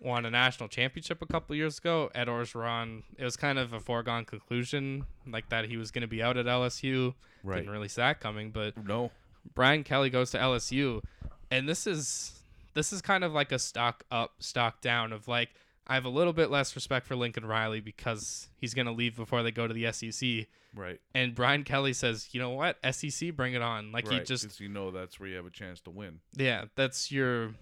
won 0.00 0.24
a 0.26 0.30
national 0.30 0.68
championship 0.68 1.22
a 1.22 1.26
couple 1.26 1.54
years 1.56 1.78
ago. 1.78 2.10
Ed 2.14 2.26
Orgeron. 2.28 3.02
It 3.18 3.24
was 3.24 3.36
kind 3.36 3.58
of 3.58 3.72
a 3.72 3.80
foregone 3.80 4.24
conclusion, 4.24 5.06
like 5.26 5.48
that 5.50 5.66
he 5.66 5.76
was 5.76 5.90
going 5.90 6.02
to 6.02 6.08
be 6.08 6.22
out 6.22 6.36
at 6.36 6.46
LSU. 6.46 7.14
Right. 7.42 7.58
Didn't 7.58 7.70
really 7.70 7.88
see 7.88 8.00
that 8.00 8.20
coming, 8.20 8.50
but 8.50 8.76
No. 8.84 9.10
Brian 9.54 9.84
Kelly 9.84 10.10
goes 10.10 10.30
to 10.32 10.38
LSU, 10.38 11.02
and 11.50 11.68
this 11.68 11.86
is 11.86 12.42
this 12.74 12.92
is 12.92 13.02
kind 13.02 13.24
of 13.24 13.32
like 13.32 13.52
a 13.52 13.58
stock 13.58 14.04
up, 14.10 14.32
stock 14.38 14.80
down 14.80 15.12
of 15.12 15.28
like 15.28 15.50
I 15.86 15.94
have 15.94 16.04
a 16.04 16.10
little 16.10 16.32
bit 16.32 16.50
less 16.50 16.74
respect 16.74 17.06
for 17.06 17.16
Lincoln 17.16 17.44
Riley 17.44 17.80
because 17.80 18.48
he's 18.56 18.72
going 18.72 18.86
to 18.86 18.92
leave 18.92 19.16
before 19.16 19.42
they 19.42 19.50
go 19.50 19.66
to 19.66 19.74
the 19.74 19.90
SEC. 19.92 20.46
Right. 20.74 21.00
And 21.14 21.34
Brian 21.34 21.64
Kelly 21.64 21.92
says, 21.92 22.28
"You 22.32 22.40
know 22.40 22.50
what? 22.50 22.78
SEC, 22.90 23.34
bring 23.36 23.54
it 23.54 23.62
on!" 23.62 23.92
Like 23.92 24.08
right. 24.08 24.20
he 24.20 24.24
just, 24.24 24.60
you 24.60 24.68
know 24.68 24.90
that's 24.90 25.20
where 25.20 25.28
you 25.28 25.36
have 25.36 25.46
a 25.46 25.50
chance 25.50 25.80
to 25.82 25.90
win. 25.90 26.20
yeah, 26.34 26.66
that's 26.76 27.12
your, 27.12 27.54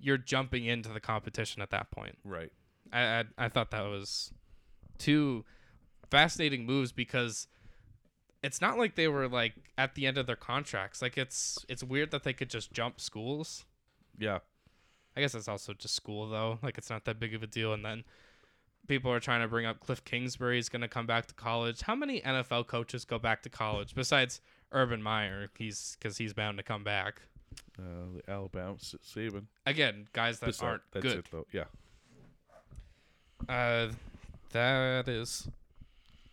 you're 0.00 0.18
jumping 0.18 0.64
into 0.64 0.88
the 0.88 1.00
competition 1.00 1.62
at 1.62 1.70
that 1.70 1.90
point. 1.90 2.18
Right. 2.24 2.50
I 2.92 3.00
I, 3.00 3.24
I 3.36 3.48
thought 3.48 3.70
that 3.70 3.82
was 3.82 4.32
two 4.98 5.44
fascinating 6.10 6.66
moves 6.66 6.90
because 6.90 7.46
it's 8.42 8.60
not 8.60 8.78
like 8.78 8.94
they 8.94 9.08
were 9.08 9.28
like 9.28 9.54
at 9.76 9.94
the 9.94 10.06
end 10.06 10.18
of 10.18 10.26
their 10.26 10.36
contracts. 10.36 11.02
Like 11.02 11.18
it's 11.18 11.64
it's 11.68 11.82
weird 11.82 12.10
that 12.12 12.24
they 12.24 12.32
could 12.32 12.50
just 12.50 12.72
jump 12.72 13.00
schools. 13.00 13.64
Yeah. 14.18 14.38
I 15.16 15.20
guess 15.20 15.34
it's 15.34 15.48
also 15.48 15.72
just 15.72 15.94
school 15.94 16.28
though. 16.28 16.58
Like 16.62 16.78
it's 16.78 16.90
not 16.90 17.04
that 17.06 17.18
big 17.18 17.34
of 17.34 17.42
a 17.42 17.46
deal. 17.46 17.72
And 17.72 17.84
then 17.84 18.04
people 18.86 19.10
are 19.12 19.20
trying 19.20 19.40
to 19.40 19.48
bring 19.48 19.66
up 19.66 19.80
Cliff 19.80 20.04
Kingsbury 20.04 20.58
is 20.58 20.68
going 20.68 20.82
to 20.82 20.88
come 20.88 21.06
back 21.06 21.26
to 21.26 21.34
college. 21.34 21.82
How 21.82 21.94
many 21.94 22.20
NFL 22.20 22.66
coaches 22.68 23.04
go 23.04 23.18
back 23.18 23.42
to 23.42 23.48
college 23.48 23.94
besides 23.94 24.40
Urban 24.72 25.02
Meyer? 25.02 25.48
He's 25.58 25.96
because 25.98 26.18
he's 26.18 26.32
bound 26.32 26.58
to 26.58 26.62
come 26.62 26.84
back. 26.84 27.22
Uh, 27.78 27.82
the 28.14 28.30
Alabama 28.30 28.76
Saban. 28.76 29.44
Again, 29.66 30.06
guys 30.12 30.38
that 30.40 30.46
That's 30.46 30.62
aren't 30.62 30.82
That's 30.92 31.02
good. 31.04 31.18
it 31.18 31.26
though. 31.30 31.46
Yeah. 31.52 31.64
Uh, 33.48 33.88
that 34.52 35.08
is 35.08 35.48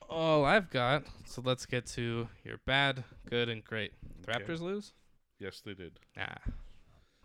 all 0.09 0.45
I've 0.45 0.69
got. 0.69 1.03
So 1.25 1.41
let's 1.43 1.65
get 1.65 1.85
to 1.87 2.27
your 2.43 2.59
bad, 2.65 3.03
good, 3.29 3.49
and 3.49 3.63
great. 3.63 3.93
The 4.25 4.31
Okay. 4.31 4.43
Raptors 4.43 4.61
lose? 4.61 4.93
Yes, 5.39 5.61
they 5.65 5.73
did. 5.73 5.99
Ah, 6.17 6.37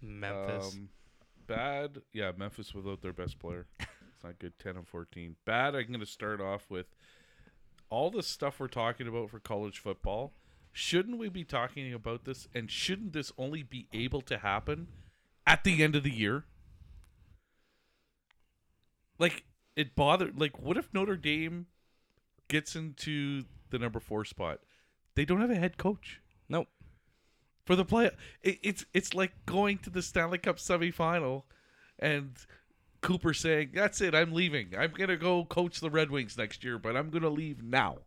Memphis. 0.02 0.74
Um, 0.74 0.88
bad. 1.46 2.02
Yeah, 2.12 2.32
Memphis 2.36 2.74
without 2.74 3.02
their 3.02 3.12
best 3.12 3.38
player. 3.38 3.66
it's 3.80 4.24
not 4.24 4.38
good. 4.38 4.58
Ten 4.58 4.76
and 4.76 4.86
fourteen. 4.88 5.36
Bad. 5.44 5.74
I'm 5.74 5.86
going 5.88 6.00
to 6.00 6.06
start 6.06 6.40
off 6.40 6.66
with 6.68 6.86
all 7.88 8.10
the 8.10 8.22
stuff 8.22 8.60
we're 8.60 8.68
talking 8.68 9.06
about 9.08 9.30
for 9.30 9.38
college 9.40 9.78
football. 9.78 10.32
Shouldn't 10.72 11.18
we 11.18 11.28
be 11.28 11.44
talking 11.44 11.92
about 11.92 12.24
this? 12.24 12.46
And 12.54 12.70
shouldn't 12.70 13.12
this 13.12 13.32
only 13.36 13.62
be 13.62 13.88
able 13.92 14.20
to 14.22 14.38
happen 14.38 14.86
at 15.46 15.64
the 15.64 15.82
end 15.82 15.96
of 15.96 16.04
the 16.04 16.14
year? 16.14 16.44
Like 19.18 19.44
it 19.76 19.94
bothered. 19.94 20.38
Like, 20.40 20.58
what 20.58 20.76
if 20.76 20.88
Notre 20.92 21.16
Dame 21.16 21.66
gets 22.50 22.76
into 22.76 23.44
the 23.70 23.78
number 23.78 23.98
four 24.00 24.26
spot? 24.26 24.60
They 25.14 25.24
don't 25.24 25.40
have 25.40 25.50
a 25.50 25.56
head 25.56 25.78
coach 25.78 26.20
nope. 26.48 26.68
for 27.64 27.74
the 27.76 27.84
play. 27.84 28.10
It, 28.42 28.58
it's 28.62 28.84
it's 28.92 29.14
like 29.14 29.32
going 29.46 29.78
to 29.78 29.90
the 29.90 30.02
Stanley 30.02 30.38
Cup 30.38 30.56
semifinal, 30.58 31.44
and 31.98 32.36
Cooper 33.00 33.32
saying, 33.32 33.70
"That's 33.74 34.00
it, 34.02 34.14
I'm 34.14 34.32
leaving. 34.32 34.74
I'm 34.78 34.92
gonna 34.92 35.16
go 35.16 35.44
coach 35.46 35.80
the 35.80 35.90
Red 35.90 36.10
Wings 36.10 36.36
next 36.36 36.62
year, 36.62 36.78
but 36.78 36.96
I'm 36.96 37.08
gonna 37.10 37.30
leave 37.30 37.62
now." 37.62 37.98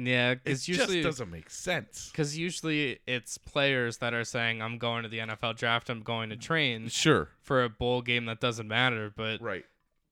Yeah, 0.00 0.30
It 0.30 0.44
because 0.44 0.64
just 0.64 0.78
usually 0.80 1.02
doesn't 1.02 1.28
make 1.30 1.50
sense. 1.50 2.10
because 2.12 2.38
usually 2.38 3.00
it's 3.08 3.36
players 3.36 3.96
that 3.98 4.14
are 4.14 4.22
saying 4.22 4.62
I'm 4.62 4.78
going 4.78 5.02
to 5.02 5.08
the 5.08 5.18
NFL 5.18 5.56
draft, 5.56 5.90
I'm 5.90 6.02
going 6.02 6.30
to 6.30 6.36
train 6.36 6.86
Sure. 6.88 7.30
for 7.42 7.64
a 7.64 7.68
bowl 7.68 8.02
game 8.02 8.26
that 8.26 8.38
doesn't 8.38 8.68
matter, 8.68 9.12
but 9.16 9.40
Right. 9.40 9.64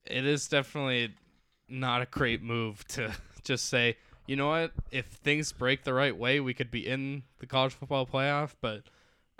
it 0.05 0.25
is 0.25 0.49
definitely 0.49 1.15
not 1.69 2.01
a 2.01 2.05
great 2.05 2.43
move 2.43 2.85
to 2.89 3.15
just 3.47 3.65
say, 3.69 3.97
you 4.25 4.35
know 4.35 4.49
what, 4.49 4.71
if 4.91 5.05
things 5.05 5.51
break 5.51 5.83
the 5.83 5.93
right 5.93 6.15
way, 6.15 6.39
we 6.39 6.53
could 6.53 6.69
be 6.69 6.85
in 6.85 7.23
the 7.39 7.45
college 7.45 7.73
football 7.73 8.05
playoff, 8.05 8.53
but 8.61 8.83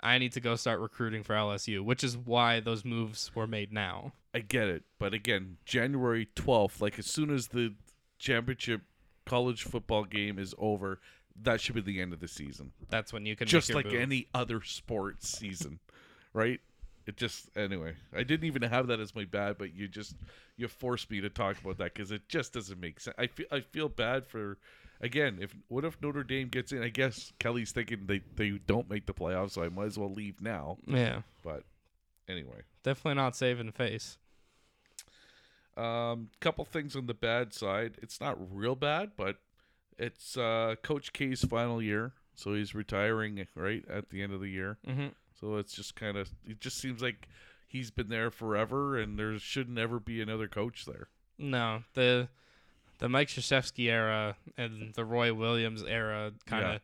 I 0.00 0.18
need 0.18 0.32
to 0.32 0.40
go 0.40 0.56
start 0.56 0.80
recruiting 0.80 1.22
for 1.22 1.34
LSU, 1.34 1.84
which 1.84 2.02
is 2.02 2.16
why 2.16 2.60
those 2.60 2.84
moves 2.84 3.30
were 3.34 3.46
made 3.46 3.72
now. 3.72 4.12
I 4.34 4.40
get 4.40 4.68
it, 4.68 4.84
but 4.98 5.14
again, 5.14 5.56
January 5.64 6.28
twelfth, 6.34 6.80
like 6.80 6.98
as 6.98 7.06
soon 7.06 7.30
as 7.30 7.48
the 7.48 7.74
championship 8.18 8.82
college 9.26 9.62
football 9.62 10.04
game 10.04 10.38
is 10.38 10.54
over, 10.58 11.00
that 11.42 11.60
should 11.60 11.74
be 11.74 11.80
the 11.80 12.00
end 12.00 12.12
of 12.12 12.20
the 12.20 12.28
season. 12.28 12.72
That's 12.88 13.12
when 13.12 13.26
you 13.26 13.36
can 13.36 13.46
Just 13.46 13.72
like 13.74 13.86
move. 13.86 13.94
any 13.94 14.26
other 14.34 14.62
sports 14.62 15.28
season, 15.38 15.80
right? 16.32 16.60
It 17.08 17.16
just 17.16 17.48
anyway. 17.56 17.94
I 18.14 18.22
didn't 18.22 18.44
even 18.46 18.60
have 18.60 18.86
that 18.88 19.00
as 19.00 19.14
my 19.14 19.24
bad, 19.24 19.56
but 19.56 19.74
you 19.74 19.88
just 19.88 20.14
you 20.58 20.68
forced 20.68 21.10
me 21.10 21.22
to 21.22 21.30
talk 21.30 21.58
about 21.58 21.78
that 21.78 21.94
because 21.94 22.12
it 22.12 22.28
just 22.28 22.52
doesn't 22.52 22.78
make 22.78 23.00
sense. 23.00 23.16
I 23.18 23.28
feel 23.28 23.46
I 23.50 23.60
feel 23.60 23.88
bad 23.88 24.26
for. 24.26 24.58
Again, 25.00 25.38
if 25.40 25.54
what 25.68 25.86
if 25.86 25.96
Notre 26.02 26.22
Dame 26.22 26.48
gets 26.48 26.70
in? 26.70 26.82
I 26.82 26.90
guess 26.90 27.32
Kelly's 27.38 27.72
thinking 27.72 28.00
they, 28.06 28.20
they 28.36 28.50
don't 28.66 28.90
make 28.90 29.06
the 29.06 29.14
playoffs, 29.14 29.52
so 29.52 29.62
I 29.62 29.70
might 29.70 29.86
as 29.86 29.98
well 29.98 30.12
leave 30.12 30.42
now. 30.42 30.76
Yeah, 30.86 31.22
But 31.42 31.62
anyway, 32.28 32.62
definitely 32.82 33.14
not 33.14 33.34
saving 33.36 33.72
face. 33.72 34.18
Um, 35.78 36.28
couple 36.40 36.64
things 36.66 36.94
on 36.94 37.06
the 37.06 37.14
bad 37.14 37.54
side. 37.54 37.94
It's 38.02 38.20
not 38.20 38.36
real 38.54 38.74
bad, 38.74 39.12
but 39.16 39.36
it's 39.96 40.36
uh, 40.36 40.74
Coach 40.82 41.12
K's 41.12 41.44
final 41.44 41.80
year, 41.80 42.12
so 42.34 42.52
he's 42.54 42.74
retiring 42.74 43.46
right 43.54 43.84
at 43.88 44.10
the 44.10 44.20
end 44.20 44.32
of 44.34 44.40
the 44.40 44.48
year. 44.50 44.76
hmm 44.84 45.06
So 45.40 45.56
it's 45.56 45.72
just 45.72 45.94
kind 45.94 46.16
of 46.16 46.30
it 46.46 46.60
just 46.60 46.78
seems 46.78 47.02
like 47.02 47.28
he's 47.66 47.90
been 47.90 48.08
there 48.08 48.30
forever, 48.30 48.98
and 48.98 49.18
there 49.18 49.38
should 49.38 49.68
never 49.68 50.00
be 50.00 50.20
another 50.20 50.48
coach 50.48 50.84
there. 50.84 51.08
No, 51.38 51.84
the 51.94 52.28
the 52.98 53.08
Mike 53.08 53.28
Krzyzewski 53.28 53.90
era 53.90 54.36
and 54.56 54.94
the 54.94 55.04
Roy 55.04 55.32
Williams 55.32 55.84
era 55.84 56.32
kind 56.46 56.64
of. 56.64 56.72
Yeah. 56.72 56.78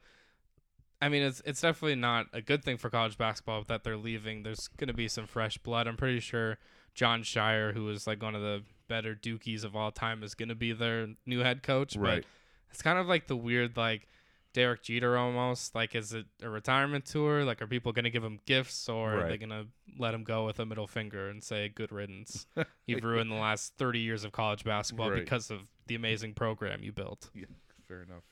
I 1.02 1.08
mean, 1.08 1.22
it's 1.22 1.42
it's 1.44 1.60
definitely 1.60 1.96
not 1.96 2.26
a 2.32 2.40
good 2.40 2.64
thing 2.64 2.76
for 2.76 2.88
college 2.88 3.18
basketball 3.18 3.64
that 3.66 3.84
they're 3.84 3.96
leaving. 3.96 4.42
There's 4.42 4.68
going 4.68 4.88
to 4.88 4.94
be 4.94 5.08
some 5.08 5.26
fresh 5.26 5.58
blood. 5.58 5.86
I'm 5.86 5.96
pretty 5.96 6.20
sure 6.20 6.58
Jon 6.94 7.22
Scheyer, 7.22 7.74
who 7.74 7.84
was 7.84 8.06
like 8.06 8.22
one 8.22 8.34
of 8.34 8.42
the 8.42 8.62
better 8.88 9.14
Dukies 9.14 9.64
of 9.64 9.74
all 9.74 9.90
time, 9.90 10.22
is 10.22 10.34
going 10.34 10.48
to 10.48 10.54
be 10.54 10.72
their 10.72 11.08
new 11.26 11.40
head 11.40 11.62
coach. 11.62 11.96
Right. 11.96 12.22
But 12.22 12.24
it's 12.70 12.82
kind 12.82 12.98
of 12.98 13.06
like 13.06 13.26
the 13.26 13.36
weird 13.36 13.76
like 13.76 14.08
Derek 14.54 14.82
Jeter 14.84 15.18
almost. 15.18 15.74
Like, 15.74 15.94
is 15.94 16.14
it 16.14 16.24
a 16.42 16.48
retirement 16.48 17.04
tour? 17.04 17.44
Like, 17.44 17.60
are 17.60 17.66
people 17.66 17.92
going 17.92 18.04
to 18.04 18.10
give 18.10 18.24
him 18.24 18.38
gifts 18.46 18.88
or 18.88 19.18
are 19.18 19.28
they 19.28 19.36
going 19.36 19.50
to 19.50 19.66
let 19.98 20.14
him 20.14 20.24
go 20.24 20.46
with 20.46 20.58
a 20.60 20.64
middle 20.64 20.86
finger 20.86 21.28
and 21.28 21.44
say 21.44 21.68
good 21.68 21.92
riddance? 21.92 22.46
You've 22.86 23.04
ruined 23.04 23.30
the 23.30 23.34
last 23.36 23.74
30 23.76 23.98
years 23.98 24.24
of 24.24 24.32
college 24.32 24.64
basketball 24.64 25.10
Right. 25.10 25.22
because 25.24 25.50
of 25.50 25.60
the 25.88 25.94
amazing 25.96 26.32
program 26.34 26.82
you 26.82 26.92
built. 26.92 27.28
Yeah, 27.34 27.44
fair 27.86 28.02
enough. 28.02 28.22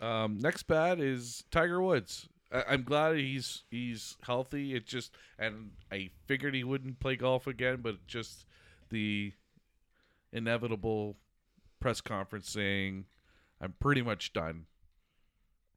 Um, 0.00 0.38
next 0.40 0.64
bad 0.64 1.00
is 1.00 1.44
Tiger 1.50 1.80
Woods. 1.80 2.28
I- 2.52 2.64
I'm 2.68 2.82
glad 2.82 3.16
he's 3.16 3.62
he's 3.70 4.16
healthy. 4.22 4.74
It 4.74 4.86
just 4.86 5.14
and 5.38 5.70
I 5.90 6.10
figured 6.26 6.54
he 6.54 6.64
wouldn't 6.64 6.98
play 7.00 7.16
golf 7.16 7.46
again, 7.46 7.78
but 7.80 8.06
just 8.06 8.44
the 8.90 9.32
inevitable 10.32 11.16
press 11.80 12.00
conference 12.00 12.50
saying, 12.50 13.06
"I'm 13.60 13.74
pretty 13.80 14.02
much 14.02 14.32
done, 14.32 14.66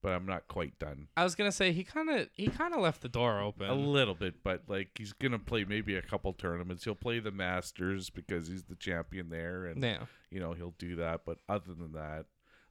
but 0.02 0.14
I'm 0.14 0.26
not 0.26 0.48
quite 0.48 0.78
done." 0.80 1.08
I 1.18 1.24
was 1.24 1.36
gonna 1.36 1.52
say 1.52 1.72
he 1.72 1.84
kind 1.84 2.10
of 2.10 2.30
he 2.34 2.48
kind 2.48 2.74
of 2.74 2.80
left 2.82 3.02
the 3.02 3.10
door 3.10 3.40
open. 3.40 3.70
A 3.70 3.74
little 3.74 4.16
bit, 4.16 4.44
but 4.44 4.64
like 4.68 4.90
he's 4.98 5.14
gonna 5.14 5.40
play 5.40 5.64
maybe 5.66 5.96
a 5.96 6.02
couple 6.02 6.34
tournaments. 6.34 6.84
He'll 6.84 6.96
play 6.96 7.20
the 7.20 7.32
Masters 7.32 8.10
because 8.10 8.48
he's 8.48 8.64
the 8.64 8.76
champion 8.76 9.30
there, 9.30 9.66
and 9.66 9.82
yeah, 9.84 10.06
you 10.30 10.40
know 10.40 10.54
he'll 10.54 10.76
do 10.78 10.96
that. 10.98 11.22
But 11.26 11.40
other 11.50 11.74
than 11.74 11.94
that, 11.94 12.26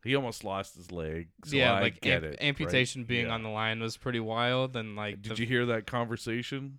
he 0.04 0.14
almost 0.14 0.44
lost 0.44 0.76
his 0.76 0.92
leg. 0.92 1.28
So 1.44 1.56
yeah. 1.56 1.74
I 1.74 1.80
like 1.80 2.00
get 2.00 2.22
amp- 2.24 2.34
it. 2.34 2.38
amputation 2.40 3.02
right? 3.02 3.08
being 3.08 3.26
Yeah. 3.26 3.34
on 3.34 3.42
the 3.42 3.48
line 3.50 3.80
was 3.80 3.96
pretty 3.96 4.20
wild, 4.20 4.76
and 4.76 4.94
like 4.96 5.22
Did 5.22 5.36
the- 5.36 5.40
you 5.42 5.46
hear 5.46 5.66
that 5.66 5.86
conversation 5.86 6.78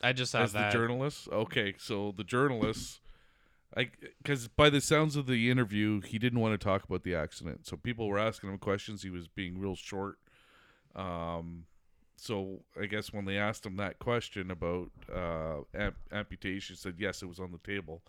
I 0.00 0.12
just 0.12 0.32
saw 0.32 0.42
as 0.42 0.52
that. 0.52 0.72
the 0.72 0.78
journalist? 0.78 1.28
Okay, 1.28 1.74
so 1.78 2.12
the 2.16 2.22
journalist, 2.24 3.00
I 3.76 3.90
because 4.22 4.48
by 4.48 4.70
the 4.70 4.80
sounds 4.80 5.14
of 5.16 5.26
the 5.26 5.50
interview, 5.50 6.00
he 6.00 6.18
didn't 6.18 6.40
want 6.40 6.58
to 6.58 6.64
talk 6.64 6.84
about 6.84 7.02
the 7.02 7.14
accident. 7.14 7.66
So 7.66 7.76
people 7.76 8.08
were 8.08 8.18
asking 8.18 8.50
him 8.50 8.58
questions. 8.58 9.02
He 9.02 9.10
was 9.10 9.28
being 9.28 9.58
real 9.58 9.76
short. 9.76 10.18
Um, 10.96 11.64
so 12.16 12.60
I 12.80 12.86
guess 12.86 13.12
when 13.12 13.26
they 13.26 13.36
asked 13.36 13.66
him 13.66 13.76
that 13.76 13.98
question 13.98 14.50
about 14.50 14.90
uh, 15.14 15.60
amp- 15.74 15.96
amputation, 16.10 16.74
he 16.74 16.78
said 16.78 16.94
yes, 16.98 17.22
it 17.22 17.26
was 17.26 17.38
on 17.38 17.52
the 17.52 17.58
table, 17.58 18.02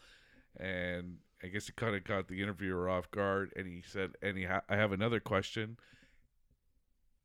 and 0.57 1.17
I 1.43 1.47
guess 1.47 1.69
it 1.69 1.75
kind 1.75 1.95
of 1.95 2.03
got 2.03 2.27
the 2.27 2.41
interviewer 2.41 2.89
off 2.89 3.11
guard. 3.11 3.51
And 3.55 3.67
he 3.67 3.83
said, 3.85 4.11
"And 4.21 4.37
he 4.37 4.45
ha- 4.45 4.63
I 4.69 4.77
have 4.77 4.91
another 4.93 5.19
question." 5.19 5.77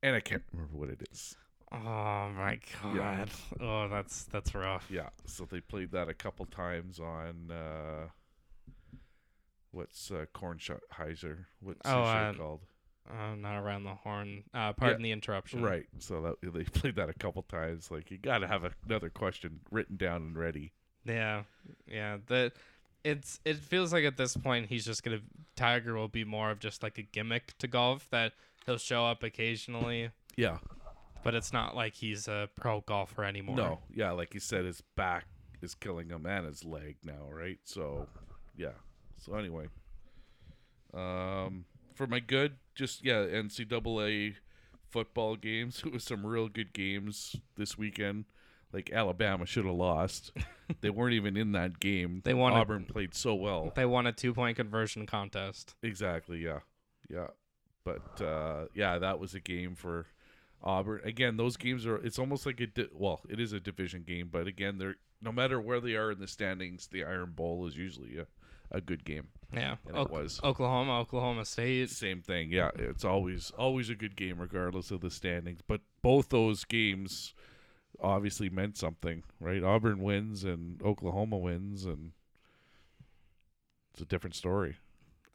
And 0.02 0.14
I 0.14 0.20
can't 0.20 0.42
remember 0.52 0.76
what 0.76 0.90
it 0.90 1.06
is. 1.10 1.36
Oh 1.72 2.28
my 2.36 2.58
god! 2.82 2.94
Yeah. 2.96 3.26
Oh, 3.60 3.88
that's 3.88 4.24
that's 4.24 4.54
rough. 4.54 4.88
Yeah, 4.90 5.08
so 5.24 5.46
they 5.50 5.60
played 5.60 5.92
that 5.92 6.08
a 6.08 6.14
couple 6.14 6.44
times 6.46 7.00
on 7.00 7.50
uh 7.50 8.08
what's 9.74 10.10
uh 10.10 10.24
Kornheiser? 10.34 11.44
What's 11.60 11.80
Oh, 11.84 12.02
the 12.02 12.08
uh, 12.08 12.32
called? 12.34 12.60
Uh, 13.10 13.34
not 13.36 13.58
around 13.58 13.84
the 13.84 13.94
horn. 13.94 14.44
Uh, 14.54 14.72
pardon 14.72 15.02
the 15.02 15.12
interruption. 15.12 15.62
Right. 15.62 15.84
So 15.98 16.22
that 16.22 16.36
they 16.54 16.64
played 16.64 16.96
that 16.96 17.08
a 17.10 17.14
couple 17.14 17.42
times. 17.42 17.90
Like 17.90 18.10
you 18.10 18.16
got 18.18 18.38
to 18.38 18.46
have 18.48 18.64
another 18.86 19.10
question 19.10 19.60
written 19.70 19.96
down 19.96 20.22
and 20.22 20.38
ready. 20.38 20.72
Yeah, 21.04 21.42
yeah. 21.86 22.16
That 22.28 22.52
it's 23.04 23.40
it 23.44 23.56
feels 23.58 23.92
like 23.92 24.04
at 24.04 24.16
this 24.16 24.36
point 24.36 24.68
he's 24.70 24.86
just 24.86 25.02
gonna 25.02 25.20
Tiger 25.56 25.94
will 25.94 26.08
be 26.08 26.24
more 26.24 26.50
of 26.50 26.58
just 26.60 26.82
like 26.82 26.96
a 26.96 27.02
gimmick 27.02 27.52
to 27.58 27.66
golf 27.68 28.08
that 28.10 28.32
he'll 28.64 28.78
show 28.78 29.04
up 29.04 29.22
occasionally, 29.22 30.08
Yeah. 30.36 30.56
but 31.22 31.34
it's 31.34 31.52
not 31.52 31.76
like 31.76 31.94
he's 31.94 32.26
a 32.26 32.48
pro 32.56 32.80
golfer 32.80 33.22
anymore. 33.24 33.56
No. 33.56 33.78
Yeah, 33.94 34.12
like 34.12 34.32
you 34.32 34.40
said 34.40 34.64
his 34.64 34.80
back 34.96 35.26
is 35.60 35.74
killing 35.74 36.08
him 36.08 36.24
and 36.24 36.46
his 36.46 36.64
leg 36.64 36.96
now, 37.04 37.28
right? 37.30 37.58
So, 37.64 38.08
yeah. 38.56 38.72
So 39.24 39.34
anyway, 39.34 39.66
um 40.92 41.64
for 41.94 42.06
my 42.06 42.20
good, 42.20 42.56
just 42.74 43.04
yeah, 43.04 43.24
NCAA 43.24 44.34
football 44.90 45.36
games. 45.36 45.82
It 45.86 45.92
was 45.92 46.04
some 46.04 46.26
real 46.26 46.48
good 46.48 46.72
games 46.72 47.36
this 47.56 47.78
weekend. 47.78 48.26
Like 48.72 48.90
Alabama 48.92 49.46
should 49.46 49.64
have 49.64 49.74
lost. 49.74 50.32
they 50.80 50.90
weren't 50.90 51.14
even 51.14 51.36
in 51.36 51.52
that 51.52 51.78
game. 51.78 52.22
They 52.24 52.34
won. 52.34 52.52
Auburn 52.52 52.84
played 52.84 53.14
so 53.14 53.34
well. 53.34 53.72
They 53.74 53.86
won 53.86 54.06
a 54.06 54.12
two 54.12 54.34
point 54.34 54.56
conversion 54.56 55.06
contest. 55.06 55.74
Exactly. 55.82 56.38
Yeah. 56.38 56.60
Yeah. 57.08 57.28
But 57.84 58.20
uh, 58.20 58.66
yeah, 58.74 58.98
that 58.98 59.18
was 59.18 59.34
a 59.34 59.40
game 59.40 59.74
for 59.74 60.06
Auburn. 60.62 61.02
Again, 61.04 61.36
those 61.36 61.56
games 61.56 61.86
are. 61.86 61.96
It's 61.96 62.18
almost 62.18 62.46
like 62.46 62.60
a 62.60 62.66
di- 62.66 62.88
well, 62.92 63.20
it 63.28 63.38
is 63.38 63.52
a 63.52 63.60
division 63.60 64.02
game, 64.02 64.28
but 64.32 64.46
again, 64.46 64.78
they're 64.78 64.96
no 65.22 65.32
matter 65.32 65.60
where 65.60 65.80
they 65.80 65.94
are 65.94 66.10
in 66.10 66.18
the 66.18 66.26
standings, 66.28 66.88
the 66.88 67.04
Iron 67.04 67.32
Bowl 67.32 67.66
is 67.66 67.76
usually 67.76 68.18
a, 68.18 68.26
a 68.74 68.80
good 68.80 69.04
game. 69.04 69.28
Yeah, 69.52 69.76
And 69.86 69.96
Ok- 69.96 70.10
it 70.10 70.22
was 70.22 70.40
Oklahoma, 70.42 70.98
Oklahoma 71.00 71.44
State. 71.44 71.88
same 71.90 72.20
thing. 72.22 72.50
Yeah, 72.50 72.70
it's 72.74 73.04
always 73.04 73.52
always 73.56 73.88
a 73.88 73.94
good 73.94 74.16
game 74.16 74.38
regardless 74.40 74.90
of 74.90 75.00
the 75.00 75.10
standings. 75.10 75.60
But 75.66 75.80
both 76.02 76.28
those 76.30 76.64
games 76.64 77.34
obviously 78.00 78.50
meant 78.50 78.76
something, 78.76 79.22
right? 79.38 79.62
Auburn 79.62 80.00
wins 80.00 80.42
and 80.44 80.82
Oklahoma 80.82 81.38
wins, 81.38 81.84
and 81.84 82.12
it's 83.92 84.02
a 84.02 84.04
different 84.04 84.34
story 84.34 84.76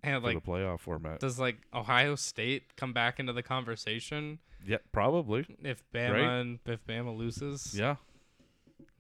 And 0.03 0.21
like, 0.23 0.35
the 0.43 0.51
playoff 0.51 0.81
format. 0.81 1.19
does 1.19 1.39
like 1.39 1.59
Ohio 1.73 2.15
State 2.15 2.75
come 2.75 2.91
back 2.93 3.19
into 3.19 3.31
the 3.33 3.43
conversation 3.43 4.39
Yeah, 4.65 4.77
probably. 4.91 5.45
if 5.63 5.81
Bama 5.93 6.11
Right. 6.11 6.39
and 6.41 6.59
if 6.65 6.85
Bama 6.85 7.15
loses? 7.15 7.73
Yeah, 7.77 7.95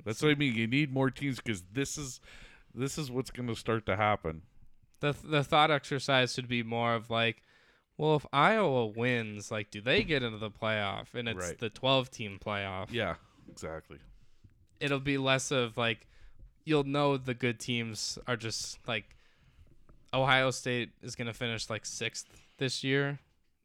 that's 0.05 0.21
what 0.21 0.31
I 0.31 0.35
mean. 0.35 0.55
You 0.55 0.67
need 0.67 0.93
more 0.93 1.11
teams 1.11 1.37
because 1.37 1.63
this 1.73 1.97
is 1.97 2.21
this 2.73 2.97
is 2.97 3.09
what's 3.11 3.31
going 3.31 3.47
to 3.47 3.55
start 3.55 3.85
to 3.87 3.95
happen. 3.95 4.41
the 5.01 5.15
the 5.23 5.43
thought 5.43 5.71
exercise 5.71 6.33
should 6.33 6.47
be 6.49 6.61
more 6.63 6.93
of 6.95 7.09
like, 7.09 7.41
well, 7.97 8.15
if 8.17 8.25
Iowa 8.33 8.87
wins, 8.87 9.49
like, 9.51 9.71
do 9.71 9.79
they 9.81 10.03
get 10.03 10.23
into 10.23 10.37
the 10.37 10.51
playoff? 10.51 11.13
And 11.13 11.27
it's 11.29 11.37
Right. 11.49 11.57
the 11.59 11.69
twelve 11.69 12.09
team 12.11 12.37
playoff. 12.43 12.87
Yeah, 12.91 13.15
exactly. 13.49 13.99
It'll 14.79 14.99
be 14.99 15.17
less 15.17 15.51
of 15.51 15.77
like, 15.77 16.07
you'll 16.65 16.83
know 16.83 17.15
the 17.17 17.33
good 17.33 17.59
teams 17.59 18.17
are 18.27 18.35
just 18.37 18.85
like, 18.87 19.15
Ohio 20.13 20.51
State 20.51 20.91
is 21.01 21.15
gonna 21.15 21.33
finish 21.33 21.69
like 21.69 21.85
sixth 21.85 22.27
this 22.57 22.83
year, 22.83 23.19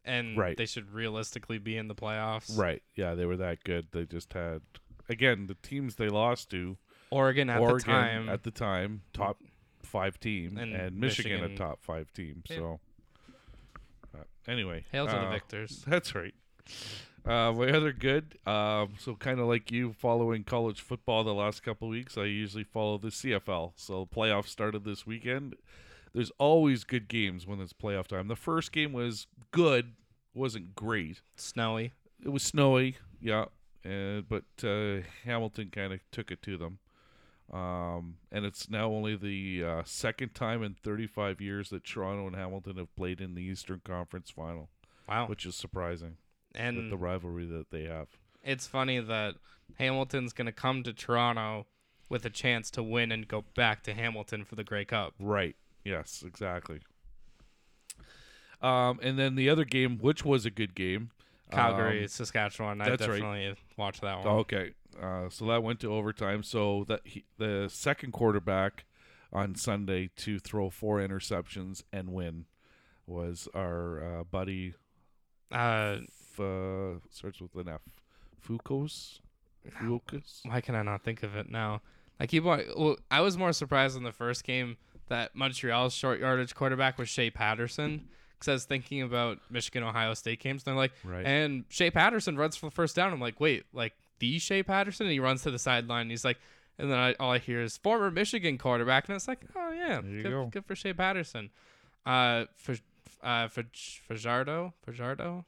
and 0.05 0.37
Right. 0.37 0.57
they 0.57 0.67
should 0.67 0.91
realistically 0.93 1.59
be 1.59 1.77
in 1.77 1.89
the 1.89 1.95
playoffs. 1.95 2.57
Right. 2.57 2.83
Yeah, 2.95 3.15
they 3.15 3.25
were 3.27 3.37
that 3.39 3.65
good. 3.65 3.89
They 3.93 4.05
just 4.05 4.33
had 4.35 4.63
again 5.09 5.47
the 5.47 5.55
teams 5.57 5.97
they 5.97 6.09
lost 6.09 6.51
to 6.51 6.77
Oregon 7.11 7.51
at 7.51 7.61
Oregon 7.61 7.79
the 7.79 7.85
time. 7.85 8.29
at 8.29 8.43
the 8.43 8.51
time 8.51 9.03
top 9.13 9.39
five 9.83 10.19
team 10.19 10.57
and, 10.57 10.75
And 10.75 10.97
Michigan, 10.99 11.41
Michigan. 11.41 11.53
a 11.53 11.57
top 11.57 11.83
five 11.83 12.13
team. 12.13 12.43
Yeah. 12.49 12.57
So 12.57 12.81
Uh, 14.15 14.23
anyway, 14.49 14.85
Hail 14.93 15.07
to 15.07 15.13
the 15.13 15.19
uh, 15.19 15.31
victors. 15.31 15.85
That's 15.87 16.15
right. 16.15 16.35
Uh, 17.27 17.53
my 17.53 17.71
other 17.71 17.93
good. 17.93 18.39
Um, 18.47 18.95
so 18.99 19.15
kind 19.15 19.41
of 19.41 19.47
like 19.47 19.71
you 19.71 19.93
following 19.95 20.45
college 20.45 20.81
football 20.81 21.25
the 21.25 21.33
last 21.35 21.63
couple 21.63 21.89
weeks, 21.89 22.19
I 22.19 22.25
usually 22.25 22.65
follow 22.65 22.99
the 22.99 23.09
CFL. 23.09 23.73
So 23.77 24.07
playoffs 24.07 24.49
started 24.49 24.85
this 24.85 25.07
weekend. 25.07 25.57
There's 26.13 26.31
always 26.39 26.85
good 26.85 27.09
games 27.09 27.47
when 27.47 27.61
it's 27.61 27.73
playoff 27.73 28.07
time. 28.07 28.29
The 28.29 28.37
first 28.37 28.73
game 28.73 28.93
was 28.93 29.27
good, 29.51 29.95
wasn't 30.35 30.75
great. 30.75 31.23
Snowy. 31.37 31.93
It 32.23 32.29
was 32.29 32.43
snowy, 32.43 32.97
yeah, 33.21 33.47
uh, 33.85 34.21
but 34.29 34.45
uh, 34.63 35.01
Hamilton 35.25 35.71
kind 35.71 35.93
of 35.93 36.01
took 36.13 36.31
it 36.31 36.41
to 36.43 36.57
them. 36.57 36.79
Um, 37.53 38.17
and 38.33 38.45
it's 38.45 38.71
now 38.71 38.87
only 38.91 39.17
the 39.17 39.63
uh, 39.65 39.83
second 39.85 40.35
time 40.35 40.63
in 40.63 40.75
35 40.83 41.41
years 41.41 41.69
that 41.71 41.85
Toronto 41.85 42.27
and 42.27 42.35
Hamilton 42.35 42.77
have 42.79 42.95
played 42.97 43.21
in 43.21 43.35
the 43.35 43.43
Eastern 43.43 43.81
Conference 43.85 44.31
Final, 44.31 44.71
Wow. 45.09 45.27
which 45.27 45.45
is 45.45 45.55
surprising 45.55 46.17
with 46.55 46.61
And 46.63 46.91
the 46.91 46.97
rivalry 46.97 47.45
that 47.47 47.71
they 47.71 47.85
have. 47.85 48.09
it's 48.43 48.67
funny 48.67 48.99
that 48.99 49.35
Hamilton's 49.79 50.33
going 50.33 50.47
to 50.47 50.53
come 50.53 50.83
to 50.85 50.93
Toronto 50.95 51.67
with 52.09 52.25
a 52.25 52.31
chance 52.31 52.71
to 52.73 52.83
win 52.83 53.13
and 53.13 53.29
go 53.29 53.45
back 53.55 53.83
to 53.85 53.95
Hamilton 53.95 54.45
for 54.45 54.55
the 54.55 54.65
Grey 54.65 54.85
Cup. 54.87 55.13
Right. 55.19 55.57
Yes, 55.85 56.23
exactly. 56.27 56.81
Um, 58.63 58.99
and 59.03 59.19
then 59.19 59.35
the 59.35 59.51
other 59.51 59.65
game, 59.65 59.99
which 59.99 60.25
was 60.25 60.47
a 60.47 60.51
good 60.51 60.75
game, 60.75 61.11
Calgary, 61.51 62.03
um, 62.03 62.09
Saskatchewan. 62.09 62.81
I 62.81 62.89
that's 62.91 63.07
right. 63.07 63.17
definitely 63.21 63.55
watched 63.77 64.01
that 64.01 64.19
one. 64.19 64.27
Okay. 64.39 64.73
Uh, 65.01 65.29
so 65.29 65.47
that 65.47 65.63
went 65.63 65.81
to 65.81 65.93
overtime. 65.93 66.43
So 66.43 66.85
that 66.89 67.01
he, 67.05 67.25
the 67.39 67.69
second 67.71 68.13
quarterback 68.13 68.85
on 69.33 69.55
Sunday 69.55 70.11
to 70.17 70.39
throw 70.39 70.71
four 70.71 70.99
interceptions 70.99 71.83
and 71.93 72.13
win 72.13 72.47
was 73.07 73.49
our 73.55 74.21
uh, 74.21 74.25
buddy. 74.25 74.75
Uh, 75.53 75.99
F, 76.03 76.41
uh, 76.41 76.99
starts 77.11 77.41
with 77.41 77.55
an 77.57 77.69
F. 77.69 77.81
Fukos. 78.47 79.21
Fukos. 79.81 80.41
why 80.45 80.61
can 80.61 80.75
I 80.75 80.83
not 80.83 81.03
think 81.03 81.23
of 81.23 81.35
it 81.37 81.51
now? 81.51 81.81
I 82.21 82.27
keep 82.27 82.45
on. 82.45 82.63
Well, 82.77 82.97
I 83.11 83.21
was 83.23 83.37
more 83.39 83.53
surprised 83.53 83.97
in 83.97 84.03
the 84.03 84.13
first 84.13 84.45
game 84.45 84.77
that 85.09 85.35
Montreal's 85.35 85.95
short 85.95 86.21
yardage 86.21 86.55
quarterback 86.55 86.99
was 86.99 87.09
Shea 87.09 87.31
Patterson. 87.31 88.09
Because 88.35 88.49
I 88.49 88.53
was 88.53 88.65
thinking 88.65 89.01
about 89.03 89.39
Michigan 89.51 89.83
Ohio 89.83 90.13
State 90.15 90.41
games. 90.41 90.63
And 90.67 90.73
they're 90.73 90.77
like, 90.77 90.93
Right. 91.05 91.25
and 91.25 91.65
Shea 91.69 91.91
Patterson 91.91 92.37
runs 92.37 92.57
for 92.57 92.67
the 92.67 92.71
first 92.75 92.95
down. 92.97 93.13
I'm 93.13 93.21
like, 93.21 93.41
wait, 93.41 93.65
like 93.73 93.95
the 94.19 94.39
Shea 94.39 94.63
Patterson? 94.63 95.07
And 95.07 95.13
he 95.13 95.21
runs 95.21 95.43
to 95.43 95.51
the 95.51 95.59
sideline. 95.59 96.03
And 96.03 96.11
he's 96.11 96.25
like, 96.25 96.39
and 96.79 96.91
then 96.91 96.99
I, 96.99 97.15
all 97.21 97.31
I 97.33 97.39
hear 97.39 97.61
is 97.63 97.77
former 97.77 98.11
Michigan 98.11 98.59
quarterback. 98.59 99.09
And 99.09 99.17
it's 99.17 99.29
like, 99.29 99.41
oh, 99.57 99.73
yeah, 99.73 100.01
good, 100.03 100.23
go. 100.25 100.47
good 100.47 100.65
for 100.67 100.75
Shea 100.75 100.93
Patterson. 100.93 101.51
Uh, 102.05 102.45
for, 102.57 102.75
uh, 103.23 103.49
for 103.49 103.65
Fajardo? 104.09 104.75
Fajardo? 104.85 105.45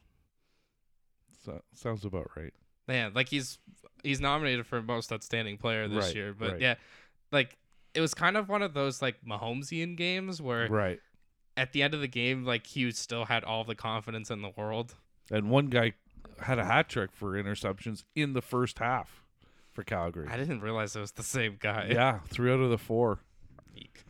So, 1.45 1.63
sounds 1.75 2.05
about 2.05 2.31
right. 2.37 2.53
Man, 2.89 3.13
like 3.15 3.29
he's 3.29 3.59
he's 4.03 4.21
nominated 4.21 4.67
for 4.67 4.81
most 4.81 5.13
outstanding 5.13 5.57
player 5.59 5.89
this 5.89 6.07
Right, 6.07 6.15
year. 6.15 6.35
But 6.39 6.53
right. 6.53 6.61
yeah, 6.61 6.75
like 7.33 7.57
it 7.95 8.01
was 8.01 8.15
kind 8.15 8.37
of 8.37 8.49
one 8.49 8.63
of 8.63 8.75
those 8.75 9.03
like 9.03 9.17
Mahomesian 9.25 9.97
games 9.97 10.41
where 10.41 10.69
Right. 10.69 11.01
at 11.57 11.73
the 11.73 11.83
end 11.83 11.95
of 11.95 12.01
the 12.01 12.09
game, 12.09 12.45
like 12.45 12.67
he 12.67 12.91
still 12.93 13.25
had 13.25 13.43
all 13.43 13.65
the 13.65 13.75
confidence 13.75 14.31
in 14.31 14.43
the 14.43 14.51
world. 14.57 14.95
And 15.31 15.51
one 15.51 15.67
guy 15.67 15.95
had 16.41 16.59
a 16.59 16.65
hat 16.65 16.89
trick 16.89 17.11
for 17.13 17.33
interceptions 17.33 18.05
in 18.15 18.33
the 18.33 18.43
first 18.43 18.79
half 18.79 19.23
for 19.73 19.83
Calgary. 19.83 20.29
I 20.31 20.37
didn't 20.37 20.61
realize 20.61 20.97
it 20.97 21.01
was 21.01 21.13
the 21.13 21.23
same 21.23 21.57
guy. 21.61 21.89
yeah, 21.91 22.21
three 22.29 22.53
out 22.53 22.61
of 22.61 22.71
the 22.71 22.79
four. 22.79 23.21
Eek. 23.77 24.05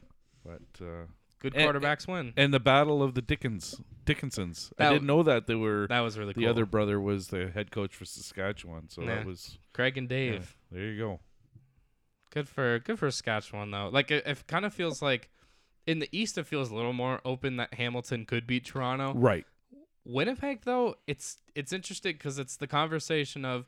But 0.45 0.63
uh, 0.85 1.07
Good 1.41 1.55
And- 1.57 1.69
quarterbacks 1.71 2.07
win. 2.09 2.33
and 2.37 2.53
the 2.55 2.61
battle 2.61 3.03
of 3.03 3.15
the 3.15 3.23
Dickens 3.23 3.81
Dickensons. 4.05 4.73
I 4.79 4.91
didn't 4.93 5.07
know 5.07 5.23
that 5.25 5.47
they 5.49 5.57
were 5.57 5.87
That 5.89 6.01
was 6.01 6.17
really 6.19 6.33
the 6.33 6.43
cool. 6.43 6.49
other 6.51 6.65
brother 6.65 7.01
was 7.01 7.29
the 7.29 7.51
head 7.51 7.71
coach 7.73 7.95
for 7.95 8.05
Saskatchewan. 8.05 8.89
So 8.89 9.03
Yeah. 9.03 9.17
that 9.17 9.27
was 9.27 9.59
Craig 9.73 9.99
and 9.99 10.09
yeah, 10.11 10.17
Dave. 10.17 10.57
there 10.71 10.85
you 10.85 10.99
go. 10.99 11.21
Good 12.31 12.49
for 12.49 12.79
good 12.81 12.99
for 12.99 13.11
Saskatchewan 13.11 13.71
though. 13.71 13.89
Like 13.93 14.11
it, 14.11 14.27
it 14.27 14.47
kind 14.47 14.65
of 14.65 14.73
feels 14.75 15.03
like 15.03 15.31
in 15.87 15.99
the 16.01 16.09
East 16.13 16.39
it 16.39 16.47
feels 16.47 16.71
a 16.71 16.75
little 16.75 16.93
more 16.93 17.21
open 17.25 17.57
that 17.57 17.75
Hamilton 17.75 18.25
could 18.27 18.47
beat 18.47 18.65
Toronto. 18.65 19.13
Right. 19.15 19.45
Winnipeg 20.07 20.63
though, 20.65 20.97
it's 21.07 21.39
it's 21.55 21.73
interesting 21.73 22.13
because 22.15 22.39
it's 22.39 22.57
the 22.57 22.67
conversation 22.67 23.45
of 23.45 23.67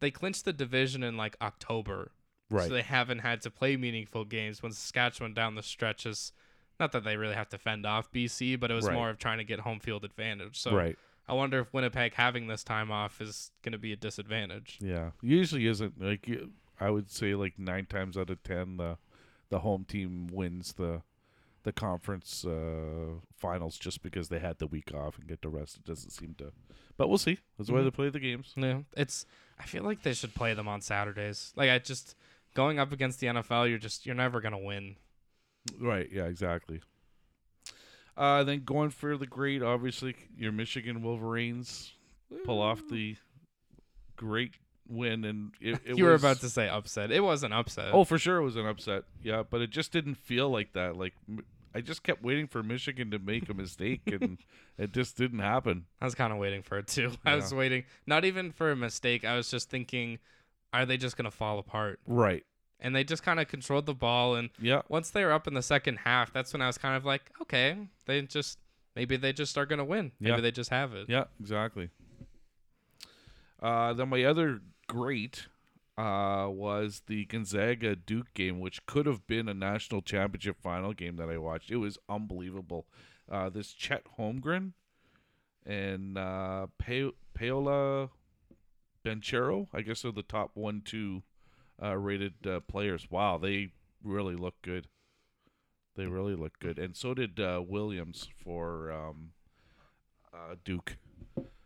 they 0.00 0.10
clinched 0.10 0.44
the 0.44 0.52
division 0.52 1.02
in 1.02 1.16
like 1.16 1.36
October, 1.40 2.12
Right. 2.50 2.68
so 2.68 2.74
they 2.74 2.82
haven't 2.82 3.18
had 3.20 3.40
to 3.42 3.50
play 3.50 3.76
meaningful 3.76 4.24
games. 4.24 4.62
When 4.62 4.72
Saskatchewan 4.72 5.34
down 5.34 5.54
the 5.54 5.62
stretch 5.62 6.06
is 6.06 6.32
not 6.80 6.92
that 6.92 7.04
they 7.04 7.16
really 7.16 7.34
have 7.34 7.48
to 7.50 7.58
fend 7.58 7.84
off 7.86 8.10
BC, 8.12 8.56
but 8.58 8.70
it 8.70 8.74
was 8.74 8.86
Right. 8.86 8.94
more 8.94 9.10
of 9.10 9.18
trying 9.18 9.38
to 9.38 9.44
get 9.44 9.60
home 9.60 9.80
field 9.80 10.04
advantage. 10.04 10.58
So 10.58 10.74
right. 10.74 10.96
I 11.26 11.34
wonder 11.34 11.58
if 11.60 11.72
Winnipeg 11.74 12.14
having 12.14 12.46
this 12.46 12.64
time 12.64 12.90
off 12.90 13.20
is 13.20 13.50
going 13.62 13.72
to 13.72 13.78
be 13.78 13.92
a 13.92 13.96
disadvantage. 13.96 14.78
Yeah. 14.80 15.10
Usually 15.20 15.66
isn't 15.66 16.00
like 16.00 16.28
I 16.80 16.90
would 16.90 17.10
say 17.10 17.34
like 17.34 17.58
nine 17.58 17.86
times 17.86 18.16
out 18.16 18.30
of 18.30 18.42
ten 18.42 18.76
the 18.78 18.98
the 19.50 19.60
home 19.60 19.84
team 19.84 20.26
wins 20.28 20.74
the 20.74 21.02
the 21.68 21.72
conference 21.80 22.44
uh, 22.46 23.18
finals 23.36 23.76
just 23.78 24.02
because 24.02 24.28
they 24.30 24.38
had 24.38 24.58
the 24.58 24.66
week 24.66 24.92
off 24.94 25.18
and 25.18 25.26
get 25.28 25.42
to 25.42 25.48
rest. 25.48 25.76
It 25.76 25.84
doesn't 25.84 26.10
seem 26.10 26.34
to, 26.38 26.52
but 26.96 27.08
we'll 27.08 27.18
see. 27.18 27.38
That's 27.58 27.70
why 27.70 27.80
Mhm. 27.80 27.84
they 27.84 27.90
play 27.90 28.08
the 28.08 28.20
games. 28.20 28.52
Yeah, 28.56 28.80
it's. 28.96 29.26
I 29.58 29.64
feel 29.64 29.82
like 29.82 30.02
they 30.02 30.14
should 30.14 30.34
play 30.34 30.54
them 30.54 30.66
on 30.68 30.80
Saturdays. 30.80 31.52
Like 31.56 31.68
I 31.70 31.78
just 31.78 32.14
going 32.54 32.78
up 32.78 32.90
against 32.92 33.20
the 33.20 33.26
NFL, 33.28 33.68
you're 33.68 33.78
just 33.78 34.06
you're 34.06 34.14
never 34.14 34.40
gonna 34.40 34.58
win. 34.58 34.96
Right. 35.78 36.08
Yeah. 36.10 36.24
Exactly. 36.24 36.80
Uh, 38.16 38.42
then 38.44 38.64
going 38.64 38.90
for 38.90 39.16
the 39.16 39.26
great, 39.26 39.62
obviously, 39.62 40.16
your 40.36 40.50
Michigan 40.50 41.02
Wolverines 41.02 41.92
pull 42.44 42.60
off 42.60 42.82
the 42.88 43.16
great 44.16 44.54
win, 44.88 45.24
and 45.24 45.52
it, 45.60 45.78
it 45.84 45.96
you 45.98 46.04
were 46.04 46.12
was- 46.12 46.22
about 46.22 46.40
to 46.40 46.48
say 46.48 46.68
upset. 46.68 47.12
It 47.12 47.20
was 47.20 47.42
an 47.44 47.52
upset. 47.52 47.90
Oh, 47.92 48.04
for 48.04 48.18
sure, 48.18 48.38
it 48.38 48.42
was 48.44 48.56
an 48.56 48.66
upset. 48.66 49.04
Yeah, 49.22 49.42
but 49.48 49.60
it 49.60 49.70
just 49.70 49.92
didn't 49.92 50.16
feel 50.16 50.48
like 50.50 50.72
that. 50.72 50.96
Like 50.96 51.14
I 51.74 51.80
just 51.80 52.02
kept 52.02 52.22
waiting 52.22 52.46
for 52.46 52.62
Michigan 52.62 53.10
to 53.10 53.18
make 53.18 53.48
a 53.48 53.54
mistake, 53.54 54.02
and 54.06 54.38
it 54.78 54.92
just 54.92 55.16
didn't 55.16 55.40
happen. 55.40 55.84
I 56.00 56.04
was 56.06 56.14
kind 56.14 56.32
of 56.32 56.38
waiting 56.38 56.62
for 56.62 56.78
it 56.78 56.86
too. 56.88 57.12
I 57.24 57.34
was 57.36 57.52
waiting, 57.54 57.84
not 58.06 58.24
even 58.24 58.52
for 58.52 58.70
a 58.70 58.76
mistake. 58.76 59.24
I 59.24 59.36
was 59.36 59.50
just 59.50 59.68
thinking, 59.70 60.18
are 60.72 60.86
they 60.86 60.96
just 60.96 61.16
gonna 61.16 61.30
fall 61.30 61.58
apart? 61.58 62.00
Right. 62.06 62.44
And 62.80 62.94
they 62.94 63.02
just 63.04 63.22
kind 63.22 63.40
of 63.40 63.48
controlled 63.48 63.86
the 63.86 63.94
ball. 63.94 64.34
And 64.36 64.50
Yeah. 64.60 64.82
once 64.88 65.10
they 65.10 65.24
were 65.24 65.32
up 65.32 65.46
in 65.48 65.54
the 65.54 65.62
second 65.62 65.98
half, 66.04 66.32
that's 66.32 66.52
when 66.52 66.62
I 66.62 66.66
was 66.68 66.78
kind 66.78 66.96
of 66.96 67.04
like, 67.04 67.32
okay, 67.42 67.76
they 68.06 68.22
just 68.22 68.58
maybe 68.96 69.16
they 69.16 69.32
just 69.32 69.56
are 69.58 69.66
gonna 69.66 69.84
win. 69.84 70.12
Maybe 70.20 70.36
Yeah. 70.36 70.40
they 70.40 70.50
just 70.52 70.70
have 70.70 70.94
it. 70.94 71.08
Yeah. 71.08 71.24
Exactly. 71.40 71.90
Uh, 73.60 73.92
then 73.92 74.08
my 74.08 74.22
other 74.24 74.60
great 74.86 75.46
uh, 75.98 76.48
was 76.48 77.02
the 77.08 77.24
Gonzaga 77.24 77.96
Duke 77.96 78.32
game, 78.32 78.60
which 78.60 78.86
could 78.86 79.06
have 79.06 79.26
been 79.26 79.48
a 79.48 79.54
national 79.54 80.00
championship 80.00 80.56
final 80.62 80.92
game 80.92 81.16
that 81.16 81.28
I 81.28 81.38
watched. 81.38 81.72
It 81.72 81.78
was 81.78 81.98
unbelievable. 82.08 82.86
Uh, 83.30 83.48
this 83.48 83.72
Chet 83.72 84.04
Holmgren 84.16 84.72
and 85.66 86.16
uh, 86.16 86.68
pa- 86.78 87.10
Paolo 87.34 88.12
Banchero, 89.04 89.66
I 89.74 89.82
guess, 89.82 90.04
are 90.04 90.12
the 90.12 90.22
top 90.22 90.52
one, 90.54 90.82
two 90.84 91.24
uh, 91.82 91.96
rated 91.96 92.46
uh, 92.46 92.60
players. 92.60 93.08
Wow, 93.10 93.36
they 93.38 93.72
really 94.04 94.36
look 94.36 94.54
good. 94.62 94.86
They 95.96 96.06
really 96.06 96.36
look 96.36 96.60
good, 96.60 96.78
and 96.78 96.94
so 96.96 97.12
did 97.12 97.40
uh, 97.40 97.60
Williams 97.66 98.28
for 98.36 98.92
um, 98.92 99.30
uh, 100.32 100.54
Duke. 100.64 100.96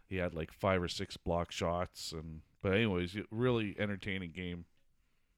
He 0.08 0.16
had 0.16 0.34
like 0.34 0.50
five 0.50 0.82
or 0.82 0.88
six 0.88 1.18
block 1.18 1.52
shots, 1.52 2.12
and 2.12 2.40
but 2.62 2.72
anyways, 2.74 3.16
really 3.30 3.74
entertaining 3.78 4.30
game. 4.32 4.64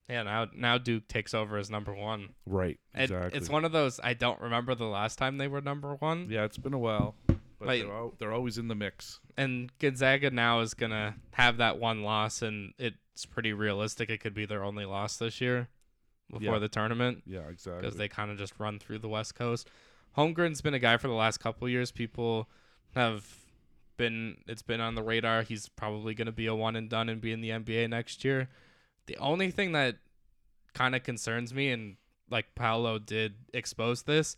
Yeah. 0.09 0.23
Now 0.23 0.47
now 0.55 0.77
Duke 0.77 1.07
takes 1.07 1.33
over 1.33 1.57
as 1.57 1.69
number 1.71 1.93
one. 1.93 2.29
Right, 2.45 2.79
It, 2.93 3.03
exactly. 3.03 3.37
It's 3.39 3.49
one 3.49 3.65
of 3.65 3.71
those 3.71 3.99
I 4.03 4.13
don't 4.13 4.39
remember 4.39 4.75
the 4.75 4.85
last 4.85 5.17
time 5.17 5.37
they 5.37 5.47
were 5.47 5.61
number 5.61 5.95
one. 5.95 6.27
yeah, 6.29 6.43
it's 6.43 6.57
been 6.57 6.73
a 6.75 6.79
while, 6.79 7.15
but 7.27 7.37
Like- 7.59 7.81
they're, 7.83 7.91
al- 7.91 8.13
they're 8.19 8.31
always 8.33 8.57
in 8.59 8.67
the 8.67 8.75
mix. 8.75 9.19
and 9.37 9.71
Gonzaga 9.79 10.29
now 10.29 10.59
is 10.59 10.73
gonna 10.75 11.15
have 11.31 11.57
that 11.57 11.79
one 11.79 12.03
loss, 12.03 12.41
and 12.43 12.73
it's 12.77 13.25
pretty 13.25 13.51
realistic. 13.53 14.09
It 14.11 14.19
could 14.19 14.33
be 14.35 14.45
their 14.45 14.63
only 14.63 14.85
loss 14.85 15.17
this 15.17 15.41
year 15.41 15.69
before 16.29 16.53
Yeah. 16.53 16.59
the 16.59 16.69
tournament 16.69 17.23
Yeah, 17.25 17.47
exactly. 17.49 17.81
because 17.81 17.97
they 17.97 18.07
kind 18.07 18.29
of 18.31 18.37
just 18.37 18.53
run 18.59 18.77
through 18.79 18.99
the 18.99 19.09
West 19.09 19.33
Coast. 19.35 19.69
Holmgren's 20.17 20.61
been 20.61 20.73
a 20.75 20.79
guy 20.79 20.97
for 20.97 21.07
the 21.07 21.13
last 21.13 21.39
couple 21.39 21.67
years. 21.67 21.91
People 21.91 22.47
have 22.93 23.25
been 23.97 24.37
it's 24.47 24.61
been 24.61 24.81
on 24.81 24.95
the 24.95 25.03
radar. 25.03 25.41
He's 25.43 25.69
probably 25.69 26.13
gonna 26.13 26.31
be 26.31 26.47
a 26.47 26.55
one 26.55 26.75
and 26.75 26.89
done 26.89 27.09
and 27.09 27.19
be 27.21 27.31
in 27.31 27.41
the 27.41 27.49
NBA 27.49 27.89
next 27.89 28.23
year. 28.25 28.49
The 29.07 29.17
only 29.17 29.51
thing 29.51 29.71
that 29.73 29.97
kind 30.73 30.95
of 30.95 31.03
concerns 31.03 31.53
me, 31.53 31.69
and 31.71 31.95
like 32.29 32.55
Paolo 32.55 32.97
did 32.99 33.35
expose 33.53 34.03
this, 34.03 34.35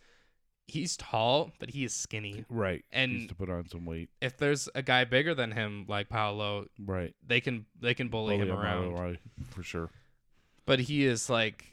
he's 0.67 0.97
tall, 0.97 1.51
but 1.59 1.69
he 1.71 1.84
is 1.85 1.93
skinny. 1.93 2.43
right, 2.49 2.84
and- 2.91 3.11
he 3.11 3.17
needs 3.19 3.29
to 3.29 3.35
put 3.35 3.49
on 3.49 3.67
some 3.69 3.85
weight. 3.85 4.09
If 4.21 4.38
there's 4.38 4.67
a 4.75 4.81
guy 4.81 5.05
bigger 5.05 5.34
than 5.34 5.51
him 5.53 5.85
like 5.88 6.09
Paolo, 6.09 6.67
Right, 6.79 7.15
they 7.25 7.39
can 7.41 7.65
they 7.79 7.93
can 7.93 8.09
bully, 8.09 8.35
him 8.35 8.47
Bully 8.47 8.51
him 8.51 8.59
around. 8.59 8.93
way, 8.93 9.19
for 9.49 9.63
sure. 9.63 9.89
But 10.65 10.79
he 10.79 11.05
is 11.05 11.29
like 11.29 11.63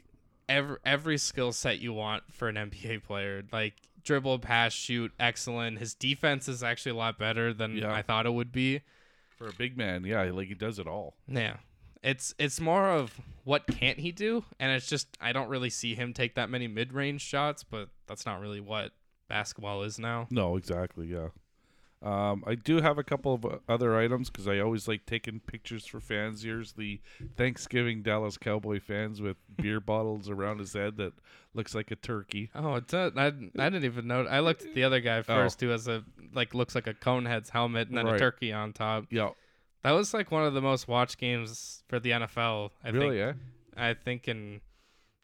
every 0.47 0.77
every 0.85 1.17
skill 1.17 1.51
set 1.51 1.79
you 1.79 1.91
want 1.91 2.23
for 2.31 2.47
an 2.47 2.55
NBA 2.55 3.03
player. 3.03 3.43
Like 3.51 3.73
dribble, 4.05 4.39
pass, 4.39 4.71
shoot, 4.73 5.11
excellent. 5.19 5.79
His 5.79 5.93
defense 5.93 6.47
is 6.47 6.63
actually 6.63 6.91
a 6.93 6.95
lot 6.95 7.19
better 7.19 7.53
than 7.53 7.75
Yeah. 7.75 7.93
I 7.93 8.01
thought 8.01 8.25
it 8.25 8.33
would 8.33 8.51
be. 8.51 8.81
For 9.37 9.47
a 9.49 9.53
big 9.53 9.77
man, 9.77 10.05
yeah, 10.05 10.21
like 10.31 10.47
he 10.47 10.53
does 10.53 10.79
it 10.79 10.87
all. 10.87 11.15
Yeah. 11.27 11.57
It's 12.01 12.33
it's 12.39 12.61
more 12.61 12.89
of 12.89 13.19
what 13.43 13.67
can't 13.67 13.99
he 13.99 14.13
do? 14.13 14.45
And 14.59 14.71
it's 14.71 14.87
just 14.87 15.17
I 15.19 15.33
don't 15.33 15.49
really 15.49 15.69
see 15.69 15.93
him 15.95 16.13
take 16.13 16.35
that 16.35 16.49
many 16.49 16.67
mid 16.67 16.93
range 16.93 17.21
shots, 17.21 17.63
but 17.63 17.89
that's 18.07 18.25
not 18.25 18.39
really 18.39 18.61
what 18.61 18.91
basketball 19.27 19.83
is 19.83 19.99
now. 19.99 20.27
No, 20.29 20.55
exactly. 20.55 21.07
Yeah. 21.07 21.29
Um, 22.05 22.43
I 22.45 22.53
do 22.53 22.81
have 22.81 22.99
a 22.99 23.03
couple 23.03 23.33
of 23.33 23.45
uh, 23.45 23.57
other 23.67 23.97
items 23.97 24.29
because 24.29 24.47
I 24.47 24.59
always 24.59 24.87
like 24.87 25.07
taking 25.07 25.39
pictures 25.39 25.87
for 25.87 25.99
fans. 25.99 26.43
Here's 26.43 26.73
the 26.73 27.01
Thanksgiving 27.35 28.03
Dallas 28.03 28.37
Cowboy 28.37 28.79
fans 28.79 29.21
with 29.21 29.37
beer 29.57 29.79
bottles 29.79 30.29
around 30.29 30.59
his 30.59 30.73
head 30.73 30.97
that 30.97 31.13
looks 31.55 31.73
like 31.73 31.89
a 31.89 31.95
turkey. 31.95 32.51
Oh, 32.53 32.75
it's 32.75 32.93
a, 32.93 33.11
I, 33.15 33.27
I 33.27 33.69
didn't 33.69 33.85
even 33.85 34.05
know. 34.05 34.23
I 34.25 34.41
looked 34.41 34.63
at 34.65 34.75
the 34.75 34.83
other 34.83 34.99
guy 34.99 35.21
first 35.23 35.59
who 35.61 35.69
has 35.69 35.87
a 35.87 36.03
like 36.33 36.53
looks 36.53 36.75
like 36.75 36.85
a 36.85 36.93
conehead's 36.93 37.49
helmet 37.49 37.87
and 37.87 37.97
then 37.97 38.05
Oh. 38.05 38.11
Right. 38.11 38.17
a 38.17 38.19
turkey 38.19 38.53
on 38.53 38.71
top. 38.71 39.05
Yeah. 39.09 39.29
That 39.81 39.91
was 39.91 40.13
like 40.13 40.29
one 40.31 40.45
of 40.45 40.53
the 40.53 40.61
most 40.61 40.87
watched 40.87 41.17
games 41.17 41.83
for 41.87 41.99
the 41.99 42.11
NFL. 42.11 42.69
I 42.83 42.89
really? 42.89 43.17
think 43.17 43.37
Yeah. 43.75 43.83
I 43.83 43.93
think 43.95 44.27
in 44.27 44.61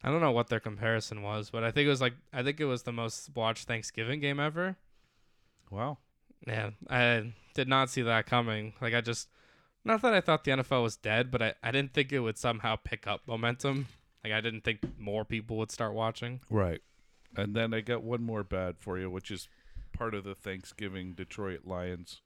I 0.04 0.10
don't 0.10 0.22
know 0.22 0.32
what 0.32 0.48
their 0.48 0.60
comparison 0.60 1.22
was, 1.22 1.52
but 1.52 1.64
I 1.64 1.70
think 1.70 1.86
it 1.86 1.90
was 1.90 2.02
like 2.02 2.14
I 2.34 2.42
think 2.42 2.60
it 2.60 2.66
was 2.66 2.82
the 2.84 2.92
most 2.92 3.30
watched 3.36 3.68
Thanksgiving 3.68 4.20
game 4.20 4.40
ever. 4.40 4.78
Wow. 5.70 6.00
Yeah, 6.46 6.72
I 6.90 7.34
did 7.54 7.68
not 7.68 7.90
see 7.90 8.02
that 8.02 8.26
coming. 8.26 8.74
Like 8.82 8.94
I 8.94 9.02
just 9.02 9.28
not 9.84 10.02
that 10.02 10.14
I 10.14 10.22
thought 10.22 10.44
the 10.44 10.52
NFL 10.52 10.84
was 10.84 10.96
dead, 10.96 11.32
but 11.32 11.42
I, 11.42 11.54
I 11.64 11.72
didn't 11.72 11.94
think 11.94 12.12
it 12.12 12.20
would 12.20 12.38
somehow 12.38 12.76
pick 12.76 13.08
up 13.08 13.22
momentum. 13.28 13.88
Like 14.24 14.34
I 14.34 14.42
didn't 14.42 14.64
think 14.64 14.80
more 14.98 15.26
people 15.26 15.58
would 15.58 15.72
start 15.72 15.94
watching. 15.94 16.42
Right. 16.50 16.82
And 17.36 17.56
then 17.56 17.74
I 17.74 17.82
got 17.82 18.04
one 18.04 18.24
more 18.24 18.44
bad 18.44 18.76
for 18.80 19.00
you, 19.00 19.10
which 19.10 19.32
is 19.32 19.48
part 19.94 20.14
of 20.14 20.24
the 20.24 20.36
Thanksgiving 20.36 21.14
Detroit 21.14 21.62
Lions. 21.66 22.22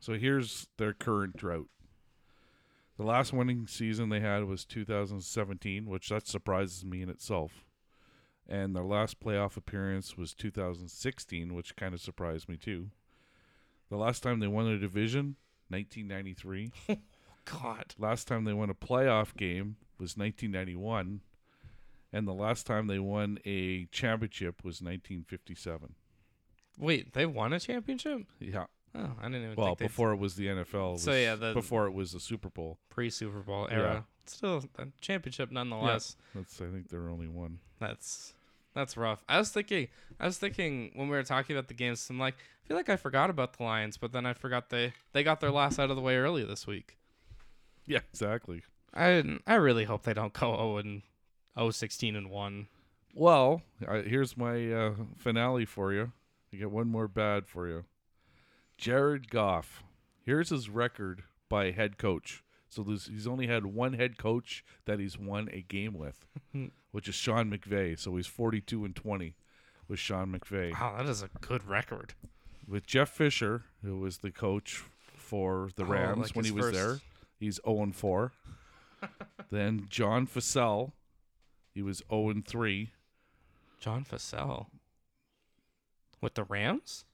So 0.00 0.14
here's 0.14 0.68
their 0.78 0.92
current 0.92 1.36
drought. 1.36 1.68
The 2.96 3.04
last 3.04 3.32
winning 3.32 3.66
season 3.66 4.08
they 4.08 4.20
had 4.20 4.44
was 4.44 4.64
2017, 4.64 5.86
which 5.86 6.10
that 6.10 6.28
surprises 6.28 6.84
me 6.84 7.02
in 7.02 7.08
itself. 7.08 7.64
And 8.48 8.76
their 8.76 8.84
last 8.84 9.20
playoff 9.20 9.56
appearance 9.56 10.16
was 10.16 10.34
2016, 10.34 11.54
which 11.54 11.76
kind 11.76 11.94
of 11.94 12.00
surprised 12.00 12.48
me 12.48 12.56
too. 12.56 12.90
The 13.90 13.96
last 13.96 14.22
time 14.22 14.40
they 14.40 14.46
won 14.46 14.66
a 14.66 14.78
division, 14.78 15.36
1993. 15.68 16.72
God. 17.44 17.94
Last 17.98 18.26
time 18.26 18.44
they 18.44 18.52
won 18.52 18.70
a 18.70 18.74
playoff 18.74 19.36
game 19.36 19.76
was 19.98 20.16
1991, 20.16 21.20
and 22.12 22.26
the 22.26 22.32
last 22.32 22.66
time 22.66 22.86
they 22.86 22.98
won 22.98 23.38
a 23.44 23.84
championship 23.86 24.64
was 24.64 24.80
1957. 24.80 25.94
Wait, 26.78 27.12
they 27.12 27.26
won 27.26 27.52
a 27.52 27.60
championship? 27.60 28.22
Yeah. 28.40 28.66
Oh, 28.96 29.10
I 29.20 29.24
didn't 29.24 29.44
even 29.44 29.56
Well, 29.56 29.74
before 29.74 30.12
it 30.12 30.16
was 30.16 30.36
the 30.36 30.46
NFL. 30.46 30.94
it 30.96 31.00
So, 31.00 31.12
yeah, 31.12 31.34
the- 31.34 31.52
before 31.52 31.86
it 31.86 31.92
was 31.92 32.12
the 32.12 32.20
Super 32.20 32.48
Bowl. 32.48 32.78
pre 32.90 33.10
Super 33.10 33.40
Bowl 33.40 33.66
Yeah. 33.70 33.76
era. 33.76 34.06
Still 34.26 34.64
a 34.78 34.86
championship 35.00 35.50
nonetheless. 35.50 36.16
That's 36.34 36.60
I 36.60 36.70
think 36.70 36.88
they're 36.88 37.10
only 37.10 37.28
one. 37.28 37.58
That's 37.78 38.32
that's 38.72 38.96
rough. 38.96 39.22
I 39.28 39.38
was 39.38 39.50
thinking 39.50 39.88
I 40.18 40.24
was 40.26 40.38
thinking 40.38 40.92
when 40.94 41.08
we 41.08 41.16
were 41.16 41.22
talking 41.24 41.54
about 41.54 41.68
the 41.68 41.74
games, 41.74 42.08
I'm 42.08 42.18
like, 42.18 42.36
I 42.64 42.66
feel 42.66 42.76
like 42.78 42.88
I 42.88 42.96
forgot 42.96 43.28
about 43.28 43.58
the 43.58 43.62
Lions, 43.62 43.98
but 43.98 44.12
then 44.12 44.24
I 44.24 44.32
forgot 44.32 44.70
they 44.70 44.94
they 45.12 45.22
got 45.22 45.40
their 45.40 45.50
last 45.50 45.78
out 45.78 45.90
of 45.90 45.96
the 45.96 46.02
way 46.02 46.16
early 46.16 46.44
this 46.44 46.66
week. 46.66 46.96
Yeah, 47.86 48.00
exactly. 48.10 48.62
I 48.94 49.38
I 49.46 49.54
really 49.56 49.84
hope 49.84 50.04
they 50.04 50.14
don't 50.14 50.32
go 50.32 50.56
0 50.56 50.78
and 50.78 51.02
0 51.58 51.70
16 51.70 52.16
and 52.16 52.30
1. 52.30 52.68
Well, 53.14 53.62
I, 53.86 53.98
here's 53.98 54.36
my 54.36 54.72
uh, 54.72 54.94
finale 55.16 55.66
for 55.66 55.92
you. 55.92 56.12
I 56.52 56.56
get 56.56 56.70
one 56.70 56.88
more 56.88 57.06
bad 57.06 57.46
for 57.46 57.68
you. 57.68 57.84
Jared 58.78 59.30
Goff. 59.30 59.84
Here's 60.24 60.48
his 60.48 60.70
record 60.70 61.22
by 61.48 61.70
head 61.70 61.98
coach. 61.98 62.42
So 62.68 62.82
he's 62.82 63.26
only 63.26 63.46
had 63.46 63.66
one 63.66 63.92
head 63.92 64.16
coach 64.18 64.64
that 64.86 64.98
he's 64.98 65.16
won 65.16 65.48
a 65.52 65.60
game 65.60 65.94
with, 65.94 66.26
which 66.90 67.08
is 67.08 67.14
Sean 67.14 67.50
McVay. 67.50 67.96
So 67.96 68.16
he's 68.16 68.26
42 68.26 68.84
and 68.84 68.96
20 68.96 69.36
with 69.86 70.00
Sean 70.00 70.32
McVay. 70.36 70.72
Wow, 70.72 70.96
that 70.96 71.06
is 71.06 71.22
a 71.22 71.28
good 71.40 71.68
record. 71.68 72.14
With 72.66 72.86
Jeff 72.86 73.10
Fisher, 73.10 73.64
who 73.82 73.98
was 73.98 74.18
the 74.18 74.30
coach 74.30 74.82
for 75.16 75.70
the 75.76 75.84
Oh, 75.84 75.86
Rams 75.86 76.18
like 76.22 76.36
when 76.36 76.44
his 76.44 76.52
he 76.52 76.56
was 76.56 76.66
first- 76.66 76.74
there, 76.76 76.98
he's 77.38 77.60
0 77.64 77.82
and 77.82 77.96
4. 77.96 78.32
then 79.50 79.86
John 79.90 80.26
Fassel, 80.26 80.92
he 81.74 81.82
was 81.82 82.02
0 82.10 82.30
and 82.30 82.46
3. 82.46 82.92
John 83.80 84.04
Fassel 84.04 84.66
with 86.20 86.34
the 86.34 86.44
Rams? 86.44 87.04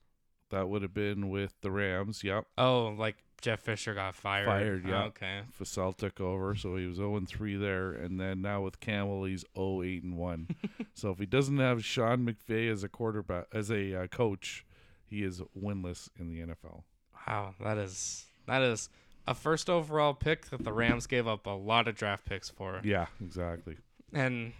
That 0.51 0.69
would 0.69 0.81
have 0.81 0.93
been 0.93 1.29
with 1.29 1.53
the 1.61 1.71
Rams. 1.71 2.23
Yep. 2.23 2.45
Oh, 2.57 2.93
like 2.97 3.15
Jeff 3.41 3.61
Fisher 3.61 3.93
got 3.93 4.15
fired. 4.15 4.45
Fired, 4.45 4.85
yeah. 4.87 5.03
Oh, 5.03 5.07
okay. 5.07 5.41
Fassel 5.59 5.95
took 5.95 6.19
over, 6.21 6.55
so 6.55 6.75
he 6.75 6.85
was 6.85 6.97
0 6.97 7.17
and 7.17 7.27
3 7.27 7.55
there, 7.57 7.91
and 7.91 8.19
then 8.19 8.41
now 8.41 8.61
with 8.61 8.79
Campbell, 8.79 9.25
he's 9.25 9.43
0 9.55 9.81
8 9.83 10.03
and 10.03 10.17
1. 10.17 10.47
so 10.93 11.11
if 11.11 11.19
he 11.19 11.25
doesn't 11.25 11.57
have 11.57 11.83
Sean 11.83 12.25
McVay 12.25 12.71
as 12.71 12.83
a 12.83 12.89
quarterback, 12.89 13.45
as 13.53 13.69
a 13.71 14.03
uh, 14.03 14.07
coach, 14.07 14.65
he 15.11 15.23
is 15.23 15.41
winless 15.55 16.09
in 16.17 16.29
the 16.29 16.39
NFL. 16.39 16.83
Wow, 17.27 17.53
that 17.59 17.77
is 17.77 18.25
that 18.47 18.63
is 18.63 18.89
a 19.27 19.35
first 19.35 19.69
overall 19.69 20.13
pick 20.13 20.49
that 20.49 20.63
the 20.63 20.73
Rams 20.73 21.05
gave 21.05 21.27
up 21.27 21.45
a 21.45 21.51
lot 21.51 21.87
of 21.87 21.95
draft 21.95 22.25
picks 22.25 22.49
for. 22.49 22.81
Yeah, 22.83 23.07
exactly. 23.23 23.77
And 24.13 24.53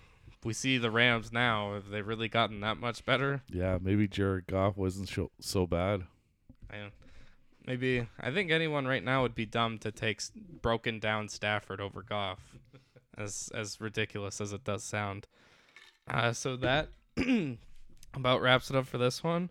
we 0.44 0.54
see 0.54 0.78
the 0.78 0.92
Rams 0.92 1.32
now. 1.32 1.74
Have 1.74 1.90
they 1.90 2.02
really 2.02 2.28
gotten 2.28 2.60
that 2.62 2.78
much 2.78 3.06
better? 3.06 3.42
Yeah, 3.50 3.80
maybe 3.82 4.08
Jared 4.08 4.48
Goff 4.48 4.78
wasn't 4.78 5.10
so, 5.10 5.32
so 5.40 5.66
bad. 5.66 6.04
I, 6.70 6.92
maybe 7.66 8.08
I 8.20 8.32
think 8.32 8.52
anyone 8.52 8.86
right 8.86 9.04
now 9.04 9.22
would 9.24 9.36
be 9.36 9.46
dumb 9.46 9.78
to 9.80 9.92
take 9.92 10.22
broken 10.62 11.00
down 11.00 11.30
Stafford 11.30 11.82
over 11.82 12.04
Goff, 12.04 12.40
as 13.18 13.50
as 13.54 13.80
ridiculous 13.80 14.42
as 14.42 14.54
it 14.54 14.64
does 14.64 14.84
sound. 14.84 15.28
Uh, 16.10 16.34
so 16.34 16.58
that 16.58 16.90
about 18.14 18.42
wraps 18.42 18.70
it 18.70 18.76
up 18.76 18.86
for 18.86 18.98
this 18.98 19.24
one. 19.24 19.50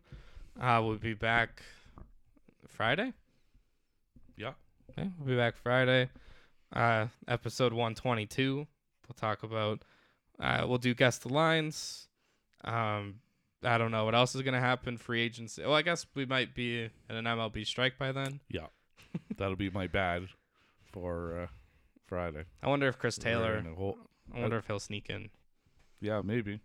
Uh, 0.61 0.81
we'll 0.85 0.97
be 0.97 1.15
back 1.15 1.63
Friday. 2.69 3.13
Yeah. 4.37 4.53
Okay, 4.91 5.09
we'll 5.19 5.29
be 5.29 5.37
back 5.37 5.57
Friday. 5.57 6.11
Uh, 6.73 7.07
episode 7.27 7.73
122. 7.73 8.57
We'll 8.57 9.15
talk 9.17 9.43
about. 9.43 9.83
Uh, 10.39 10.65
we'll 10.69 10.79
do 10.79 10.95
guest 10.95 11.27
lines. 11.27 12.09
Um, 12.65 13.17
I 13.63 13.79
don't 13.79 13.91
know 13.91 14.05
what 14.05 14.15
else 14.15 14.35
is 14.35 14.43
gonna 14.43 14.61
happen. 14.61 14.97
Free 14.99 15.21
agency. 15.23 15.63
Well, 15.63 15.75
I 15.75 15.83
guess 15.83 16.07
we 16.15 16.27
might 16.27 16.55
be 16.55 16.83
in 16.85 17.17
an 17.17 17.25
MLB 17.25 17.67
strike 17.67 17.99
by 17.99 18.13
then. 18.13 18.41
Yeah. 18.49 18.67
That'll 19.37 19.57
be 19.57 19.71
my 19.71 19.87
bad 19.87 20.29
for 20.93 21.43
uh, 21.43 21.47
Friday. 22.07 22.45
I 22.63 22.69
wonder 22.69 22.87
if 22.89 22.99
Chris 22.99 23.19
Taylor. 23.19 23.63
whole- 23.77 23.99
I 24.35 24.41
wonder 24.41 24.59
if 24.59 24.67
he'll 24.69 24.79
sneak 24.79 25.11
in. 25.11 25.31
yeah, 26.01 26.21
maybe. 26.25 26.61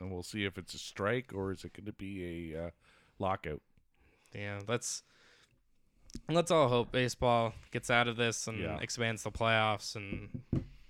And 0.00 0.10
we'll 0.10 0.22
see 0.22 0.44
if 0.46 0.56
it's 0.56 0.72
a 0.72 0.78
strike 0.78 1.32
or 1.34 1.52
is 1.52 1.64
it 1.64 1.74
going 1.74 1.84
to 1.84 1.92
be 1.92 2.52
a 2.54 2.66
uh, 2.66 2.70
lockout. 3.20 3.62
Yeah, 4.34 4.60
let's 4.66 5.02
let's 6.28 6.50
all 6.50 6.68
hope 6.68 6.90
baseball 6.92 7.52
gets 7.70 7.90
out 7.90 8.08
of 8.08 8.16
this 8.16 8.46
and 8.48 8.58
Yeah. 8.58 8.78
expands 8.80 9.22
the 9.22 9.30
playoffs 9.30 9.94
and 9.94 10.42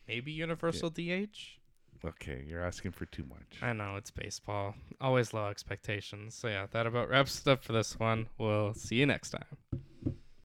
maybe 0.09 0.33
universal 0.33 0.91
DH. 0.91 1.59
Okay, 2.03 2.43
you're 2.47 2.65
asking 2.65 2.93
for 2.93 3.05
too 3.05 3.25
much. 3.25 3.59
I 3.63 3.75
know 3.75 3.97
it's 3.97 4.11
baseball. 4.11 4.75
Always 5.01 5.35
low 5.35 5.49
expectations. 5.49 6.35
So 6.35 6.49
yeah, 6.49 6.67
that 6.71 6.87
about 6.87 7.11
wraps 7.11 7.41
it 7.41 7.49
up 7.49 7.63
for 7.63 7.73
this 7.75 7.99
one. 7.99 8.29
We'll 8.39 8.73
see 8.73 8.97
you 8.97 9.07
next 9.07 9.31
time. 9.31 9.83